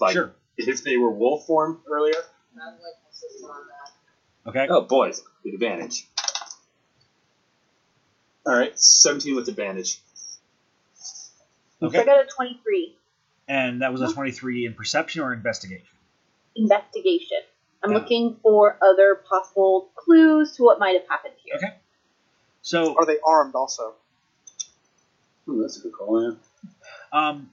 Like 0.00 0.12
sure. 0.12 0.34
if 0.56 0.82
they 0.84 0.96
were 0.96 1.10
wolf 1.10 1.46
form 1.46 1.80
earlier. 1.88 2.14
I 2.14 2.70
would 2.70 2.74
like 2.74 2.80
to 2.80 3.10
assist 3.10 3.44
on 3.44 3.50
that. 3.50 4.50
Okay. 4.50 4.66
Oh, 4.70 4.82
boys, 4.82 5.22
with 5.44 5.54
advantage. 5.54 6.06
All 8.46 8.54
right, 8.56 8.78
17 8.78 9.34
with 9.34 9.48
advantage. 9.48 10.00
Okay. 11.82 11.98
I 12.00 12.04
got 12.04 12.20
a 12.24 12.26
23. 12.26 12.96
And 13.48 13.82
that 13.82 13.92
was 13.92 14.00
a 14.00 14.12
twenty-three 14.12 14.66
in 14.66 14.74
perception 14.74 15.22
or 15.22 15.32
investigation. 15.32 15.86
Investigation. 16.56 17.38
I'm 17.82 17.92
Yeah. 17.92 17.98
looking 17.98 18.36
for 18.42 18.76
other 18.82 19.14
possible 19.14 19.90
clues 19.94 20.56
to 20.56 20.64
what 20.64 20.80
might 20.80 20.94
have 20.98 21.06
happened 21.08 21.34
here. 21.44 21.54
Okay. 21.56 21.74
So 22.62 22.96
Are 22.96 23.04
they 23.06 23.18
armed 23.24 23.54
also? 23.54 23.94
Ooh, 25.48 25.60
that's 25.60 25.76
a 25.76 25.82
good 25.82 25.92
call, 25.92 26.22
yeah. 26.22 26.36
Um, 27.12 27.50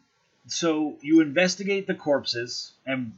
so 0.47 0.97
you 1.01 1.21
investigate 1.21 1.87
the 1.87 1.95
corpses, 1.95 2.73
and 2.85 3.13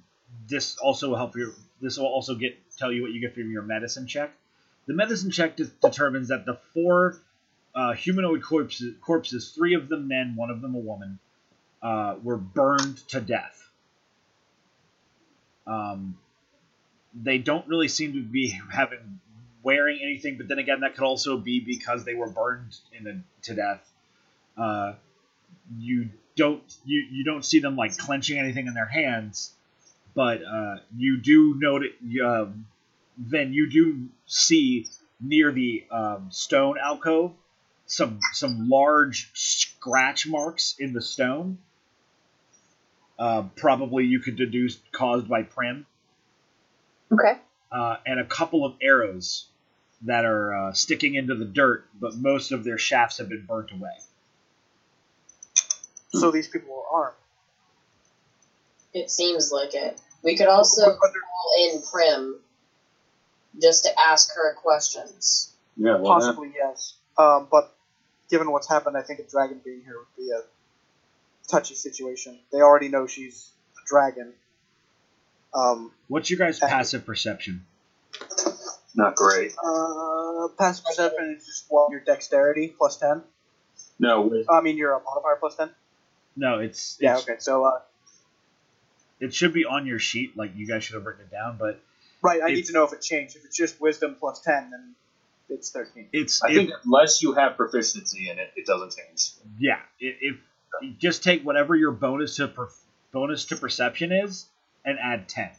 this 0.47 0.77
also 0.77 1.09
will 1.09 1.17
help 1.17 1.35
you. 1.35 1.53
This 1.81 1.97
will 1.97 2.07
also 2.07 2.35
get 2.35 2.57
tell 2.77 2.91
you 2.91 3.01
what 3.01 3.11
you 3.11 3.21
get 3.21 3.33
from 3.33 3.51
your 3.51 3.63
medicine 3.63 4.07
check. 4.07 4.31
The 4.85 4.93
medicine 4.93 5.31
check 5.31 5.57
de- 5.57 5.65
determines 5.65 6.27
that 6.27 6.45
the 6.45 6.55
four 6.73 7.17
uh, 7.73 7.93
humanoid 7.93 8.43
corpses, 8.43 8.95
corpses, 9.01 9.51
three 9.51 9.73
of 9.73 9.89
them 9.89 10.07
men, 10.07 10.35
one 10.35 10.49
of 10.49 10.61
them 10.61 10.75
a 10.75 10.79
woman, 10.79 11.19
uh, 11.81 12.15
were 12.21 12.37
burned 12.37 12.97
to 13.09 13.19
death. 13.21 13.69
Um, 15.67 16.17
they 17.13 17.37
don't 17.37 17.67
really 17.67 17.87
seem 17.87 18.13
to 18.13 18.21
be 18.21 18.59
having 18.71 19.19
wearing 19.63 19.99
anything, 20.03 20.37
but 20.37 20.47
then 20.47 20.59
again, 20.59 20.81
that 20.81 20.93
could 20.93 21.03
also 21.03 21.37
be 21.37 21.59
because 21.59 22.05
they 22.05 22.13
were 22.13 22.29
burned 22.29 22.77
in 22.93 23.07
a, 23.07 23.45
to 23.45 23.55
death. 23.55 23.91
Uh, 24.55 24.93
you 25.79 26.09
don't 26.35 26.63
you, 26.85 27.05
you 27.11 27.23
don't 27.23 27.45
see 27.45 27.59
them 27.59 27.75
like 27.75 27.97
clenching 27.97 28.37
anything 28.37 28.67
in 28.67 28.73
their 28.73 28.87
hands, 28.87 29.53
but 30.13 30.41
uh, 30.43 30.77
you 30.95 31.17
do 31.21 31.55
note 31.57 31.83
it. 31.83 32.21
Um, 32.23 32.67
then 33.17 33.53
you 33.53 33.69
do 33.69 34.09
see 34.25 34.87
near 35.21 35.51
the 35.51 35.85
um, 35.91 36.27
stone 36.31 36.77
alcove 36.83 37.31
some 37.85 38.19
some 38.33 38.69
large 38.69 39.29
scratch 39.33 40.27
marks 40.27 40.75
in 40.79 40.93
the 40.93 41.01
stone. 41.01 41.57
Uh, 43.17 43.43
probably 43.55 44.05
you 44.05 44.19
could 44.19 44.35
deduce 44.35 44.77
caused 44.91 45.29
by 45.29 45.43
Prim, 45.43 45.85
Okay. 47.13 47.39
uh, 47.71 47.97
and 48.05 48.19
a 48.19 48.25
couple 48.25 48.65
of 48.65 48.73
arrows 48.81 49.47
that 50.01 50.25
are 50.25 50.53
uh, 50.53 50.73
sticking 50.73 51.15
into 51.15 51.35
the 51.35 51.45
dirt, 51.45 51.85
but 51.99 52.15
most 52.17 52.51
of 52.51 52.65
their 52.65 52.77
shafts 52.77 53.19
have 53.19 53.29
been 53.29 53.45
burnt 53.45 53.71
away. 53.71 53.93
So 56.15 56.31
these 56.31 56.47
people 56.47 56.73
were 56.75 56.87
armed. 56.99 57.15
It 58.93 59.09
seems 59.11 59.51
like 59.51 59.73
it. 59.75 59.99
We 60.23 60.37
could 60.37 60.47
also 60.47 60.85
But- 60.85 60.99
but 61.01 61.11
call 61.11 61.51
in 61.73 61.81
Prim 61.81 62.39
just 63.61 63.83
to 63.83 63.89
ask 63.99 64.33
her 64.35 64.53
questions. 64.55 65.51
Yeah, 65.77 65.97
well, 65.97 66.13
Possibly 66.13 66.53
yes. 66.55 66.95
Um, 67.17 67.47
but 67.51 67.73
given 68.29 68.51
what's 68.51 68.67
happened, 68.67 68.97
I 68.97 69.01
think 69.01 69.19
a 69.19 69.23
dragon 69.23 69.59
being 69.63 69.81
here 69.83 69.97
would 69.99 70.15
be 70.17 70.31
a 70.31 70.41
touchy 71.47 71.75
situation. 71.75 72.39
They 72.51 72.59
already 72.61 72.87
know 72.89 73.07
she's 73.07 73.49
a 73.77 73.85
dragon. 73.87 74.33
Um, 75.53 75.93
What's 76.07 76.29
your 76.29 76.39
guys' 76.39 76.59
Thank 76.59 76.71
you. 76.71 76.77
passive 76.77 77.05
perception? 77.05 77.65
not 78.95 79.15
great. 79.15 79.53
uh, 79.61 80.47
passive 80.57 80.85
perception 80.85 81.35
is 81.37 81.45
just 81.45 81.65
what 81.69 81.91
your 81.91 81.99
dexterity 81.99 82.69
plus 82.77 82.97
ten. 82.97 83.23
No, 83.99 84.21
with 84.21 84.49
I 84.49 84.61
mean 84.61 84.77
your 84.77 84.99
modifier 85.03 85.35
plus 85.37 85.55
ten. 85.55 85.69
No, 86.35 86.59
it's, 86.59 86.97
Yeah. 86.99 87.15
it's 87.17 87.23
Okay. 87.29 87.35
So 87.39 87.65
uh, 87.65 87.79
it 89.19 89.33
should 89.33 89.53
be 89.53 89.65
on 89.65 89.85
your 89.85 89.99
sheet. 89.99 90.35
Like 90.37 90.51
you 90.55 90.67
guys 90.67 90.83
should 90.83 90.95
have 90.95 91.05
written 91.05 91.25
it 91.25 91.31
down, 91.31 91.57
but 91.57 91.79
right, 92.21 92.41
I 92.43 92.47
need 92.51 92.65
to 92.65 92.73
know 92.73 92.83
if 92.83 92.93
it 92.93 93.01
changed. 93.01 93.35
If 93.35 93.45
it's 93.45 93.55
just 93.55 93.79
wisdom 93.79 94.15
plus 94.19 94.41
ten, 94.41 94.69
then 94.71 94.95
it's 95.49 95.69
thirteen. 95.71 96.09
it's 96.11 96.43
I 96.43 96.49
it- 96.51 96.55
think 96.55 96.71
unless 96.83 97.23
you 97.23 97.33
have 97.33 97.55
proficiency 97.55 98.29
in 98.29 98.39
it, 98.39 98.51
it 98.55 98.65
doesn't 98.65 98.93
change. 98.95 99.31
yeah. 99.59 99.79
If, 99.99 100.15
if 100.21 100.35
you 100.81 100.91
just 100.99 101.23
take 101.23 101.43
whatever 101.43 101.75
your 101.75 101.91
bonus 101.91 102.35
to 102.37 102.47
per, 102.49 102.67
bonus 103.13 103.45
to 103.45 103.55
perception 103.55 104.11
is 104.11 104.45
and 104.83 104.99
add 104.99 105.29
ten. 105.29 105.51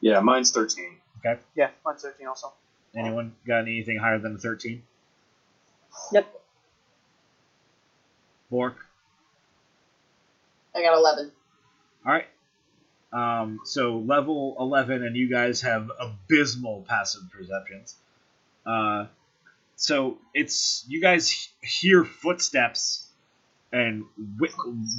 Yeah, 0.00 0.20
mine's 0.20 0.50
13. 0.50 0.96
Okay. 1.24 1.40
Yeah, 1.54 1.70
mine's 1.84 2.02
thirteen 2.02 2.26
also. 2.26 2.52
Anyone 2.96 3.34
got 3.46 3.60
anything 3.62 3.98
higher 3.98 4.18
than 4.18 4.34
a 4.34 4.38
thirteen? 4.38 4.82
Nope. 6.12 6.43
Bork. 8.54 8.76
I 10.76 10.80
got 10.80 10.96
11. 10.96 11.32
All 12.06 12.12
right. 12.12 12.26
Um, 13.12 13.58
so 13.64 13.98
level 13.98 14.54
eleven, 14.60 15.02
and 15.02 15.16
you 15.16 15.28
guys 15.28 15.62
have 15.62 15.90
abysmal 15.98 16.84
passive 16.86 17.22
perceptions. 17.32 17.96
Uh, 18.64 19.06
so 19.74 20.18
it's 20.34 20.84
you 20.86 21.00
guys 21.00 21.48
hear 21.62 22.04
footsteps, 22.04 23.08
and 23.72 24.04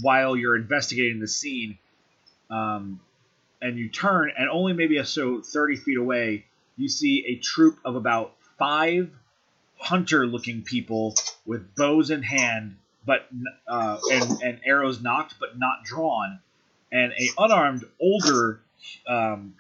while 0.02 0.36
you're 0.36 0.58
investigating 0.58 1.22
the 1.22 1.28
scene, 1.28 1.78
um, 2.50 3.00
and 3.62 3.78
you 3.78 3.88
turn, 3.88 4.34
and 4.38 4.50
only 4.50 4.74
maybe 4.74 4.98
a 4.98 5.06
so 5.06 5.42
thirty 5.42 5.78
feet 5.78 5.98
away, 5.98 6.46
you 6.76 6.90
see 6.90 7.26
a 7.28 7.36
troop 7.38 7.80
of 7.86 7.96
about 7.96 8.34
five 8.60 9.12
hunter-looking 9.78 10.64
people 10.64 11.16
with 11.46 11.74
bows 11.76 12.10
in 12.10 12.22
hand, 12.22 12.76
but 13.06 13.28
uh, 13.68 13.98
and 14.12 14.42
and 14.42 14.62
arrows 14.66 15.02
knocked 15.02 15.36
but 15.40 15.58
not 15.58 15.84
drawn, 15.84 16.40
and 16.92 17.12
a 17.14 17.30
unarmed 17.38 17.86
older 18.00 18.62
um, 19.08 19.56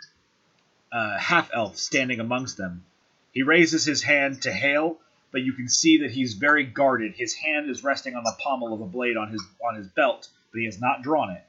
uh, 0.91 1.17
half 1.17 1.49
elf 1.53 1.77
standing 1.77 2.19
amongst 2.19 2.57
them. 2.57 2.83
He 3.31 3.43
raises 3.43 3.85
his 3.85 4.01
hand 4.01 4.43
to 4.43 4.51
hail, 4.51 4.97
but 5.31 5.41
you 5.41 5.53
can 5.53 5.67
see 5.67 5.99
that 5.99 6.11
he's 6.11 6.33
very 6.35 6.63
guarded. 6.63 7.13
His 7.13 7.33
hand 7.33 7.69
is 7.69 7.83
resting 7.83 8.15
on 8.15 8.23
the 8.23 8.33
pommel 8.39 8.73
of 8.73 8.81
a 8.81 8.85
blade 8.85 9.17
on 9.17 9.29
his 9.29 9.43
on 9.67 9.75
his 9.75 9.87
belt, 9.87 10.29
but 10.51 10.59
he 10.59 10.65
has 10.65 10.79
not 10.79 11.01
drawn 11.01 11.31
it. 11.31 11.43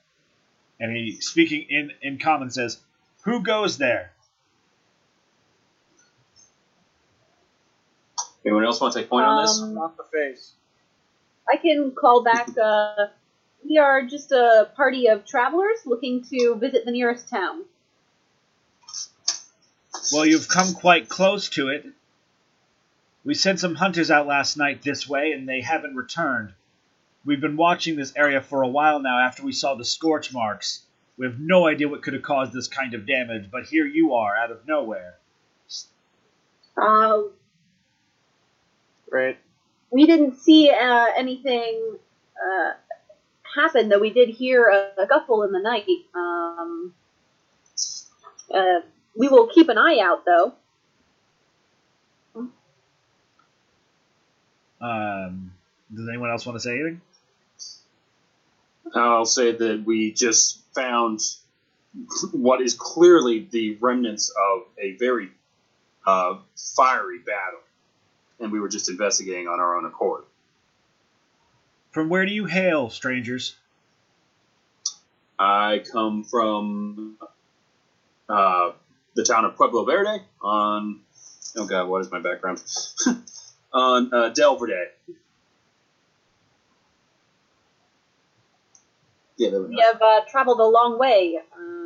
And 0.79 0.95
he, 0.95 1.21
speaking 1.21 1.67
in 1.71 1.93
in 2.03 2.19
common, 2.19 2.51
says, 2.51 2.79
"Who 3.23 3.43
goes 3.43 3.79
there?" 3.79 4.13
Anyone 8.45 8.65
else 8.65 8.81
want 8.81 8.95
to 8.95 9.01
take 9.01 9.11
point 9.11 9.27
on 9.27 9.43
this? 9.43 9.61
Um, 9.61 9.75
Not 9.75 9.97
the 9.97 10.05
face. 10.05 10.53
I 11.53 11.57
can 11.57 11.93
call 11.93 12.23
back. 12.23 12.49
Uh, 12.57 13.07
we 13.65 13.79
are 13.79 14.03
just 14.03 14.33
a 14.33 14.71
party 14.77 15.09
of 15.09 15.25
travelers 15.25 15.79
looking 15.85 16.25
to 16.25 16.57
visit 16.57 16.85
the 16.85 16.91
nearest 16.91 17.29
town. 17.29 17.65
Well, 20.13 20.27
you've 20.27 20.49
come 20.49 20.75
quite 20.75 21.09
close 21.09 21.49
to 21.51 21.69
it. 21.69 21.87
We 23.25 23.35
sent 23.35 23.59
some 23.59 23.75
hunters 23.75 24.11
out 24.11 24.27
last 24.27 24.57
night 24.57 24.83
this 24.83 25.09
way, 25.09 25.33
and 25.33 25.49
they 25.49 25.61
haven't 25.61 25.97
returned. 25.97 26.53
We've 27.25 27.41
been 27.41 27.57
watching 27.57 27.97
this 27.97 28.13
area 28.15 28.41
for 28.41 28.63
a 28.63 28.69
while 28.69 29.01
now 29.01 29.19
after 29.19 29.43
we 29.43 29.51
saw 29.51 29.75
the 29.75 29.85
scorch 29.85 30.33
marks. 30.33 30.83
We 31.17 31.27
have 31.27 31.41
no 31.41 31.67
idea 31.67 31.89
what 31.89 32.03
could 32.03 32.15
have 32.15 32.23
caused 32.23 32.53
this 32.53 32.69
kind 32.69 32.95
of 32.95 33.07
damage, 33.07 33.51
but 33.51 33.65
here 33.65 33.85
you 33.85 34.15
are 34.15 34.37
out 34.37 34.53
of 34.53 34.67
nowhere. 34.67 35.17
Uh, 36.77 37.23
Right. 39.11 39.39
We 39.97 40.05
didn't 40.05 40.37
see 40.37 40.71
uh, 40.71 41.07
anything 41.17 41.97
uh, 42.37 42.73
happen, 43.55 43.89
though 43.89 43.99
we 43.99 44.11
did 44.11 44.29
hear 44.29 44.67
a, 44.67 45.03
a 45.03 45.07
scuffle 45.07 45.43
in 45.43 45.53
the 45.53 45.59
night. 45.59 45.87
Um, 46.15 46.93
uh, 48.53 48.81
we 49.17 49.29
will 49.29 49.47
keep 49.47 49.71
an 49.71 49.79
eye 49.79 49.99
out, 50.03 50.27
though. 50.27 50.53
Um, 54.83 55.53
does 55.95 56.09
anyone 56.11 56.31
else 56.31 56.45
want 56.45 56.57
to 56.57 56.61
say 56.61 56.73
anything? 56.73 57.01
I'll 58.95 59.25
say 59.25 59.53
that 59.53 59.83
we 59.87 60.13
just 60.13 60.61
found 60.75 61.21
what 62.33 62.61
is 62.61 62.75
clearly 62.75 63.49
the 63.51 63.77
remnants 63.77 64.29
of 64.29 64.65
a 64.79 64.93
very 64.97 65.31
uh, 66.07 66.37
fiery 66.55 67.21
battle, 67.21 67.61
and 68.41 68.53
we 68.53 68.61
were 68.61 68.69
just 68.69 68.89
investigating 68.89 69.49
on 69.49 69.61
our 69.61 69.77
own 69.77 69.85
accord. 69.85 70.25
From 71.91 72.09
where 72.09 72.27
do 72.27 72.33
you 72.33 72.45
hail, 72.45 72.91
strangers? 72.91 73.57
I 75.39 75.83
come 75.93 76.25
from 76.25 77.17
uh, 78.29 78.73
the 79.15 79.23
town 79.25 79.45
of 79.45 79.57
Pueblo 79.57 79.85
Verde 79.85 80.23
on. 80.43 81.01
Oh 81.57 81.67
God, 81.67 81.89
what 81.89 82.01
is 82.03 82.11
my 82.11 82.21
background? 82.21 82.63
on 83.73 84.13
uh, 84.13 84.29
Del 84.31 84.57
Verde. 84.57 84.87
Yeah, 89.39 89.51
there 89.51 89.61
we 89.63 89.69
We 89.69 89.77
go. 89.77 89.83
have 89.83 90.01
uh, 90.01 90.21
traveled 90.29 90.61
a 90.61 90.65
long 90.65 90.99
way. 90.99 91.39
Um, 91.57 91.86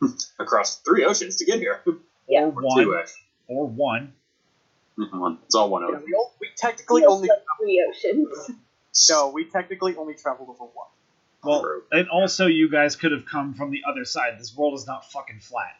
Across 0.38 0.78
three 0.78 1.04
oceans 1.04 1.36
to 1.36 1.44
get 1.44 1.58
here. 1.58 1.82
Yeah. 2.28 2.42
Or 2.42 2.46
Or 2.46 2.50
one. 2.62 2.84
two. 2.84 3.02
Or 3.48 3.66
one. 3.66 4.12
One. 4.96 5.38
It's 5.46 5.54
all 5.56 5.68
one 5.68 5.82
Yeah, 5.82 5.88
ocean. 5.96 6.04
we, 6.06 6.14
all, 6.14 6.32
we 6.40 6.48
technically 6.56 7.00
feels 7.02 7.12
only 7.16 7.28
like 7.28 7.38
three 7.58 7.84
oceans. 7.90 8.50
no, 9.10 9.30
we 9.30 9.46
technically 9.46 9.96
only 9.96 10.14
traveled 10.14 10.48
over 10.50 10.64
one. 10.72 10.86
Well, 11.42 11.62
True. 11.62 11.82
and 11.90 12.08
also 12.08 12.46
you 12.46 12.70
guys 12.70 12.94
could 12.94 13.10
have 13.10 13.24
come 13.26 13.54
from 13.54 13.72
the 13.72 13.80
other 13.90 14.04
side. 14.04 14.38
This 14.38 14.54
world 14.56 14.74
is 14.74 14.86
not 14.86 15.10
fucking 15.10 15.40
flat. 15.40 15.74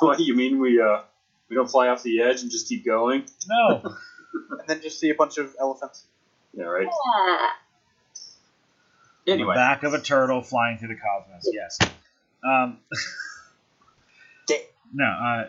what 0.00 0.18
do 0.18 0.24
you 0.24 0.34
mean 0.34 0.58
we 0.60 0.80
uh 0.80 1.02
we 1.48 1.56
don't 1.56 1.70
fly 1.70 1.88
off 1.88 2.02
the 2.02 2.20
edge 2.20 2.42
and 2.42 2.50
just 2.50 2.68
keep 2.68 2.84
going? 2.84 3.24
No. 3.48 3.80
And 4.50 4.68
then 4.68 4.82
just 4.82 4.98
see 5.00 5.08
a 5.10 5.14
bunch 5.14 5.38
of 5.38 5.54
elephants. 5.60 6.04
Yeah, 6.52 6.64
right. 6.64 6.86
Yeah. 6.86 7.48
The 9.26 9.44
back 9.44 9.82
of 9.82 9.92
a 9.92 10.00
turtle 10.00 10.40
flying 10.40 10.78
through 10.78 10.88
the 10.88 10.94
cosmos. 10.94 11.48
Yes. 11.52 11.78
Um, 12.44 12.78
no. 14.94 15.04
Uh, 15.04 15.48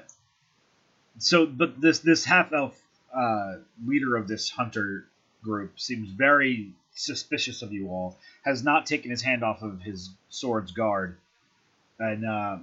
so, 1.19 1.45
but 1.45 1.79
this 1.79 1.99
this 1.99 2.25
half 2.25 2.53
elf 2.53 2.79
uh, 3.15 3.57
leader 3.85 4.15
of 4.15 4.27
this 4.27 4.49
hunter 4.49 5.05
group 5.43 5.79
seems 5.79 6.09
very 6.09 6.71
suspicious 6.95 7.61
of 7.61 7.71
you 7.71 7.89
all. 7.89 8.17
Has 8.43 8.63
not 8.63 8.85
taken 8.87 9.11
his 9.11 9.21
hand 9.21 9.43
off 9.43 9.61
of 9.61 9.81
his 9.81 10.09
sword's 10.29 10.71
guard, 10.71 11.17
and 11.99 12.25
uh, 12.25 12.57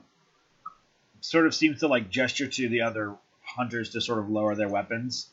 sort 1.20 1.46
of 1.46 1.54
seems 1.54 1.80
to 1.80 1.88
like 1.88 2.10
gesture 2.10 2.48
to 2.48 2.68
the 2.68 2.82
other 2.82 3.14
hunters 3.42 3.90
to 3.90 4.00
sort 4.00 4.18
of 4.18 4.28
lower 4.30 4.54
their 4.54 4.68
weapons. 4.68 5.28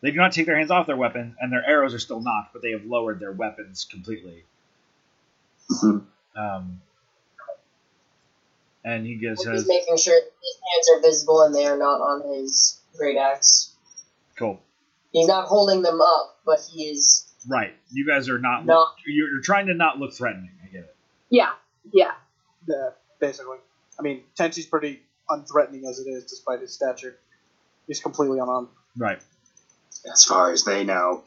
They 0.00 0.10
do 0.10 0.16
not 0.16 0.32
take 0.32 0.46
their 0.46 0.56
hands 0.56 0.70
off 0.70 0.86
their 0.86 0.96
weapons, 0.96 1.36
and 1.40 1.52
their 1.52 1.64
arrows 1.66 1.92
are 1.92 1.98
still 1.98 2.20
knocked, 2.20 2.52
but 2.52 2.62
they 2.62 2.70
have 2.70 2.84
lowered 2.84 3.20
their 3.20 3.32
weapons 3.32 3.84
completely. 3.90 4.44
Um, 6.36 6.80
and 8.84 9.04
he 9.04 9.16
just 9.16 9.44
We're 9.44 9.54
just 9.54 9.68
making 9.68 9.96
sure 9.96 10.18
that 10.18 10.30
his 10.40 10.60
hands 10.72 10.88
are 10.96 11.02
visible 11.02 11.42
and 11.42 11.54
they 11.54 11.66
are 11.66 11.76
not 11.76 12.00
on 12.00 12.32
his 12.34 12.80
great 12.96 13.16
axe. 13.16 13.74
"Cool, 14.38 14.60
He's 15.12 15.26
not 15.26 15.46
holding 15.46 15.82
them 15.82 16.00
up, 16.00 16.38
but 16.46 16.60
he 16.60 16.84
is 16.84 17.26
right? 17.46 17.74
You 17.90 18.06
guys 18.06 18.28
are 18.28 18.38
not. 18.38 18.66
not. 18.66 18.94
You're, 19.06 19.28
you're 19.30 19.42
trying 19.42 19.66
to 19.66 19.74
not 19.74 19.98
look 19.98 20.12
threatening. 20.12 20.50
I 20.62 20.68
get 20.68 20.80
it. 20.84 20.96
Yeah. 21.30 21.52
Yeah. 21.92 22.12
Yeah, 22.66 22.90
basically. 23.20 23.58
I 23.98 24.02
mean, 24.02 24.22
Tenchi's 24.36 24.66
pretty 24.66 25.00
unthreatening 25.28 25.88
as 25.88 25.98
it 25.98 26.08
is, 26.08 26.24
despite 26.24 26.60
his 26.60 26.72
stature. 26.74 27.18
He's 27.86 28.00
completely 28.00 28.38
unarmed. 28.38 28.68
Right. 28.96 29.18
as 30.12 30.24
far 30.24 30.52
as 30.52 30.64
they 30.64 30.84
know. 30.84 31.24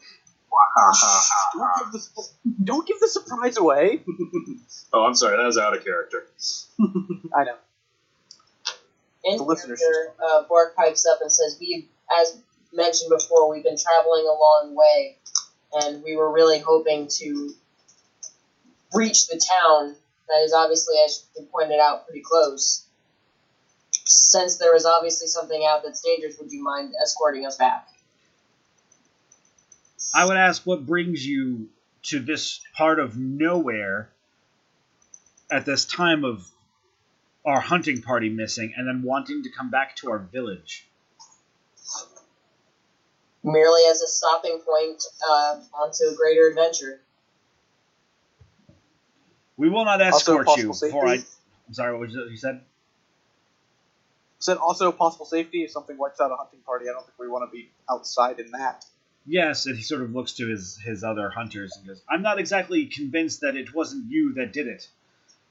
Don't 1.54 1.70
give 1.78 1.92
the 1.92 2.28
don't 2.64 2.86
give 2.86 3.00
the 3.00 3.08
surprise 3.08 3.56
away. 3.56 4.02
oh, 4.92 5.04
I'm 5.04 5.14
sorry, 5.14 5.36
that 5.36 5.44
was 5.46 5.58
out 5.58 5.76
of 5.76 5.84
character. 5.84 6.26
I 7.34 7.44
know. 7.44 7.56
In 9.24 9.36
The 9.36 9.44
listeners 9.44 9.80
character, 9.80 10.14
uh, 10.24 10.42
Bork 10.48 10.74
pipes 10.74 11.06
up 11.06 11.20
and 11.20 11.30
says, 11.30 11.56
"We, 11.60 11.88
as 12.20 12.36
mentioned 12.72 13.10
before, 13.10 13.50
we've 13.50 13.62
been 13.62 13.76
traveling 13.76 14.26
a 14.26 14.32
long 14.32 14.74
way, 14.74 15.18
and 15.72 16.02
we 16.02 16.16
were 16.16 16.32
really 16.32 16.58
hoping 16.58 17.08
to 17.18 17.54
reach 18.94 19.28
the 19.28 19.40
town 19.40 19.94
that 20.28 20.42
is 20.44 20.52
obviously, 20.52 20.96
as 21.04 21.24
you 21.36 21.46
pointed 21.52 21.78
out, 21.78 22.06
pretty 22.06 22.22
close. 22.22 22.86
Since 24.04 24.56
there 24.56 24.74
is 24.74 24.84
obviously 24.84 25.28
something 25.28 25.64
out 25.68 25.82
that's 25.84 26.02
dangerous, 26.02 26.36
would 26.40 26.50
you 26.50 26.62
mind 26.62 26.94
escorting 27.02 27.46
us 27.46 27.56
back?" 27.56 27.88
I 30.14 30.24
would 30.24 30.36
ask 30.36 30.66
what 30.66 30.86
brings 30.86 31.26
you 31.26 31.68
to 32.04 32.20
this 32.20 32.60
part 32.76 32.98
of 32.98 33.16
nowhere 33.16 34.10
at 35.50 35.64
this 35.64 35.84
time 35.84 36.24
of 36.24 36.46
our 37.44 37.60
hunting 37.60 38.02
party 38.02 38.28
missing, 38.28 38.72
and 38.76 38.86
then 38.86 39.02
wanting 39.02 39.42
to 39.42 39.50
come 39.50 39.70
back 39.70 39.96
to 39.96 40.10
our 40.10 40.18
village. 40.18 40.86
Merely 43.42 43.82
as 43.90 44.00
a 44.00 44.06
stopping 44.06 44.60
point 44.60 45.02
uh, 45.28 45.60
onto 45.74 46.04
a 46.04 46.14
greater 46.16 46.48
adventure. 46.48 47.00
We 49.56 49.68
will 49.68 49.84
not 49.84 50.00
escort 50.00 50.46
you 50.56 50.68
possible 50.72 50.88
before 50.88 51.06
I. 51.06 51.16
safety. 51.16 51.30
I'm 51.68 51.74
sorry. 51.74 51.92
What 51.92 52.08
was 52.08 52.14
it 52.14 52.30
you 52.30 52.36
said? 52.36 52.60
Said 54.38 54.56
also 54.56 54.92
possible 54.92 55.26
safety 55.26 55.62
if 55.64 55.70
something 55.72 55.98
wipes 55.98 56.20
out 56.20 56.30
a 56.30 56.36
hunting 56.36 56.60
party. 56.64 56.88
I 56.88 56.92
don't 56.92 57.04
think 57.04 57.18
we 57.18 57.28
want 57.28 57.50
to 57.50 57.52
be 57.52 57.70
outside 57.90 58.38
in 58.38 58.52
that. 58.52 58.84
Yes, 59.24 59.66
and 59.66 59.76
he 59.76 59.82
sort 59.82 60.02
of 60.02 60.12
looks 60.14 60.32
to 60.34 60.48
his 60.48 60.78
his 60.78 61.04
other 61.04 61.30
hunters 61.30 61.76
and 61.76 61.86
goes, 61.86 62.02
"I'm 62.08 62.22
not 62.22 62.38
exactly 62.38 62.86
convinced 62.86 63.42
that 63.42 63.56
it 63.56 63.72
wasn't 63.72 64.10
you 64.10 64.34
that 64.34 64.52
did 64.52 64.66
it. 64.66 64.88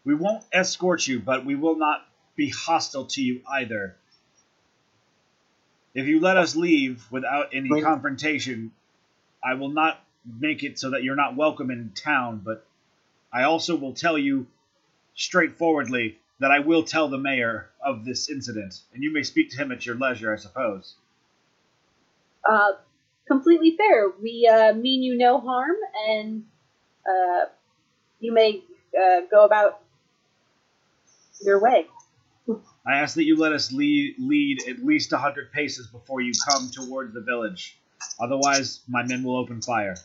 We 0.03 0.13
won't 0.13 0.43
escort 0.51 1.07
you, 1.07 1.19
but 1.19 1.45
we 1.45 1.55
will 1.55 1.75
not 1.75 2.05
be 2.35 2.49
hostile 2.49 3.05
to 3.05 3.21
you 3.21 3.41
either. 3.47 3.95
If 5.93 6.07
you 6.07 6.19
let 6.19 6.37
us 6.37 6.55
leave 6.55 7.05
without 7.11 7.53
any 7.53 7.69
Wait. 7.69 7.83
confrontation, 7.83 8.71
I 9.43 9.53
will 9.55 9.69
not 9.69 10.03
make 10.25 10.63
it 10.63 10.79
so 10.79 10.91
that 10.91 11.03
you're 11.03 11.15
not 11.15 11.35
welcome 11.35 11.71
in 11.71 11.91
town, 11.91 12.41
but 12.43 12.65
I 13.31 13.43
also 13.43 13.75
will 13.75 13.93
tell 13.93 14.17
you 14.17 14.47
straightforwardly 15.15 16.17
that 16.39 16.51
I 16.51 16.59
will 16.59 16.83
tell 16.83 17.07
the 17.07 17.17
mayor 17.17 17.69
of 17.83 18.03
this 18.05 18.29
incident, 18.29 18.81
and 18.93 19.03
you 19.03 19.13
may 19.13 19.23
speak 19.23 19.51
to 19.51 19.57
him 19.57 19.71
at 19.71 19.85
your 19.85 19.95
leisure, 19.95 20.33
I 20.33 20.37
suppose." 20.37 20.95
Uh, 22.43 22.73
completely 23.31 23.77
fair. 23.77 24.09
We 24.21 24.49
uh, 24.51 24.73
mean 24.73 25.03
you 25.03 25.17
no 25.17 25.39
harm, 25.39 25.77
and 26.09 26.43
uh, 27.07 27.45
you 28.19 28.33
may 28.33 28.61
uh, 28.99 29.21
go 29.31 29.45
about 29.45 29.81
your 31.41 31.61
way. 31.61 31.87
I 32.85 32.97
ask 32.97 33.15
that 33.15 33.23
you 33.23 33.37
let 33.37 33.53
us 33.53 33.71
lead, 33.71 34.15
lead 34.19 34.67
at 34.67 34.83
least 34.83 35.13
a 35.13 35.17
hundred 35.17 35.51
paces 35.51 35.87
before 35.87 36.19
you 36.19 36.33
come 36.49 36.69
towards 36.71 37.13
the 37.13 37.21
village. 37.21 37.77
Otherwise, 38.19 38.81
my 38.89 39.03
men 39.03 39.23
will 39.23 39.37
open 39.37 39.61
fire. 39.61 39.95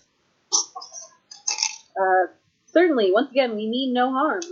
Uh, 2.00 2.26
certainly, 2.66 3.10
once 3.10 3.30
again, 3.30 3.56
we 3.56 3.66
mean 3.66 3.92
no 3.92 4.12
harm. 4.12 4.42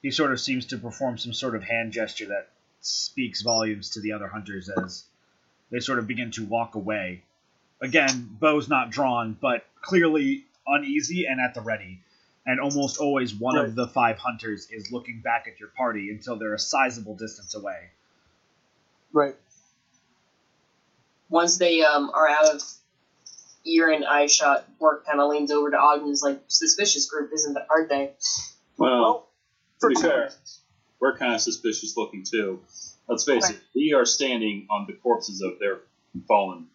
He 0.00 0.10
sort 0.10 0.32
of 0.32 0.40
seems 0.40 0.66
to 0.66 0.78
perform 0.78 1.18
some 1.18 1.34
sort 1.34 1.54
of 1.56 1.62
hand 1.62 1.92
gesture 1.92 2.26
that 2.26 2.48
speaks 2.80 3.42
volumes 3.42 3.90
to 3.90 4.00
the 4.00 4.12
other 4.12 4.28
hunters 4.28 4.70
as 4.70 5.04
they 5.70 5.80
sort 5.80 5.98
of 5.98 6.06
begin 6.06 6.30
to 6.30 6.44
walk 6.46 6.74
away. 6.74 7.24
Again, 7.80 8.36
bow's 8.40 8.68
not 8.68 8.90
drawn, 8.90 9.36
but 9.40 9.64
clearly 9.80 10.44
uneasy 10.66 11.26
and 11.26 11.40
at 11.40 11.54
the 11.54 11.60
ready. 11.60 12.00
And 12.46 12.58
almost 12.60 12.98
always 12.98 13.34
one 13.34 13.54
Right. 13.56 13.66
of 13.66 13.74
the 13.74 13.86
five 13.88 14.18
hunters 14.18 14.68
is 14.70 14.90
looking 14.90 15.20
back 15.20 15.46
at 15.46 15.60
your 15.60 15.68
party 15.68 16.10
until 16.10 16.36
they're 16.36 16.54
a 16.54 16.58
sizable 16.58 17.14
distance 17.14 17.54
away. 17.54 17.90
Right. 19.12 19.36
Once 21.28 21.58
they 21.58 21.82
um, 21.82 22.10
are 22.12 22.28
out 22.28 22.54
of 22.54 22.62
ear 23.64 23.90
and 23.90 24.04
eye 24.04 24.26
shot, 24.26 24.66
Bork 24.78 25.06
kind 25.06 25.20
of 25.20 25.30
leans 25.30 25.50
over 25.50 25.70
to 25.70 25.76
Ogden 25.78 26.04
and 26.06 26.12
is 26.12 26.22
like, 26.22 26.40
suspicious 26.48 27.08
group, 27.08 27.30
isn't 27.32 27.54
that, 27.54 27.66
aren't 27.70 27.88
they? 27.88 28.14
Well, 28.76 29.00
Well, 29.00 29.28
for 29.78 29.90
to 29.90 29.94
be 29.94 30.00
two 30.02 30.08
fair. 30.08 30.24
reasons. 30.24 30.60
we're 30.98 31.16
kind 31.16 31.34
of 31.34 31.40
suspicious 31.40 31.96
looking 31.96 32.24
too. 32.24 32.60
Let's 33.06 33.24
face 33.24 33.44
Okay. 33.44 33.54
it, 33.54 33.60
we 33.74 33.92
are 33.92 34.04
standing 34.06 34.66
on 34.70 34.86
the 34.86 34.94
corpses 34.94 35.40
of 35.42 35.58
their 35.58 35.80
fallen 36.26 36.68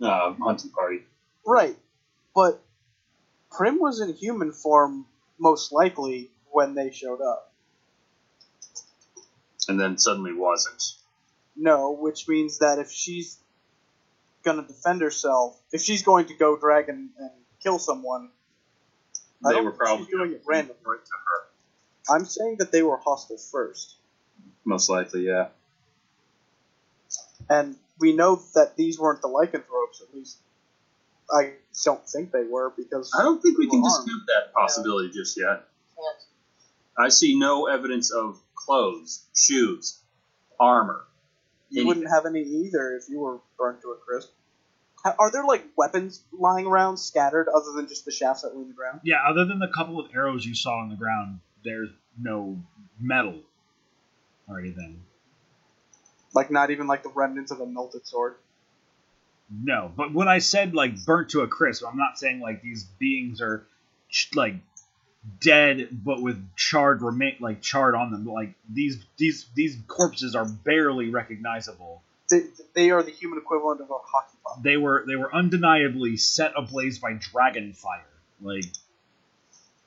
uh, 0.00 0.34
hunting 0.34 0.70
party. 0.70 1.02
Right, 1.46 1.76
but 2.34 2.62
Prim 3.50 3.78
was 3.78 4.00
in 4.00 4.12
human 4.14 4.52
form 4.52 5.06
most 5.38 5.72
likely 5.72 6.30
when 6.50 6.74
they 6.74 6.90
showed 6.90 7.20
up. 7.20 7.52
And 9.68 9.80
then 9.80 9.98
suddenly 9.98 10.32
wasn't. 10.32 10.82
No, 11.56 11.90
which 11.92 12.28
means 12.28 12.58
that 12.58 12.78
if 12.78 12.90
she's 12.90 13.38
gonna 14.44 14.62
defend 14.66 15.00
herself, 15.00 15.58
if 15.72 15.80
she's 15.82 16.02
going 16.02 16.26
to 16.26 16.34
go 16.34 16.56
drag 16.56 16.88
and, 16.88 17.10
and 17.18 17.30
kill 17.62 17.78
someone, 17.78 18.30
I 19.44 19.50
They 19.50 19.56
don't 19.56 19.64
were 19.64 19.72
probably 19.72 20.06
doing 20.06 20.32
it 20.32 20.42
randomly. 20.46 20.76
right 20.84 21.04
to 21.04 21.10
her. 21.12 22.14
I'm 22.14 22.24
saying 22.24 22.56
that 22.60 22.70
they 22.70 22.82
were 22.82 22.96
hostile 22.98 23.38
first, 23.38 23.96
Most 24.64 24.88
likely, 24.88 25.26
yeah. 25.26 25.48
and 27.50 27.76
we 27.98 28.12
know 28.14 28.40
that 28.54 28.76
these 28.76 28.98
weren't 28.98 29.20
the 29.22 29.28
lycanthropes. 29.28 30.02
At 30.02 30.14
least, 30.14 30.38
I 31.32 31.52
don't 31.84 32.06
think 32.08 32.30
they 32.32 32.44
were 32.44 32.72
because 32.76 33.12
I 33.18 33.22
don't 33.22 33.40
think 33.42 33.58
we 33.58 33.68
can 33.68 33.82
Well, 33.82 33.92
armed. 33.92 34.06
dispute 34.06 34.22
that 34.26 34.52
possibility 34.52 35.10
just 35.10 35.36
yet. 35.36 35.64
Can't. 35.96 36.16
I 36.98 37.08
see 37.08 37.38
no 37.38 37.66
evidence 37.66 38.10
of 38.10 38.40
clothes, 38.54 39.24
shoes, 39.36 40.00
armor. 40.58 41.04
you 41.68 41.80
anything. 41.82 41.86
wouldn't 41.88 42.08
have 42.14 42.26
any 42.26 42.42
either 42.42 42.96
if 42.96 43.08
you 43.08 43.20
were 43.20 43.40
burned 43.58 43.82
to 43.82 43.90
a 43.90 43.96
crisp. 43.96 44.30
Are 45.18 45.30
there 45.30 45.44
like 45.44 45.64
weapons 45.76 46.22
lying 46.32 46.66
around 46.66 46.96
scattered 46.96 47.48
other 47.48 47.72
than 47.76 47.86
just 47.86 48.04
the 48.04 48.10
shafts 48.10 48.42
that 48.42 48.54
were 48.54 48.62
in 48.62 48.68
the 48.68 48.74
ground? 48.74 49.00
Yeah, 49.04 49.18
other 49.28 49.44
than 49.44 49.58
the 49.60 49.68
couple 49.76 50.00
of 50.00 50.06
arrows 50.14 50.44
you 50.44 50.54
saw 50.54 50.78
on 50.80 50.88
the 50.88 50.96
ground, 50.96 51.38
there's 51.64 51.90
no 52.18 52.58
metal 52.98 53.40
or 54.48 54.58
anything. 54.58 55.02
Like 56.36 56.50
not 56.50 56.70
even 56.70 56.86
like 56.86 57.02
the 57.02 57.08
remnants 57.08 57.50
of 57.50 57.60
a 57.60 57.66
melted 57.66 58.06
sword. 58.06 58.36
No, 59.50 59.90
but 59.96 60.12
when 60.12 60.28
I 60.28 60.38
said 60.38 60.74
like 60.74 61.04
burnt 61.04 61.30
to 61.30 61.40
a 61.40 61.48
crisp, 61.48 61.82
I'm 61.86 61.96
not 61.96 62.18
saying 62.18 62.40
like 62.40 62.62
these 62.62 62.84
beings 62.84 63.40
are 63.40 63.66
ch- 64.10 64.30
like 64.34 64.54
dead 65.40 65.88
but 65.90 66.22
with 66.22 66.40
charred 66.54 67.02
remain 67.02 67.36
like 67.40 67.62
charred 67.62 67.94
on 67.94 68.10
them. 68.10 68.26
Like 68.26 68.54
these 68.68 69.02
these 69.16 69.46
these 69.54 69.78
corpses 69.88 70.34
are 70.34 70.44
barely 70.44 71.08
recognizable. 71.08 72.02
They, 72.30 72.42
they 72.74 72.90
are 72.90 73.02
the 73.02 73.12
human 73.12 73.38
equivalent 73.38 73.80
of 73.80 73.90
a 73.90 73.94
hockey 73.94 74.36
puck. 74.44 74.62
They 74.62 74.76
were 74.76 75.04
they 75.06 75.16
were 75.16 75.34
undeniably 75.34 76.18
set 76.18 76.52
ablaze 76.54 76.98
by 76.98 77.14
dragon 77.14 77.72
fire. 77.72 78.04
Like 78.42 78.64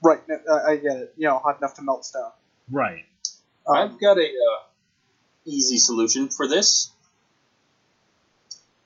Right, 0.02 0.22
I 0.52 0.72
I 0.72 0.76
get 0.78 0.98
it. 0.98 1.14
You 1.16 1.28
know, 1.28 1.38
hot 1.38 1.60
enough 1.60 1.76
to 1.76 1.84
melt 1.84 2.06
stone. 2.06 2.32
right. 2.72 3.06
Um, 3.68 3.78
I've 3.78 4.00
got 4.00 4.18
a 4.18 4.24
uh, 4.24 4.64
easy 5.46 5.78
solution 5.78 6.30
for 6.30 6.48
this. 6.48 6.92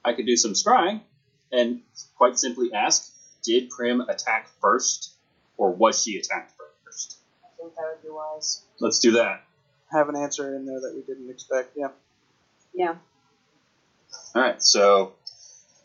I 0.05 0.13
could 0.13 0.25
do 0.25 0.35
some 0.35 0.53
scrying 0.53 1.01
and 1.51 1.81
quite 2.17 2.37
simply 2.37 2.73
ask: 2.73 3.11
Did 3.43 3.69
Prim 3.69 4.01
attack 4.01 4.49
first, 4.61 5.13
or 5.57 5.71
was 5.71 6.01
she 6.01 6.17
attacked 6.17 6.53
first? 6.85 7.17
I 7.43 7.47
think 7.61 7.75
that 7.75 7.83
would 7.93 8.03
be 8.03 8.09
wise. 8.13 8.63
Let's 8.79 8.99
do 8.99 9.11
that. 9.13 9.43
have 9.91 10.09
an 10.09 10.15
answer 10.15 10.55
in 10.55 10.65
there 10.65 10.79
that 10.81 10.93
we 10.95 11.01
didn't 11.01 11.29
expect. 11.29 11.77
Yeah. 11.77 11.89
Yeah. 12.73 12.95
All 14.35 14.41
right. 14.41 14.61
So, 14.61 15.13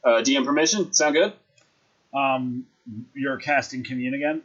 uh, 0.05 0.23
DM 0.23 0.45
permission. 0.45 0.93
Sound 0.93 1.15
good? 1.15 1.33
Um, 2.15 2.67
you're 3.15 3.37
casting 3.37 3.85
commune 3.85 4.15
again. 4.15 4.43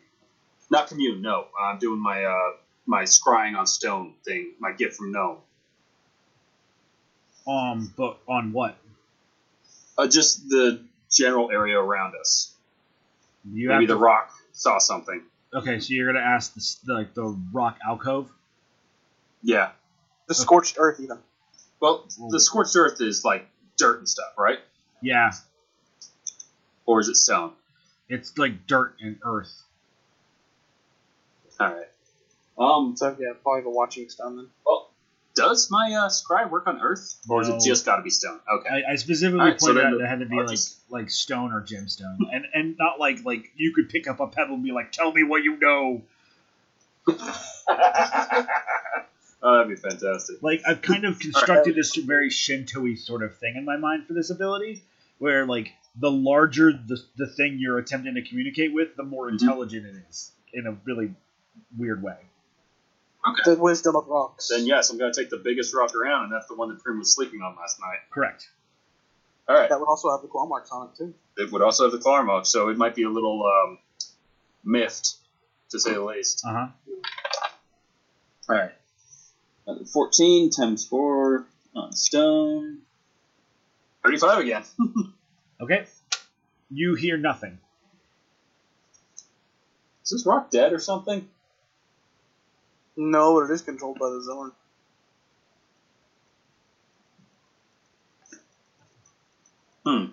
Not 0.69 0.87
commune. 0.87 1.21
No, 1.21 1.47
I'm 1.59 1.79
doing 1.79 1.99
my 1.99 2.23
uh, 2.25 2.51
my 2.85 3.03
scrying 3.03 3.57
on 3.57 3.65
stone 3.65 4.13
thing. 4.25 4.53
My 4.59 4.71
gift 4.73 4.97
from 4.97 5.11
gnome. 5.11 5.37
Um, 7.47 7.93
but 7.97 8.19
on 8.27 8.51
what? 8.53 8.77
Uh, 9.97 10.07
just 10.07 10.47
the 10.49 10.81
general 11.11 11.51
area 11.51 11.79
around 11.79 12.13
us. 12.19 12.53
You 13.51 13.67
Maybe 13.69 13.83
have 13.83 13.87
the 13.89 13.97
rock 13.97 14.31
saw 14.53 14.77
something. 14.77 15.21
okay. 15.53 15.79
So 15.79 15.93
you're 15.93 16.11
gonna 16.11 16.25
ask 16.25 16.53
this 16.53 16.79
like 16.87 17.13
the 17.13 17.37
rock 17.51 17.77
alcove. 17.85 18.31
Yeah. 19.41 19.71
The 20.27 20.33
scorched 20.35 20.75
earth, 20.79 20.99
even. 21.01 21.17
Well, 21.81 22.05
the 22.29 22.39
scorched 22.39 22.75
earth 22.77 23.01
is 23.01 23.25
like 23.25 23.45
dirt 23.77 23.99
and 23.99 24.07
stuff, 24.07 24.33
right? 24.37 24.59
Yeah, 25.01 25.31
Or 26.85 27.01
is 27.01 27.09
it 27.09 27.15
stone? 27.17 27.51
it's 28.07 28.37
like 28.37 28.65
dirt 28.67 28.95
and 29.01 29.17
earth. 29.25 29.51
All 31.59 31.67
right. 31.73 31.87
Um. 32.57 32.95
So 32.95 33.15
yeah, 33.19 33.33
probably 33.43 33.63
the 33.63 33.69
watching 33.69 34.07
stone 34.09 34.37
then. 34.37 34.47
Well, 34.65 34.82
does 35.35 35.69
my 35.71 35.93
uh, 35.93 36.09
scry 36.09 36.49
work 36.49 36.67
on 36.67 36.79
earth, 36.81 37.19
or 37.27 37.41
is 37.41 37.49
No. 37.49 37.55
it 37.55 37.61
just 37.65 37.85
got 37.85 37.95
to 37.97 38.01
be 38.03 38.09
stone? 38.09 38.39
Okay. 38.51 38.69
I, 38.69 38.91
I 38.93 38.95
specifically 38.95 39.39
Alright, 39.39 39.59
so 39.61 39.67
pointed 39.67 39.83
then 39.83 39.93
out 39.93 39.97
the- 39.99 40.03
it 40.05 40.07
had 40.07 40.19
to 40.19 40.25
be 40.27 40.35
like 40.37 40.47
just- 40.49 40.79
like 40.91 41.09
stone 41.09 41.51
or 41.51 41.61
gemstone, 41.61 42.17
and 42.31 42.45
and 42.53 42.75
not 42.77 42.99
like 42.99 43.23
like 43.25 43.51
you 43.55 43.73
could 43.73 43.89
pick 43.89 44.07
up 44.07 44.19
a 44.19 44.27
pebble 44.27 44.55
and 44.55 44.63
be 44.63 44.71
like, 44.71 44.91
"Tell 44.91 45.11
me 45.11 45.23
what 45.23 45.43
you 45.43 45.57
know." 45.59 46.01
oh, 47.07 48.45
that'd 49.43 49.67
be 49.69 49.75
fantastic. 49.75 50.41
Like 50.41 50.61
I've 50.67 50.81
kind 50.81 51.05
of 51.05 51.19
constructed 51.25 51.75
this 51.75 51.95
very 51.95 52.29
Shinto-y 52.29 52.95
sort 52.95 53.23
of 53.23 53.37
thing 53.37 53.55
in 53.57 53.65
my 53.65 53.77
mind 53.77 54.07
for 54.07 54.13
this 54.13 54.29
ability, 54.29 54.83
where 55.19 55.45
like 55.45 55.73
the 55.99 56.11
larger 56.11 56.71
the 56.71 56.97
the 57.17 57.27
thing 57.27 57.57
you're 57.59 57.77
attempting 57.77 58.15
to 58.15 58.21
communicate 58.21 58.73
with, 58.73 58.95
the 58.95 59.03
more 59.03 59.29
Mhm. 59.29 59.33
intelligent 59.41 59.85
it 59.85 59.95
is 60.09 60.31
in 60.53 60.67
a 60.67 60.77
really 60.85 61.13
weird 61.77 62.01
way. 62.03 62.17
Okay. 63.25 63.55
The 63.55 63.61
wisdom 63.61 63.95
of 63.95 64.07
rocks. 64.07 64.49
Then 64.49 64.65
yes, 64.65 64.89
I'm 64.89 64.97
gonna 64.97 65.13
take 65.13 65.29
the 65.29 65.37
biggest 65.37 65.73
rock 65.73 65.95
around, 65.95 66.25
and 66.25 66.33
that's 66.33 66.47
the 66.47 66.55
one 66.55 66.69
that 66.69 66.83
Prim 66.83 66.99
was 66.99 67.13
sleeping 67.13 67.41
on 67.41 67.55
last 67.55 67.79
night. 67.79 67.99
Correct. 68.09 68.49
All 69.47 69.55
right. 69.55 69.69
That 69.69 69.79
would 69.79 69.87
also 69.87 70.11
have 70.11 70.21
the 70.21 70.27
claw 70.27 70.45
marks 70.45 70.71
on 70.71 70.89
it 70.89 70.97
too. 70.97 71.13
It 71.37 71.51
would 71.51 71.61
also 71.61 71.83
have 71.83 71.91
the 71.91 71.99
claw 71.99 72.21
mark, 72.23 72.45
so 72.45 72.69
it 72.69 72.77
might 72.77 72.95
be 72.95 73.03
a 73.03 73.09
little 73.09 73.43
um, 73.45 73.79
miffed, 74.63 75.15
to 75.69 75.79
say 75.79 75.93
the 75.93 76.03
least. 76.03 76.43
Uh 76.45 76.51
huh. 76.53 76.67
All 78.49 78.55
right. 78.57 78.71
Uh, 79.65 79.75
14 79.85 80.49
times 80.49 80.85
4 80.85 81.45
on 81.75 81.93
stone. 81.93 82.79
35 84.03 84.39
again. 84.39 84.63
Okay. 85.61 85.85
You 86.69 86.95
hear 86.95 87.15
nothing. 87.15 87.57
Is 90.03 90.09
this 90.09 90.25
rock 90.25 90.51
dead 90.51 90.73
or 90.73 90.79
something? 90.79 91.29
No, 92.95 93.39
but 93.39 93.49
it 93.49 93.53
is 93.53 93.61
controlled 93.61 93.97
by 93.99 94.09
the 94.09 94.19
Xorn. 94.29 94.51
Hmm. 99.85 100.11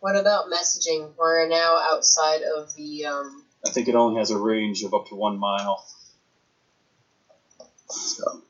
What 0.00 0.16
about 0.16 0.46
messaging? 0.46 1.10
We're 1.16 1.46
now 1.48 1.78
outside 1.78 2.42
of 2.42 2.74
the 2.74 3.06
um. 3.06 3.44
I 3.64 3.70
think 3.70 3.86
it 3.86 3.94
only 3.94 4.18
has 4.18 4.30
a 4.30 4.38
range 4.38 4.82
of 4.82 4.92
up 4.92 5.06
to 5.08 5.14
one 5.14 5.38
mile. 5.38 5.84
So, 7.88 8.42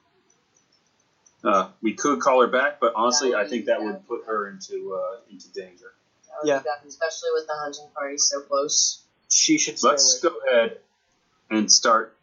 uh, 1.44 1.68
we 1.82 1.92
could 1.94 2.20
call 2.20 2.40
her 2.40 2.46
back, 2.46 2.78
but 2.80 2.94
honestly, 2.94 3.34
I 3.34 3.46
think 3.46 3.66
that 3.66 3.82
would 3.82 4.06
put 4.08 4.24
her 4.26 4.48
into 4.48 4.94
uh, 4.94 5.16
into 5.30 5.52
danger. 5.52 5.92
that 6.42 6.46
Yeah. 6.46 6.62
good, 6.62 6.88
Especially 6.88 7.28
with 7.34 7.46
the 7.46 7.54
hunting 7.54 7.88
party 7.94 8.16
so 8.16 8.40
close. 8.40 9.02
She 9.28 9.58
should 9.58 9.78
stay 9.78 9.88
Let's 9.88 10.22
away. 10.24 10.32
go 10.32 10.38
ahead 10.50 10.78
and 11.50 11.70
start. 11.70 12.16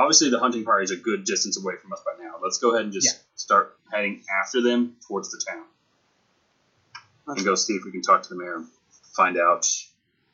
Obviously, 0.00 0.30
the 0.30 0.38
hunting 0.38 0.64
party 0.64 0.84
is 0.84 0.90
a 0.90 0.96
good 0.96 1.24
distance 1.24 1.58
away 1.58 1.74
from 1.80 1.92
us 1.92 2.00
by 2.04 2.12
now. 2.24 2.36
Let's 2.42 2.58
go 2.58 2.72
ahead 2.72 2.84
and 2.84 2.92
just 2.92 3.06
Yeah. 3.14 3.20
start 3.34 3.76
heading 3.92 4.22
after 4.42 4.62
them 4.62 4.96
towards 5.06 5.30
the 5.30 5.42
town, 5.46 5.64
and 7.26 7.44
go 7.44 7.54
see 7.54 7.74
if 7.74 7.84
we 7.84 7.92
can 7.92 8.00
talk 8.02 8.22
to 8.22 8.28
the 8.30 8.36
mayor 8.36 8.56
and 8.56 8.66
find 9.14 9.36
out 9.36 9.66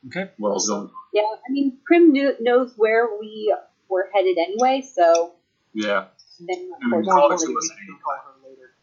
Okay. 0.07 0.31
what 0.37 0.51
else 0.51 0.63
is 0.63 0.69
going. 0.69 0.83
on. 0.83 0.91
Yeah, 1.13 1.21
I 1.23 1.51
mean, 1.51 1.77
Prim 1.85 2.11
knew, 2.11 2.33
knows 2.39 2.73
where 2.77 3.07
we 3.19 3.53
were 3.89 4.09
headed 4.13 4.37
anyway, 4.37 4.81
so 4.81 5.33
Yeah. 5.73 6.07
then 6.39 6.71
of 6.75 6.81
Mm, 6.81 6.89
course 6.91 7.05
call 7.07 7.29
her 7.31 7.37
to 7.37 7.45
we 7.47 7.57
us 7.57 7.69
can 7.69 7.99
call 8.03 8.15
her 8.15 8.49
later. 8.49 8.73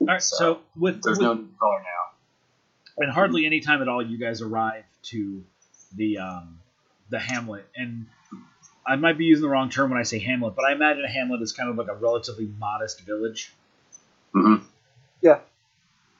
All 0.00 0.06
right. 0.06 0.22
So, 0.22 0.36
So, 0.36 0.60
with, 0.76 1.02
There's 1.02 1.18
with 1.18 1.24
no 1.26 1.34
need 1.34 1.50
to 1.52 1.58
call 1.58 1.76
her 1.76 1.82
now. 1.82 3.04
and 3.04 3.12
hardly 3.12 3.44
any 3.46 3.60
time 3.60 3.82
at 3.82 3.88
all 3.88 4.02
you 4.02 4.16
guys 4.18 4.40
arrive 4.40 4.84
to 5.04 5.44
the 5.94 6.18
um, 6.18 6.60
the 7.10 7.18
hamlet 7.18 7.68
and 7.74 8.06
i 8.86 8.96
might 8.96 9.18
be 9.18 9.24
using 9.24 9.42
the 9.42 9.48
wrong 9.48 9.70
term 9.70 9.90
when 9.90 9.98
i 9.98 10.02
say 10.02 10.18
hamlet 10.18 10.54
but 10.56 10.64
i 10.64 10.72
imagine 10.72 11.04
a 11.04 11.08
hamlet 11.10 11.40
is 11.42 11.52
kind 11.52 11.68
of 11.70 11.76
like 11.76 11.88
a 11.88 11.94
relatively 11.94 12.50
modest 12.58 13.00
village 13.02 13.52
Mm-hmm. 14.34 14.64
Yeah, 15.22 15.40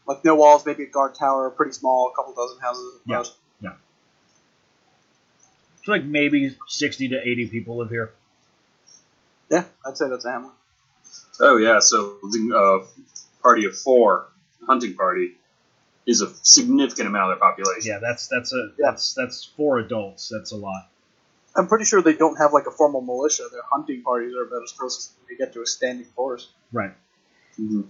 like 0.06 0.24
no 0.24 0.34
walls, 0.34 0.66
maybe 0.66 0.82
a 0.82 0.86
guard 0.86 1.14
tower, 1.14 1.48
pretty 1.50 1.70
small, 1.72 2.10
a 2.12 2.16
couple 2.16 2.34
dozen 2.34 2.58
houses. 2.60 2.94
at 2.96 3.08
Yeah. 3.08 3.16
most. 3.18 3.34
so 5.84 5.92
like 5.92 6.04
maybe 6.04 6.56
60 6.66 7.08
to 7.10 7.20
80 7.26 7.46
people 7.48 7.76
live 7.78 7.88
here 7.90 8.10
Yeah, 9.48 9.64
I'd 9.86 9.96
say 9.96 10.08
that's 10.08 10.24
a 10.24 10.30
hamlet. 10.32 10.52
Oh 11.40 11.56
yeah, 11.56 11.78
so 11.78 12.18
the 12.22 12.52
uh, 12.84 13.02
party 13.42 13.64
of 13.66 13.78
four, 13.78 14.26
hunting 14.66 14.94
party, 14.94 15.36
is 16.06 16.20
a 16.20 16.34
significant 16.42 17.08
amount 17.08 17.32
of 17.32 17.38
their 17.38 17.48
population. 17.48 17.92
yeah 17.92 17.98
that's 18.00 18.26
that's 18.28 18.52
a 18.52 18.70
Yeah. 18.76 18.90
that's 18.90 19.14
that's 19.14 19.44
four 19.56 19.78
adults 19.78 20.28
that's 20.28 20.50
a 20.52 20.56
lot 20.56 20.88
I'm 21.56 21.66
pretty 21.66 21.84
sure 21.84 22.00
they 22.00 22.14
don't 22.14 22.36
have 22.36 22.52
like 22.52 22.66
a 22.66 22.70
formal 22.70 23.00
militia. 23.00 23.44
Their 23.50 23.62
hunting 23.70 24.02
parties 24.02 24.34
are 24.34 24.42
about 24.44 24.62
as 24.62 24.72
close 24.72 24.98
as 24.98 25.12
they 25.28 25.36
get 25.36 25.52
to 25.54 25.62
a 25.62 25.66
standing 25.66 26.06
force. 26.06 26.48
Right. 26.72 26.92
Mhm. 27.58 27.88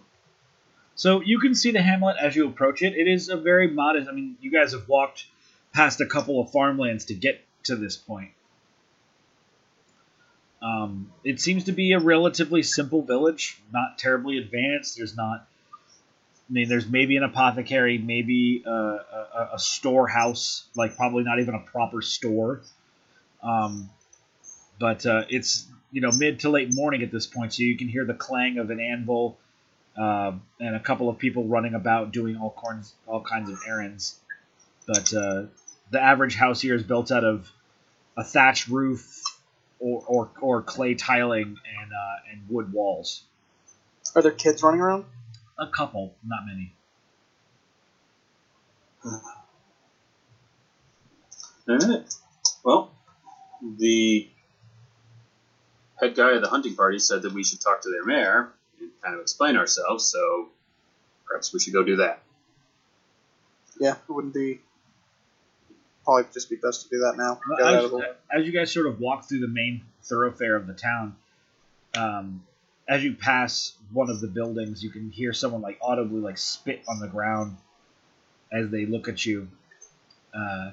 So 0.95 1.21
you 1.21 1.39
can 1.39 1.55
see 1.55 1.71
the 1.71 1.83
hamlet 1.83 2.17
as 2.21 2.37
you 2.37 2.47
approach 2.49 2.83
it. 2.83 2.95
It 2.95 3.07
is 3.09 3.29
a 3.29 3.37
very 3.37 3.69
modest. 3.69 4.09
I 4.09 4.13
mean, 4.13 4.37
you 4.41 4.51
guys 4.51 4.73
have 4.73 4.89
walked 4.89 5.27
past 5.73 6.01
a 6.01 6.07
couple 6.07 6.41
of 6.41 6.51
farmlands 6.51 7.07
to 7.07 7.15
get 7.15 7.45
to 7.65 7.77
this 7.77 7.97
point. 7.97 8.33
Um, 10.63 11.11
it 11.25 11.41
seems 11.41 11.65
to 11.65 11.73
be 11.73 11.93
a 11.93 11.99
relatively 11.99 12.63
simple 12.63 13.03
village, 13.03 13.59
not 13.73 13.99
terribly 13.99 14.39
advanced. 14.39 14.97
There's 14.99 15.17
not. 15.17 15.47
I 16.49 16.53
mean, 16.53 16.69
there's 16.69 16.89
maybe 16.89 17.17
an 17.17 17.23
apothecary, 17.23 17.97
maybe 17.97 18.65
a, 18.67 18.71
a, 18.71 19.51
a 19.55 19.59
storehouse, 19.59 20.67
like 20.75 20.97
probably 20.97 21.23
not 21.23 21.39
even 21.39 21.55
a 21.55 21.61
proper 21.61 22.03
store. 22.03 22.63
Um, 23.43 23.91
but 24.79 25.05
uh, 25.07 25.25
it's 25.29 25.67
you 25.93 26.01
know 26.01 26.13
mid 26.13 26.41
to 26.41 26.51
late 26.51 26.73
morning 26.73 27.03
at 27.03 27.11
this 27.11 27.27
point, 27.27 27.55
so 27.55 27.63
you 27.63 27.77
can 27.77 27.89
hear 27.89 28.05
the 28.05 28.15
clang 28.15 28.59
of 28.59 28.71
an 28.71 28.81
anvil 28.81 29.39
uh, 29.99 30.33
and 30.59 30.77
a 30.77 30.81
couple 30.81 31.09
of 31.09 31.19
people 31.19 31.47
running 31.47 31.75
about 31.75 32.13
doing 32.13 32.37
all 32.37 32.55
kinds 32.65 32.95
all 33.07 33.23
kinds 33.23 33.51
of 33.51 33.59
errands. 33.69 34.19
But 34.87 35.13
uh, 35.15 35.45
the 35.91 36.01
average 36.01 36.35
house 36.35 36.61
here 36.61 36.75
is 36.75 36.83
built 36.83 37.11
out 37.11 37.25
of 37.25 37.51
a 38.17 38.25
thatched 38.25 38.69
roof 38.69 39.23
or, 39.79 40.03
or, 40.07 40.31
or 40.41 40.63
clay 40.63 40.95
tiling 40.95 41.57
and 41.81 41.93
uh, 41.93 42.33
and 42.33 42.43
wood 42.49 42.73
walls. 42.73 43.25
Are 44.15 44.23
there 44.23 44.33
kids 44.33 44.63
running 44.63 44.81
around? 44.81 45.05
A 45.59 45.67
couple, 45.67 46.15
not 46.25 46.41
many. 46.47 46.75
All 49.05 49.23
right. 51.79 52.05
Well, 52.65 52.93
the 53.63 54.29
head 56.01 56.15
guy 56.15 56.33
of 56.33 56.43
the 56.43 56.49
hunting 56.49 56.75
party 56.75 56.99
said 56.99 57.23
that 57.23 57.33
we 57.33 57.45
should 57.45 57.61
talk 57.61 57.83
to 57.83 57.91
their 57.91 58.05
mayor 58.05 58.53
and 58.81 58.91
kind 59.03 59.15
of 59.15 59.21
explain 59.21 59.57
ourselves. 59.57 60.05
So 60.05 60.49
perhaps 61.27 61.53
we 61.53 61.61
should 61.61 61.73
go 61.73 61.83
do 61.83 61.97
that. 61.97 62.23
Yeah, 63.79 63.93
it 63.93 64.13
wouldn't 64.13 64.35
be. 64.35 64.61
Probably 66.05 66.25
just 66.33 66.49
be 66.49 66.57
best 66.57 66.85
to 66.85 66.89
do 66.89 67.01
that 67.01 67.17
now. 67.17 67.41
Well, 67.49 67.59
Get 67.59 67.75
it 67.75 67.79
out 67.79 67.85
as, 67.85 67.91
the 67.91 68.17
as 68.33 68.47
you 68.47 68.53
guys 68.53 68.73
sort 68.73 68.87
of 68.87 69.01
walk 69.01 69.29
through 69.29 69.41
the 69.41 69.49
main 69.49 69.83
thoroughfare 70.03 70.57
of 70.57 70.67
the 70.67 70.73
town, 70.75 71.17
um, 71.97 72.43
as 72.89 73.05
you 73.05 73.15
pass 73.15 73.75
one 73.93 74.11
of 74.11 74.21
the 74.21 74.27
buildings, 74.27 74.83
you 74.83 74.91
can 74.91 75.11
hear 75.11 75.33
someone 75.33 75.61
like 75.61 75.79
audibly 75.83 76.21
like 76.21 76.39
spit 76.39 76.83
on 76.89 77.01
the 77.01 77.07
ground 77.07 77.57
as 78.53 78.71
they 78.71 78.87
look 78.87 79.09
at 79.09 79.25
you, 79.25 79.49
uh, 80.35 80.73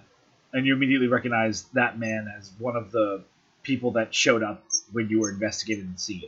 and 0.58 0.66
you 0.66 0.74
immediately 0.74 1.08
recognize 1.08 1.64
that 1.74 2.00
man 2.00 2.34
as 2.36 2.52
one 2.58 2.76
of 2.76 2.92
the 2.92 3.24
people 3.64 3.92
that 3.92 4.14
showed 4.14 4.44
up 4.44 4.64
when 4.92 5.10
you 5.10 5.20
were 5.20 5.30
investigating 5.30 5.92
the 5.94 6.00
scene. 6.00 6.24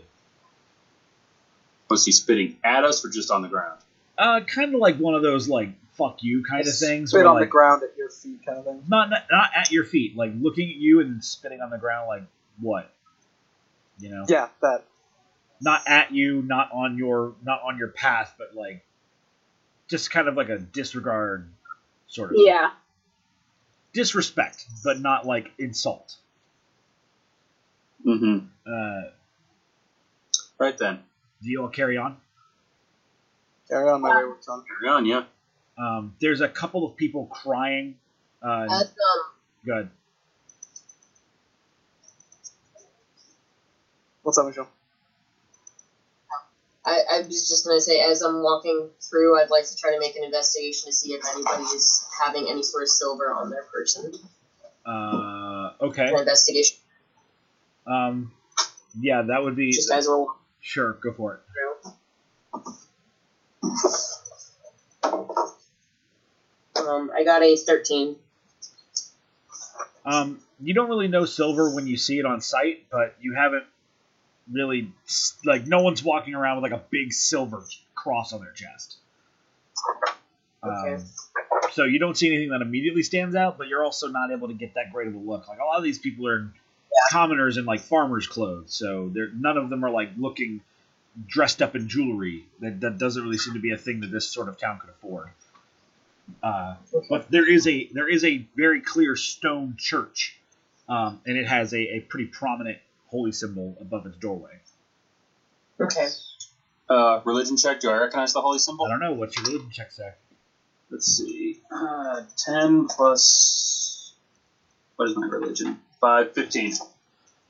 Was 1.89 2.06
he 2.06 2.11
spitting 2.11 2.57
at 2.64 2.84
us 2.84 3.03
or 3.03 3.10
just 3.10 3.31
on 3.31 3.41
the 3.41 3.47
ground? 3.47 3.80
Uh, 4.18 4.41
kind 4.41 4.76
of 4.76 4.80
like 4.80 4.97
one 4.97 5.15
of 5.15 5.22
those 5.22 5.47
like 5.49 5.69
"fuck 5.93 6.22
you" 6.22 6.43
kind 6.43 6.68
of 6.68 6.77
things. 6.77 7.10
Spit 7.11 7.26
on 7.26 7.35
like, 7.35 7.45
the 7.45 7.49
ground 7.49 7.81
at 7.84 7.97
your 7.97 8.10
feet, 8.10 8.45
kind 8.45 8.60
of 8.60 8.65
thing. 8.65 8.84
not, 8.88 9.10
not 9.10 9.23
not 9.31 9.49
at 9.56 9.72
your 9.72 9.85
feet, 9.85 10.15
like 10.15 10.31
looking 10.39 10.69
at 10.69 10.76
you 10.76 10.99
and 10.99 11.23
spitting 11.23 11.61
on 11.61 11.69
the 11.69 11.77
ground, 11.77 12.07
like 12.07 12.23
what? 12.60 12.93
You 13.99 14.10
know, 14.10 14.26
Yeah, 14.27 14.49
that. 14.61 14.84
not 15.61 15.88
at 15.88 16.11
you, 16.14 16.41
not 16.41 16.69
on 16.72 16.97
your 16.97 17.34
not 17.43 17.61
on 17.64 17.77
your 17.77 17.88
path, 17.89 18.35
but 18.38 18.56
like 18.56 18.85
just 19.89 20.11
kind 20.11 20.27
of 20.27 20.35
like 20.35 20.49
a 20.49 20.60
disregard 20.60 21.49
sort 22.07 22.31
of 22.31 22.38
Yeah. 22.39 22.72
Disrespect, 23.99 24.65
but 24.81 25.01
not 25.01 25.26
like 25.26 25.51
insult. 25.59 26.15
Mm-hmm. 28.07 28.45
Uh, 28.65 29.09
Right 30.57 30.77
then. 30.77 30.99
do 31.43 31.49
you 31.49 31.61
all 31.61 31.67
carry 31.67 31.97
on? 31.97 32.15
Carry 33.69 33.89
on 33.89 33.99
my 34.01 34.15
wayward 34.17 34.41
son. 34.41 34.63
Carry 34.80 34.89
on, 34.89 35.05
yeah. 35.05 35.23
Um, 35.77 36.15
there's 36.21 36.39
a 36.39 36.47
couple 36.47 36.85
of 36.85 36.95
people 36.95 37.26
crying. 37.26 37.95
Uh, 38.41 38.67
As, 38.71 38.84
um, 38.84 38.89
good. 39.65 39.89
What's 44.23 44.38
up, 44.38 44.47
Michelle? 44.47 44.69
I, 46.89 47.17
I 47.17 47.21
was 47.21 47.47
just 47.47 47.65
gonna 47.65 47.79
say, 47.79 47.99
as 47.99 48.21
I'm 48.21 48.41
walking 48.41 48.89
through, 48.99 49.39
I'd 49.39 49.51
like 49.51 49.65
to 49.65 49.75
try 49.77 49.91
to 49.93 49.99
make 49.99 50.15
an 50.15 50.23
investigation 50.23 50.87
to 50.87 50.93
see 50.93 51.13
if 51.13 51.21
anybody 51.33 51.63
is 51.75 52.03
having 52.25 52.47
any 52.49 52.63
sort 52.63 52.83
of 52.83 52.89
silver 52.89 53.31
on 53.33 53.49
their 53.51 53.63
person. 53.63 54.11
Uh, 54.85 55.71
okay. 55.81 56.07
An 56.07 56.17
investigation, 56.19 56.77
Um, 57.85 58.31
yeah, 58.99 59.21
that 59.21 59.43
would 59.43 59.55
be 59.55 59.71
just 59.71 59.91
as 59.91 60.07
we're 60.07 60.17
walking 60.17 60.39
sure. 60.61 60.93
Go 60.93 61.13
for 61.13 61.35
it. 61.35 61.41
through. 61.53 61.93
Um, 66.75 67.11
I 67.15 67.23
got 67.23 67.43
a 67.43 67.55
13. 67.55 68.15
Um, 70.05 70.39
you 70.59 70.73
don't 70.73 70.89
really 70.89 71.07
know 71.07 71.25
silver 71.25 71.73
when 71.75 71.85
you 71.87 71.97
see 71.97 72.17
it 72.19 72.25
on 72.25 72.41
sight, 72.41 72.85
but 72.91 73.15
you 73.21 73.35
haven't 73.35 73.65
really 74.51 74.91
like 75.45 75.67
no 75.67 75.81
one's 75.81 76.03
walking 76.03 76.35
around 76.35 76.61
with 76.61 76.71
like 76.71 76.80
a 76.80 76.84
big 76.89 77.13
silver 77.13 77.63
cross 77.95 78.34
on 78.34 78.41
their 78.41 78.51
chest. 78.51 78.97
Okay. 80.63 80.95
Um, 80.95 81.05
so 81.71 81.85
you 81.85 81.99
don't 81.99 82.17
see 82.17 82.27
anything 82.27 82.49
that 82.49 82.61
immediately 82.61 83.03
stands 83.03 83.35
out, 83.35 83.57
but 83.57 83.67
you're 83.67 83.84
also 83.84 84.07
not 84.07 84.31
able 84.31 84.47
to 84.47 84.53
get 84.53 84.73
that 84.76 84.91
great 84.91 85.07
of 85.07 85.15
a 85.15 85.17
look. 85.17 85.47
Like 85.47 85.59
a 85.59 85.65
lot 85.65 85.77
of 85.77 85.84
these 85.84 85.99
people 85.99 86.27
are 86.27 86.51
commoners 87.11 87.57
in 87.57 87.65
like 87.65 87.81
farmers' 87.81 88.27
clothes, 88.27 88.73
so 88.73 89.09
they're 89.13 89.30
none 89.34 89.57
of 89.57 89.69
them 89.69 89.84
are 89.85 89.89
like 89.89 90.09
looking 90.17 90.61
dressed 91.27 91.61
up 91.61 91.76
in 91.76 91.88
jewelry. 91.88 92.45
That 92.59 92.81
that 92.81 92.97
doesn't 92.97 93.21
really 93.23 93.38
seem 93.38 93.53
to 93.53 93.59
be 93.59 93.71
a 93.71 93.77
thing 93.77 94.01
that 94.01 94.11
this 94.11 94.30
sort 94.30 94.49
of 94.49 94.57
town 94.57 94.80
could 94.80 94.89
afford. 94.89 95.30
Uh, 96.43 96.76
but 97.09 97.30
there 97.31 97.49
is 97.49 97.67
a 97.67 97.88
there 97.93 98.09
is 98.09 98.23
a 98.23 98.45
very 98.55 98.81
clear 98.81 99.15
stone 99.15 99.76
church, 99.77 100.38
um, 100.88 101.21
and 101.26 101.38
it 101.38 101.47
has 101.47 101.73
a, 101.73 101.97
a 101.97 101.99
pretty 102.01 102.26
prominent 102.26 102.77
holy 103.10 103.31
symbol 103.31 103.77
above 103.80 104.06
its 104.06 104.18
doorway. 104.18 104.60
Okay. 105.80 106.07
Uh, 106.90 107.22
religion 107.26 107.57
check. 107.57 107.80
Do 107.80 107.90
I 107.90 107.98
recognize 107.98 108.34
the 108.34 108.41
holy 108.41 108.60
symbol? 108.60 108.86
I 108.86 108.90
don't 108.90 108.99
know 108.99 109.14
what's 109.14 109.36
your 109.38 109.45
religion 109.45 109.69
check 109.72 109.91
say. 109.91 110.11
Let's 110.90 111.06
see. 111.06 111.60
Uh, 111.72 112.23
10 112.38 112.88
plus. 112.88 114.14
What 114.95 115.10
is 115.10 115.15
my 115.15 115.27
religion? 115.27 115.80
5, 116.02 116.34
15. 116.34 116.73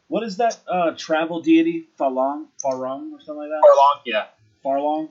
What 0.10 0.24
is 0.24 0.38
that 0.38 0.58
uh, 0.68 0.92
travel 0.98 1.42
deity? 1.42 1.88
Falong, 2.00 2.48
Farong, 2.64 3.14
or 3.14 3.22
something 3.22 3.38
like 3.38 3.50
that. 3.50 3.62
Fharlanghn? 3.64 4.02
Yeah. 4.06 4.26
Fharlanghn. 4.66 5.10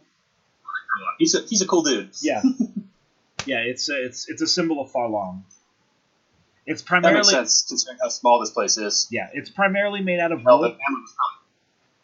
He's 1.19 1.35
a, 1.35 1.43
he's 1.43 1.62
a 1.62 1.66
cool 1.66 1.83
dude. 1.83 2.11
Yeah, 2.20 2.43
yeah. 3.47 3.59
It's 3.59 3.89
a, 3.89 4.05
it's 4.05 4.29
it's 4.29 4.43
a 4.43 4.47
symbol 4.47 4.81
of 4.81 4.91
Fharlanghn. 4.91 5.43
It's 6.70 6.82
That 6.82 7.01
makes 7.01 7.03
primarily 7.03 7.32
sense 7.32 7.65
considering 7.66 7.99
how 8.03 8.09
small 8.11 8.40
this 8.40 8.51
place 8.51 8.77
is. 8.77 9.09
yeah. 9.11 9.31
It's 9.32 9.49
primarily 9.51 10.01
made 10.03 10.20
out 10.20 10.32
of 10.32 10.45
Well, 10.45 10.59
the 10.59 10.69
wood. 10.69 10.78
family 10.86 11.01
was. 11.01 11.15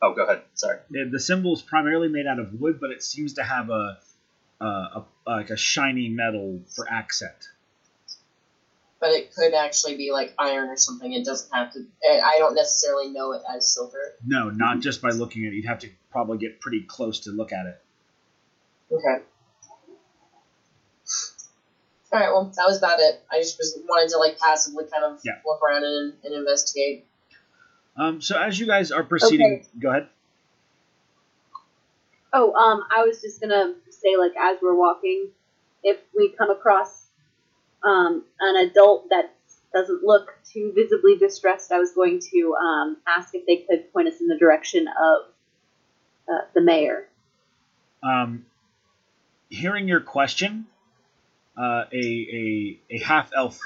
Oh, 0.03 0.13
go 0.15 0.25
ahead. 0.25 0.43
Sorry. 0.55 0.79
The, 0.91 1.05
the 1.11 1.21
symbol 1.21 1.53
is 1.55 1.63
primarily 1.63 2.09
made 2.09 2.27
out 2.27 2.39
of 2.39 2.59
wood, 2.61 2.79
but 2.81 2.91
it 2.91 3.03
seems 3.03 3.35
to 3.35 3.43
have 3.43 3.69
a, 3.71 3.99
a, 4.61 4.65
a 4.65 5.05
like 5.27 5.51
a 5.51 5.57
shiny 5.57 6.09
metal 6.09 6.61
for 6.75 6.87
accent. 6.91 7.49
But 9.01 9.11
it 9.11 9.35
could 9.35 9.53
actually 9.55 9.97
be 9.99 10.13
like 10.13 10.35
iron 10.39 10.71
or 10.71 10.77
something. 10.79 11.13
It 11.13 11.25
doesn't 11.27 11.53
have 11.55 11.73
to. 11.75 11.87
I 12.11 12.21
I 12.21 12.39
don't 12.39 12.55
necessarily 12.55 13.11
know 13.11 13.33
it 13.33 13.43
as 13.55 13.69
silver. 13.73 14.15
No, 14.27 14.49
not 14.51 14.81
just 14.81 15.03
by 15.03 15.11
looking 15.11 15.45
at 15.47 15.53
it. 15.53 15.57
You'd 15.57 15.67
have 15.67 15.81
to 15.81 15.91
probably 16.11 16.39
get 16.39 16.61
pretty 16.61 16.81
close 16.83 17.21
to 17.21 17.31
look 17.31 17.53
at 17.53 17.67
it. 17.67 17.83
Okay. 18.91 19.23
All 22.15 22.21
right. 22.21 22.31
Well, 22.31 22.45
that 22.45 22.65
was 22.65 22.79
about 22.79 23.01
it. 23.01 23.25
I 23.29 23.41
just 23.41 23.59
was 23.59 23.77
wanted 23.89 24.09
to 24.11 24.19
like 24.19 24.39
passively 24.39 24.85
kind 24.85 25.03
of 25.03 25.19
Yeah. 25.25 25.33
look 25.45 25.61
around 25.61 25.83
and, 25.83 26.13
and 26.23 26.33
investigate. 26.33 27.05
Um, 27.97 28.21
so 28.21 28.39
as 28.41 28.57
you 28.57 28.67
guys 28.67 28.93
are 28.93 29.03
proceeding, 29.03 29.67
go 29.81 29.91
ahead. 29.91 30.09
Oh, 32.33 32.53
um, 32.55 32.85
I 32.95 33.03
was 33.03 33.21
just 33.21 33.41
gonna 33.41 33.75
say, 33.91 34.17
like, 34.17 34.33
as 34.41 34.59
we're 34.63 34.77
walking, 34.77 35.29
if 35.83 35.99
we 36.17 36.29
come 36.29 36.51
across 36.51 37.07
um, 37.83 38.25
an 38.39 38.69
adult 38.69 39.09
that 39.11 39.35
doesn't 39.73 40.05
look 40.05 40.39
too 40.45 40.73
visibly 40.73 41.17
distressed, 41.17 41.73
I 41.73 41.79
was 41.79 41.93
going 41.93 42.21
to 42.33 42.55
um, 42.55 42.97
ask 43.09 43.35
if 43.35 43.45
they 43.45 43.57
could 43.69 43.93
point 43.93 44.07
us 44.07 44.21
in 44.21 44.29
the 44.29 44.39
direction 44.39 44.87
of 44.87 45.33
uh, 46.33 46.43
the 46.55 46.61
mayor. 46.61 47.09
Um, 48.05 48.47
hearing 49.49 49.89
your 49.89 50.01
question, 50.01 50.67
uh, 51.59 51.85
a, 51.93 51.97
a, 51.97 52.79
a 52.91 52.99
half 52.99 53.31
elf 53.37 53.59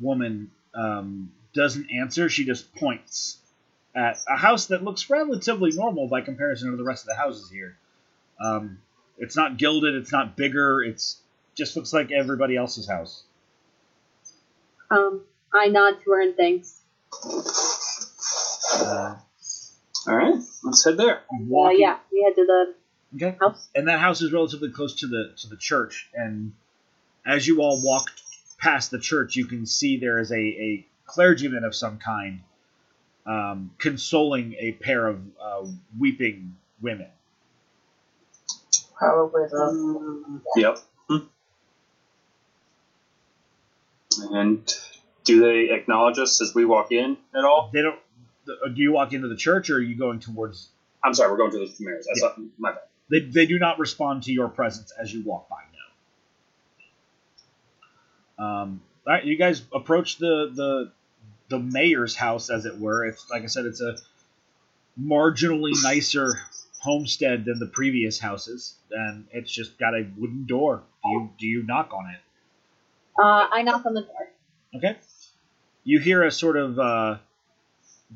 woman 0.00 0.50
um, 0.74 1.30
doesn't 1.54 1.90
answer. 1.90 2.28
She 2.28 2.44
just 2.44 2.74
points 2.74 3.38
at 3.94 4.18
a 4.28 4.36
house 4.36 4.66
that 4.66 4.82
looks 4.84 5.10
relatively 5.10 5.72
normal 5.72 6.06
by 6.08 6.20
comparison 6.20 6.70
to 6.70 6.76
the 6.76 6.84
rest 6.84 7.04
of 7.04 7.08
the 7.08 7.16
houses 7.16 7.50
here. 7.50 7.76
Um, 8.40 8.78
it's 9.18 9.36
not 9.36 9.58
gilded. 9.58 9.94
It's 9.96 10.12
not 10.12 10.36
bigger. 10.36 10.80
It's 10.82 11.20
just 11.56 11.76
looks 11.76 11.92
like 11.92 12.10
everybody 12.12 12.56
else's 12.56 12.88
house. 12.88 13.24
Um, 14.90 15.22
I 15.52 15.66
nod 15.68 15.96
to 16.04 16.10
her 16.12 16.22
and 16.22 16.36
thanks. 16.36 16.80
Uh, 18.80 19.16
All 20.08 20.16
right, 20.16 20.40
let's 20.64 20.84
head 20.84 20.96
there. 20.96 21.18
Uh, 21.18 21.36
walking- 21.46 21.80
yeah, 21.80 21.98
we 22.10 22.22
head 22.22 22.34
to 22.36 22.46
the 22.46 22.74
Okay. 23.16 23.36
house. 23.40 23.68
and 23.74 23.88
that 23.88 23.98
house 23.98 24.22
is 24.22 24.32
relatively 24.32 24.70
close 24.70 24.94
to 25.00 25.06
the 25.08 25.34
to 25.38 25.48
the 25.48 25.56
church 25.56 26.08
and 26.14 26.52
as 27.26 27.46
you 27.46 27.60
all 27.60 27.82
walk 27.82 28.10
past 28.58 28.90
the 28.90 28.98
church 28.98 29.36
you 29.36 29.46
can 29.46 29.66
see 29.66 29.98
there 29.98 30.18
is 30.18 30.30
a, 30.30 30.36
a 30.36 30.86
clergyman 31.06 31.64
of 31.64 31.74
some 31.74 31.98
kind 31.98 32.40
um, 33.26 33.70
consoling 33.78 34.54
a 34.58 34.72
pair 34.72 35.06
of 35.06 35.20
uh, 35.40 35.66
weeping 35.98 36.56
women 36.80 37.06
Probably 39.00 39.44
the. 39.50 39.56
Um, 39.56 40.42
Yep. 40.56 40.78
And 44.32 44.70
do 45.24 45.40
they 45.40 45.72
acknowledge 45.74 46.18
us 46.18 46.42
as 46.42 46.54
we 46.54 46.66
walk 46.66 46.92
in 46.92 47.16
at 47.34 47.44
all? 47.44 47.70
they 47.72 47.80
don't 47.80 47.98
uh, 48.46 48.68
do 48.68 48.82
you 48.82 48.92
walk 48.92 49.14
into 49.14 49.28
the 49.28 49.36
church 49.36 49.70
or 49.70 49.76
are 49.76 49.80
you 49.80 49.96
going 49.96 50.20
towards 50.20 50.68
I'm 51.02 51.14
sorry, 51.14 51.30
we're 51.30 51.38
going 51.38 51.52
to 51.52 51.58
the 51.58 51.72
mayor's. 51.80 52.06
I 52.14 52.20
thought 52.20 52.38
my 52.58 52.72
bad. 52.72 52.80
they, 53.10 53.20
they 53.20 53.46
do 53.46 53.58
not 53.58 53.78
respond 53.78 54.24
to 54.24 54.32
your 54.32 54.48
presence 54.48 54.92
as 55.00 55.12
you 55.14 55.22
walk 55.24 55.48
by 55.48 55.56
now 55.69 55.69
um, 58.40 58.80
all 59.06 59.14
right 59.14 59.24
you 59.24 59.36
guys 59.36 59.62
approach 59.72 60.18
the 60.18 60.50
the 60.54 60.92
the 61.48 61.58
mayor's 61.58 62.16
house 62.16 62.50
as 62.50 62.64
it 62.64 62.78
were 62.78 63.04
it's 63.04 63.28
like 63.30 63.42
i 63.42 63.46
said 63.46 63.64
it's 63.66 63.80
a 63.80 63.96
marginally 65.00 65.72
nicer 65.82 66.28
homestead 66.80 67.44
than 67.44 67.58
the 67.58 67.66
previous 67.66 68.18
houses 68.18 68.74
and 68.90 69.26
it's 69.32 69.50
just 69.52 69.78
got 69.78 69.94
a 69.94 70.06
wooden 70.18 70.46
door 70.46 70.82
do 71.04 71.10
you 71.10 71.30
do 71.38 71.46
you 71.46 71.62
knock 71.62 71.92
on 71.92 72.06
it 72.10 72.20
Uh, 73.22 73.46
I 73.52 73.62
knock 73.62 73.84
on 73.84 73.94
the 73.94 74.02
door. 74.02 74.28
Okay. 74.76 74.96
You 75.84 75.98
hear 76.00 76.22
a 76.22 76.30
sort 76.30 76.56
of 76.56 76.78
uh, 76.78 77.18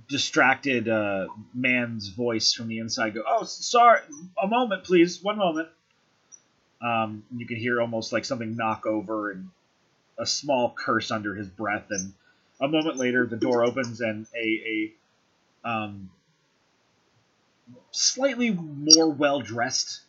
distracted 0.09 0.89
uh, 0.89 1.27
man's 1.53 2.09
voice 2.09 2.53
from 2.55 2.69
the 2.69 2.79
inside 2.79 3.15
go, 3.15 3.23
Oh, 3.27 3.45
sorry. 3.45 4.01
A 4.43 4.47
moment, 4.47 4.85
please. 4.85 5.23
One 5.23 5.37
moment. 5.37 5.69
Um, 6.83 7.25
you 7.37 7.47
can 7.47 7.57
hear 7.57 7.81
almost 7.83 8.13
like 8.13 8.25
something 8.25 8.57
knock 8.57 8.87
over 8.87 9.31
and 9.33 9.51
a 10.19 10.27
small 10.27 10.75
curse 10.77 11.11
under 11.11 11.35
his 11.35 11.49
breath. 11.49 11.87
And 11.91 12.13
a 12.61 12.69
moment 12.69 12.97
later, 12.97 13.27
the 13.27 13.37
door 13.37 13.65
opens 13.65 14.01
and 14.01 14.27
a, 14.35 14.93
a 15.65 15.69
um, 15.69 16.11
slightly 17.91 18.51
more 18.51 19.09
well 19.09 19.41
dressed 19.41 20.01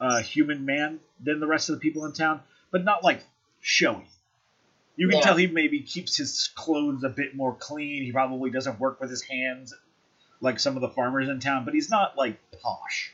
uh, 0.00 0.20
human 0.22 0.64
man 0.64 1.00
than 1.22 1.40
the 1.40 1.46
rest 1.46 1.68
of 1.68 1.76
the 1.76 1.80
people 1.80 2.06
in 2.06 2.12
town, 2.12 2.40
but 2.70 2.84
not 2.84 3.04
like 3.04 3.22
showy. 3.60 4.08
You 4.96 5.08
can 5.08 5.18
Yeah. 5.18 5.24
tell 5.24 5.36
he 5.36 5.46
maybe 5.46 5.80
keeps 5.80 6.16
his 6.16 6.50
clothes 6.54 7.04
a 7.04 7.08
bit 7.08 7.34
more 7.34 7.54
clean. 7.54 8.02
He 8.02 8.12
probably 8.12 8.50
doesn't 8.50 8.80
work 8.80 9.00
with 9.00 9.10
his 9.10 9.22
hands 9.22 9.74
like 10.40 10.58
some 10.58 10.76
of 10.76 10.80
the 10.80 10.88
farmers 10.88 11.28
in 11.28 11.40
town, 11.40 11.64
but 11.64 11.74
he's 11.74 11.90
not 11.90 12.16
like 12.16 12.38
posh. 12.62 13.12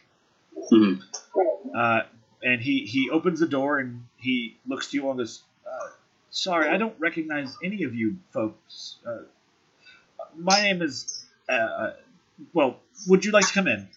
Mhm. 0.73 1.03
Uh, 1.75 2.03
and 2.43 2.61
he, 2.61 2.87
he 2.87 3.11
opens 3.11 3.41
the 3.41 3.47
door 3.47 3.79
and 3.79 4.07
he 4.17 4.57
looks 4.67 4.91
to 4.91 4.97
you 4.97 5.09
and 5.11 5.19
goes, 5.19 5.43
Sorry, 6.37 6.69
I 6.69 6.77
don't 6.77 6.95
recognize 6.99 7.57
any 7.65 7.85
of 7.85 7.95
you 7.95 8.19
folks. 8.31 8.97
Uh, 9.07 9.21
my 10.37 10.61
name 10.61 10.83
is. 10.83 11.25
Uh, 11.49 11.53
uh, 11.53 11.93
well, 12.53 12.77
would 13.09 13.25
you 13.25 13.33
like 13.33 13.47
to 13.47 13.55
come 13.55 13.67
in? 13.67 13.89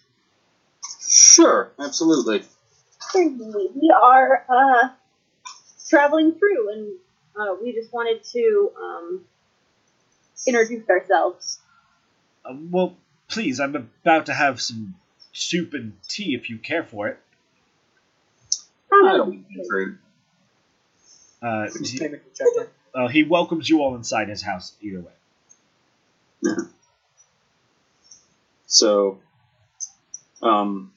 Sure, 1.06 1.70
absolutely. 1.78 2.44
We 3.14 3.94
are 4.02 4.45
uh, 4.48 4.90
traveling 5.90 6.32
through, 6.36 6.72
and 6.72 6.94
uh, 7.36 7.56
we 7.61 7.74
just 7.74 7.91
wanted 7.91 8.24
to 8.32 8.72
um, 8.82 9.26
introduce 10.48 10.90
ourselves. 10.90 11.60
Uh, 12.45 12.56
well, 12.72 12.95
please, 13.28 13.60
I'm 13.60 13.76
about 13.76 14.28
to 14.28 14.34
have 14.34 14.61
some 14.61 14.95
soup 15.34 15.74
and 15.74 15.91
tea 16.07 16.36
if 16.36 16.49
you 16.49 16.57
care 16.57 16.86
for 16.86 17.10
it. 17.10 17.20
I 18.94 19.18
don't 19.18 19.45
need 19.49 19.68
fruit. 19.68 19.98
Uh, 21.41 21.68
he, 21.70 21.98
technically 21.98 22.32
check 22.36 22.48
in. 22.57 22.68
uh, 23.02 23.07
he 23.07 23.24
welcomes 23.24 23.70
you 23.70 23.82
all 23.82 23.95
inside 23.95 24.30
his 24.30 24.41
house 24.41 24.76
either 24.82 24.99
way. 24.99 25.11
Yeah. 26.41 26.56
So, 28.66 29.20
um, 30.41 30.91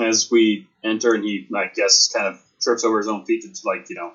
as 0.00 0.30
we 0.30 0.66
enter, 0.82 1.14
and 1.14 1.24
he, 1.24 1.46
I 1.54 1.70
guess, 1.74 2.08
kind 2.08 2.26
of 2.26 2.42
trips 2.60 2.84
over 2.84 2.98
his 2.98 3.08
own 3.08 3.24
feet 3.24 3.42
to, 3.42 3.60
like, 3.64 3.88
you 3.88 3.96
know, 3.96 4.12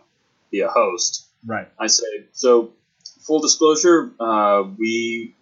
be 0.51 0.61
a 0.61 0.68
host. 0.68 1.26
Right. 1.45 1.68
I 1.80 1.88
say, 1.88 2.26
so, 2.34 2.73
full 3.22 3.39
disclosure, 3.39 4.11
uh, 4.19 4.64
we 4.77 5.35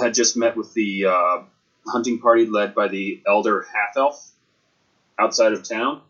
had 0.00 0.14
just 0.14 0.36
met 0.36 0.56
with 0.56 0.72
the 0.74 1.06
uh, 1.06 1.42
hunting 1.86 2.18
party 2.18 2.46
led 2.46 2.74
by 2.74 2.88
the 2.88 3.22
elder 3.26 3.66
half 3.72 3.96
elf 3.96 4.30
outside 5.18 5.52
of 5.52 5.68
town, 5.68 6.00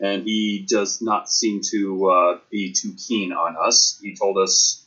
and 0.00 0.24
he 0.24 0.64
does 0.66 1.02
not 1.02 1.30
seem 1.30 1.60
to 1.70 2.10
uh, 2.10 2.38
be 2.50 2.72
too 2.72 2.94
keen 2.94 3.32
on 3.32 3.56
us. 3.60 3.98
He 4.02 4.16
told 4.16 4.38
us, 4.38 4.84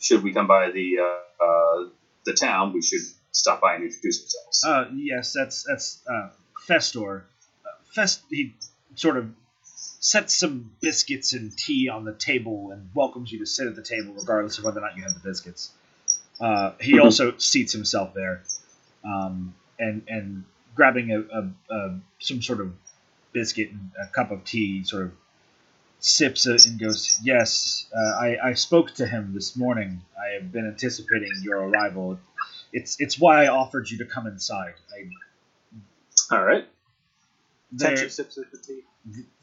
should 0.00 0.22
we 0.22 0.32
come 0.32 0.46
by 0.46 0.70
the 0.70 0.98
uh, 0.98 1.44
uh, 1.44 1.88
the 2.24 2.32
town, 2.32 2.72
we 2.72 2.82
should 2.82 3.02
stop 3.32 3.60
by 3.60 3.74
and 3.74 3.84
introduce 3.84 4.22
ourselves. 4.22 4.64
Uh, 4.64 4.94
yes, 4.94 5.32
that's 5.32 5.64
that's 5.64 6.02
uh, 6.08 6.30
Festor. 6.66 7.22
Uh, 7.64 7.68
Fest 7.94 8.22
he 8.30 8.54
sort 8.94 9.16
of 9.16 9.30
sets 9.62 10.36
some 10.36 10.70
biscuits 10.80 11.32
and 11.32 11.56
tea 11.56 11.88
on 11.88 12.04
the 12.04 12.12
table 12.12 12.70
and 12.72 12.90
welcomes 12.94 13.32
you 13.32 13.38
to 13.38 13.46
sit 13.46 13.66
at 13.66 13.76
the 13.76 13.82
table, 13.82 14.14
regardless 14.14 14.58
of 14.58 14.64
whether 14.64 14.80
or 14.80 14.82
not 14.82 14.96
you 14.96 15.02
have 15.02 15.14
the 15.14 15.20
biscuits. 15.20 15.70
Uh, 16.40 16.72
he 16.80 16.98
also 16.98 17.36
seats 17.38 17.72
himself 17.72 18.12
there, 18.14 18.42
um, 19.04 19.54
and 19.78 20.02
and 20.08 20.44
grabbing 20.74 21.10
a, 21.10 21.20
a, 21.20 21.74
a 21.74 22.00
some 22.18 22.42
sort 22.42 22.60
of 22.60 22.72
biscuit 23.36 23.70
and 23.70 23.90
a 24.02 24.06
cup 24.06 24.30
of 24.30 24.44
tea, 24.44 24.82
sort 24.82 25.02
of 25.04 25.12
sips 25.98 26.46
it 26.46 26.66
and 26.66 26.80
goes, 26.80 27.20
"Yes, 27.22 27.86
uh, 27.94 28.16
I 28.18 28.38
I 28.42 28.54
spoke 28.54 28.94
to 28.94 29.06
him 29.06 29.34
this 29.34 29.56
morning. 29.56 30.00
I 30.18 30.40
have 30.40 30.50
been 30.50 30.66
anticipating 30.66 31.32
your 31.42 31.58
arrival. 31.58 32.18
It's 32.72 32.98
it's 32.98 33.18
why 33.18 33.44
I 33.44 33.48
offered 33.48 33.90
you 33.90 33.98
to 33.98 34.06
come 34.06 34.26
inside. 34.26 34.74
I 34.90 36.34
All 36.34 36.44
right. 36.44 36.66
there, 37.72 38.08
sips 38.08 38.38
at 38.38 38.50
the 38.50 38.58
tea. 38.58 38.80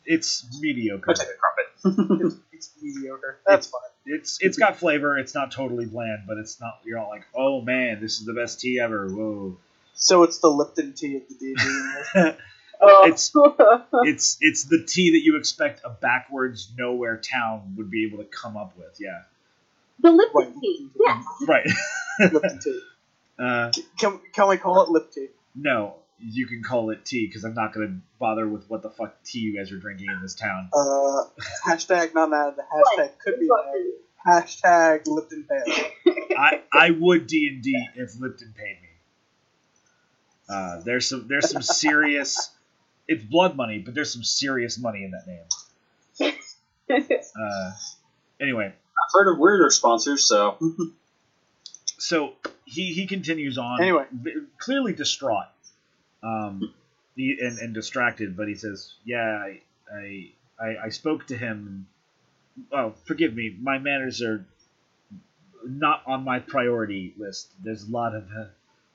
it's 0.06 0.48
mediocre. 0.60 1.12
I'll 1.12 1.16
take 1.16 1.28
a 1.28 1.38
crumpet. 1.38 1.60
It's, 2.26 2.36
it's 2.52 2.70
mediocre. 2.82 3.40
That's 3.46 3.68
fine. 3.68 3.82
It's 4.06 4.40
it's 4.42 4.58
got 4.58 4.78
flavor. 4.78 5.20
It's 5.20 5.36
not 5.36 5.52
totally 5.52 5.86
bland, 5.86 6.24
but 6.28 6.38
it's 6.38 6.60
not. 6.60 6.80
You're 6.84 6.98
not 6.98 7.10
like, 7.10 7.26
oh 7.36 7.62
man, 7.62 8.02
this 8.02 8.20
is 8.20 8.26
the 8.26 8.34
best 8.34 8.60
tea 8.60 8.80
ever. 8.80 9.08
Whoa. 9.08 9.58
So 9.94 10.24
it's 10.24 10.40
the 10.40 10.48
Lipton 10.50 10.94
tea 10.94 11.18
of 11.18 11.28
the 11.28 11.36
D&D 11.36 11.64
universe. 11.64 12.38
Oh. 12.86 13.06
It's- 13.08 13.32
it's 14.06 14.38
it's 14.42 14.64
the 14.66 14.84
tea 14.84 15.12
that 15.12 15.24
you 15.24 15.38
expect 15.38 15.82
a 15.84 15.90
backwards 15.90 16.72
nowhere 16.78 17.18
town 17.18 17.76
would 17.78 17.90
be 17.90 18.06
able 18.06 18.18
to 18.20 18.26
come 18.26 18.58
up 18.58 18.76
with. 18.78 18.98
Yeah. 19.00 19.22
the 20.00 20.12
Lipton 20.12 20.42
Right. 20.42 20.54
tea. 20.62 20.90
Yes. 21.00 21.26
Right. 21.48 21.68
Lipton 22.34 22.60
tea. 22.60 22.82
Uh, 23.40 23.72
Can, 24.00 24.20
can 24.32 24.48
we 24.48 24.58
call 24.58 24.84
it 24.84 24.90
Lip 24.90 25.12
tea? 25.12 25.28
no, 25.56 25.96
you 26.20 26.46
can 26.46 26.62
call 26.62 26.92
it 26.92 27.04
tea 27.04 27.26
because 27.26 27.44
I'm 27.44 27.56
not 27.56 27.74
gonna 27.74 28.00
bother 28.20 28.48
with 28.48 28.70
what 28.70 28.84
the 28.84 28.92
fuck 28.92 29.16
tea 29.24 29.40
you 29.40 29.58
guys 29.58 29.72
are 29.72 29.78
drinking 29.80 30.08
in 30.12 30.22
this 30.22 30.36
town. 30.36 30.70
Uh, 30.72 31.24
hashtag 31.68 32.14
not 32.14 32.30
mad. 32.30 32.54
The 32.56 32.62
hashtag 32.62 33.18
could 33.18 33.40
be 33.40 33.50
mad. 33.50 34.44
Hashtag 34.44 35.08
Lipton 35.08 35.46
Pale. 35.50 36.16
I 36.38 36.62
I 36.72 36.92
would 36.92 37.26
D 37.26 37.48
and 37.52 37.64
D 37.64 37.76
if 37.96 38.20
Lipton 38.20 38.54
paid 38.56 38.78
me. 38.84 38.90
Uh, 40.48 40.82
there's 40.82 41.08
some 41.10 41.28
there's 41.28 41.50
some 41.50 41.64
serious. 41.64 42.52
It's 43.08 43.24
blood 43.24 43.56
money, 43.56 43.80
but 43.80 43.94
there's 43.94 44.12
some 44.12 44.24
serious 44.24 44.80
money 44.80 45.04
in 45.04 45.12
that 45.12 45.28
name. 45.28 46.34
Uh, 46.90 47.72
anyway, 48.40 48.68
I've 48.68 49.14
heard 49.14 49.32
of 49.32 49.40
weirder 49.40 49.70
sponsors, 49.72 50.28
so 50.28 50.58
so 51.98 52.34
he 52.66 52.94
he 52.94 53.08
continues 53.08 53.58
on. 53.58 53.82
Anyway. 53.82 54.06
v- 54.12 54.42
clearly 54.60 54.94
distraught, 54.94 55.48
um, 56.22 56.74
he, 57.16 57.38
and 57.42 57.58
and 57.58 57.74
distracted, 57.74 58.38
but 58.38 58.48
he 58.48 58.56
says, 58.56 58.94
"Yeah, 59.06 59.18
I 59.18 59.62
I 59.92 60.32
I, 60.60 60.76
I 60.86 60.90
spoke 60.90 61.28
to 61.28 61.38
him. 61.38 61.86
And, 62.62 62.66
oh, 62.72 62.94
forgive 63.06 63.34
me, 63.34 63.56
my 63.60 63.80
manners 63.80 64.22
are 64.22 64.46
not 65.66 66.04
on 66.06 66.24
my 66.24 66.40
priority 66.40 67.14
list. 67.18 67.52
There's 67.64 67.88
a 67.88 67.92
lot 67.92 68.16
of 68.16 68.26
uh, 68.38 68.46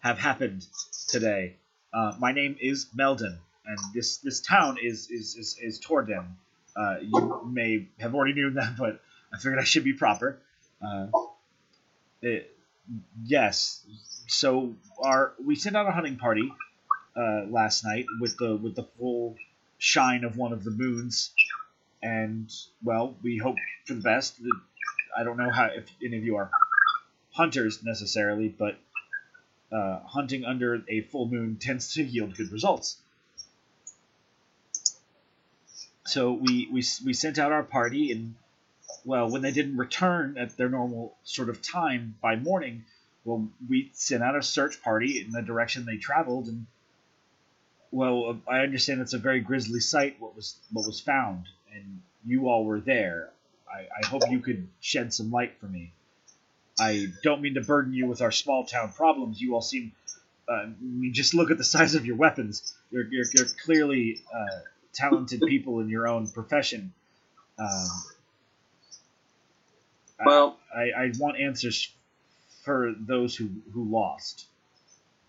have 0.00 0.18
happened 0.18 0.66
today. 1.08 1.56
Uh, 1.92 2.12
my 2.18 2.32
name 2.32 2.56
is 2.60 2.86
Meldon, 2.94 3.38
and 3.68 3.78
this 3.94 4.16
this 4.18 4.40
town 4.40 4.78
is 4.82 5.10
is 5.10 5.36
is, 5.36 5.58
is 5.60 5.80
Torden. 5.80 6.26
Uh, 6.76 6.96
you 7.02 7.42
may 7.46 7.88
have 7.98 8.14
already 8.14 8.34
knew 8.34 8.50
that, 8.50 8.76
but 8.78 9.00
I 9.32 9.38
figured 9.38 9.58
I 9.58 9.64
should 9.64 9.84
be 9.84 9.92
proper. 9.92 10.40
Uh, 10.82 11.08
it, 12.22 12.56
yes. 13.24 13.84
So 14.26 14.74
our 15.02 15.34
we 15.44 15.54
sent 15.54 15.76
out 15.76 15.86
a 15.86 15.92
hunting 15.92 16.16
party 16.16 16.50
uh, 17.16 17.44
last 17.48 17.84
night 17.84 18.06
with 18.20 18.36
the 18.38 18.56
with 18.56 18.74
the 18.74 18.84
full 18.98 19.36
shine 19.78 20.24
of 20.24 20.36
one 20.36 20.52
of 20.52 20.64
the 20.64 20.70
moons, 20.70 21.32
and 22.02 22.50
well, 22.82 23.14
we 23.22 23.36
hope 23.36 23.56
for 23.86 23.94
the 23.94 24.00
best. 24.00 24.40
I 25.16 25.24
don't 25.24 25.36
know 25.36 25.50
how 25.50 25.66
if 25.66 25.84
any 26.04 26.16
of 26.16 26.24
you 26.24 26.36
are 26.36 26.50
hunters 27.30 27.82
necessarily, 27.82 28.48
but 28.48 28.78
uh, 29.70 30.00
hunting 30.06 30.44
under 30.44 30.82
a 30.88 31.02
full 31.02 31.28
moon 31.28 31.56
tends 31.60 31.94
to 31.94 32.02
yield 32.02 32.36
good 32.36 32.50
results. 32.50 32.98
So 36.08 36.32
we, 36.32 36.68
we, 36.72 36.82
we 37.04 37.12
sent 37.12 37.38
out 37.38 37.52
our 37.52 37.62
party, 37.62 38.12
and 38.12 38.34
well, 39.04 39.30
when 39.30 39.42
they 39.42 39.50
didn't 39.50 39.76
return 39.76 40.38
at 40.38 40.56
their 40.56 40.70
normal 40.70 41.14
sort 41.22 41.50
of 41.50 41.60
time 41.60 42.16
by 42.22 42.36
morning, 42.36 42.84
well, 43.24 43.46
we 43.68 43.90
sent 43.92 44.22
out 44.22 44.34
a 44.34 44.42
search 44.42 44.82
party 44.82 45.20
in 45.20 45.32
the 45.32 45.42
direction 45.42 45.84
they 45.84 45.98
traveled, 45.98 46.46
and 46.46 46.66
well, 47.90 48.40
I 48.48 48.60
understand 48.60 49.02
it's 49.02 49.12
a 49.12 49.18
very 49.18 49.40
grisly 49.40 49.80
sight 49.80 50.16
what 50.18 50.34
was 50.34 50.56
what 50.72 50.86
was 50.86 50.98
found, 50.98 51.44
and 51.74 52.00
you 52.24 52.48
all 52.48 52.64
were 52.64 52.80
there. 52.80 53.30
I, 53.70 53.80
I 54.02 54.06
hope 54.06 54.22
you 54.30 54.40
could 54.40 54.66
shed 54.80 55.12
some 55.12 55.30
light 55.30 55.58
for 55.60 55.66
me. 55.66 55.92
I 56.80 57.08
don't 57.22 57.42
mean 57.42 57.54
to 57.54 57.60
burden 57.60 57.92
you 57.92 58.06
with 58.06 58.22
our 58.22 58.32
small 58.32 58.64
town 58.64 58.92
problems. 58.92 59.40
You 59.40 59.54
all 59.54 59.60
seem, 59.60 59.92
uh, 60.48 60.52
I 60.52 60.70
mean, 60.80 61.12
just 61.12 61.34
look 61.34 61.50
at 61.50 61.58
the 61.58 61.64
size 61.64 61.94
of 61.94 62.06
your 62.06 62.16
weapons. 62.16 62.74
You're, 62.90 63.04
you're, 63.10 63.26
you're 63.34 63.46
clearly 63.62 64.22
uh, 64.32 64.60
talented 64.94 65.40
people 65.46 65.80
in 65.80 65.88
your 65.88 66.08
own 66.08 66.28
profession. 66.28 66.92
Um, 67.58 67.88
Well- 70.24 70.58
I, 70.74 70.90
I 71.04 71.12
want 71.18 71.40
answers 71.40 71.90
for 72.62 72.92
those 72.98 73.34
who, 73.34 73.48
who 73.72 73.84
lost. 73.84 74.46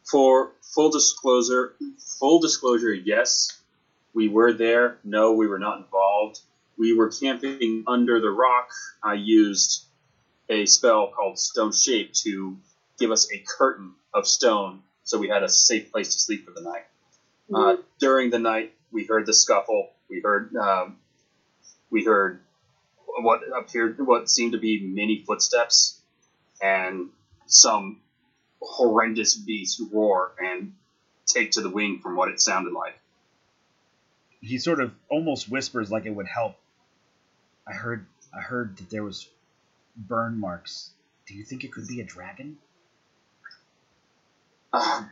For 0.10 0.52
full 0.61 0.90
disclosure, 0.90 1.76
full 2.19 2.40
disclosure, 2.40 2.94
yes, 2.94 3.57
we 4.14 4.27
were 4.27 4.52
there. 4.53 4.98
No, 5.03 5.34
we 5.34 5.48
were 5.48 5.60
not 5.60 5.77
involved. 5.77 6.40
We 6.77 6.94
were 6.94 7.10
camping 7.10 7.84
under 7.88 8.19
the 8.19 8.30
rock. 8.31 8.69
I 9.03 9.14
used 9.14 9.86
a 10.49 10.65
spell 10.65 11.07
called 11.15 11.38
Stone 11.40 11.73
Shape 11.73 12.11
to 12.26 12.57
give 12.99 13.11
us 13.11 13.31
a 13.31 13.38
curtain 13.38 13.94
of 14.14 14.27
stone, 14.27 14.81
so 15.03 15.18
we 15.19 15.30
had 15.30 15.44
a 15.44 15.49
safe 15.49 15.91
place 15.91 16.14
to 16.15 16.19
sleep 16.19 16.45
for 16.45 16.52
the 16.52 16.61
night. 16.61 16.86
Uh, 17.53 17.77
during 17.99 18.30
the 18.31 18.40
night, 18.40 18.73
we 18.91 19.06
heard 19.06 19.26
the 19.26 19.34
scuffle. 19.34 19.90
We 20.10 20.22
heard 20.22 20.56
um, 20.56 20.98
we 21.90 22.03
heard 22.03 22.41
what 23.22 23.41
appeared 23.57 23.98
what 23.99 24.30
seemed 24.30 24.53
to 24.53 24.60
be 24.60 24.80
many 24.82 25.24
footsteps 25.26 25.99
and 26.61 27.10
some 27.48 28.02
horrendous 28.61 29.36
beast 29.36 29.82
roar 29.91 30.34
and 30.40 30.74
take 31.26 31.52
to 31.52 31.61
the 31.61 31.70
wing 31.70 31.99
from 32.02 32.16
what 32.16 32.30
it 32.30 32.40
sounded 32.40 32.74
like. 32.74 32.99
he 34.41 34.57
sort 34.57 34.80
of 34.80 34.94
almost 35.10 35.49
whispers 35.49 35.91
like 35.91 36.06
it 36.06 36.11
would 36.11 36.28
help. 36.28 36.56
I 37.68 37.74
heard 37.74 38.06
I 38.34 38.41
heard 38.41 38.78
that 38.78 38.90
there 38.90 39.03
was 39.03 39.28
burn 39.95 40.38
marks. 40.40 40.91
Do 41.28 41.36
you 41.36 41.44
think 41.44 41.64
it 41.64 41.72
could 41.72 41.88
be 41.88 42.02
a 42.02 42.03
dragon? 42.03 42.57
Uh, 44.72 45.03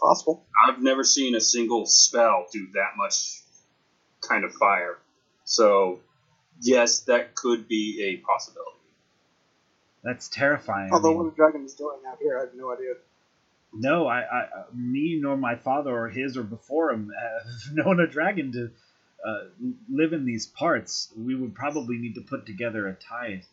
Possible. 0.00 0.44
I've 0.68 0.82
never 0.82 1.04
seen 1.04 1.34
a 1.34 1.40
single 1.40 1.86
spell 1.86 2.46
do 2.52 2.68
that 2.74 2.92
much 2.96 3.40
kind 4.20 4.44
of 4.44 4.52
fire. 4.54 4.98
So, 5.44 6.00
yes, 6.60 7.00
that 7.00 7.34
could 7.34 7.68
be 7.68 8.02
a 8.04 8.26
possibility. 8.26 8.72
That's 10.02 10.28
terrifying. 10.28 10.90
I 10.92 10.94
Although 10.94 11.08
mean, 11.10 11.18
what 11.18 11.32
a 11.32 11.36
dragon 11.36 11.64
is 11.64 11.74
doing 11.74 11.98
out 12.08 12.18
here, 12.20 12.38
I 12.38 12.42
have 12.42 12.54
no 12.54 12.72
idea. 12.72 12.94
no, 13.72 14.06
I, 14.06 14.20
I, 14.20 14.40
uh, 14.42 14.64
me 14.74 15.18
nor 15.20 15.36
my 15.36 15.56
father 15.56 15.90
or 15.90 16.08
his 16.08 16.36
or 16.36 16.42
before 16.42 16.92
him 16.92 17.10
have 17.20 17.72
known 17.74 18.00
a 18.00 18.06
dragon 18.06 18.52
to 18.52 18.70
uh, 19.26 19.44
live 19.90 20.12
in 20.12 20.24
these 20.24 20.46
parts. 20.46 21.12
We 21.16 21.34
would 21.34 21.54
probably 21.54 21.98
need 21.98 22.14
to 22.16 22.20
put 22.20 22.46
together 22.46 22.86
a 22.88 22.94
tithe 22.94 23.44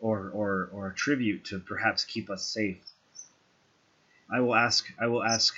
or, 0.00 0.30
or, 0.30 0.68
or 0.72 0.88
a 0.88 0.94
tribute 0.94 1.46
to 1.46 1.58
perhaps 1.60 2.04
keep 2.04 2.28
us 2.30 2.44
safe. 2.44 2.80
I 4.32 4.40
will 4.40 4.54
ask. 4.54 4.86
I 5.00 5.06
will 5.06 5.24
ask 5.24 5.54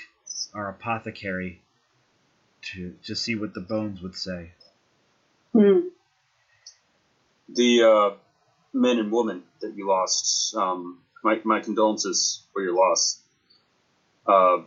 our 0.55 0.69
apothecary 0.69 1.61
to 2.73 2.95
to 3.05 3.15
see 3.15 3.35
what 3.35 3.55
the 3.55 3.61
bones 3.61 4.03
would 4.03 4.17
say. 4.17 4.53
Hmm. 5.53 5.89
The 7.49 7.83
uh, 7.83 8.11
men 8.73 8.99
and 8.99 9.13
women 9.13 9.43
that 9.61 9.77
you 9.77 9.89
lost, 9.89 10.55
um, 10.55 11.01
my, 11.23 11.41
my 11.45 11.61
condolences 11.61 12.45
for 12.53 12.63
your 12.63 12.75
loss. 12.75 13.21
Uh, 14.27 14.63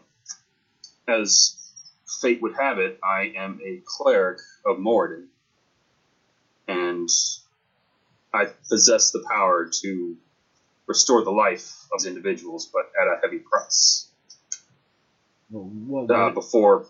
as 1.07 1.56
fate 2.22 2.41
would 2.41 2.56
have 2.56 2.77
it, 2.77 2.99
I 3.03 3.34
am 3.36 3.60
a 3.64 3.82
cleric 3.86 4.40
of 4.65 4.77
Moradin, 4.77 5.27
and 6.68 7.10
I 8.34 8.45
possess 8.69 9.11
the 9.11 9.23
power 9.27 9.69
to 9.82 10.18
restore 10.88 11.24
the 11.24 11.32
life 11.32 11.88
of 11.94 12.06
individuals, 12.06 12.70
but 12.72 12.91
at 12.99 13.07
a 13.07 13.20
heavy 13.22 13.40
price. 13.40 14.07
Well, 15.49 16.07
Uh, 16.12 16.32
before 16.32 16.88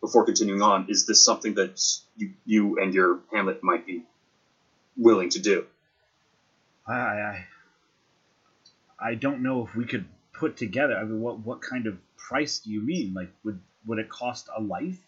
before 0.00 0.24
continuing 0.24 0.60
on, 0.62 0.86
is 0.90 1.06
this 1.06 1.24
something 1.24 1.54
that 1.54 1.80
you 2.16 2.34
you 2.44 2.78
and 2.78 2.92
your 2.92 3.20
Hamlet 3.32 3.62
might 3.62 3.86
be 3.86 4.04
willing 4.96 5.30
to 5.30 5.40
do? 5.40 5.66
I, 6.86 6.92
I 6.94 7.46
I 8.98 9.14
don't 9.14 9.42
know 9.42 9.64
if 9.66 9.74
we 9.74 9.84
could 9.86 10.06
put 10.32 10.56
together. 10.56 10.96
I 10.96 11.04
mean, 11.04 11.20
what 11.20 11.38
what 11.40 11.62
kind 11.62 11.86
of 11.86 11.96
price 12.16 12.58
do 12.60 12.70
you 12.70 12.80
mean? 12.80 13.14
Like, 13.14 13.30
would 13.44 13.60
would 13.86 13.98
it 13.98 14.08
cost 14.08 14.48
a 14.54 14.60
life? 14.60 14.98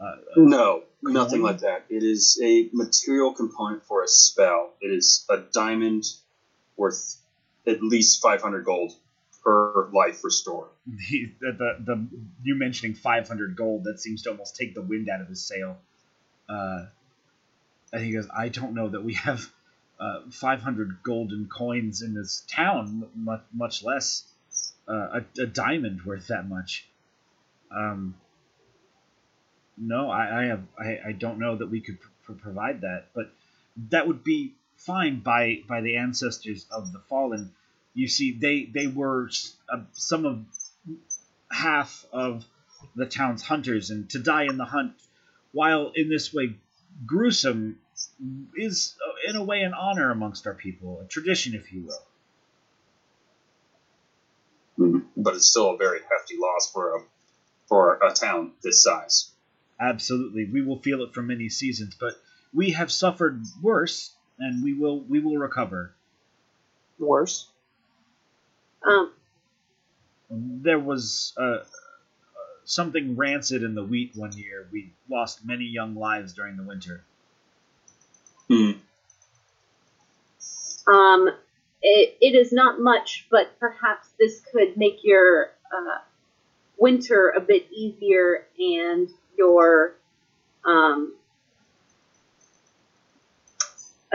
Uh, 0.00 0.16
No, 0.36 0.82
nothing 1.02 1.42
like 1.42 1.58
that. 1.60 1.84
It 1.88 2.02
is 2.02 2.40
a 2.42 2.68
material 2.72 3.32
component 3.34 3.84
for 3.84 4.02
a 4.02 4.08
spell. 4.08 4.72
It 4.80 4.88
is 4.92 5.24
a 5.28 5.38
diamond 5.38 6.04
worth 6.76 7.16
at 7.66 7.82
least 7.82 8.22
500 8.22 8.64
gold 8.64 8.92
per 9.44 9.88
life 9.92 10.24
restored. 10.24 10.68
the, 10.86 11.32
the 11.40 11.76
the 11.84 12.06
you 12.42 12.54
mentioning 12.54 12.94
500 12.94 13.56
gold 13.56 13.84
that 13.84 14.00
seems 14.00 14.22
to 14.22 14.30
almost 14.30 14.56
take 14.56 14.74
the 14.74 14.82
wind 14.82 15.08
out 15.08 15.20
of 15.20 15.28
his 15.28 15.42
sail. 15.46 15.78
Uh, 16.48 16.86
and 17.92 18.04
he 18.04 18.12
goes, 18.12 18.28
I 18.34 18.48
don't 18.48 18.74
know 18.74 18.88
that 18.88 19.04
we 19.04 19.14
have 19.14 19.50
uh, 20.00 20.20
500 20.30 21.02
golden 21.02 21.46
coins 21.46 22.02
in 22.02 22.14
this 22.14 22.44
town, 22.48 23.08
much 23.14 23.42
much 23.52 23.82
less 23.84 24.24
uh, 24.88 25.20
a, 25.20 25.42
a 25.42 25.46
diamond 25.46 26.02
worth 26.04 26.28
that 26.28 26.48
much. 26.48 26.88
Um, 27.70 28.16
no, 29.76 30.10
I, 30.10 30.42
I 30.42 30.44
have 30.46 30.62
I, 30.78 30.98
I 31.06 31.12
don't 31.12 31.38
know 31.38 31.56
that 31.56 31.70
we 31.70 31.80
could 31.80 31.98
pr- 32.24 32.32
provide 32.32 32.82
that, 32.82 33.06
but 33.14 33.32
that 33.90 34.06
would 34.06 34.22
be 34.24 34.54
fine 34.86 35.20
by 35.20 35.62
by 35.68 35.80
the 35.80 35.96
ancestors 35.96 36.66
of 36.70 36.92
the 36.92 37.00
fallen. 37.08 37.52
You 37.94 38.08
see, 38.08 38.38
they 38.38 38.64
they 38.64 38.86
were 38.86 39.30
uh, 39.68 39.82
some 39.92 40.26
of 40.26 40.44
half 41.50 42.04
of 42.12 42.44
the 42.96 43.06
town's 43.06 43.42
hunters, 43.42 43.90
and 43.90 44.08
to 44.10 44.18
die 44.18 44.44
in 44.44 44.56
the 44.56 44.64
hunt, 44.64 44.94
while 45.52 45.92
in 45.94 46.08
this 46.08 46.32
way 46.32 46.56
gruesome, 47.06 47.78
is 48.56 48.96
uh, 49.06 49.30
in 49.30 49.36
a 49.36 49.44
way 49.44 49.62
an 49.62 49.74
honor 49.74 50.10
amongst 50.10 50.46
our 50.46 50.54
people, 50.54 51.00
a 51.00 51.06
tradition, 51.06 51.54
if 51.54 51.72
you 51.72 51.86
will. 51.86 52.02
But 55.16 55.36
it's 55.36 55.48
still 55.48 55.70
a 55.70 55.76
very 55.76 56.00
hefty 56.00 56.36
loss 56.38 56.70
for 56.72 56.96
a 56.96 57.00
for 57.68 57.98
a 58.02 58.12
town 58.12 58.52
this 58.62 58.82
size. 58.82 59.30
Absolutely, 59.80 60.48
we 60.50 60.62
will 60.62 60.78
feel 60.78 61.02
it 61.02 61.14
for 61.14 61.22
many 61.22 61.48
seasons, 61.48 61.96
but 61.98 62.14
we 62.52 62.70
have 62.70 62.92
suffered 62.92 63.42
worse, 63.62 64.14
and 64.42 64.62
we 64.62 64.74
will 64.74 65.00
we 65.00 65.20
will 65.20 65.38
recover. 65.38 65.92
Worse. 66.98 67.48
Um, 68.86 69.12
There 70.28 70.78
was 70.78 71.32
uh, 71.36 71.42
uh, 71.42 71.64
something 72.64 73.16
rancid 73.16 73.62
in 73.62 73.74
the 73.74 73.84
wheat 73.84 74.12
one 74.14 74.32
year. 74.36 74.66
We 74.72 74.92
lost 75.08 75.44
many 75.44 75.64
young 75.64 75.94
lives 75.94 76.32
during 76.32 76.56
the 76.56 76.64
winter. 76.64 77.04
Hmm. 78.48 78.72
um, 80.92 81.28
it, 81.80 82.16
it 82.20 82.34
is 82.34 82.52
not 82.52 82.80
much, 82.80 83.26
but 83.30 83.58
perhaps 83.58 84.08
this 84.18 84.40
could 84.52 84.76
make 84.76 85.04
your 85.04 85.50
uh, 85.72 85.98
winter 86.76 87.32
a 87.36 87.40
bit 87.40 87.70
easier 87.72 88.46
and 88.58 89.08
your 89.38 89.94
um, 90.66 91.14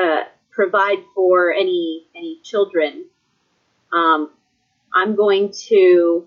uh, 0.02 0.24
provide 0.52 1.00
for 1.16 1.52
any 1.52 2.06
any 2.16 2.40
children. 2.44 3.06
Um, 3.92 4.30
I'm 4.94 5.16
going 5.16 5.52
to 5.68 6.26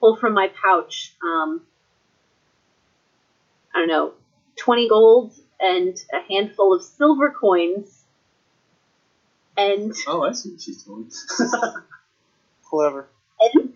pull 0.00 0.16
from 0.16 0.34
my 0.34 0.48
pouch. 0.62 1.14
Um, 1.22 1.62
I 3.74 3.80
don't 3.80 3.88
know, 3.88 4.12
twenty 4.56 4.88
gold 4.88 5.32
and 5.60 5.96
a 6.12 6.20
handful 6.32 6.74
of 6.74 6.82
silver 6.82 7.30
coins, 7.30 8.04
and 9.56 9.92
Oh, 10.06 10.22
I 10.22 10.32
see 10.32 10.50
what 10.50 10.60
she's 10.60 10.82
doing. 10.82 11.10
Clever. 12.70 13.08
and, 13.40 13.72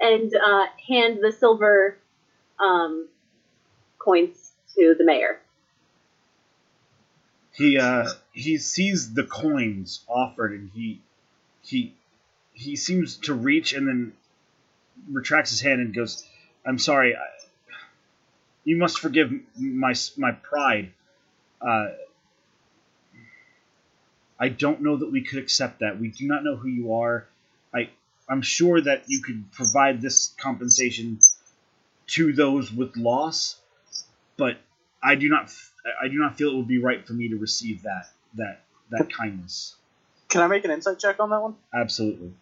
and 0.00 0.32
uh, 0.34 0.66
hand 0.88 1.18
the 1.22 1.32
silver 1.32 1.98
um, 2.58 3.08
coins 3.98 4.52
to 4.74 4.94
the 4.98 5.04
mayor. 5.04 5.40
He 7.52 7.78
uh 7.78 8.08
he 8.32 8.58
sees 8.58 9.12
the 9.12 9.24
coins 9.24 10.04
offered 10.08 10.52
and 10.52 10.70
he 10.74 11.00
he 11.62 11.94
he 12.52 12.76
seems 12.76 13.16
to 13.18 13.34
reach 13.34 13.72
and 13.72 13.86
then 13.86 14.12
retracts 15.10 15.50
his 15.50 15.60
hand 15.60 15.80
and 15.80 15.94
goes, 15.94 16.26
"I'm 16.64 16.78
sorry. 16.78 17.14
I, 17.14 17.20
you 18.64 18.76
must 18.76 18.98
forgive 18.98 19.32
my 19.56 19.94
my 20.16 20.32
pride. 20.32 20.92
Uh, 21.60 21.88
I 24.38 24.48
don't 24.48 24.82
know 24.82 24.96
that 24.96 25.10
we 25.10 25.22
could 25.22 25.38
accept 25.38 25.80
that. 25.80 26.00
We 26.00 26.08
do 26.08 26.26
not 26.26 26.44
know 26.44 26.56
who 26.56 26.68
you 26.68 26.94
are. 26.94 27.28
I 27.74 27.90
I'm 28.28 28.42
sure 28.42 28.80
that 28.80 29.04
you 29.08 29.20
could 29.22 29.52
provide 29.52 30.00
this 30.00 30.34
compensation 30.40 31.20
to 32.08 32.32
those 32.32 32.72
with 32.72 32.96
loss, 32.96 33.60
but 34.36 34.58
I 35.02 35.16
do 35.16 35.28
not 35.28 35.50
I 35.84 36.08
do 36.08 36.18
not 36.18 36.36
feel 36.36 36.50
it 36.50 36.56
would 36.56 36.68
be 36.68 36.78
right 36.78 37.06
for 37.06 37.12
me 37.12 37.28
to 37.28 37.36
receive 37.36 37.82
that 37.82 38.08
that 38.34 38.60
that 38.90 39.12
kindness. 39.12 39.76
Can 40.28 40.40
I 40.42 40.46
make 40.46 40.64
an 40.64 40.70
insight 40.70 40.98
check 40.98 41.20
on 41.20 41.30
that 41.30 41.42
one? 41.42 41.56
Absolutely. 41.74 42.32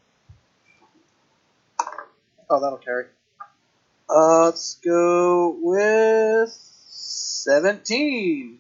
Oh, 2.48 2.60
that'll 2.60 2.78
carry. 2.78 3.06
Uh, 4.08 4.46
let's 4.46 4.74
go 4.84 5.56
with 5.60 6.50
seventeen. 6.88 8.58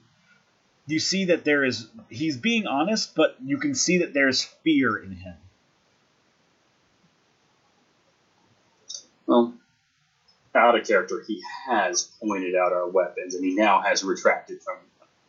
You 0.86 0.98
see 0.98 1.26
that 1.26 1.44
there 1.44 1.64
is 1.64 1.88
he's 2.08 2.36
being 2.36 2.66
honest, 2.66 3.14
but 3.14 3.36
you 3.44 3.58
can 3.58 3.74
see 3.74 3.98
that 3.98 4.14
there's 4.14 4.42
fear 4.42 4.96
in 4.96 5.12
him. 5.12 5.36
Well, 9.26 9.54
out 10.54 10.78
of 10.78 10.86
character, 10.86 11.22
he 11.26 11.42
has 11.66 12.10
pointed 12.22 12.54
out 12.56 12.72
our 12.72 12.88
weapons, 12.88 13.34
and 13.34 13.44
he 13.44 13.54
now 13.54 13.80
has 13.82 14.02
retracted 14.02 14.62
from 14.62 14.76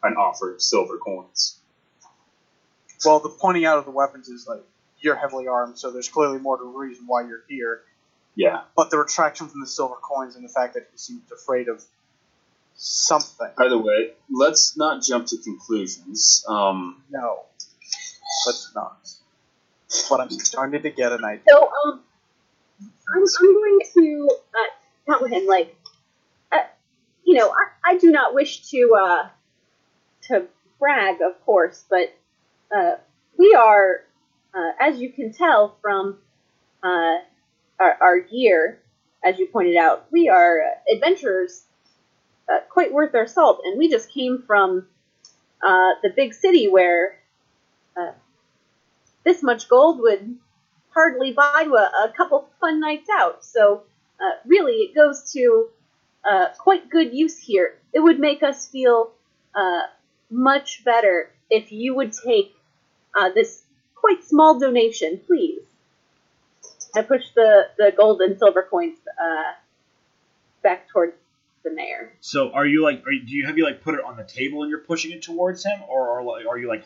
an 0.04 0.16
offer 0.18 0.54
of 0.54 0.62
silver 0.62 0.98
coins. 0.98 1.60
Well, 3.06 3.20
the 3.20 3.30
pointing 3.30 3.66
out 3.66 3.78
of 3.78 3.86
the 3.86 3.92
weapons 3.92 4.30
is 4.30 4.48
like 4.48 4.64
you're 5.00 5.16
heavily 5.16 5.48
armed, 5.48 5.78
so 5.78 5.92
there's 5.92 6.10
clearly 6.10 6.40
more 6.40 6.58
to 6.58 6.64
the 6.64 6.70
reason 6.70 7.06
why 7.08 7.22
you're 7.28 7.44
here. 7.48 7.82
Yeah. 8.36 8.62
But 8.76 8.92
the 8.92 8.98
retraction 8.98 9.48
from 9.48 9.62
the 9.62 9.68
silver 9.68 9.96
coins 9.96 10.36
and 10.36 10.44
the 10.44 10.50
fact 10.50 10.76
that 10.76 10.88
he 10.92 10.98
seems 10.98 11.32
afraid 11.32 11.68
of 11.68 11.84
something. 12.76 13.50
By 13.58 13.68
the 13.68 13.78
way, 13.78 14.12
let's 14.32 14.78
not 14.78 15.04
jump 15.04 15.28
to 15.28 15.38
conclusions. 15.38 16.46
Um, 16.48 17.04
No, 17.10 17.42
let's 18.46 18.72
not. 18.74 18.98
But 20.10 20.22
I'm 20.22 20.30
starting 20.30 20.82
to 20.82 20.90
get 20.90 21.12
an 21.12 21.26
idea. 21.26 21.44
So, 21.50 21.70
um, 21.86 22.02
I'm, 23.14 23.24
I'm 23.24 23.54
going 23.54 23.80
to 23.94 24.30
uh, 24.32 24.71
him, 25.20 25.46
like, 25.48 25.76
uh, 26.52 26.58
you 27.24 27.36
know, 27.36 27.50
I, 27.50 27.94
I 27.94 27.98
do 27.98 28.12
not 28.12 28.34
wish 28.34 28.70
to, 28.70 28.96
uh, 29.00 29.28
to 30.24 30.48
brag, 30.80 31.22
of 31.22 31.44
course, 31.46 31.84
but, 31.90 32.14
uh, 32.76 32.96
we 33.38 33.54
are, 33.54 34.04
uh, 34.54 34.72
as 34.80 35.00
you 35.00 35.12
can 35.12 35.34
tell 35.34 35.76
from, 35.82 36.18
uh, 36.84 37.18
our, 37.80 37.98
our 38.02 38.20
gear, 38.20 38.80
as 39.24 39.38
you 39.40 39.48
pointed 39.48 39.78
out, 39.78 40.06
we 40.12 40.30
are 40.30 40.62
adventurers, 40.92 41.64
uh, 42.50 42.60
quite 42.70 42.94
worth 42.94 43.14
our 43.16 43.28
salt, 43.28 43.62
and 43.66 43.78
we 43.78 43.90
just 43.90 44.12
came 44.12 44.44
from, 44.46 44.88
uh, 45.62 45.92
the 46.04 46.10
big 46.16 46.34
city 46.34 46.68
where, 46.68 47.18
uh, 47.96 48.12
this 49.24 49.44
much 49.44 49.70
gold 49.70 50.00
would 50.00 50.38
hardly 50.94 51.32
buy 51.32 51.68
a 52.04 52.10
couple 52.18 52.50
fun 52.60 52.80
nights 52.80 53.10
out. 53.12 53.46
So, 53.46 53.84
uh, 54.22 54.36
really, 54.46 54.74
it 54.74 54.96
goes 54.96 55.32
to 55.34 55.70
uh, 56.30 56.48
quite 56.58 56.90
good 56.90 57.14
use 57.14 57.38
here. 57.40 57.76
It 57.94 58.00
would 58.00 58.20
make 58.20 58.44
us 58.44 58.68
feel 58.68 59.12
uh, 59.56 59.82
much 60.30 60.84
better 60.86 61.32
if 61.50 61.72
you 61.72 61.96
would 61.96 62.14
take 62.14 62.56
uh, 63.20 63.30
this 63.30 63.64
quite 63.96 64.24
small 64.24 64.60
donation, 64.60 65.20
please. 65.26 65.62
I 66.96 67.02
push 67.02 67.24
the, 67.36 67.68
the 67.78 67.94
gold 67.96 68.22
and 68.22 68.38
silver 68.38 68.64
coins 68.70 68.98
uh, 69.22 69.54
back 70.62 70.90
towards 70.90 71.14
the 71.64 71.72
mayor. 71.72 72.12
So 72.22 72.52
are 72.52 72.66
you 72.66 72.84
like 72.84 73.06
are 73.06 73.12
you, 73.12 73.24
do 73.26 73.36
you 73.36 73.46
have 73.46 73.58
you 73.58 73.64
like 73.64 73.84
put 73.84 73.96
it 73.96 74.04
on 74.04 74.18
the 74.18 74.24
table 74.24 74.64
and 74.64 74.70
you're 74.70 74.80
pushing 74.80 75.12
it 75.12 75.22
towards 75.22 75.64
him, 75.64 75.80
or 75.88 76.10
are, 76.10 76.24
like, 76.24 76.46
are 76.48 76.58
you 76.58 76.68
like 76.68 76.84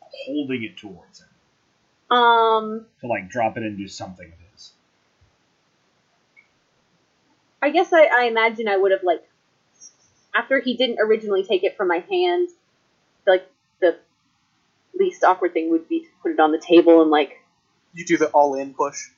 holding 0.00 0.62
it 0.64 0.76
towards 0.76 1.20
him 1.20 2.16
Um, 2.16 2.86
to 3.00 3.06
like 3.06 3.28
drop 3.28 3.56
it 3.56 3.62
and 3.62 3.76
do 3.76 3.88
something 3.88 4.26
of 4.26 4.38
his? 4.38 4.47
I 7.62 7.70
guess 7.70 7.92
I, 7.92 8.04
I 8.06 8.24
imagine 8.24 8.68
I 8.68 8.76
would 8.76 8.92
have 8.92 9.02
like 9.02 9.22
after 10.34 10.60
he 10.60 10.76
didn't 10.76 10.98
originally 11.00 11.42
take 11.44 11.64
it 11.64 11.76
from 11.76 11.88
my 11.88 12.04
hand, 12.10 12.48
like 13.26 13.50
the 13.80 13.96
least 14.98 15.24
awkward 15.24 15.52
thing 15.52 15.70
would 15.70 15.88
be 15.88 16.00
to 16.00 16.06
put 16.22 16.32
it 16.32 16.40
on 16.40 16.52
the 16.52 16.58
table 16.60 17.02
and 17.02 17.10
like 17.10 17.40
You 17.94 18.04
do 18.04 18.16
the 18.16 18.26
all-in 18.28 18.74
push. 18.74 19.08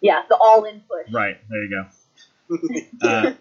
yeah, 0.00 0.22
the 0.28 0.36
all 0.36 0.64
in 0.64 0.80
push. 0.80 1.12
Right 1.12 1.38
there 1.48 1.62
you 1.64 1.70
go. 1.70 1.86
Uh, 3.02 3.32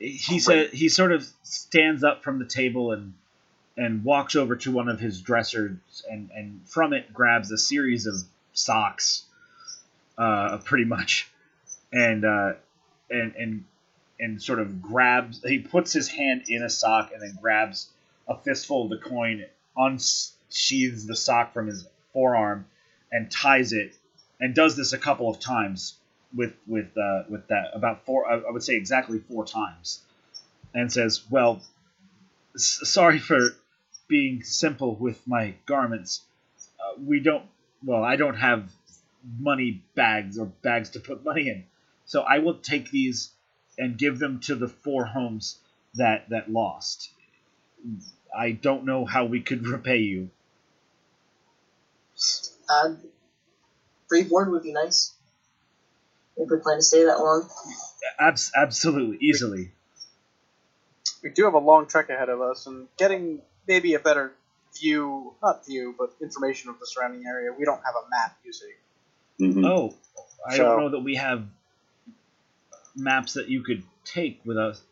he 0.00 0.40
said 0.40 0.70
he 0.70 0.88
sort 0.88 1.12
of 1.12 1.24
stands 1.44 2.02
up 2.02 2.24
from 2.24 2.38
the 2.40 2.44
table 2.44 2.90
and 2.92 3.14
and 3.76 4.04
walks 4.04 4.34
over 4.34 4.56
to 4.56 4.72
one 4.72 4.88
of 4.88 4.98
his 4.98 5.20
dressers 5.20 5.76
and 6.10 6.30
and 6.34 6.60
from 6.68 6.92
it 6.92 7.12
grabs 7.14 7.52
a 7.52 7.58
series 7.58 8.06
of 8.06 8.14
socks, 8.52 9.24
uh, 10.18 10.58
pretty 10.64 10.84
much, 10.84 11.30
and 11.92 12.24
uh, 12.24 12.54
and 13.08 13.34
and 13.36 13.64
and 14.20 14.40
sort 14.40 14.58
of 14.60 14.80
grabs. 14.80 15.42
He 15.42 15.58
puts 15.58 15.92
his 15.92 16.08
hand 16.08 16.44
in 16.48 16.62
a 16.62 16.70
sock 16.70 17.10
and 17.12 17.22
then 17.22 17.36
grabs 17.40 17.90
a 18.28 18.36
fistful 18.38 18.84
of 18.84 18.90
the 18.90 18.98
coin, 18.98 19.44
unsheathes 19.76 21.06
the 21.06 21.16
sock 21.16 21.52
from 21.52 21.66
his 21.66 21.86
forearm, 22.12 22.66
and 23.12 23.30
ties 23.30 23.72
it, 23.72 23.96
and 24.40 24.54
does 24.54 24.76
this 24.76 24.92
a 24.92 24.98
couple 24.98 25.28
of 25.30 25.40
times 25.40 25.96
with 26.34 26.54
with 26.66 26.96
uh, 26.96 27.24
with 27.28 27.46
that 27.48 27.70
about 27.74 28.04
four. 28.06 28.30
I 28.30 28.50
would 28.50 28.62
say 28.62 28.76
exactly 28.76 29.18
four 29.18 29.44
times, 29.44 30.00
and 30.74 30.92
says, 30.92 31.22
"Well, 31.30 31.62
s- 32.54 32.80
sorry 32.84 33.18
for 33.18 33.40
being 34.08 34.42
simple 34.42 34.94
with 34.96 35.26
my 35.26 35.54
garments. 35.66 36.22
Uh, 36.80 37.00
we 37.00 37.20
don't. 37.20 37.44
Well, 37.84 38.02
I 38.02 38.16
don't 38.16 38.36
have 38.36 38.70
money 39.38 39.82
bags 39.94 40.38
or 40.38 40.46
bags 40.46 40.90
to 40.90 41.00
put 41.00 41.24
money 41.24 41.48
in, 41.48 41.64
so 42.06 42.22
I 42.22 42.38
will 42.38 42.54
take 42.58 42.90
these 42.90 43.30
and 43.78 43.96
give 43.98 44.18
them 44.18 44.40
to 44.40 44.54
the 44.54 44.68
four 44.68 45.04
homes 45.04 45.58
that 45.94 46.28
that 46.30 46.50
lost. 46.50 47.10
I 48.36 48.52
don't 48.52 48.84
know 48.84 49.04
how 49.04 49.24
we 49.26 49.40
could 49.40 49.66
repay 49.66 49.98
you. 49.98 50.30
Uh, 52.68 52.94
free 54.08 54.24
board 54.24 54.50
would 54.50 54.62
be 54.62 54.72
nice. 54.72 55.12
If 56.36 56.50
we 56.50 56.58
plan 56.58 56.78
to 56.78 56.82
stay 56.82 57.04
that 57.04 57.18
long. 57.18 57.48
Abs- 58.18 58.52
absolutely, 58.56 59.18
easily. 59.20 59.70
we 61.22 61.30
do 61.30 61.44
have 61.44 61.54
a 61.54 61.58
long 61.58 61.86
trek 61.86 62.10
ahead 62.10 62.28
of 62.28 62.40
us, 62.40 62.66
and 62.66 62.88
getting 62.96 63.40
maybe 63.68 63.94
a 63.94 63.98
better 64.00 64.32
view, 64.78 65.34
not 65.42 65.64
view, 65.64 65.94
but 65.96 66.10
information 66.20 66.70
of 66.70 66.78
the 66.80 66.86
surrounding 66.86 67.24
area. 67.26 67.52
We 67.56 67.64
don't 67.64 67.80
have 67.84 67.94
a 67.94 68.08
map, 68.10 68.36
you 68.44 68.52
see. 68.52 68.72
mhm. 69.40 69.64
Oh, 69.66 69.94
I 70.46 70.56
So- 70.56 70.64
don't 70.64 70.80
know 70.80 70.88
that 70.90 71.00
we 71.00 71.14
have 71.16 71.44
maps 72.96 73.34
that 73.34 73.48
you 73.48 73.62
could 73.62 73.82
take 74.04 74.40
with 74.44 74.56
us. 74.56 74.82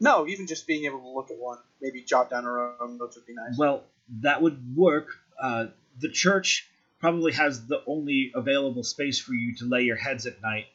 No, 0.00 0.26
even 0.26 0.46
just 0.46 0.66
being 0.66 0.84
able 0.84 1.00
to 1.00 1.08
look 1.08 1.30
at 1.30 1.38
one, 1.38 1.58
maybe 1.80 2.02
jot 2.02 2.30
down 2.30 2.44
our 2.44 2.74
own 2.80 2.98
notes 2.98 3.16
would 3.16 3.26
be 3.26 3.34
nice. 3.34 3.58
Well, 3.58 3.82
that 4.20 4.40
would 4.40 4.76
work. 4.76 5.08
Uh, 5.40 5.66
the 6.00 6.08
church 6.08 6.68
probably 7.00 7.32
has 7.32 7.66
the 7.66 7.82
only 7.86 8.32
available 8.34 8.84
space 8.84 9.18
for 9.18 9.32
you 9.32 9.54
to 9.56 9.64
lay 9.64 9.82
your 9.82 9.96
heads 9.96 10.26
at 10.26 10.40
night, 10.40 10.66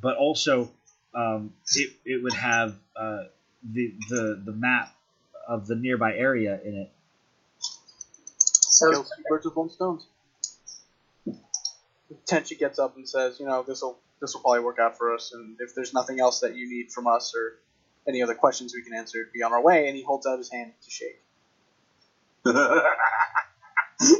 but 0.00 0.16
also 0.16 0.70
um, 1.14 1.52
it, 1.74 1.90
it 2.04 2.22
would 2.22 2.32
have 2.34 2.76
uh, 2.96 3.24
the, 3.62 3.94
the 4.08 4.42
the 4.44 4.52
map 4.52 4.94
of 5.46 5.66
the 5.66 5.74
nearby 5.74 6.14
area 6.14 6.58
in 6.64 6.74
it. 6.74 6.90
So 7.58 8.90
Kill 8.90 9.02
two 9.04 9.22
birds 9.28 9.44
with 9.44 9.56
one 9.56 9.70
stone. 9.70 10.00
Tenchi 12.26 12.58
gets 12.58 12.78
up 12.78 12.96
and 12.96 13.08
says, 13.08 13.38
"You 13.38 13.46
know, 13.46 13.62
this 13.62 13.82
will 13.82 13.98
this 14.20 14.34
will 14.34 14.40
probably 14.42 14.60
work 14.60 14.78
out 14.78 14.96
for 14.98 15.14
us, 15.14 15.32
and 15.32 15.56
if 15.60 15.74
there's 15.74 15.92
nothing 15.94 16.20
else 16.20 16.40
that 16.40 16.54
you 16.56 16.68
need 16.68 16.92
from 16.92 17.06
us 17.06 17.34
or 17.34 17.58
any 18.08 18.22
other 18.22 18.34
questions 18.34 18.74
we 18.74 18.82
can 18.82 18.94
answer, 18.94 19.28
be 19.32 19.42
on 19.42 19.52
our 19.52 19.62
way." 19.62 19.88
And 19.88 19.96
he 19.96 20.02
holds 20.02 20.26
out 20.26 20.38
his 20.38 20.50
hand 20.50 20.72
to 20.82 20.90
shake. 20.90 21.22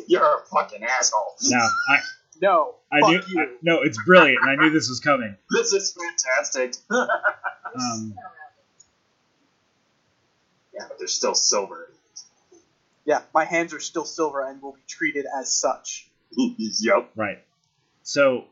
You're 0.07 0.23
a 0.23 0.45
fucking 0.53 0.83
asshole. 0.85 1.37
Now, 1.49 1.67
I, 1.89 1.99
No, 2.43 2.75
I 2.93 3.01
fuck 3.01 3.11
knew 3.11 3.23
you. 3.29 3.41
I, 3.41 3.47
no, 3.63 3.81
it's 3.83 3.99
brilliant, 4.05 4.39
and 4.43 4.51
I 4.51 4.63
knew 4.63 4.71
this 4.71 4.89
was 4.89 5.01
coming. 5.01 5.37
This 5.51 5.73
is 5.73 5.93
fantastic. 5.93 6.75
Um, 7.73 8.17
yeah, 10.75 10.87
but 10.89 10.99
they're 10.99 11.07
still 11.07 11.37
silver. 11.37 11.89
yeah, 13.05 13.23
my 13.33 13.45
hands 13.45 13.73
are 13.73 13.79
still 13.79 14.05
silver 14.05 14.45
and 14.45 14.61
will 14.61 14.73
be 14.73 14.81
treated 14.89 15.25
as 15.39 15.53
such. 15.55 16.09
yep. 16.37 17.13
right. 17.15 17.39
So, 18.03 18.47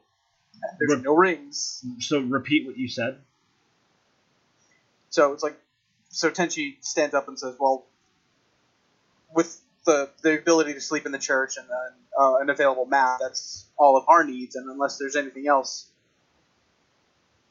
There's 0.78 0.98
Re- 0.98 1.02
no 1.02 1.14
rings, 1.14 1.84
so 2.00 2.20
repeat 2.20 2.66
what 2.66 2.76
you 2.76 2.88
said. 2.88 3.18
so 5.10 5.32
it's 5.32 5.42
like, 5.42 5.58
so 6.10 6.30
Tenchi 6.30 6.76
stands 6.80 7.14
up 7.14 7.28
and 7.28 7.38
says, 7.38 7.54
"Well, 7.58 7.84
with 9.34 9.60
the 9.84 10.10
the 10.22 10.38
ability 10.38 10.74
to 10.74 10.80
sleep 10.80 11.06
in 11.06 11.12
the 11.12 11.18
church 11.18 11.56
and 11.56 11.66
then 11.68 11.92
uh, 12.18 12.36
an 12.36 12.50
available 12.50 12.86
map, 12.86 13.18
that's 13.20 13.66
all 13.78 13.96
of 13.96 14.04
our 14.08 14.24
needs, 14.24 14.56
and 14.56 14.68
unless 14.70 14.98
there's 14.98 15.16
anything 15.16 15.46
else 15.48 15.86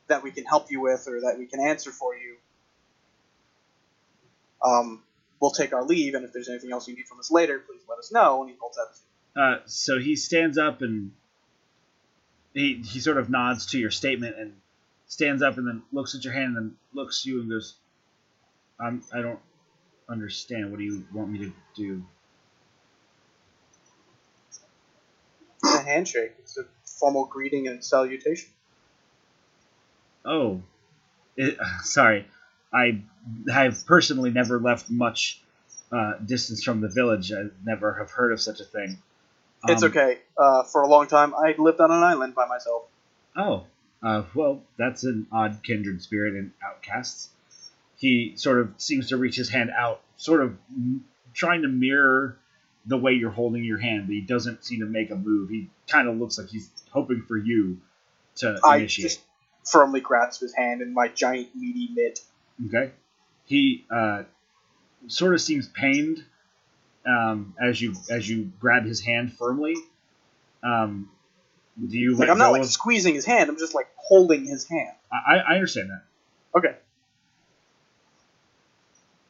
that 0.08 0.24
we 0.24 0.32
can 0.32 0.46
help 0.46 0.72
you 0.72 0.80
with 0.82 1.08
or 1.08 1.22
that 1.22 1.38
we 1.38 1.46
can 1.46 1.60
answer 1.60 1.92
for 1.92 2.16
you, 2.16 2.38
um, 4.64 5.04
we'll 5.42 5.52
take 5.52 5.74
our 5.74 5.84
leave. 5.84 6.14
And 6.14 6.24
if 6.24 6.32
there's 6.34 6.48
anything 6.50 6.72
else 6.72 6.88
you 6.88 6.96
need 6.96 7.08
from 7.08 7.20
us 7.20 7.30
later, 7.30 7.60
please 7.60 7.82
let 7.90 8.00
us 8.00 8.12
know. 8.12 8.42
And 8.42 8.50
he 8.52 8.56
holds 8.60 8.78
out 8.78 9.42
Uh, 9.42 9.60
so 9.66 10.00
he 10.00 10.16
stands 10.16 10.58
up 10.58 10.82
and 10.82 11.12
he 12.58 12.82
he 12.84 13.00
sort 13.00 13.18
of 13.18 13.30
nods 13.30 13.68
to 13.68 13.80
your 13.80 13.92
statement 13.92 14.36
and 14.38 14.54
stands 15.06 15.44
up 15.44 15.58
and 15.58 15.68
then 15.68 15.84
looks 15.92 16.16
at 16.16 16.24
your 16.24 16.34
hand 16.34 16.58
and 16.58 16.72
then 16.72 16.78
looks 16.94 17.22
at 17.22 17.26
you 17.28 17.40
and 17.40 17.50
goes, 17.50 17.76
I'm, 18.80 19.04
I 19.14 19.22
don't 19.22 19.40
understand. 20.10 20.72
What 20.72 20.80
do 20.80 20.84
you 20.84 21.06
want 21.14 21.30
me 21.30 21.40
to 21.40 21.54
do? 21.76 22.04
It's 25.64 25.76
a 25.76 25.84
handshake. 25.84 26.34
It's 26.40 26.58
a 26.58 26.66
formal 26.86 27.26
greeting 27.26 27.68
and 27.68 27.84
salutation. 27.84 28.50
Oh, 30.26 30.62
it, 31.36 31.58
sorry. 31.84 32.28
I 32.74 33.04
have 33.50 33.86
personally 33.86 34.32
never 34.32 34.60
left 34.60 34.90
much 34.90 35.42
uh, 35.92 36.14
distance 36.26 36.64
from 36.64 36.82
the 36.82 36.90
village. 36.90 37.32
I 37.32 37.46
never 37.64 37.94
have 37.94 38.12
heard 38.12 38.34
of 38.34 38.42
such 38.42 38.60
a 38.60 38.66
thing. 38.66 38.98
It's 39.68 39.84
Um, 39.84 39.90
okay. 39.90 40.20
Uh, 40.38 40.64
for 40.64 40.82
a 40.82 40.88
long 40.88 41.08
time, 41.08 41.34
I 41.34 41.56
lived 41.58 41.80
on 41.80 41.92
an 41.92 42.04
island 42.04 42.36
by 42.36 42.48
myself. 42.48 42.84
Oh, 43.36 43.66
uh, 44.04 44.24
well, 44.36 44.62
that's 44.78 45.04
an 45.04 45.28
odd 45.32 45.60
kindred 45.64 46.02
spirit 46.02 46.36
in 46.36 46.54
outcasts. 46.64 47.30
He 47.98 48.34
sort 48.36 48.60
of 48.60 48.74
seems 48.78 49.10
to 49.10 49.18
reach 49.18 49.36
his 49.36 49.50
hand 49.50 49.72
out, 49.76 50.02
sort 50.18 50.42
of 50.42 50.58
m- 50.70 51.06
trying 51.34 51.64
to 51.64 51.68
mirror 51.68 52.38
the 52.86 52.98
way 52.98 53.14
you're 53.14 53.32
holding 53.32 53.64
your 53.64 53.80
hand, 53.80 54.06
but 54.08 54.14
he 54.14 54.22
doesn't 54.22 54.64
seem 54.64 54.80
to 54.82 54.86
make 54.86 55.10
a 55.12 55.16
move. 55.16 55.50
He 55.50 55.70
kind 55.88 56.08
of 56.08 56.18
looks 56.18 56.38
like 56.38 56.48
he's 56.48 56.70
hoping 56.92 57.24
for 57.28 57.36
you 57.38 57.80
to 58.38 58.60
I 58.64 58.78
initiate. 58.78 59.10
just 59.10 59.22
firmly 59.66 60.00
grasp 60.00 60.42
his 60.42 60.54
hand 60.54 60.82
in 60.82 60.94
my 60.94 61.08
giant 61.10 61.56
meaty 61.56 61.90
mitt. 61.94 62.20
Okay. 62.68 62.92
He 63.46 63.86
uh, 63.92 64.24
sort 65.08 65.34
of 65.34 65.42
seems 65.42 65.68
pained 65.68 66.24
um, 67.08 67.54
as 67.62 67.82
you 67.82 67.96
as 68.10 68.28
you 68.30 68.52
grab 68.60 68.86
his 68.86 69.00
hand 69.02 69.34
firmly. 69.34 69.76
Um, 70.64 71.10
do 71.80 71.98
you 71.98 72.16
Like 72.16 72.30
I'm 72.30 72.38
not 72.38 72.52
like 72.52 72.64
of- 72.64 72.68
squeezing 72.70 73.14
his 73.16 73.26
hand. 73.26 73.50
I'm 73.50 73.58
just 73.58 73.76
like 73.76 73.88
holding 73.96 74.46
his 74.46 74.68
hand. 74.68 74.96
I, 75.12 75.38
I 75.38 75.54
understand 75.56 75.90
that. 75.92 76.04
Okay. 76.58 76.76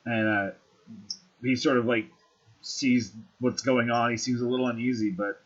and 0.06 0.28
uh, 0.28 0.52
he 1.44 1.56
sort 1.56 1.78
of 1.78 1.86
like 1.86 2.06
sees 2.62 3.12
what's 3.40 3.62
going 3.62 3.90
on. 3.92 4.12
He 4.12 4.18
seems 4.18 4.42
a 4.42 4.48
little 4.48 4.68
uneasy, 4.68 5.12
but 5.12 5.42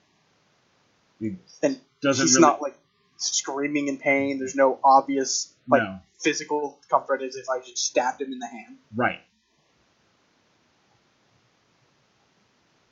he 1.19 1.35
And 1.63 1.79
doesn't 2.01 2.25
He's 2.25 2.35
really. 2.35 2.41
not 2.41 2.61
like 2.61 2.75
screaming 3.17 3.87
in 3.87 3.97
pain. 3.97 4.39
There's 4.39 4.55
no 4.55 4.79
obvious 4.83 5.53
like 5.67 5.81
no, 5.83 5.99
physical 6.19 6.77
comfort 6.89 7.21
as 7.21 7.35
if 7.35 7.49
I 7.49 7.59
just 7.59 7.77
stabbed 7.85 8.21
him 8.21 8.31
in 8.31 8.39
the 8.39 8.47
hand. 8.47 8.77
right? 8.95 9.19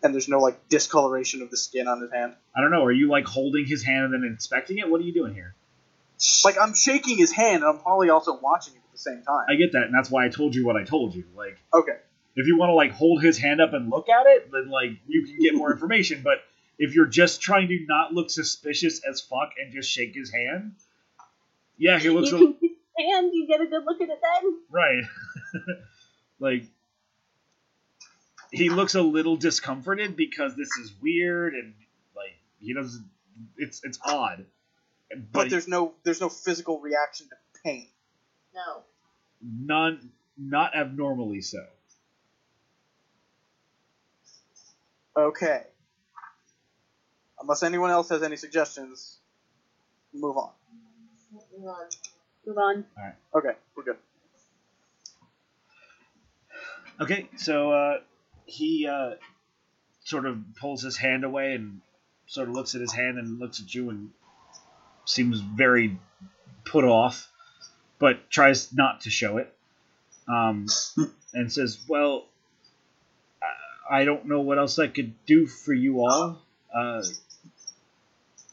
And 0.02 0.14
there's 0.14 0.30
no 0.30 0.40
like 0.40 0.70
discoloration 0.70 1.42
of 1.42 1.50
the 1.52 1.58
skin 1.58 1.88
on 1.88 2.02
his 2.02 2.12
hand. 2.12 2.34
I 2.56 2.62
don't 2.62 2.72
know. 2.72 2.86
Are 2.86 2.92
you 2.92 3.10
like 3.10 3.26
holding 3.26 3.66
his 3.66 3.84
hand 3.84 4.14
and 4.14 4.24
then 4.24 4.32
inspecting 4.32 4.78
it? 4.78 4.90
What 4.90 5.02
are 5.02 5.04
you 5.04 5.14
doing 5.14 5.34
here? 5.34 5.56
Like 6.44 6.58
I'm 6.60 6.74
shaking 6.74 7.18
his 7.18 7.32
hand, 7.32 7.64
and 7.64 7.66
I'm 7.66 7.80
probably 7.80 8.10
also 8.10 8.38
watching 8.40 8.76
it 8.76 8.82
at 8.86 8.92
the 8.92 8.98
same 8.98 9.24
time. 9.24 9.46
I 9.50 9.56
get 9.56 9.74
that, 9.74 9.84
and 9.84 9.94
that's 9.94 10.10
why 10.10 10.26
I 10.26 10.30
told 10.30 10.56
you 10.56 10.66
what 10.66 10.76
I 10.76 10.84
told 10.84 11.16
you. 11.16 11.24
Like, 11.36 11.58
okay. 11.74 11.98
if 12.36 12.48
you 12.48 12.58
want 12.58 12.70
to 12.70 12.74
like 12.74 12.92
hold 12.92 13.22
his 13.22 13.38
hand 13.38 13.62
up 13.62 13.74
and 13.74 13.90
look 13.90 14.10
at 14.10 14.26
it, 14.26 14.52
then 14.52 14.70
like 14.70 14.92
you 15.08 15.26
can 15.26 15.38
get 15.40 15.56
more 15.56 15.72
information. 15.74 16.22
But 16.24 16.40
if 16.78 16.96
you're 16.96 17.06
just 17.06 17.42
trying 17.42 17.68
to 17.70 17.86
not 17.88 18.14
look 18.14 18.30
suspicious 18.30 19.02
as 19.10 19.22
fuck 19.22 19.52
and 19.62 19.74
just 19.74 19.90
shake 19.90 20.14
his 20.14 20.32
hand, 20.32 20.76
yeah, 21.78 22.00
he 22.00 22.10
looks 22.10 22.32
you 22.32 22.38
a, 22.38 22.40
can 22.40 22.56
his 22.62 22.72
hand, 23.14 23.32
you 23.34 23.48
get 23.48 23.62
a 23.62 23.66
good 23.66 23.84
look 23.86 24.02
at 24.02 24.10
it 24.10 24.20
then. 24.22 24.60
Right. 24.70 25.04
like 26.40 26.66
he 28.52 28.70
looks 28.70 28.96
a 28.96 29.02
little 29.02 29.36
discomforted 29.36 30.16
because 30.16 30.56
this 30.56 30.70
is 30.82 30.94
weird 31.02 31.54
and 31.54 31.74
like 32.16 32.36
he 32.60 32.74
doesn't 32.74 33.10
it's 33.58 33.82
it's 33.84 34.00
odd. 34.04 34.46
But, 35.10 35.32
But, 35.32 35.50
there's 35.50 35.68
no 35.68 35.94
there's 36.04 36.22
no 36.22 36.30
physical 36.30 36.80
reaction 36.80 37.28
to 37.30 37.36
pain. 37.64 37.88
No. 38.54 38.84
none 39.42 40.12
not 40.38 40.76
abnormally 40.76 41.42
so. 41.42 41.66
Okay. 45.16 45.64
Unless 47.42 47.64
anyone 47.64 47.90
else 47.90 48.10
has 48.10 48.22
any 48.22 48.36
suggestions, 48.36 49.20
move 50.14 50.38
on. 50.38 50.52
Move 51.32 51.68
on. 51.68 51.88
Move 52.46 52.58
on. 52.58 52.86
All 52.98 53.04
right. 53.04 53.16
Okay, 53.36 53.58
we're 53.76 53.84
good. 53.84 53.98
Okay, 57.02 57.30
so 57.38 57.72
uh 57.72 58.00
he 58.50 58.88
uh 58.88 59.12
sort 60.04 60.26
of 60.26 60.38
pulls 60.60 60.82
his 60.82 60.98
hand 60.98 61.24
away 61.24 61.54
and 61.54 61.82
sort 62.28 62.50
of 62.50 62.56
looks 62.56 62.76
at 62.76 62.82
his 62.82 62.94
hand 62.94 63.18
and 63.18 63.40
looks 63.40 63.62
at 63.62 63.74
you 63.74 63.90
and 63.90 64.10
seems 65.06 65.40
very 65.40 65.98
put 66.66 66.84
off, 66.84 67.30
but 68.00 68.30
tries 68.30 68.74
not 68.74 69.02
to 69.02 69.10
show 69.10 69.38
it. 69.38 69.54
Um, 70.28 70.68
and 71.34 71.52
says, 71.52 71.80
"Well, 71.88 72.26
I- 73.90 74.06
don't 74.06 74.26
know 74.26 74.42
what 74.42 74.60
else 74.60 74.78
I 74.78 74.88
could 74.88 75.14
do 75.26 75.48
for 75.48 75.74
you 75.74 76.02
all. 76.02 76.42
Uh, 76.74 77.04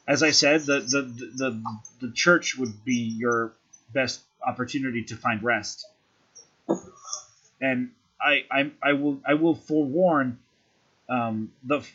as 0.09 0.23
I 0.23 0.31
said, 0.31 0.63
the, 0.63 0.81
the 0.81 1.03
the 1.37 1.63
the 2.01 2.13
church 2.13 2.57
would 2.57 2.85
be 2.85 2.95
your 2.95 3.53
best 3.93 4.23
opportunity 4.43 5.03
to 5.05 5.17
find 5.17 5.43
rest. 5.43 5.87
And 7.61 7.91
I 8.21 8.45
I, 8.51 8.71
I 8.83 8.93
will 8.95 9.21
I 9.27 9.35
will 9.35 9.55
forewarn 9.55 10.39
um, 11.09 11.53
the 11.63 11.87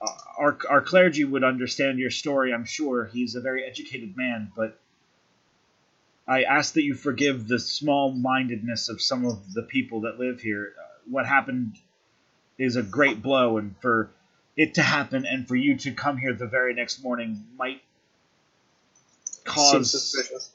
uh, 0.00 0.06
our 0.38 0.58
our 0.68 0.80
clergy 0.80 1.24
would 1.24 1.44
understand 1.44 1.98
your 1.98 2.10
story. 2.10 2.52
I'm 2.52 2.64
sure 2.64 3.06
he's 3.06 3.34
a 3.34 3.40
very 3.40 3.64
educated 3.64 4.16
man, 4.16 4.52
but 4.54 4.78
I 6.26 6.42
ask 6.42 6.74
that 6.74 6.82
you 6.82 6.94
forgive 6.94 7.48
the 7.48 7.58
small-mindedness 7.58 8.90
of 8.90 9.00
some 9.00 9.24
of 9.24 9.54
the 9.54 9.62
people 9.62 10.02
that 10.02 10.18
live 10.18 10.40
here. 10.40 10.74
Uh, 10.78 10.82
what 11.08 11.26
happened 11.26 11.76
is 12.58 12.76
a 12.76 12.82
great 12.82 13.22
blow, 13.22 13.56
and 13.56 13.74
for 13.80 14.10
it 14.56 14.74
to 14.74 14.82
happen 14.82 15.24
and 15.24 15.48
for 15.48 15.56
you 15.56 15.76
to 15.78 15.92
come 15.92 16.18
here 16.18 16.34
the 16.34 16.46
very 16.46 16.74
next 16.74 17.02
morning 17.02 17.46
might 17.56 17.80
cause 19.44 19.90
suspicious. 19.90 20.50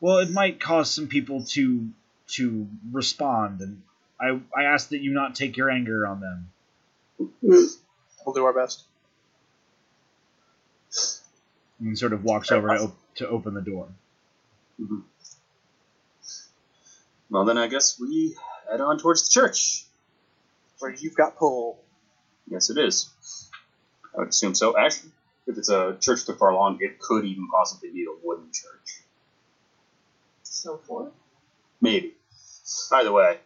well, 0.00 0.18
it 0.18 0.30
might 0.30 0.60
cause 0.60 0.90
some 0.90 1.08
people 1.08 1.44
to 1.44 1.88
to 2.34 2.68
respond, 2.92 3.60
and 3.60 3.82
I 4.20 4.40
I 4.56 4.64
ask 4.64 4.90
that 4.90 5.00
you 5.00 5.12
not 5.12 5.34
take 5.34 5.56
your 5.56 5.70
anger 5.70 6.06
on 6.06 6.20
them. 6.20 6.52
We'll 7.42 8.34
do 8.34 8.44
our 8.44 8.52
best. 8.52 8.84
And 11.80 11.98
sort 11.98 12.12
of 12.12 12.24
walks 12.24 12.52
over 12.52 12.68
to, 12.68 12.82
op- 12.84 13.14
to 13.16 13.28
open 13.28 13.54
the 13.54 13.62
door. 13.62 13.88
Mm-hmm. 14.80 14.98
Well, 17.30 17.44
then 17.44 17.58
I 17.58 17.68
guess 17.68 17.98
we 17.98 18.36
head 18.70 18.80
on 18.80 18.98
towards 18.98 19.28
the 19.28 19.32
church. 19.32 19.84
Where 20.78 20.92
you've 20.92 21.14
got 21.14 21.36
pull. 21.36 21.78
Yes, 22.48 22.70
it 22.70 22.78
is. 22.78 23.10
I 24.14 24.18
would 24.20 24.28
assume 24.28 24.54
so. 24.54 24.76
Actually, 24.78 25.12
if 25.46 25.56
it's 25.58 25.68
a 25.68 25.96
church 26.00 26.24
to 26.26 26.32
Fharlanghn, 26.32 26.78
it 26.80 26.98
could 26.98 27.24
even 27.24 27.48
possibly 27.48 27.90
be 27.90 28.04
a 28.04 28.26
wooden 28.26 28.50
church. 28.52 29.02
So 30.42 30.78
forth. 30.78 31.12
Maybe. 31.80 32.14
Either 32.92 33.12
way, 33.12 33.38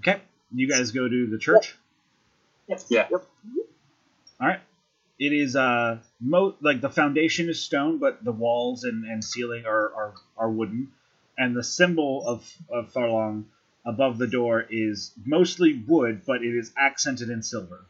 Okay, 0.00 0.20
you 0.52 0.68
guys 0.68 0.90
go 0.90 1.08
to 1.08 1.26
the 1.28 1.38
church. 1.38 1.76
yeah. 2.66 3.06
Yep. 3.10 3.26
All 4.40 4.48
right. 4.48 4.60
It 5.18 5.32
is 5.32 5.54
uh 5.54 5.98
mo- 6.20 6.56
like 6.60 6.80
the 6.80 6.90
foundation 6.90 7.48
is 7.48 7.60
stone, 7.60 7.98
but 7.98 8.24
the 8.24 8.32
walls 8.32 8.82
and, 8.84 9.04
and 9.04 9.22
ceiling 9.24 9.66
are, 9.66 9.94
are, 9.94 10.14
are 10.36 10.50
wooden, 10.50 10.92
and 11.38 11.54
the 11.54 11.62
symbol 11.62 12.26
of 12.26 12.52
of 12.68 12.92
Fharlanghn 12.92 13.44
above 13.86 14.18
the 14.18 14.26
door 14.26 14.64
is 14.68 15.12
mostly 15.24 15.74
wood, 15.86 16.22
but 16.26 16.42
it 16.42 16.56
is 16.56 16.72
accented 16.76 17.30
in 17.30 17.42
silver. 17.42 17.84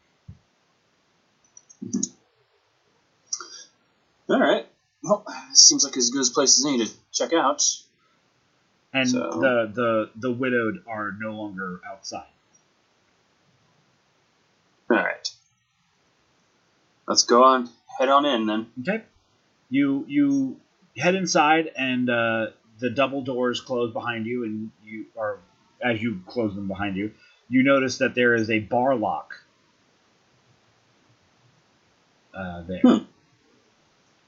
All 4.29 4.39
right. 4.39 4.65
Well, 5.03 5.25
seems 5.53 5.83
like 5.83 5.97
as 5.97 6.09
good 6.09 6.27
a 6.27 6.31
place 6.31 6.59
as 6.59 6.65
any 6.65 6.85
to 6.85 6.91
check 7.11 7.33
out. 7.33 7.63
And 8.93 9.09
So- 9.09 9.31
the, 9.41 9.71
the 9.73 10.09
the 10.15 10.31
widowed 10.31 10.83
are 10.87 11.11
no 11.19 11.31
longer 11.31 11.81
outside. 11.89 12.27
All 14.89 14.97
right. 14.97 15.29
Let's 17.07 17.23
go 17.23 17.43
on. 17.43 17.69
Head 17.99 18.09
on 18.09 18.25
in 18.25 18.45
then. 18.45 18.67
Okay. 18.81 19.03
You 19.69 20.05
you 20.07 20.57
head 20.95 21.15
inside, 21.15 21.71
and 21.75 22.09
uh, 22.09 22.47
the 22.79 22.89
double 22.91 23.23
doors 23.23 23.59
close 23.61 23.91
behind 23.91 24.25
you, 24.27 24.43
and 24.43 24.71
you 24.85 25.05
are 25.17 25.39
as 25.81 26.01
you 26.01 26.21
close 26.27 26.53
them 26.55 26.67
behind 26.67 26.95
you, 26.95 27.11
you 27.49 27.63
notice 27.63 27.97
that 27.97 28.13
there 28.15 28.35
is 28.35 28.49
a 28.49 28.59
bar 28.59 28.95
lock 28.95 29.33
uh, 32.33 32.61
there. 32.63 32.81
Hmm. 32.81 33.03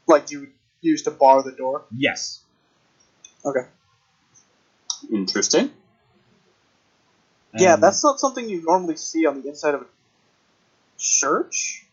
Like 0.07 0.31
you 0.31 0.49
use 0.81 1.03
to 1.03 1.11
bar 1.11 1.43
the 1.43 1.51
door. 1.51 1.85
Yes. 1.95 2.41
Okay. 3.43 3.67
Interesting. 5.11 5.71
yeah, 7.57 7.73
And- 7.73 7.83
that's 7.83 8.03
not 8.03 8.19
something 8.19 8.49
you 8.49 8.61
normally 8.63 8.97
see 8.97 9.25
on 9.25 9.41
the 9.41 9.49
inside 9.49 9.75
of 9.75 9.81
a 9.81 9.85
church. 10.97 11.85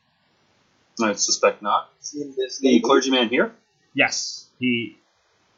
I 1.03 1.15
suspect 1.15 1.63
not. 1.63 1.91
This 2.01 2.59
The 2.59 2.81
clergyman 2.81 3.29
here? 3.29 3.53
Yes, 3.95 4.47
he 4.59 4.99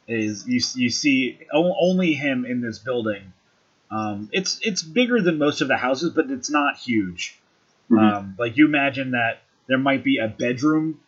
is. 0.06 0.46
You 0.46 0.60
you 0.76 0.90
see 0.90 1.40
only 1.52 2.14
him 2.14 2.44
in 2.44 2.60
this 2.60 2.78
building. 2.78 3.32
Um, 3.90 4.28
it's 4.32 4.58
it's 4.62 4.82
bigger 4.82 5.20
than 5.20 5.38
most 5.38 5.60
of 5.60 5.68
the 5.68 5.76
houses, 5.76 6.10
but 6.14 6.30
it's 6.30 6.50
not 6.50 6.76
huge. 6.78 7.38
Mhm. 7.90 7.98
Um, 7.98 8.34
like 8.38 8.56
you 8.56 8.66
imagine 8.66 9.10
that 9.12 9.42
there 9.66 9.78
might 9.78 10.02
be 10.04 10.18
a 10.18 10.28
bedroom 10.28 11.00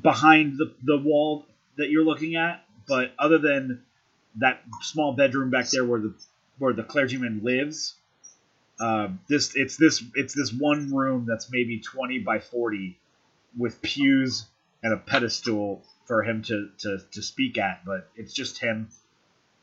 behind 0.00 0.58
the 0.58 0.74
the 0.82 0.98
wall 0.98 1.46
that 1.76 1.90
you're 1.90 2.04
looking 2.04 2.36
at, 2.36 2.64
but 2.86 3.12
other 3.18 3.38
than 3.38 3.82
that 4.36 4.62
small 4.80 5.12
bedroom 5.12 5.50
back 5.50 5.68
there 5.70 5.84
where 5.84 6.00
the 6.00 6.14
where 6.58 6.72
the 6.72 6.84
clergyman 6.84 7.40
lives, 7.42 7.94
uh, 8.80 9.08
this 9.28 9.54
it's 9.54 9.76
this 9.76 10.02
it's 10.14 10.34
this 10.34 10.52
one 10.52 10.92
room 10.94 11.26
that's 11.28 11.50
maybe 11.50 11.80
twenty 11.80 12.18
by 12.18 12.40
forty, 12.40 12.98
with 13.56 13.80
pews 13.82 14.46
and 14.82 14.92
a 14.92 14.96
pedestal 14.96 15.82
for 16.06 16.22
him 16.22 16.42
to, 16.42 16.68
to, 16.78 16.98
to 17.12 17.22
speak 17.22 17.56
at, 17.58 17.84
but 17.84 18.10
it's 18.14 18.34
just 18.34 18.58
him 18.58 18.88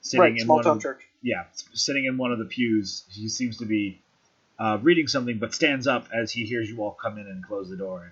sitting 0.01 0.21
right, 0.21 0.31
in 0.31 0.39
small 0.39 0.57
one 0.57 0.63
town 0.63 0.71
of 0.71 0.77
the, 0.79 0.83
church. 0.83 1.07
yeah, 1.21 1.43
sitting 1.73 2.05
in 2.05 2.17
one 2.17 2.31
of 2.31 2.39
the 2.39 2.45
pews. 2.45 3.05
He 3.09 3.29
seems 3.29 3.57
to 3.57 3.65
be 3.65 4.01
uh, 4.57 4.79
reading 4.81 5.07
something, 5.07 5.37
but 5.37 5.53
stands 5.53 5.85
up 5.87 6.07
as 6.13 6.31
he 6.31 6.45
hears 6.45 6.69
you 6.69 6.81
all 6.81 6.97
come 6.99 7.19
in 7.19 7.27
and 7.27 7.45
close 7.45 7.69
the 7.69 7.77
door. 7.77 8.11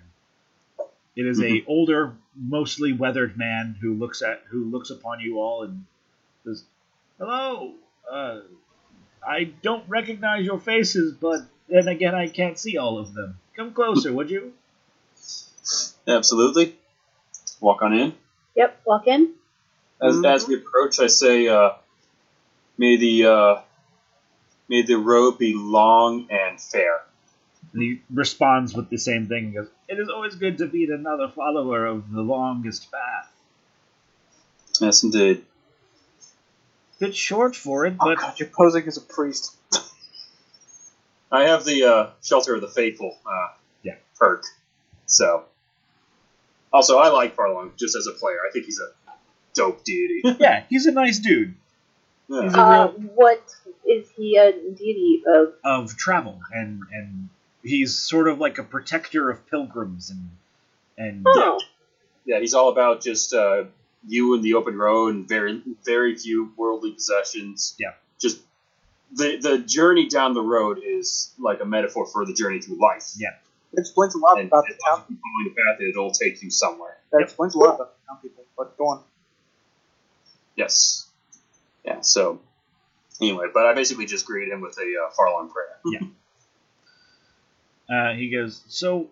And 0.78 0.88
it 1.16 1.26
is 1.28 1.42
a 1.42 1.64
older, 1.66 2.16
mostly 2.36 2.92
weathered 2.92 3.36
man 3.36 3.76
who 3.80 3.94
looks 3.94 4.22
at 4.22 4.42
who 4.48 4.64
looks 4.70 4.90
upon 4.90 5.20
you 5.20 5.40
all 5.40 5.64
and 5.64 5.84
says, 6.44 6.64
"Hello. 7.18 7.74
Uh, 8.10 8.40
I 9.26 9.44
don't 9.44 9.88
recognize 9.88 10.44
your 10.44 10.58
faces, 10.58 11.12
but 11.14 11.42
then 11.68 11.88
again, 11.88 12.14
I 12.14 12.28
can't 12.28 12.58
see 12.58 12.76
all 12.78 12.98
of 12.98 13.14
them. 13.14 13.38
Come 13.56 13.72
closer, 13.72 14.12
would 14.12 14.30
you?" 14.30 14.54
Absolutely. 16.06 16.76
Walk 17.60 17.82
on 17.82 17.92
in. 17.92 18.14
Yep, 18.56 18.80
walk 18.86 19.06
in. 19.06 19.34
As, 20.00 20.16
Mhm. 20.16 20.24
as 20.34 20.48
we 20.48 20.56
approach, 20.56 20.98
I 20.98 21.08
say, 21.08 21.46
uh, 21.48 21.72
"May 22.78 22.96
the 22.96 23.26
uh, 23.26 23.62
may 24.68 24.82
the 24.82 24.96
road 24.96 25.38
be 25.38 25.54
long 25.54 26.30
and 26.30 26.60
fair." 26.60 27.02
And 27.72 27.82
he 27.82 28.00
responds 28.12 28.74
with 28.74 28.88
the 28.88 28.96
same 28.96 29.28
thing. 29.28 29.48
He 29.48 29.52
goes, 29.52 29.68
"It 29.88 29.98
is 30.00 30.08
always 30.08 30.34
good 30.34 30.58
to 30.58 30.66
meet 30.66 30.88
another 30.88 31.28
follower 31.28 31.86
of 31.86 32.10
the 32.10 32.22
longest 32.22 32.90
path. 32.90 33.30
Yes, 34.80 35.02
indeed. 35.02 35.44
Bit 37.00 37.16
short 37.16 37.56
for 37.56 37.86
it, 37.86 37.94
Oh 37.98 38.04
but 38.06 38.18
god, 38.18 38.38
you're 38.38 38.48
posing 38.48 38.86
as 38.86 38.96
a 38.98 39.00
priest. 39.00 39.56
I 41.32 41.44
have 41.44 41.64
the 41.64 41.84
uh, 41.84 42.10
shelter 42.22 42.54
of 42.56 42.60
the 42.60 42.68
faithful 42.68 43.16
uh, 43.26 43.48
Yeah. 43.82 43.94
perk, 44.18 44.44
so. 45.06 45.44
Also, 46.72 46.98
I 46.98 47.08
like 47.08 47.34
Fharlanghn 47.36 47.76
just 47.78 47.96
as 47.96 48.06
a 48.06 48.12
player. 48.12 48.38
I 48.48 48.52
think 48.52 48.66
he's 48.66 48.80
a 48.80 48.92
dope 49.54 49.82
deity. 49.84 50.20
yeah, 50.40 50.64
he's 50.68 50.86
a 50.86 50.92
nice 50.92 51.18
dude 51.18 51.54
Yeah. 52.28 52.42
He's 52.42 52.54
a 52.54 52.60
Uh, 52.60 52.70
real- 52.92 53.10
what 53.14 53.42
is 53.88 54.06
he 54.16 54.36
a 54.36 54.52
deity 54.52 55.22
of? 55.26 55.54
of 55.64 55.96
travel, 55.96 56.40
and 56.52 56.82
and 56.92 57.28
he's 57.62 57.96
sort 57.96 58.28
of 58.28 58.38
like 58.38 58.58
a 58.58 58.62
protector 58.62 59.30
of 59.30 59.48
pilgrims 59.48 60.10
and 60.10 60.30
and 60.98 61.24
Oh, 61.26 61.58
Yeah, 62.26 62.40
he's 62.40 62.54
all 62.54 62.68
about 62.68 63.00
just 63.02 63.32
uh, 63.34 63.64
you 64.06 64.34
in 64.34 64.42
the 64.42 64.54
open 64.54 64.76
road 64.78 65.14
and 65.14 65.28
very 65.28 65.62
very 65.84 66.16
few 66.16 66.52
worldly 66.56 66.92
possessions. 66.92 67.74
Yeah. 67.78 67.92
Just 68.20 68.40
the 69.12 69.36
the 69.36 69.58
journey 69.58 70.08
down 70.08 70.34
the 70.34 70.42
road 70.42 70.78
is 70.84 71.32
like 71.38 71.60
a 71.60 71.64
metaphor 71.64 72.06
for 72.06 72.24
the 72.24 72.32
journey 72.34 72.60
through 72.60 72.80
life. 72.80 73.10
Yeah. 73.16 73.28
It 73.72 73.80
explains 73.80 74.14
a 74.14 74.18
lot 74.18 74.38
And 74.38 74.48
about 74.48 74.64
the 74.66 74.74
as 74.74 74.78
town. 74.88 75.04
as 75.04 75.10
you 75.10 75.16
follow 75.16 75.54
the 75.54 75.62
path, 75.62 75.80
it'll 75.80 76.10
take 76.12 76.42
you 76.42 76.50
somewhere. 76.50 76.96
That 77.12 77.18
Yep. 77.20 77.28
explains 77.28 77.54
a 77.54 77.58
lot 77.58 77.74
about 77.76 77.92
the 77.94 78.06
town 78.08 78.18
people. 78.22 78.44
But 78.56 78.76
go 78.76 78.88
on. 78.88 79.04
Yes. 80.56 81.06
Yeah. 81.84 82.00
So 82.00 82.40
anyway, 83.20 83.46
but 83.52 83.66
I 83.66 83.74
basically 83.74 84.06
just 84.06 84.26
greeted 84.26 84.52
him 84.52 84.60
with 84.60 84.76
a 84.78 85.06
uh, 85.06 85.10
Fharlanghn 85.12 85.50
prayer. 85.52 85.78
Yeah. 85.86 86.00
Uh, 87.88 88.14
he 88.14 88.30
goes, 88.30 88.62
"So, 88.68 89.10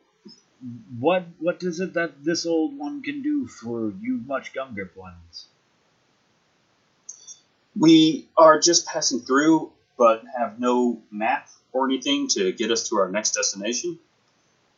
what 0.98 1.26
what 1.39 1.62
is 1.62 1.80
it 1.80 1.94
that 1.94 2.24
this 2.24 2.47
old 2.47 2.76
one 2.76 3.02
can 3.02 3.22
do 3.22 3.47
for 3.47 3.93
you 4.01 4.20
much 4.26 4.55
younger 4.55 4.90
ones?" 4.97 5.48
We 7.76 8.28
are 8.36 8.59
just 8.59 8.86
passing 8.86 9.20
through, 9.20 9.72
but 9.97 10.24
have 10.36 10.59
no 10.59 11.02
map 11.10 11.48
or 11.72 11.86
anything 11.86 12.28
to 12.28 12.52
get 12.52 12.70
us 12.70 12.89
to 12.89 12.97
our 12.97 13.10
next 13.10 13.32
destination. 13.32 13.98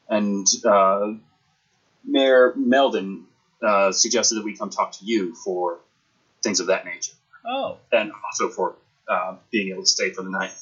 And 0.08 0.46
uh, 0.64 1.14
Mayor 2.04 2.52
Meldon 2.56 3.26
uh, 3.62 3.92
suggested 3.92 4.36
that 4.36 4.44
we 4.44 4.56
come 4.56 4.70
talk 4.70 4.92
to 4.92 5.04
you 5.04 5.34
for 5.34 5.80
things 6.42 6.60
of 6.60 6.66
that 6.68 6.84
nature, 6.84 7.14
Oh, 7.46 7.78
and 7.92 8.12
also 8.24 8.48
for 8.48 8.76
uh, 9.08 9.36
being 9.50 9.68
able 9.70 9.82
to 9.82 9.88
stay 9.88 10.10
for 10.10 10.22
the 10.22 10.30
night. 10.30 10.52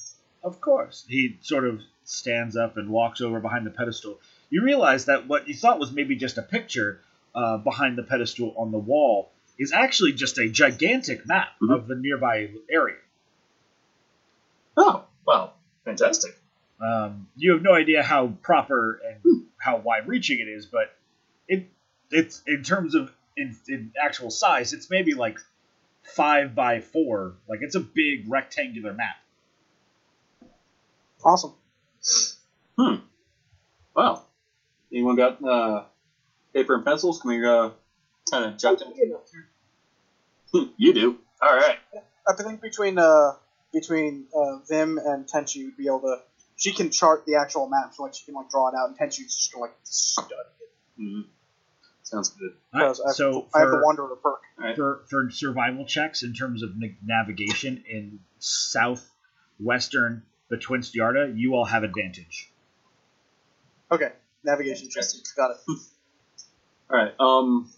Of 0.42 0.60
course. 0.60 1.04
He 1.08 1.38
sort 1.42 1.64
of 1.66 1.80
stands 2.04 2.56
up 2.56 2.76
and 2.76 2.88
walks 2.90 3.20
over 3.20 3.40
behind 3.40 3.66
the 3.66 3.70
pedestal. 3.70 4.18
You 4.50 4.62
realize 4.62 5.06
that 5.06 5.26
what 5.26 5.48
you 5.48 5.54
thought 5.54 5.78
was 5.78 5.92
maybe 5.92 6.16
just 6.16 6.38
a 6.38 6.42
picture 6.42 7.00
uh, 7.34 7.58
behind 7.58 7.96
the 7.98 8.02
pedestal 8.02 8.54
on 8.56 8.70
the 8.72 8.78
wall 8.78 9.30
is 9.58 9.72
actually 9.72 10.12
just 10.12 10.38
a 10.38 10.48
gigantic 10.48 11.26
map 11.26 11.48
Mhm. 11.60 11.74
of 11.74 11.86
the 11.88 11.94
nearby 11.96 12.50
area. 12.70 12.96
Oh, 14.76 15.04
well, 15.26 15.54
fantastic. 15.84 16.38
Um, 16.80 17.28
you 17.36 17.52
have 17.52 17.62
no 17.62 17.74
idea 17.74 18.02
how 18.02 18.28
proper 18.42 19.00
and 19.04 19.44
how 19.58 19.78
wide-reaching 19.78 20.38
it 20.38 20.46
is, 20.48 20.66
but 20.66 20.94
it 21.48 21.66
it's 22.10 22.42
in 22.46 22.62
terms 22.62 22.94
of 22.94 23.12
in, 23.36 23.56
in 23.68 23.92
actual 24.00 24.30
size, 24.30 24.72
it's 24.72 24.88
maybe 24.88 25.14
like 25.14 25.38
five 26.02 26.54
by 26.54 26.80
four. 26.80 27.34
Like 27.48 27.60
it's 27.62 27.74
a 27.74 27.80
big 27.80 28.30
rectangular 28.30 28.92
map. 28.94 29.16
Awesome. 31.24 31.54
Hmm. 32.78 32.94
Well, 33.94 34.27
anyone 34.92 35.16
got 35.16 35.42
uh, 35.44 35.84
paper 36.54 36.74
and 36.74 36.84
pencils? 36.84 37.20
Can 37.20 37.28
we 37.30 37.46
uh, 37.46 37.70
kind 38.30 38.44
of 38.46 38.56
jot 38.58 38.78
down? 38.80 38.92
You 40.78 40.94
do. 40.94 41.18
All 41.42 41.54
right. 41.54 41.76
I 42.26 42.32
think 42.42 42.60
between 42.62 42.98
uh 42.98 43.32
between 43.72 44.26
uh, 44.34 44.58
Vim 44.68 44.98
and 44.98 45.26
Tenchi 45.26 45.66
would 45.66 45.76
be 45.76 45.86
able 45.86 46.00
to. 46.00 46.16
She 46.56 46.72
can 46.72 46.90
chart 46.90 47.24
the 47.26 47.36
actual 47.36 47.68
map, 47.68 47.92
so 47.94 48.02
like 48.04 48.14
she 48.14 48.24
can 48.24 48.34
like 48.34 48.48
draw 48.50 48.68
it 48.68 48.74
out, 48.74 48.88
and 48.88 48.98
Tenchi's 48.98 49.36
just 49.36 49.52
gonna 49.52 49.66
like 49.66 49.74
study 49.84 50.28
it. 50.60 51.02
Mhm. 51.02 51.24
Sounds 52.02 52.30
good. 52.30 52.54
All 52.72 52.80
right, 52.80 52.86
Because 52.88 53.00
I, 53.00 53.08
have, 53.10 53.14
so 53.16 53.46
I 53.54 53.58
have 53.60 53.68
the 53.68 53.76
for- 53.76 53.82
Wanderer 53.84 54.16
perk. 54.16 54.40
for 54.76 55.04
for 55.10 55.30
survival 55.30 55.84
checks 55.84 56.22
in 56.22 56.32
terms 56.32 56.62
of 56.62 56.70
navigation 57.04 57.84
in 57.88 58.20
southwestern 58.38 60.22
Betwixt 60.48 60.94
Yarda, 60.94 61.36
you 61.38 61.54
all 61.54 61.66
have 61.66 61.82
advantage. 61.84 62.50
Okay, 63.92 64.12
navigation 64.44 64.88
check. 64.88 65.04
Got 65.36 65.52
it. 65.52 65.56
All 66.90 66.96
right. 66.96 67.12
Um. 67.20 67.70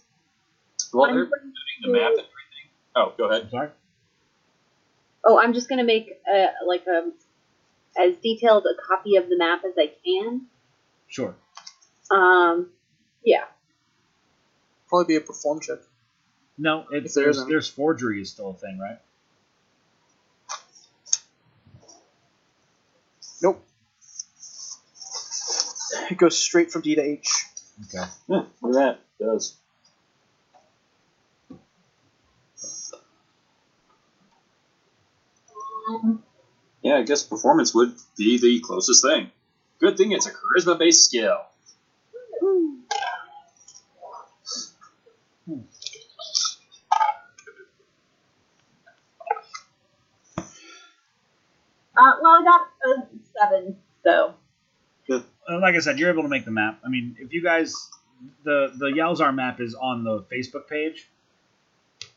Well, 0.93 1.05
I'm 1.09 1.15
they're 1.15 1.25
going 1.25 1.41
doing 1.41 1.53
the 1.83 1.91
map 1.91 2.11
and 2.11 2.19
everything. 2.19 2.69
Oh, 2.95 3.13
go 3.17 3.29
ahead. 3.29 3.43
I'm 3.43 3.49
sorry. 3.49 3.69
oh, 5.23 5.39
I'm 5.39 5.53
just 5.53 5.69
gonna 5.69 5.83
make 5.83 6.11
a, 6.31 6.47
like 6.65 6.85
a 6.87 7.11
as 7.99 8.15
detailed 8.17 8.65
a 8.65 8.81
copy 8.87 9.15
of 9.17 9.27
the 9.29 9.37
map 9.37 9.63
as 9.65 9.73
I 9.77 9.91
can. 10.05 10.47
Sure. 11.07 11.35
Um, 12.09 12.69
yeah. 13.23 13.45
Probably 14.87 15.13
be 15.13 15.15
a 15.17 15.21
perform 15.21 15.59
check. 15.61 15.79
No, 16.57 16.85
it's 16.91 17.07
If 17.07 17.13
there 17.13 17.23
there's, 17.25 17.37
isn't. 17.37 17.49
there's 17.49 17.67
forgery 17.69 18.21
is 18.21 18.29
still 18.29 18.49
a 18.51 18.53
thing, 18.53 18.77
right? 18.79 18.99
Nope. 23.41 23.65
It 26.11 26.17
goes 26.17 26.37
straight 26.37 26.69
from 26.73 26.81
D 26.81 26.95
to 26.95 27.01
H. 27.01 27.45
Okay. 27.85 28.03
Yeah, 28.27 28.43
look 28.61 28.75
at 28.75 28.79
that. 28.79 28.99
It 29.17 29.23
does. 29.23 29.55
Yeah, 36.81 36.97
I 36.97 37.03
guess 37.03 37.23
performance 37.23 37.73
would 37.73 37.95
be 38.17 38.39
the 38.39 38.59
closest 38.59 39.05
thing. 39.05 39.31
Good 39.79 39.95
thing 39.95 40.11
it's 40.11 40.25
a 40.25 40.31
charisma 40.31 40.77
based 40.77 41.05
skill. 41.05 41.37
Uh, 51.95 52.13
well, 52.21 52.33
I 52.33 52.43
got 52.43 52.67
a 52.85 53.07
seven, 53.33 53.77
so 54.03 54.35
Uh, 55.51 55.59
like 55.59 55.75
I 55.75 55.79
said, 55.79 55.99
you're 55.99 56.11
able 56.11 56.23
to 56.23 56.29
make 56.29 56.45
the 56.45 56.51
map. 56.51 56.79
I 56.85 56.89
mean, 56.89 57.17
if 57.19 57.33
you 57.33 57.43
guys 57.43 57.89
the 58.43 58.71
the 58.77 58.87
Yalzar 58.87 59.33
map 59.33 59.59
is 59.59 59.75
on 59.75 60.03
the 60.03 60.23
Facebook 60.23 60.67
page. 60.67 61.09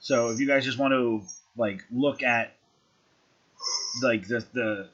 So 0.00 0.30
if 0.30 0.40
you 0.40 0.46
guys 0.46 0.64
just 0.64 0.78
want 0.78 0.92
to 0.92 1.22
like 1.56 1.82
look 1.90 2.22
at 2.22 2.54
like 4.02 4.26
the 4.28 4.44
the 4.52 4.88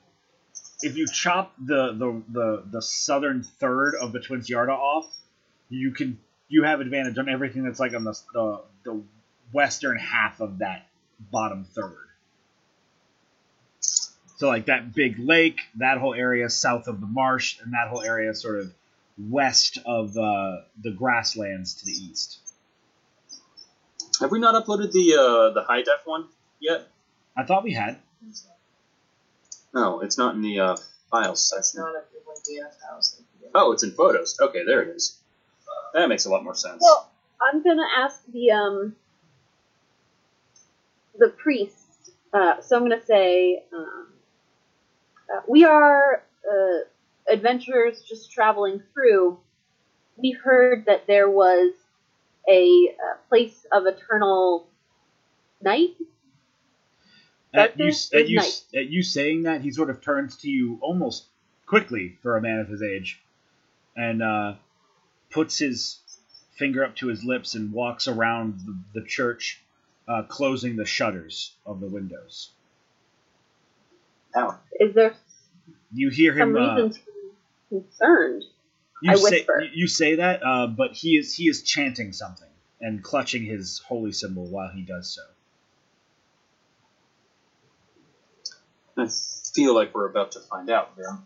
if 0.83 0.97
you 0.97 1.07
chop 1.07 1.55
the 1.59 1.93
the 1.93 2.23
the, 2.29 2.63
the 2.71 2.83
southern 2.83 3.43
third 3.43 3.95
of 4.01 4.13
the 4.13 4.21
Betwixt 4.21 4.49
Yarda 4.49 4.73
off, 4.73 5.07
you 5.69 5.93
can 5.93 6.19
you 6.49 6.65
have 6.65 6.81
advantage 6.81 7.19
on 7.19 7.29
everything 7.29 7.65
that's 7.65 7.81
like 7.81 7.95
on 7.95 8.05
the 8.05 8.19
the, 8.33 8.63
the 8.85 9.03
western 9.53 9.99
half 9.99 10.41
of 10.41 10.59
that 10.59 10.87
bottom 11.31 11.65
third. 11.65 12.10
So 14.41 14.49
like 14.49 14.65
that 14.67 14.95
big 14.95 15.19
lake, 15.19 15.61
that 15.75 15.99
whole 15.99 16.15
area 16.15 16.49
south 16.49 16.89
of 16.89 16.99
the 17.03 17.07
marsh, 17.07 17.61
and 17.63 17.75
that 17.75 17.89
whole 17.89 18.01
area 18.01 18.35
sort 18.35 18.61
of 18.61 18.73
west 19.19 19.77
of 19.85 20.17
uh, 20.17 20.63
the 20.83 20.93
grasslands 20.93 21.75
to 21.75 21.85
the 21.85 21.93
east. 21.93 22.39
Have 24.19 24.31
we 24.31 24.39
not 24.39 24.55
uploaded 24.55 24.93
the 24.93 25.15
uh, 25.15 25.51
the 25.53 25.63
high 25.63 25.83
def 25.83 26.07
one 26.07 26.25
yet? 26.59 26.89
I 27.37 27.45
thought 27.45 27.65
we 27.65 27.75
had. 27.75 27.99
No, 29.75 30.01
it's 30.01 30.17
not 30.17 30.37
in 30.37 30.41
the 30.41 30.59
uh, 30.59 30.77
files 31.11 31.53
It's 31.59 31.73
section. 31.73 31.81
not 31.85 31.91
a 31.91 32.03
good 32.11 32.23
one 32.25 32.71
Oh, 33.55 33.73
it's 33.73 33.83
in 33.83 33.91
photos. 33.91 34.39
Okay, 34.41 34.65
there 34.65 34.81
it 34.81 34.97
is. 34.97 35.19
That 35.93 36.09
makes 36.09 36.25
a 36.25 36.31
lot 36.31 36.45
more 36.45 36.55
sense. 36.55 36.81
Well, 36.81 37.11
I'm 37.43 37.63
gonna 37.63 37.87
ask 37.99 38.23
the 38.33 38.53
um 38.53 38.97
the 41.19 41.29
priest. 41.29 41.77
Uh, 42.33 42.63
so 42.63 42.79
I'm 42.79 42.85
gonna 42.85 43.05
say 43.05 43.65
um, 43.77 44.07
uh, 45.33 45.41
we 45.49 45.65
are 45.65 46.23
uh, 46.51 47.33
adventurers 47.33 48.03
just 48.03 48.33
traveling 48.33 48.83
through. 48.93 49.39
We 50.17 50.33
heard 50.33 50.87
that 50.87 51.07
there 51.07 51.31
was 51.31 51.73
a, 52.49 52.95
uh 52.99 53.17
place 53.29 53.67
of 53.71 53.87
eternal 53.87 54.67
night. 55.63 55.91
At 57.53 57.79
you, 57.79 57.93
at 58.13 58.29
you, 58.29 58.37
night. 58.37 58.63
at 58.75 58.89
you 58.89 59.03
saying 59.03 59.45
that, 59.45 59.61
he 59.61 59.71
sort 59.71 59.91
of 59.91 60.01
turns 60.01 60.37
to 60.39 60.51
you 60.51 60.79
almost 60.81 61.25
quickly 61.67 62.17
for 62.23 62.37
a 62.37 62.43
man 62.43 62.61
of 62.61 62.69
his 62.69 62.83
age, 62.83 63.21
and 63.97 64.23
uh, 64.23 64.55
puts 65.31 65.59
his 65.59 65.99
finger 66.57 66.85
up 66.85 66.97
to 66.97 67.09
his 67.09 67.25
lips 67.25 67.55
and 67.55 67.73
walks 67.73 68.07
around 68.07 68.61
the, 68.67 69.01
the 69.01 69.07
church, 69.07 69.61
uh, 70.07 70.23
closing 70.29 70.77
the 70.77 70.85
shutters 70.85 71.53
of 71.65 71.81
the 71.81 71.87
windows. 71.87 72.51
Ow. 74.37 74.59
Is 74.79 74.95
there 74.95 75.15
You 75.93 76.11
hear 76.11 76.37
some 76.37 76.51
him. 76.51 76.57
Uh, 76.57 76.75
reason 76.75 76.91
to 76.91 76.99
be 77.71 77.77
concerned? 77.81 78.45
you 79.03 79.11
I 79.11 79.15
say 79.17 79.23
whisper. 79.39 79.61
you- 79.63 79.71
you 79.75 79.87
say 79.89 80.17
that, 80.17 80.43
uh, 80.45 80.67
but 80.67 80.93
he 80.93 81.17
is 81.17 81.35
he 81.35 81.49
is 81.49 81.63
chanting 81.63 82.13
something 82.13 82.49
and 82.81 83.03
clutching 83.03 83.45
his 83.45 83.79
holy 83.79 84.13
symbol 84.13 84.47
while 84.47 84.71
he 84.71 84.83
does 84.83 85.13
so. 85.15 85.23
I 88.97 89.09
feel 89.55 89.75
like 89.75 89.95
we're 89.95 90.09
about 90.09 90.33
to 90.33 90.41
find 90.41 90.69
out, 90.71 90.95
Grim. 90.95 91.25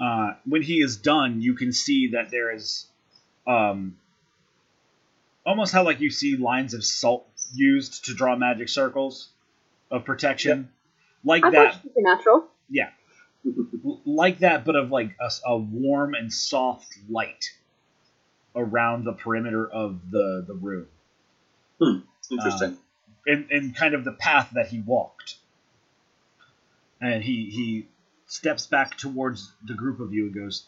Uh, 0.00 0.34
when 0.44 0.62
he 0.62 0.80
is 0.82 0.96
done, 0.96 1.40
you 1.40 1.54
can 1.54 1.72
see 1.72 2.08
that 2.08 2.30
there 2.30 2.52
is, 2.54 2.86
um, 3.46 3.96
almost 5.46 5.72
how 5.72 5.84
like 5.84 6.00
you 6.00 6.10
see 6.10 6.36
lines 6.36 6.74
of 6.74 6.84
salt 6.84 7.28
used 7.54 8.06
to 8.06 8.14
draw 8.14 8.36
magic 8.36 8.68
circles 8.68 9.28
of 9.90 10.04
protection, 10.04 10.70
like 11.24 11.44
I 11.44 11.50
that, 11.50 11.72
thought 11.74 11.82
supernatural. 11.82 12.46
Yeah, 12.70 12.90
like 14.04 14.40
that, 14.40 14.64
but 14.64 14.76
of 14.76 14.90
like 14.90 15.16
a 15.44 15.56
warm 15.56 16.14
and 16.14 16.32
soft 16.32 16.96
light 17.08 17.50
around 18.54 19.04
the 19.04 19.12
perimeter 19.12 19.66
of 19.68 20.10
the 20.10 20.44
the 20.46 20.54
room, 20.54 20.86
Hmm. 21.80 21.98
Interesting. 22.30 22.78
in 23.26 23.48
in 23.50 23.72
kind 23.72 23.94
of 23.94 24.04
the 24.04 24.12
path 24.12 24.50
that 24.54 24.68
he 24.68 24.80
walked, 24.80 25.36
and 27.00 27.22
he 27.22 27.50
he 27.50 27.88
steps 28.26 28.66
back 28.66 28.96
towards 28.96 29.52
the 29.64 29.74
group 29.74 30.00
of 30.00 30.14
you 30.14 30.26
and 30.26 30.34
goes, 30.34 30.66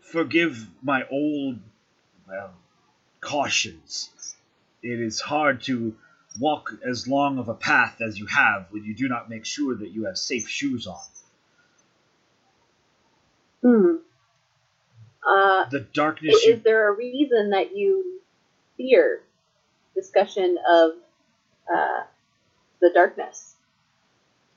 "Forgive 0.00 0.68
my 0.82 1.06
old, 1.08 1.58
well, 2.28 2.54
cautions. 3.20 4.10
It 4.82 5.00
is 5.00 5.20
hard 5.20 5.62
to 5.64 5.96
walk 6.38 6.72
as 6.88 7.08
long 7.08 7.38
of 7.38 7.48
a 7.48 7.54
path 7.54 8.00
as 8.00 8.18
you 8.18 8.26
have 8.26 8.66
when 8.70 8.84
you 8.84 8.94
do 8.94 9.08
not 9.08 9.28
make 9.28 9.44
sure 9.44 9.74
that 9.74 9.90
you 9.90 10.04
have 10.06 10.16
safe 10.16 10.48
shoes 10.48 10.86
on. 10.86 11.00
Hmm. 13.62 13.96
Uh, 15.26 15.68
The 15.68 15.80
darkness 15.80 16.34
is, 16.36 16.44
you 16.46 16.56
there 16.56 16.88
a 16.88 16.96
reason 16.96 17.50
that 17.50 17.76
you 17.76 18.20
fear 18.76 19.22
discussion 19.94 20.56
of 20.68 20.92
uh, 21.72 22.04
the 22.80 22.90
darkness? 22.94 23.54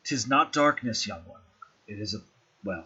Tis 0.06 0.28
not 0.28 0.54
darkness, 0.54 1.06
young 1.08 1.24
one. 1.26 1.42
It 1.88 2.00
is 2.00 2.14
a 2.14 2.20
well, 2.64 2.86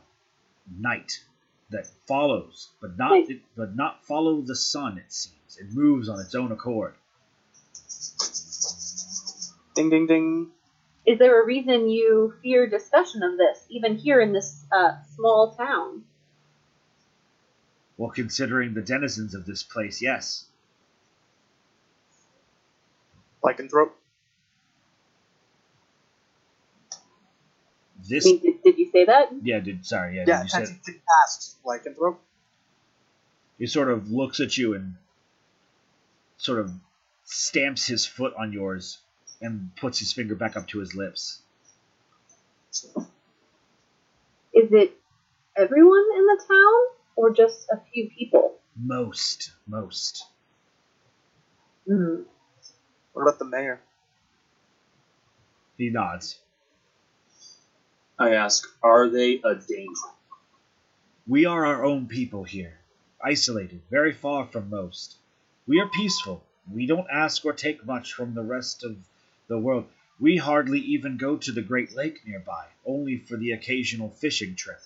night 0.80 1.24
that 1.70 1.88
follows, 2.08 2.70
but 2.82 2.98
not 2.98 3.28
but 3.56 3.76
not 3.76 4.04
follow 4.06 4.42
the 4.42 4.56
sun. 4.56 4.98
It 4.98 5.12
seems 5.14 5.58
it 5.58 5.72
moves 5.72 6.10
on 6.10 6.20
its 6.20 6.34
own 6.34 6.52
accord. 6.52 6.96
Ding, 9.76 9.90
ding, 9.90 10.08
ding. 10.08 10.52
Is 11.06 11.20
there 11.20 11.42
a 11.42 11.46
reason 11.46 11.90
you 11.90 12.34
fear 12.42 12.68
discussion 12.68 13.24
of 13.24 13.38
this, 13.38 13.66
even 13.70 13.96
here 13.96 14.20
in 14.20 14.34
this 14.34 14.66
uh, 14.72 14.94
small 15.16 15.54
town? 15.56 16.04
Well, 17.96 18.10
considering 18.12 18.74
the 18.74 18.82
denizens 18.82 19.34
of 19.34 19.46
this 19.46 19.64
place, 19.64 20.02
yes. 20.02 20.46
Lycanthrope. 23.44 23.92
I 26.92 26.98
This, 28.10 28.26
mean, 28.26 28.40
did, 28.42 28.62
did 28.64 28.78
you 28.78 28.90
say 28.92 29.06
that? 29.06 29.30
yeah, 29.42 29.60
did 29.60 29.86
sorry, 29.86 30.16
yeah, 30.18 30.24
Yeah, 30.28 30.44
you 30.44 30.50
said 30.50 30.66
technically 30.68 31.02
asks 31.24 31.56
Lycanthrope. 31.66 32.18
he 33.58 33.68
sort 33.68 33.90
of 33.90 34.10
looks 34.12 34.40
at 34.40 34.58
you 34.58 34.76
and 34.76 34.96
sort 36.38 36.60
of 36.60 36.72
stamps 37.28 37.86
his 37.86 38.06
foot 38.06 38.34
on 38.40 38.54
yours 38.54 39.00
and 39.42 39.76
puts 39.76 40.00
his 40.00 40.14
finger 40.14 40.34
back 40.34 40.56
up 40.56 40.66
to 40.68 40.80
his 40.80 40.96
lips. 40.96 41.42
Is 44.54 44.72
it 44.72 44.98
everyone 45.56 46.06
in 46.18 46.26
the 46.26 46.42
town, 46.48 46.96
or 47.16 47.32
just 47.32 47.68
a 47.70 47.82
few 47.92 48.10
people? 48.18 48.56
Most, 48.76 49.52
most. 49.68 50.26
Hmm. 51.86 52.22
What 53.12 53.24
about 53.24 53.40
the 53.40 53.46
mayor? 53.46 53.82
He 55.78 55.90
nods. 55.90 56.40
I 58.18 58.36
ask, 58.36 58.68
are 58.82 59.10
they 59.10 59.42
a 59.44 59.56
danger? 59.56 60.08
We 61.28 61.46
are 61.46 61.66
our 61.66 61.84
own 61.84 62.08
people 62.08 62.46
here, 62.46 62.80
isolated, 63.22 63.82
very 63.92 64.14
far 64.14 64.48
from 64.48 64.70
most. 64.70 65.18
We 65.68 65.82
are 65.82 65.90
peaceful. 65.90 66.47
We 66.72 66.86
don't 66.86 67.08
ask 67.12 67.46
or 67.46 67.54
take 67.54 67.86
much 67.86 68.14
from 68.14 68.34
the 68.34 68.44
rest 68.44 68.84
of 68.84 68.98
the 69.48 69.58
world. 69.58 69.86
We 70.20 70.38
hardly 70.38 70.80
even 70.80 71.18
go 71.18 71.38
to 71.38 71.52
the 71.52 71.62
Great 71.62 71.96
Lake 71.96 72.22
nearby, 72.26 72.66
only 72.86 73.18
for 73.18 73.38
the 73.38 73.52
occasional 73.52 74.10
fishing 74.10 74.56
trip. 74.56 74.82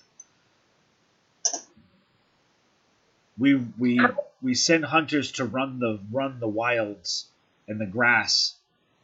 We 3.38 3.54
we 3.78 3.98
we 4.42 4.54
send 4.54 4.84
hunters 4.84 5.32
to 5.32 5.44
run 5.44 5.78
the 5.78 6.00
run 6.10 6.38
the 6.38 6.48
wilds 6.48 7.28
and 7.66 7.80
the 7.80 7.86
grass 7.86 8.56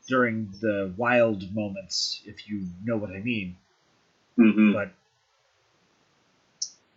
during 0.07 0.53
the 0.61 0.93
wild 0.97 1.55
moments, 1.55 2.23
if 2.27 2.49
you 2.49 2.67
know 2.85 2.97
what 2.97 3.11
I 3.11 3.21
mean. 3.21 3.57
Mm-hmm. 4.39 4.73
But 4.73 4.91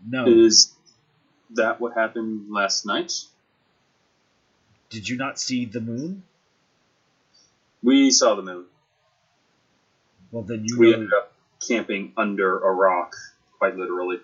no, 0.06 0.28
Is 0.28 0.74
that 1.52 1.80
what 1.80 1.94
happened 1.94 2.52
last 2.52 2.86
night? 2.86 3.14
Did 4.92 5.10
you 5.10 5.18
not 5.18 5.40
see 5.40 5.66
the 5.66 5.82
moon? 5.82 6.24
We 7.82 8.12
saw 8.12 8.36
the 8.36 8.44
moon. 8.44 8.66
Well, 10.32 10.44
then 10.44 10.66
you 10.66 10.78
We 10.78 10.88
know. 10.92 10.94
ended 10.98 11.14
up 11.14 11.34
camping 11.68 12.14
under 12.16 12.60
a 12.60 12.72
rock, 12.72 13.16
quite 13.58 13.76
literally. 13.76 14.20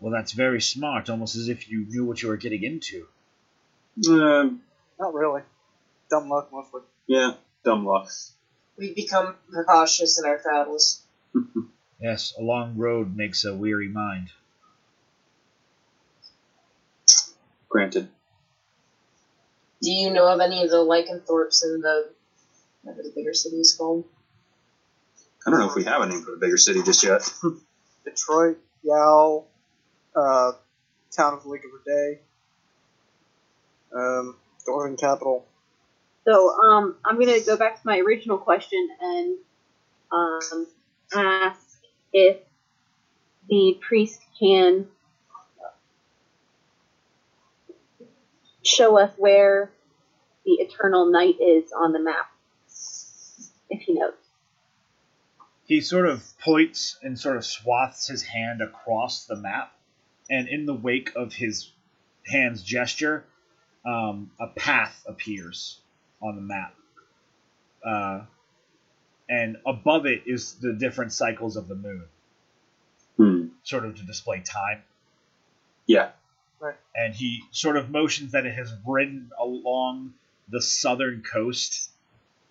Well, 0.00 0.12
that's 0.12 0.32
very 0.32 0.60
smart, 0.60 1.10
almost 1.10 1.34
as 1.34 1.48
if 1.48 1.68
you 1.68 1.84
knew 1.88 2.04
what 2.04 2.22
you 2.22 2.28
were 2.28 2.36
getting 2.36 2.62
into. 2.62 3.06
Um, 4.08 4.62
Not 5.00 5.12
really. 5.12 5.42
Dumb 6.08 6.28
luck, 6.28 6.50
mostly. 6.52 6.82
yeah, 7.08 7.32
dumb 7.64 7.84
luck. 7.84 8.08
We 8.76 8.94
become 8.94 9.34
cautious 9.66 10.18
in 10.20 10.24
our 10.26 10.38
travels. 10.38 11.02
Yes, 12.00 12.32
a 12.38 12.42
long 12.42 12.76
road 12.76 13.16
makes 13.16 13.44
a 13.44 13.52
weary 13.52 13.88
mind. 13.88 14.28
Granted. 17.68 18.08
Do 19.80 19.90
you 19.90 20.10
know 20.10 20.26
of 20.26 20.40
any 20.40 20.64
of 20.64 20.70
the 20.70 20.82
lycanthropes 20.82 21.64
in 21.64 21.80
the 21.80 22.10
whatever 22.82 23.02
the 23.02 23.12
bigger 23.14 23.34
city 23.34 23.56
is 23.56 23.74
called? 23.78 24.04
I 25.46 25.50
don't 25.50 25.60
know 25.60 25.68
if 25.68 25.76
we 25.76 25.84
have 25.84 26.02
a 26.02 26.06
name 26.06 26.22
for 26.22 26.32
the 26.32 26.36
bigger 26.36 26.56
city 26.56 26.82
just 26.82 27.02
yet. 27.04 27.22
Detroit, 28.04 28.58
Yao, 28.82 29.44
uh, 30.14 30.52
town 31.16 31.34
of 31.34 31.46
Lake 31.46 31.62
of 31.64 31.84
Day, 31.84 32.20
um, 33.94 34.36
Dwarven 34.66 34.98
capital. 34.98 35.46
So 36.24 36.50
um, 36.50 36.96
I'm 37.04 37.18
gonna 37.18 37.40
go 37.40 37.56
back 37.56 37.80
to 37.80 37.86
my 37.86 37.98
original 38.00 38.36
question 38.38 38.88
and 39.00 39.38
um, 40.12 40.66
ask 41.14 41.80
if 42.12 42.38
the 43.48 43.78
priest 43.80 44.20
can 44.38 44.86
show 48.64 48.98
us 48.98 49.12
where 49.16 49.70
the 50.44 50.52
eternal 50.52 51.10
night 51.10 51.36
is 51.40 51.72
on 51.72 51.92
the 51.92 51.98
map, 51.98 52.30
if 53.70 53.82
he 53.82 53.94
knows. 53.94 54.14
He 55.66 55.80
sort 55.82 56.08
of 56.08 56.24
points 56.40 56.98
and 57.02 57.18
sort 57.18 57.36
of 57.36 57.44
swaths 57.44 58.08
his 58.08 58.22
hand 58.22 58.62
across 58.62 59.26
the 59.26 59.36
map, 59.36 59.72
and 60.30 60.48
in 60.48 60.64
the 60.64 60.74
wake 60.74 61.12
of 61.14 61.34
his 61.34 61.70
hand's 62.26 62.62
gesture, 62.62 63.24
um, 63.84 64.30
a 64.40 64.48
path 64.48 65.04
appears 65.06 65.80
on 66.22 66.36
the 66.36 66.42
map. 66.42 66.74
Uh, 67.84 68.22
and 69.28 69.58
above 69.66 70.06
it 70.06 70.22
is 70.26 70.54
the 70.54 70.72
different 70.72 71.12
cycles 71.12 71.56
of 71.56 71.68
the 71.68 71.74
moon, 71.74 72.04
Hmm. 73.16 73.48
sort 73.62 73.84
of 73.84 73.96
to 73.96 74.02
display 74.04 74.40
time. 74.40 74.82
Yeah. 75.86 76.10
And 76.94 77.14
he 77.14 77.44
sort 77.52 77.76
of 77.76 77.90
motions 77.90 78.32
that 78.32 78.46
it 78.46 78.54
has 78.54 78.72
ridden 78.86 79.30
along 79.38 80.14
the 80.48 80.60
southern 80.60 81.22
coast 81.22 81.90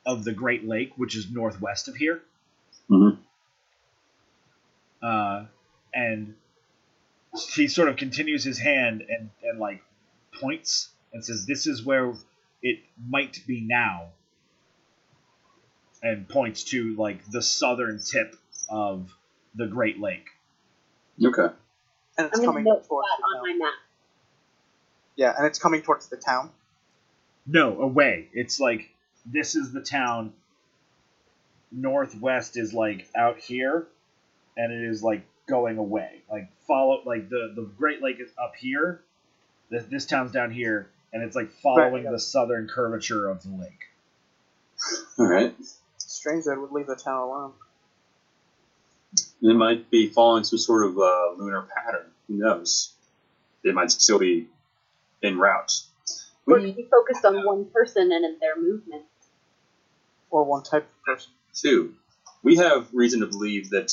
of 0.06 0.24
the 0.24 0.32
Great 0.32 0.66
Lake, 0.68 0.94
which 0.96 1.16
is 1.16 1.30
northwest 1.30 1.88
of 1.88 1.96
here. 1.96 2.24
Mhm. 2.90 3.18
Uh, 5.02 5.46
and 5.94 6.36
he 7.54 7.68
sort 7.68 7.90
of 7.90 7.98
continues 7.98 8.44
his 8.44 8.58
hand 8.58 9.02
and, 9.02 9.30
and 9.44 9.60
like 9.60 9.84
points 10.40 10.90
and 11.14 11.24
says, 11.24 11.46
"This 11.46 11.68
is 11.68 11.84
where 11.84 12.14
it 12.62 12.80
might 13.08 13.44
be 13.46 13.62
now," 13.62 14.12
and 16.02 16.28
points 16.28 16.64
to 16.66 16.96
like 16.96 17.30
the 17.30 17.42
southern 17.42 18.00
tip 18.00 18.36
of 18.70 19.14
the 19.56 19.68
Great 19.68 20.00
Lake. 20.00 20.30
Okay. 21.24 21.54
And 22.18 22.28
it's 22.28 22.40
I'm 22.40 22.46
coming 22.46 22.64
note 22.64 22.88
towards 22.88 23.08
that 23.08 23.24
on 23.24 23.42
my 23.42 23.54
map. 23.54 23.74
Yeah, 25.18 25.34
and 25.36 25.46
it's 25.46 25.60
coming 25.60 25.82
towards 25.82 26.08
the 26.08 26.16
town. 26.16 26.52
No, 27.46 27.82
away. 27.82 28.30
It's 28.34 28.60
like 28.60 28.90
this 29.26 29.56
is 29.56 29.74
the 29.74 29.82
town. 29.82 30.32
Northwest 31.72 32.56
is 32.56 32.74
like 32.74 33.10
out 33.16 33.40
here, 33.40 33.88
and 34.56 34.72
it 34.72 34.90
is 34.90 35.04
like 35.04 35.26
going 35.48 35.78
away. 35.78 36.22
Like 36.32 36.50
follow, 36.68 37.02
like 37.06 37.30
the 37.30 37.52
the 37.56 37.64
Great 37.64 38.02
Lake 38.02 38.20
is 38.20 38.30
up 38.42 38.56
here. 38.56 39.02
This, 39.70 39.84
this 39.86 40.06
town's 40.06 40.32
down 40.32 40.52
here, 40.52 40.90
and 41.12 41.24
it's 41.24 41.36
like 41.36 41.52
following 41.62 42.06
yeah. 42.06 42.12
the 42.12 42.20
southern 42.20 42.68
curvature 42.68 43.28
of 43.28 43.44
the 43.44 43.50
lake. 43.50 43.88
All 45.18 45.26
right. 45.26 45.54
Strange 45.98 46.46
that 46.46 46.54
it 46.54 46.62
would 46.62 46.72
leave 46.72 46.88
the 46.88 46.96
town 46.96 47.22
alone. 47.22 47.52
It 49.42 49.56
might 49.56 49.90
be 49.90 50.08
following 50.08 50.44
some 50.44 50.60
sort 50.60 50.86
of 50.86 50.98
uh, 50.98 51.32
lunar 51.38 51.68
pattern. 51.76 52.06
Who 52.28 52.36
knows? 52.36 52.94
It 53.64 53.74
might 53.74 53.92
still 53.92 54.20
be 54.20 54.48
en 55.24 55.38
route. 55.38 55.82
Or 56.46 56.60
We 56.60 56.72
be 56.72 56.84
focused 56.84 57.26
on 57.26 57.46
one 57.46 57.66
person 57.66 58.12
and 58.12 58.24
in 58.26 58.38
their 58.40 58.56
movement. 58.56 59.06
Or 60.30 60.44
one 60.44 60.64
type 60.64 60.84
of 60.84 61.04
person. 61.04 61.32
Two, 61.54 61.96
we 62.44 62.58
have 62.58 62.94
reason 62.94 63.22
to 63.22 63.28
believe 63.28 63.70
that 63.72 63.92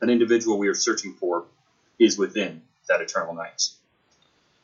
an 0.00 0.10
individual 0.10 0.58
we 0.58 0.68
are 0.68 0.74
searching 0.74 1.14
for 1.14 1.46
is 1.98 2.18
within 2.18 2.62
that 2.88 3.00
eternal 3.00 3.34
night. 3.34 3.70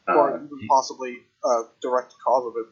or 0.08 0.34
Uh, 0.34 0.40
possibly 0.68 1.22
a 1.44 1.62
direct 1.80 2.14
cause 2.18 2.44
of 2.46 2.56
it. 2.56 2.66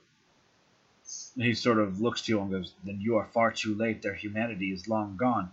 And 1.37 1.45
he 1.45 1.55
sort 1.55 1.79
of 1.79 2.01
looks 2.01 2.23
to 2.23 2.33
you 2.33 2.41
and 2.41 2.51
goes, 2.51 2.73
"Then 2.85 3.01
you 3.01 3.17
are 3.17 3.27
far 3.33 3.53
too 3.53 3.75
late. 3.75 4.03
Their 4.03 4.15
humanity 4.15 4.73
is 4.73 4.89
long 4.89 5.17
gone. 5.17 5.53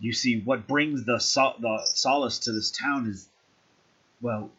You 0.00 0.12
see, 0.14 0.40
what 0.40 0.66
brings 0.66 1.04
the 1.04 1.20
sol- 1.20 1.56
the 1.58 1.80
solace 1.84 2.38
to 2.40 2.52
this 2.52 2.70
town 2.70 3.06
is, 3.08 3.28
well, 4.22 4.50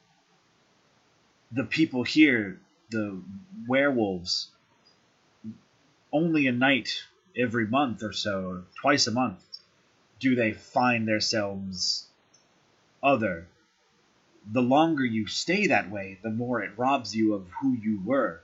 the 1.54 1.64
people 1.64 2.04
here, 2.04 2.60
the 2.90 3.22
werewolves. 3.68 4.50
Only 6.12 6.48
a 6.48 6.52
night 6.52 7.04
every 7.36 7.68
month 7.68 8.04
or 8.04 8.14
so, 8.14 8.64
twice 8.80 9.08
a 9.08 9.12
month, 9.12 9.44
do 10.20 10.36
they 10.36 10.54
find 10.54 11.08
themselves 11.08 12.08
other. 13.02 13.48
The 14.52 14.62
longer 14.62 15.06
you 15.06 15.28
stay 15.28 15.68
that 15.68 15.90
way, 15.90 16.20
the 16.22 16.30
more 16.30 16.62
it 16.62 16.78
robs 16.78 17.16
you 17.16 17.34
of 17.34 17.48
who 17.62 17.74
you 17.74 18.02
were 18.04 18.42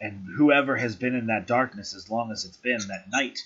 and 0.00 0.26
whoever 0.36 0.76
has 0.76 0.96
been 0.96 1.14
in 1.14 1.26
that 1.26 1.46
darkness 1.46 1.94
as 1.94 2.10
long 2.10 2.32
as 2.32 2.44
it's 2.44 2.56
been 2.56 2.80
that 2.88 3.10
night 3.10 3.38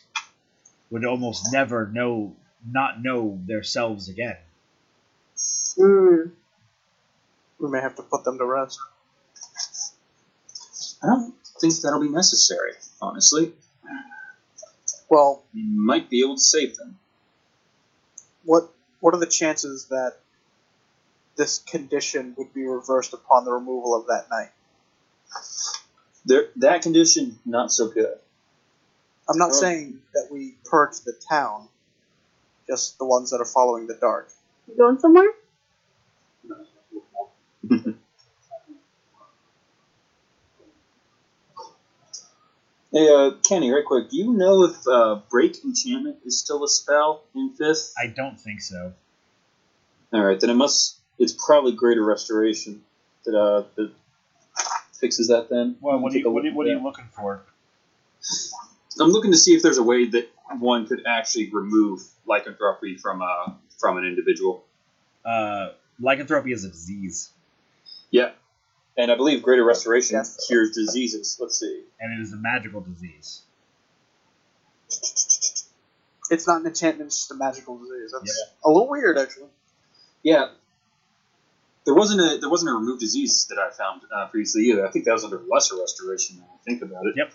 would 0.91 1.05
almost 1.05 1.53
never 1.53 1.87
know 1.89 2.37
not 2.67 3.03
know 3.03 3.39
themselves 3.47 4.09
again 4.09 4.37
Mm. 5.37 6.31
We 7.65 7.71
may 7.71 7.81
have 7.81 7.97
to 7.97 8.03
put 8.03 8.25
them 8.25 8.37
to 8.37 8.45
rest. 8.45 8.79
I 11.03 11.07
don't 11.07 11.35
think 11.59 11.75
that'll 11.81 12.01
be 12.01 12.11
necessary, 12.11 12.73
honestly. 13.01 13.55
Well, 15.09 15.45
We 15.55 15.63
might 15.63 16.11
be 16.11 16.21
able 16.23 16.35
to 16.37 16.41
save 16.43 16.77
them. 16.77 16.99
what 18.45 18.71
what 19.01 19.15
are 19.15 19.21
the 19.21 19.27
chances 19.27 19.87
that 19.87 20.17
this 21.37 21.59
condition 21.59 22.35
would 22.37 22.53
be 22.53 22.65
reversed 22.67 23.13
upon 23.15 23.45
the 23.47 23.53
removal 23.53 23.95
of 23.99 24.07
that 24.09 24.29
night? 24.31 24.51
There, 26.27 26.49
that 26.57 26.83
condition, 26.83 27.39
not 27.47 27.71
so 27.73 27.89
good. 27.89 28.19
I'm 29.29 29.39
not 29.39 29.51
Well- 29.51 29.61
saying 29.61 30.03
that 30.15 30.29
we 30.31 30.57
purge 30.65 31.01
the 31.01 31.13
town, 31.31 31.69
just 32.67 32.99
the 32.99 33.05
ones 33.07 33.31
that 33.31 33.41
are 33.41 33.47
following 33.47 33.87
the 33.87 33.95
dark. 33.95 34.31
You 34.69 34.77
going 34.77 34.99
somewhere? 34.99 35.33
Hey, 42.95 43.09
uh, 43.13 43.33
Kenny, 43.43 43.73
right 43.73 43.85
quick, 43.85 44.09
do 44.11 44.17
you 44.17 44.33
know 44.33 44.63
if 44.63 44.87
uh, 44.87 45.21
Break 45.29 45.65
Enchantment 45.65 46.19
is 46.25 46.39
still 46.39 46.63
a 46.63 46.69
spell 46.69 47.25
in 47.35 47.51
5th? 47.51 47.93
i 47.99 48.07
don't 48.07 48.39
think 48.41 48.61
so 48.61 48.93
Alright, 50.15 50.39
then 50.39 50.51
it 50.51 50.55
must. 50.55 50.97
It's 51.19 51.33
probably 51.33 51.73
Greater 51.73 52.05
Restoration 52.05 52.85
that, 53.25 53.37
uh, 53.37 53.65
that 53.75 53.91
fixes 55.01 55.27
that 55.27 55.49
then. 55.51 55.77
well 55.81 55.99
what 55.99 56.15
are 56.15 56.19
you, 56.19 56.31
what 56.31 56.47
are, 56.47 56.53
what 56.53 56.67
are 56.69 56.71
you 56.71 56.81
looking 56.85 57.09
for 57.17 57.43
I'm 59.01 59.11
looking 59.11 59.33
to 59.33 59.39
see 59.39 59.57
if 59.57 59.63
there's 59.63 59.79
a 59.79 59.83
way 59.83 60.07
that 60.11 60.31
one 60.61 60.87
could 60.87 61.03
actually 61.05 61.51
remove 61.51 62.01
lycanthropy 62.27 62.97
from 62.99 63.23
uh, 63.23 63.55
from 63.81 63.99
an 63.99 64.05
individual. 64.05 64.63
uh, 65.25 65.71
lycanthropy 65.99 66.53
is 66.53 66.63
a 66.63 66.69
disease 66.69 67.31
Yeah. 68.13 68.31
And 68.97 69.11
I 69.11 69.17
believe 69.17 69.43
Greater 69.43 69.65
Restoration 69.65 70.17
Yes. 70.17 70.47
cures 70.47 70.71
diseases. 70.73 71.37
Let's 71.41 71.59
see. 71.59 71.83
and 72.01 72.19
it 72.19 72.23
is 72.23 72.33
a 72.33 72.37
magical 72.37 72.81
disease 72.81 73.43
It's 76.31 76.47
not 76.47 76.61
an 76.61 76.67
enchantment; 76.67 77.09
it's 77.09 77.19
just 77.19 77.31
a 77.31 77.35
magical 77.35 77.77
disease. 77.79 78.13
That's 78.13 78.45
a 78.65 78.69
little 78.71 78.89
weird, 78.89 79.19
actually. 79.19 79.49
Yeah. 80.23 80.49
There 81.85 81.95
wasn't 81.95 82.21
a 82.23 82.39
there 82.39 82.49
wasn't 82.49 82.71
a 82.71 82.75
remove 82.75 82.99
disease 82.99 83.47
that 83.51 83.59
I 83.59 83.71
found 83.71 84.03
uh, 84.15 84.27
previously 84.29 84.63
either. 84.71 84.87
I 84.87 84.91
think 84.91 85.05
that 85.05 85.13
was 85.13 85.25
under 85.25 85.39
lesser 85.49 85.77
restoration. 85.79 86.39
Now 86.39 86.47
I 86.55 86.59
think 86.65 86.83
about 86.83 87.05
it. 87.07 87.15
Yep. 87.17 87.33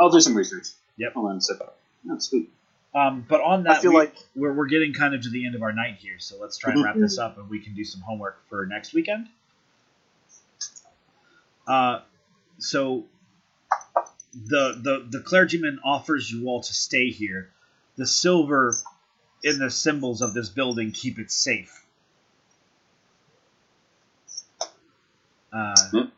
I'll 0.00 0.10
do 0.10 0.20
some 0.20 0.36
research. 0.36 0.68
Yep. 0.98 1.14
Hold 1.14 1.30
on 1.30 1.36
a 1.38 1.40
second. 1.40 1.66
Oh, 2.10 2.18
sweet. 2.18 2.48
um, 2.94 3.24
but 3.28 3.40
on 3.40 3.64
that 3.64 3.78
I 3.78 3.80
feel 3.80 3.90
we, 3.92 3.96
like 3.96 4.14
we're, 4.36 4.52
we're 4.52 4.66
getting 4.66 4.92
kind 4.92 5.14
of 5.14 5.22
to 5.22 5.30
the 5.30 5.46
end 5.46 5.54
of 5.54 5.62
our 5.62 5.72
night 5.72 5.96
here 6.00 6.18
so 6.18 6.36
let's 6.40 6.58
try 6.58 6.72
and 6.72 6.82
wrap 6.84 6.96
this 6.96 7.16
up 7.16 7.38
and 7.38 7.48
we 7.48 7.60
can 7.60 7.74
do 7.74 7.84
some 7.84 8.00
homework 8.00 8.40
for 8.48 8.66
next 8.66 8.92
weekend 8.92 9.28
uh, 11.66 12.00
so 12.58 13.04
the, 14.34 14.78
the 14.80 15.18
the 15.18 15.20
clergyman 15.20 15.80
offers 15.84 16.30
you 16.30 16.48
all 16.48 16.62
to 16.62 16.74
stay 16.74 17.10
here. 17.10 17.50
The 17.96 18.06
silver 18.06 18.74
in 19.44 19.58
the 19.58 19.70
symbols 19.70 20.22
of 20.22 20.34
this 20.34 20.48
building 20.48 20.92
keep 20.92 21.18
it 21.18 21.30
safe. 21.30 21.84
Uh, 25.52 25.74
Fair 25.90 26.08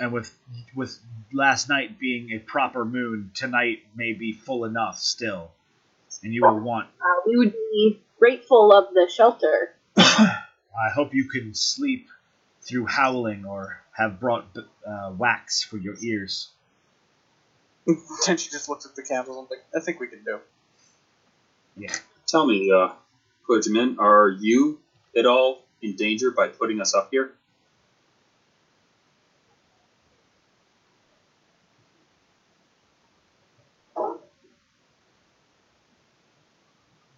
and 0.00 0.12
with 0.12 0.36
with 0.74 0.98
last 1.32 1.68
night 1.68 1.98
being 1.98 2.32
a 2.32 2.38
proper 2.38 2.84
moon 2.84 3.30
tonight 3.34 3.82
may 3.94 4.12
be 4.12 4.32
full 4.32 4.64
enough 4.64 4.98
still. 4.98 5.50
And 6.22 6.34
you 6.34 6.42
will 6.42 6.60
want 6.60 6.88
Uh, 7.00 7.22
we 7.26 7.36
would 7.36 7.52
be 7.52 8.00
grateful 8.18 8.72
of 8.72 8.92
the 8.92 9.10
shelter. 9.12 9.74
I 9.96 10.88
hope 10.94 11.14
you 11.14 11.28
can 11.28 11.54
sleep 11.54 12.08
through 12.62 12.86
howling 12.86 13.44
or 13.44 13.81
have 13.92 14.18
brought 14.18 14.46
uh, 14.86 15.12
wax 15.16 15.62
for 15.62 15.76
your 15.76 15.94
ears. 16.02 16.50
then 17.86 18.36
she 18.36 18.50
just 18.50 18.68
looks 18.68 18.86
at 18.86 18.94
the 18.96 19.02
candles 19.02 19.36
and 19.38 19.48
like, 19.50 19.64
I 19.74 19.84
think 19.84 20.00
we 20.00 20.08
can 20.08 20.24
do. 20.24 20.38
Yeah. 21.76 21.94
Tell 22.26 22.46
me, 22.46 22.70
uh, 22.70 22.92
clergyman, 23.46 23.96
are 23.98 24.28
you 24.28 24.80
at 25.16 25.26
all 25.26 25.64
in 25.80 25.96
danger 25.96 26.30
by 26.30 26.48
putting 26.48 26.80
us 26.80 26.94
up 26.94 27.08
here? 27.10 27.32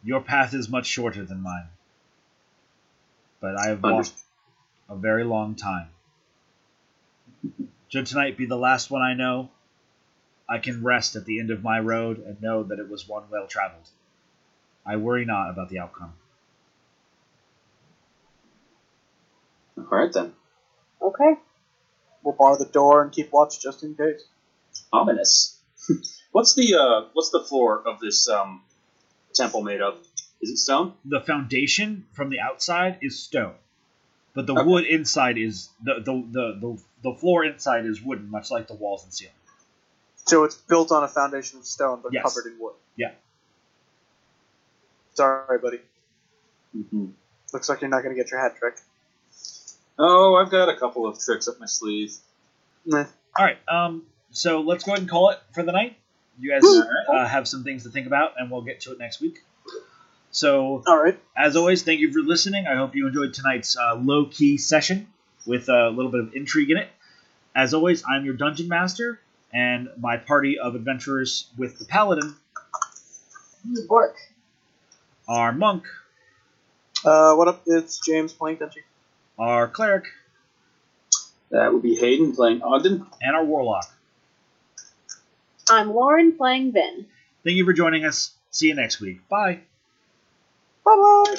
Your 0.03 0.21
path 0.21 0.53
is 0.53 0.69
much 0.69 0.87
shorter 0.87 1.25
than 1.25 1.41
mine. 1.41 1.69
But 3.41 3.57
I 3.59 3.69
have 3.69 3.81
Underst- 3.81 3.93
walked 3.93 4.13
a 4.91 4.97
very 4.97 5.25
long 5.25 5.55
time. 5.55 5.89
Should 7.95 8.07
tonight 8.07 8.37
be 8.37 8.47
the 8.47 8.57
last 8.57 8.91
one 8.91 9.03
I 9.03 9.15
know, 9.15 9.51
I 10.49 10.59
can 10.59 10.83
rest 10.83 11.15
at 11.15 11.27
the 11.27 11.39
end 11.39 11.53
of 11.53 11.63
my 11.63 11.79
road 11.79 12.19
and 12.19 12.43
know 12.43 12.65
that 12.65 12.81
it 12.81 12.91
was 12.91 13.07
one 13.07 13.23
well 13.31 13.47
traveled. 13.47 13.89
I 14.85 14.97
worry 14.97 15.25
not 15.25 15.51
about 15.51 15.69
the 15.69 15.79
outcome. 15.79 16.13
All 19.79 19.85
right 19.85 20.13
then. 20.13 20.33
Okay. 21.01 21.35
We'll 22.25 22.35
bar 22.35 22.59
the 22.59 22.65
door 22.65 23.01
and 23.01 23.13
keep 23.13 23.31
watch 23.31 23.61
just 23.61 23.85
in 23.85 23.95
case. 23.95 24.25
Ominous. 24.93 25.57
what's 26.33 26.55
the 26.55 26.75
uh, 26.75 27.11
what's 27.13 27.31
the 27.31 27.45
floor 27.45 27.81
of 27.87 28.01
this 28.01 28.29
um, 28.29 28.63
temple 29.35 29.63
made 29.63 29.81
of? 29.81 29.99
Is 30.43 30.51
it 30.51 30.57
stone? 30.57 30.95
The 31.05 31.21
foundation 31.21 32.07
from 32.11 32.31
the 32.31 32.41
outside 32.41 32.99
is 33.03 33.23
stone, 33.23 33.55
but 34.35 34.47
the 34.47 34.55
Okay. 34.55 34.69
wood 34.69 34.85
inside 34.85 35.39
is 35.39 35.69
the, 35.83 35.95
the, 35.95 36.13
the, 36.31 36.59
the, 36.61 36.83
the 37.11 37.15
floor 37.15 37.45
inside 37.45 37.87
is 37.87 38.03
wooden, 38.03 38.31
much 38.31 38.51
like 38.51 38.67
the 38.67 38.75
walls 38.75 39.05
and 39.05 39.13
ceiling. 39.13 39.35
So 40.27 40.45
it's 40.45 40.57
built 40.57 40.91
on 40.91 41.05
a 41.05 41.09
foundation 41.09 41.59
of 41.59 41.67
stone, 41.67 42.01
but 42.03 42.13
Yes. 42.13 42.23
covered 42.23 42.51
in 42.51 42.59
wood. 42.59 42.75
Yeah. 42.97 43.13
Sorry, 45.15 45.59
buddy. 45.59 45.81
Mm-hmm. 46.77 47.07
Looks 47.53 47.69
like 47.69 47.81
you're 47.81 47.91
not 47.91 48.03
going 48.03 48.15
to 48.17 48.21
get 48.21 48.31
your 48.31 48.41
hat 48.41 48.57
trick. 48.57 48.77
Oh, 49.99 50.35
I've 50.35 50.51
got 50.51 50.69
a 50.69 50.77
couple 50.77 51.07
of 51.07 51.21
tricks 51.21 51.47
up 51.47 51.61
my 51.61 51.67
sleeve. 51.67 52.15
Meh. 52.85 53.05
All 53.39 53.45
right, 53.45 53.59
um, 53.69 54.05
so 54.31 54.61
let's 54.61 54.85
go 54.85 54.93
ahead 54.93 55.01
and 55.01 55.11
call 55.11 55.31
it 55.31 55.39
for 55.53 55.63
the 55.63 55.73
night. 55.73 55.97
You 56.39 56.51
guys 56.51 56.65
uh, 57.09 57.27
have 57.27 57.47
some 57.47 57.63
things 57.63 57.85
to 57.85 57.91
think 57.91 58.07
about, 58.09 58.33
and 58.39 58.51
we'll 58.51 58.63
get 58.63 58.81
to 58.83 58.93
it 58.93 58.99
next 58.99 59.21
week. 59.21 59.45
So, 60.35 60.83
All 60.89 61.01
right. 61.01 61.17
as 61.37 61.55
always, 61.55 61.85
thank 61.85 62.01
you 62.01 62.13
for 62.13 62.19
listening. 62.19 62.67
I 62.67 62.75
hope 62.75 62.97
you 62.97 63.07
enjoyed 63.07 63.33
tonight's 63.35 63.77
uh, 63.77 63.95
low 63.95 64.27
key 64.27 64.59
session 64.59 65.07
with 65.47 65.69
a 65.69 65.91
little 65.91 66.11
bit 66.11 66.21
of 66.23 66.35
intrigue 66.35 66.73
in 66.73 66.77
it. 66.77 66.89
As 67.55 67.73
always, 67.73 68.03
I'm 68.05 68.25
your 68.25 68.35
dungeon 68.35 68.67
master, 68.67 69.21
and 69.53 69.89
my 69.97 70.17
party 70.17 70.59
of 70.59 70.75
adventurers 70.75 71.47
with 71.57 71.79
the 71.79 71.85
paladin 71.85 72.35
Work. 73.89 74.17
are 75.29 75.53
monk, 75.53 75.85
Uh, 77.05 77.35
what 77.37 77.47
up? 77.47 77.63
It's 77.67 78.01
James 78.05 78.33
playing 78.33 78.57
Tenchi. 78.59 78.83
our 79.39 79.69
cleric, 79.69 80.07
That 81.51 81.73
would 81.73 81.83
be 81.83 81.95
Hayden 81.95 82.35
playing 82.35 82.61
Ogden. 82.63 83.07
and 83.23 83.37
our 83.37 83.45
warlock. 83.45 83.87
I'm 85.71 85.95
Lauren 85.95 86.37
playing 86.37 86.73
Vin. 86.73 87.07
Thank 87.45 87.57
you 87.57 87.65
for 87.65 87.73
joining 87.73 88.05
us. 88.05 88.33
See 88.51 88.67
you 88.67 88.75
next 88.75 89.01
week. 89.01 89.29
Bye. 89.29 89.61
Bye 90.85 90.97
bye. 90.97 91.37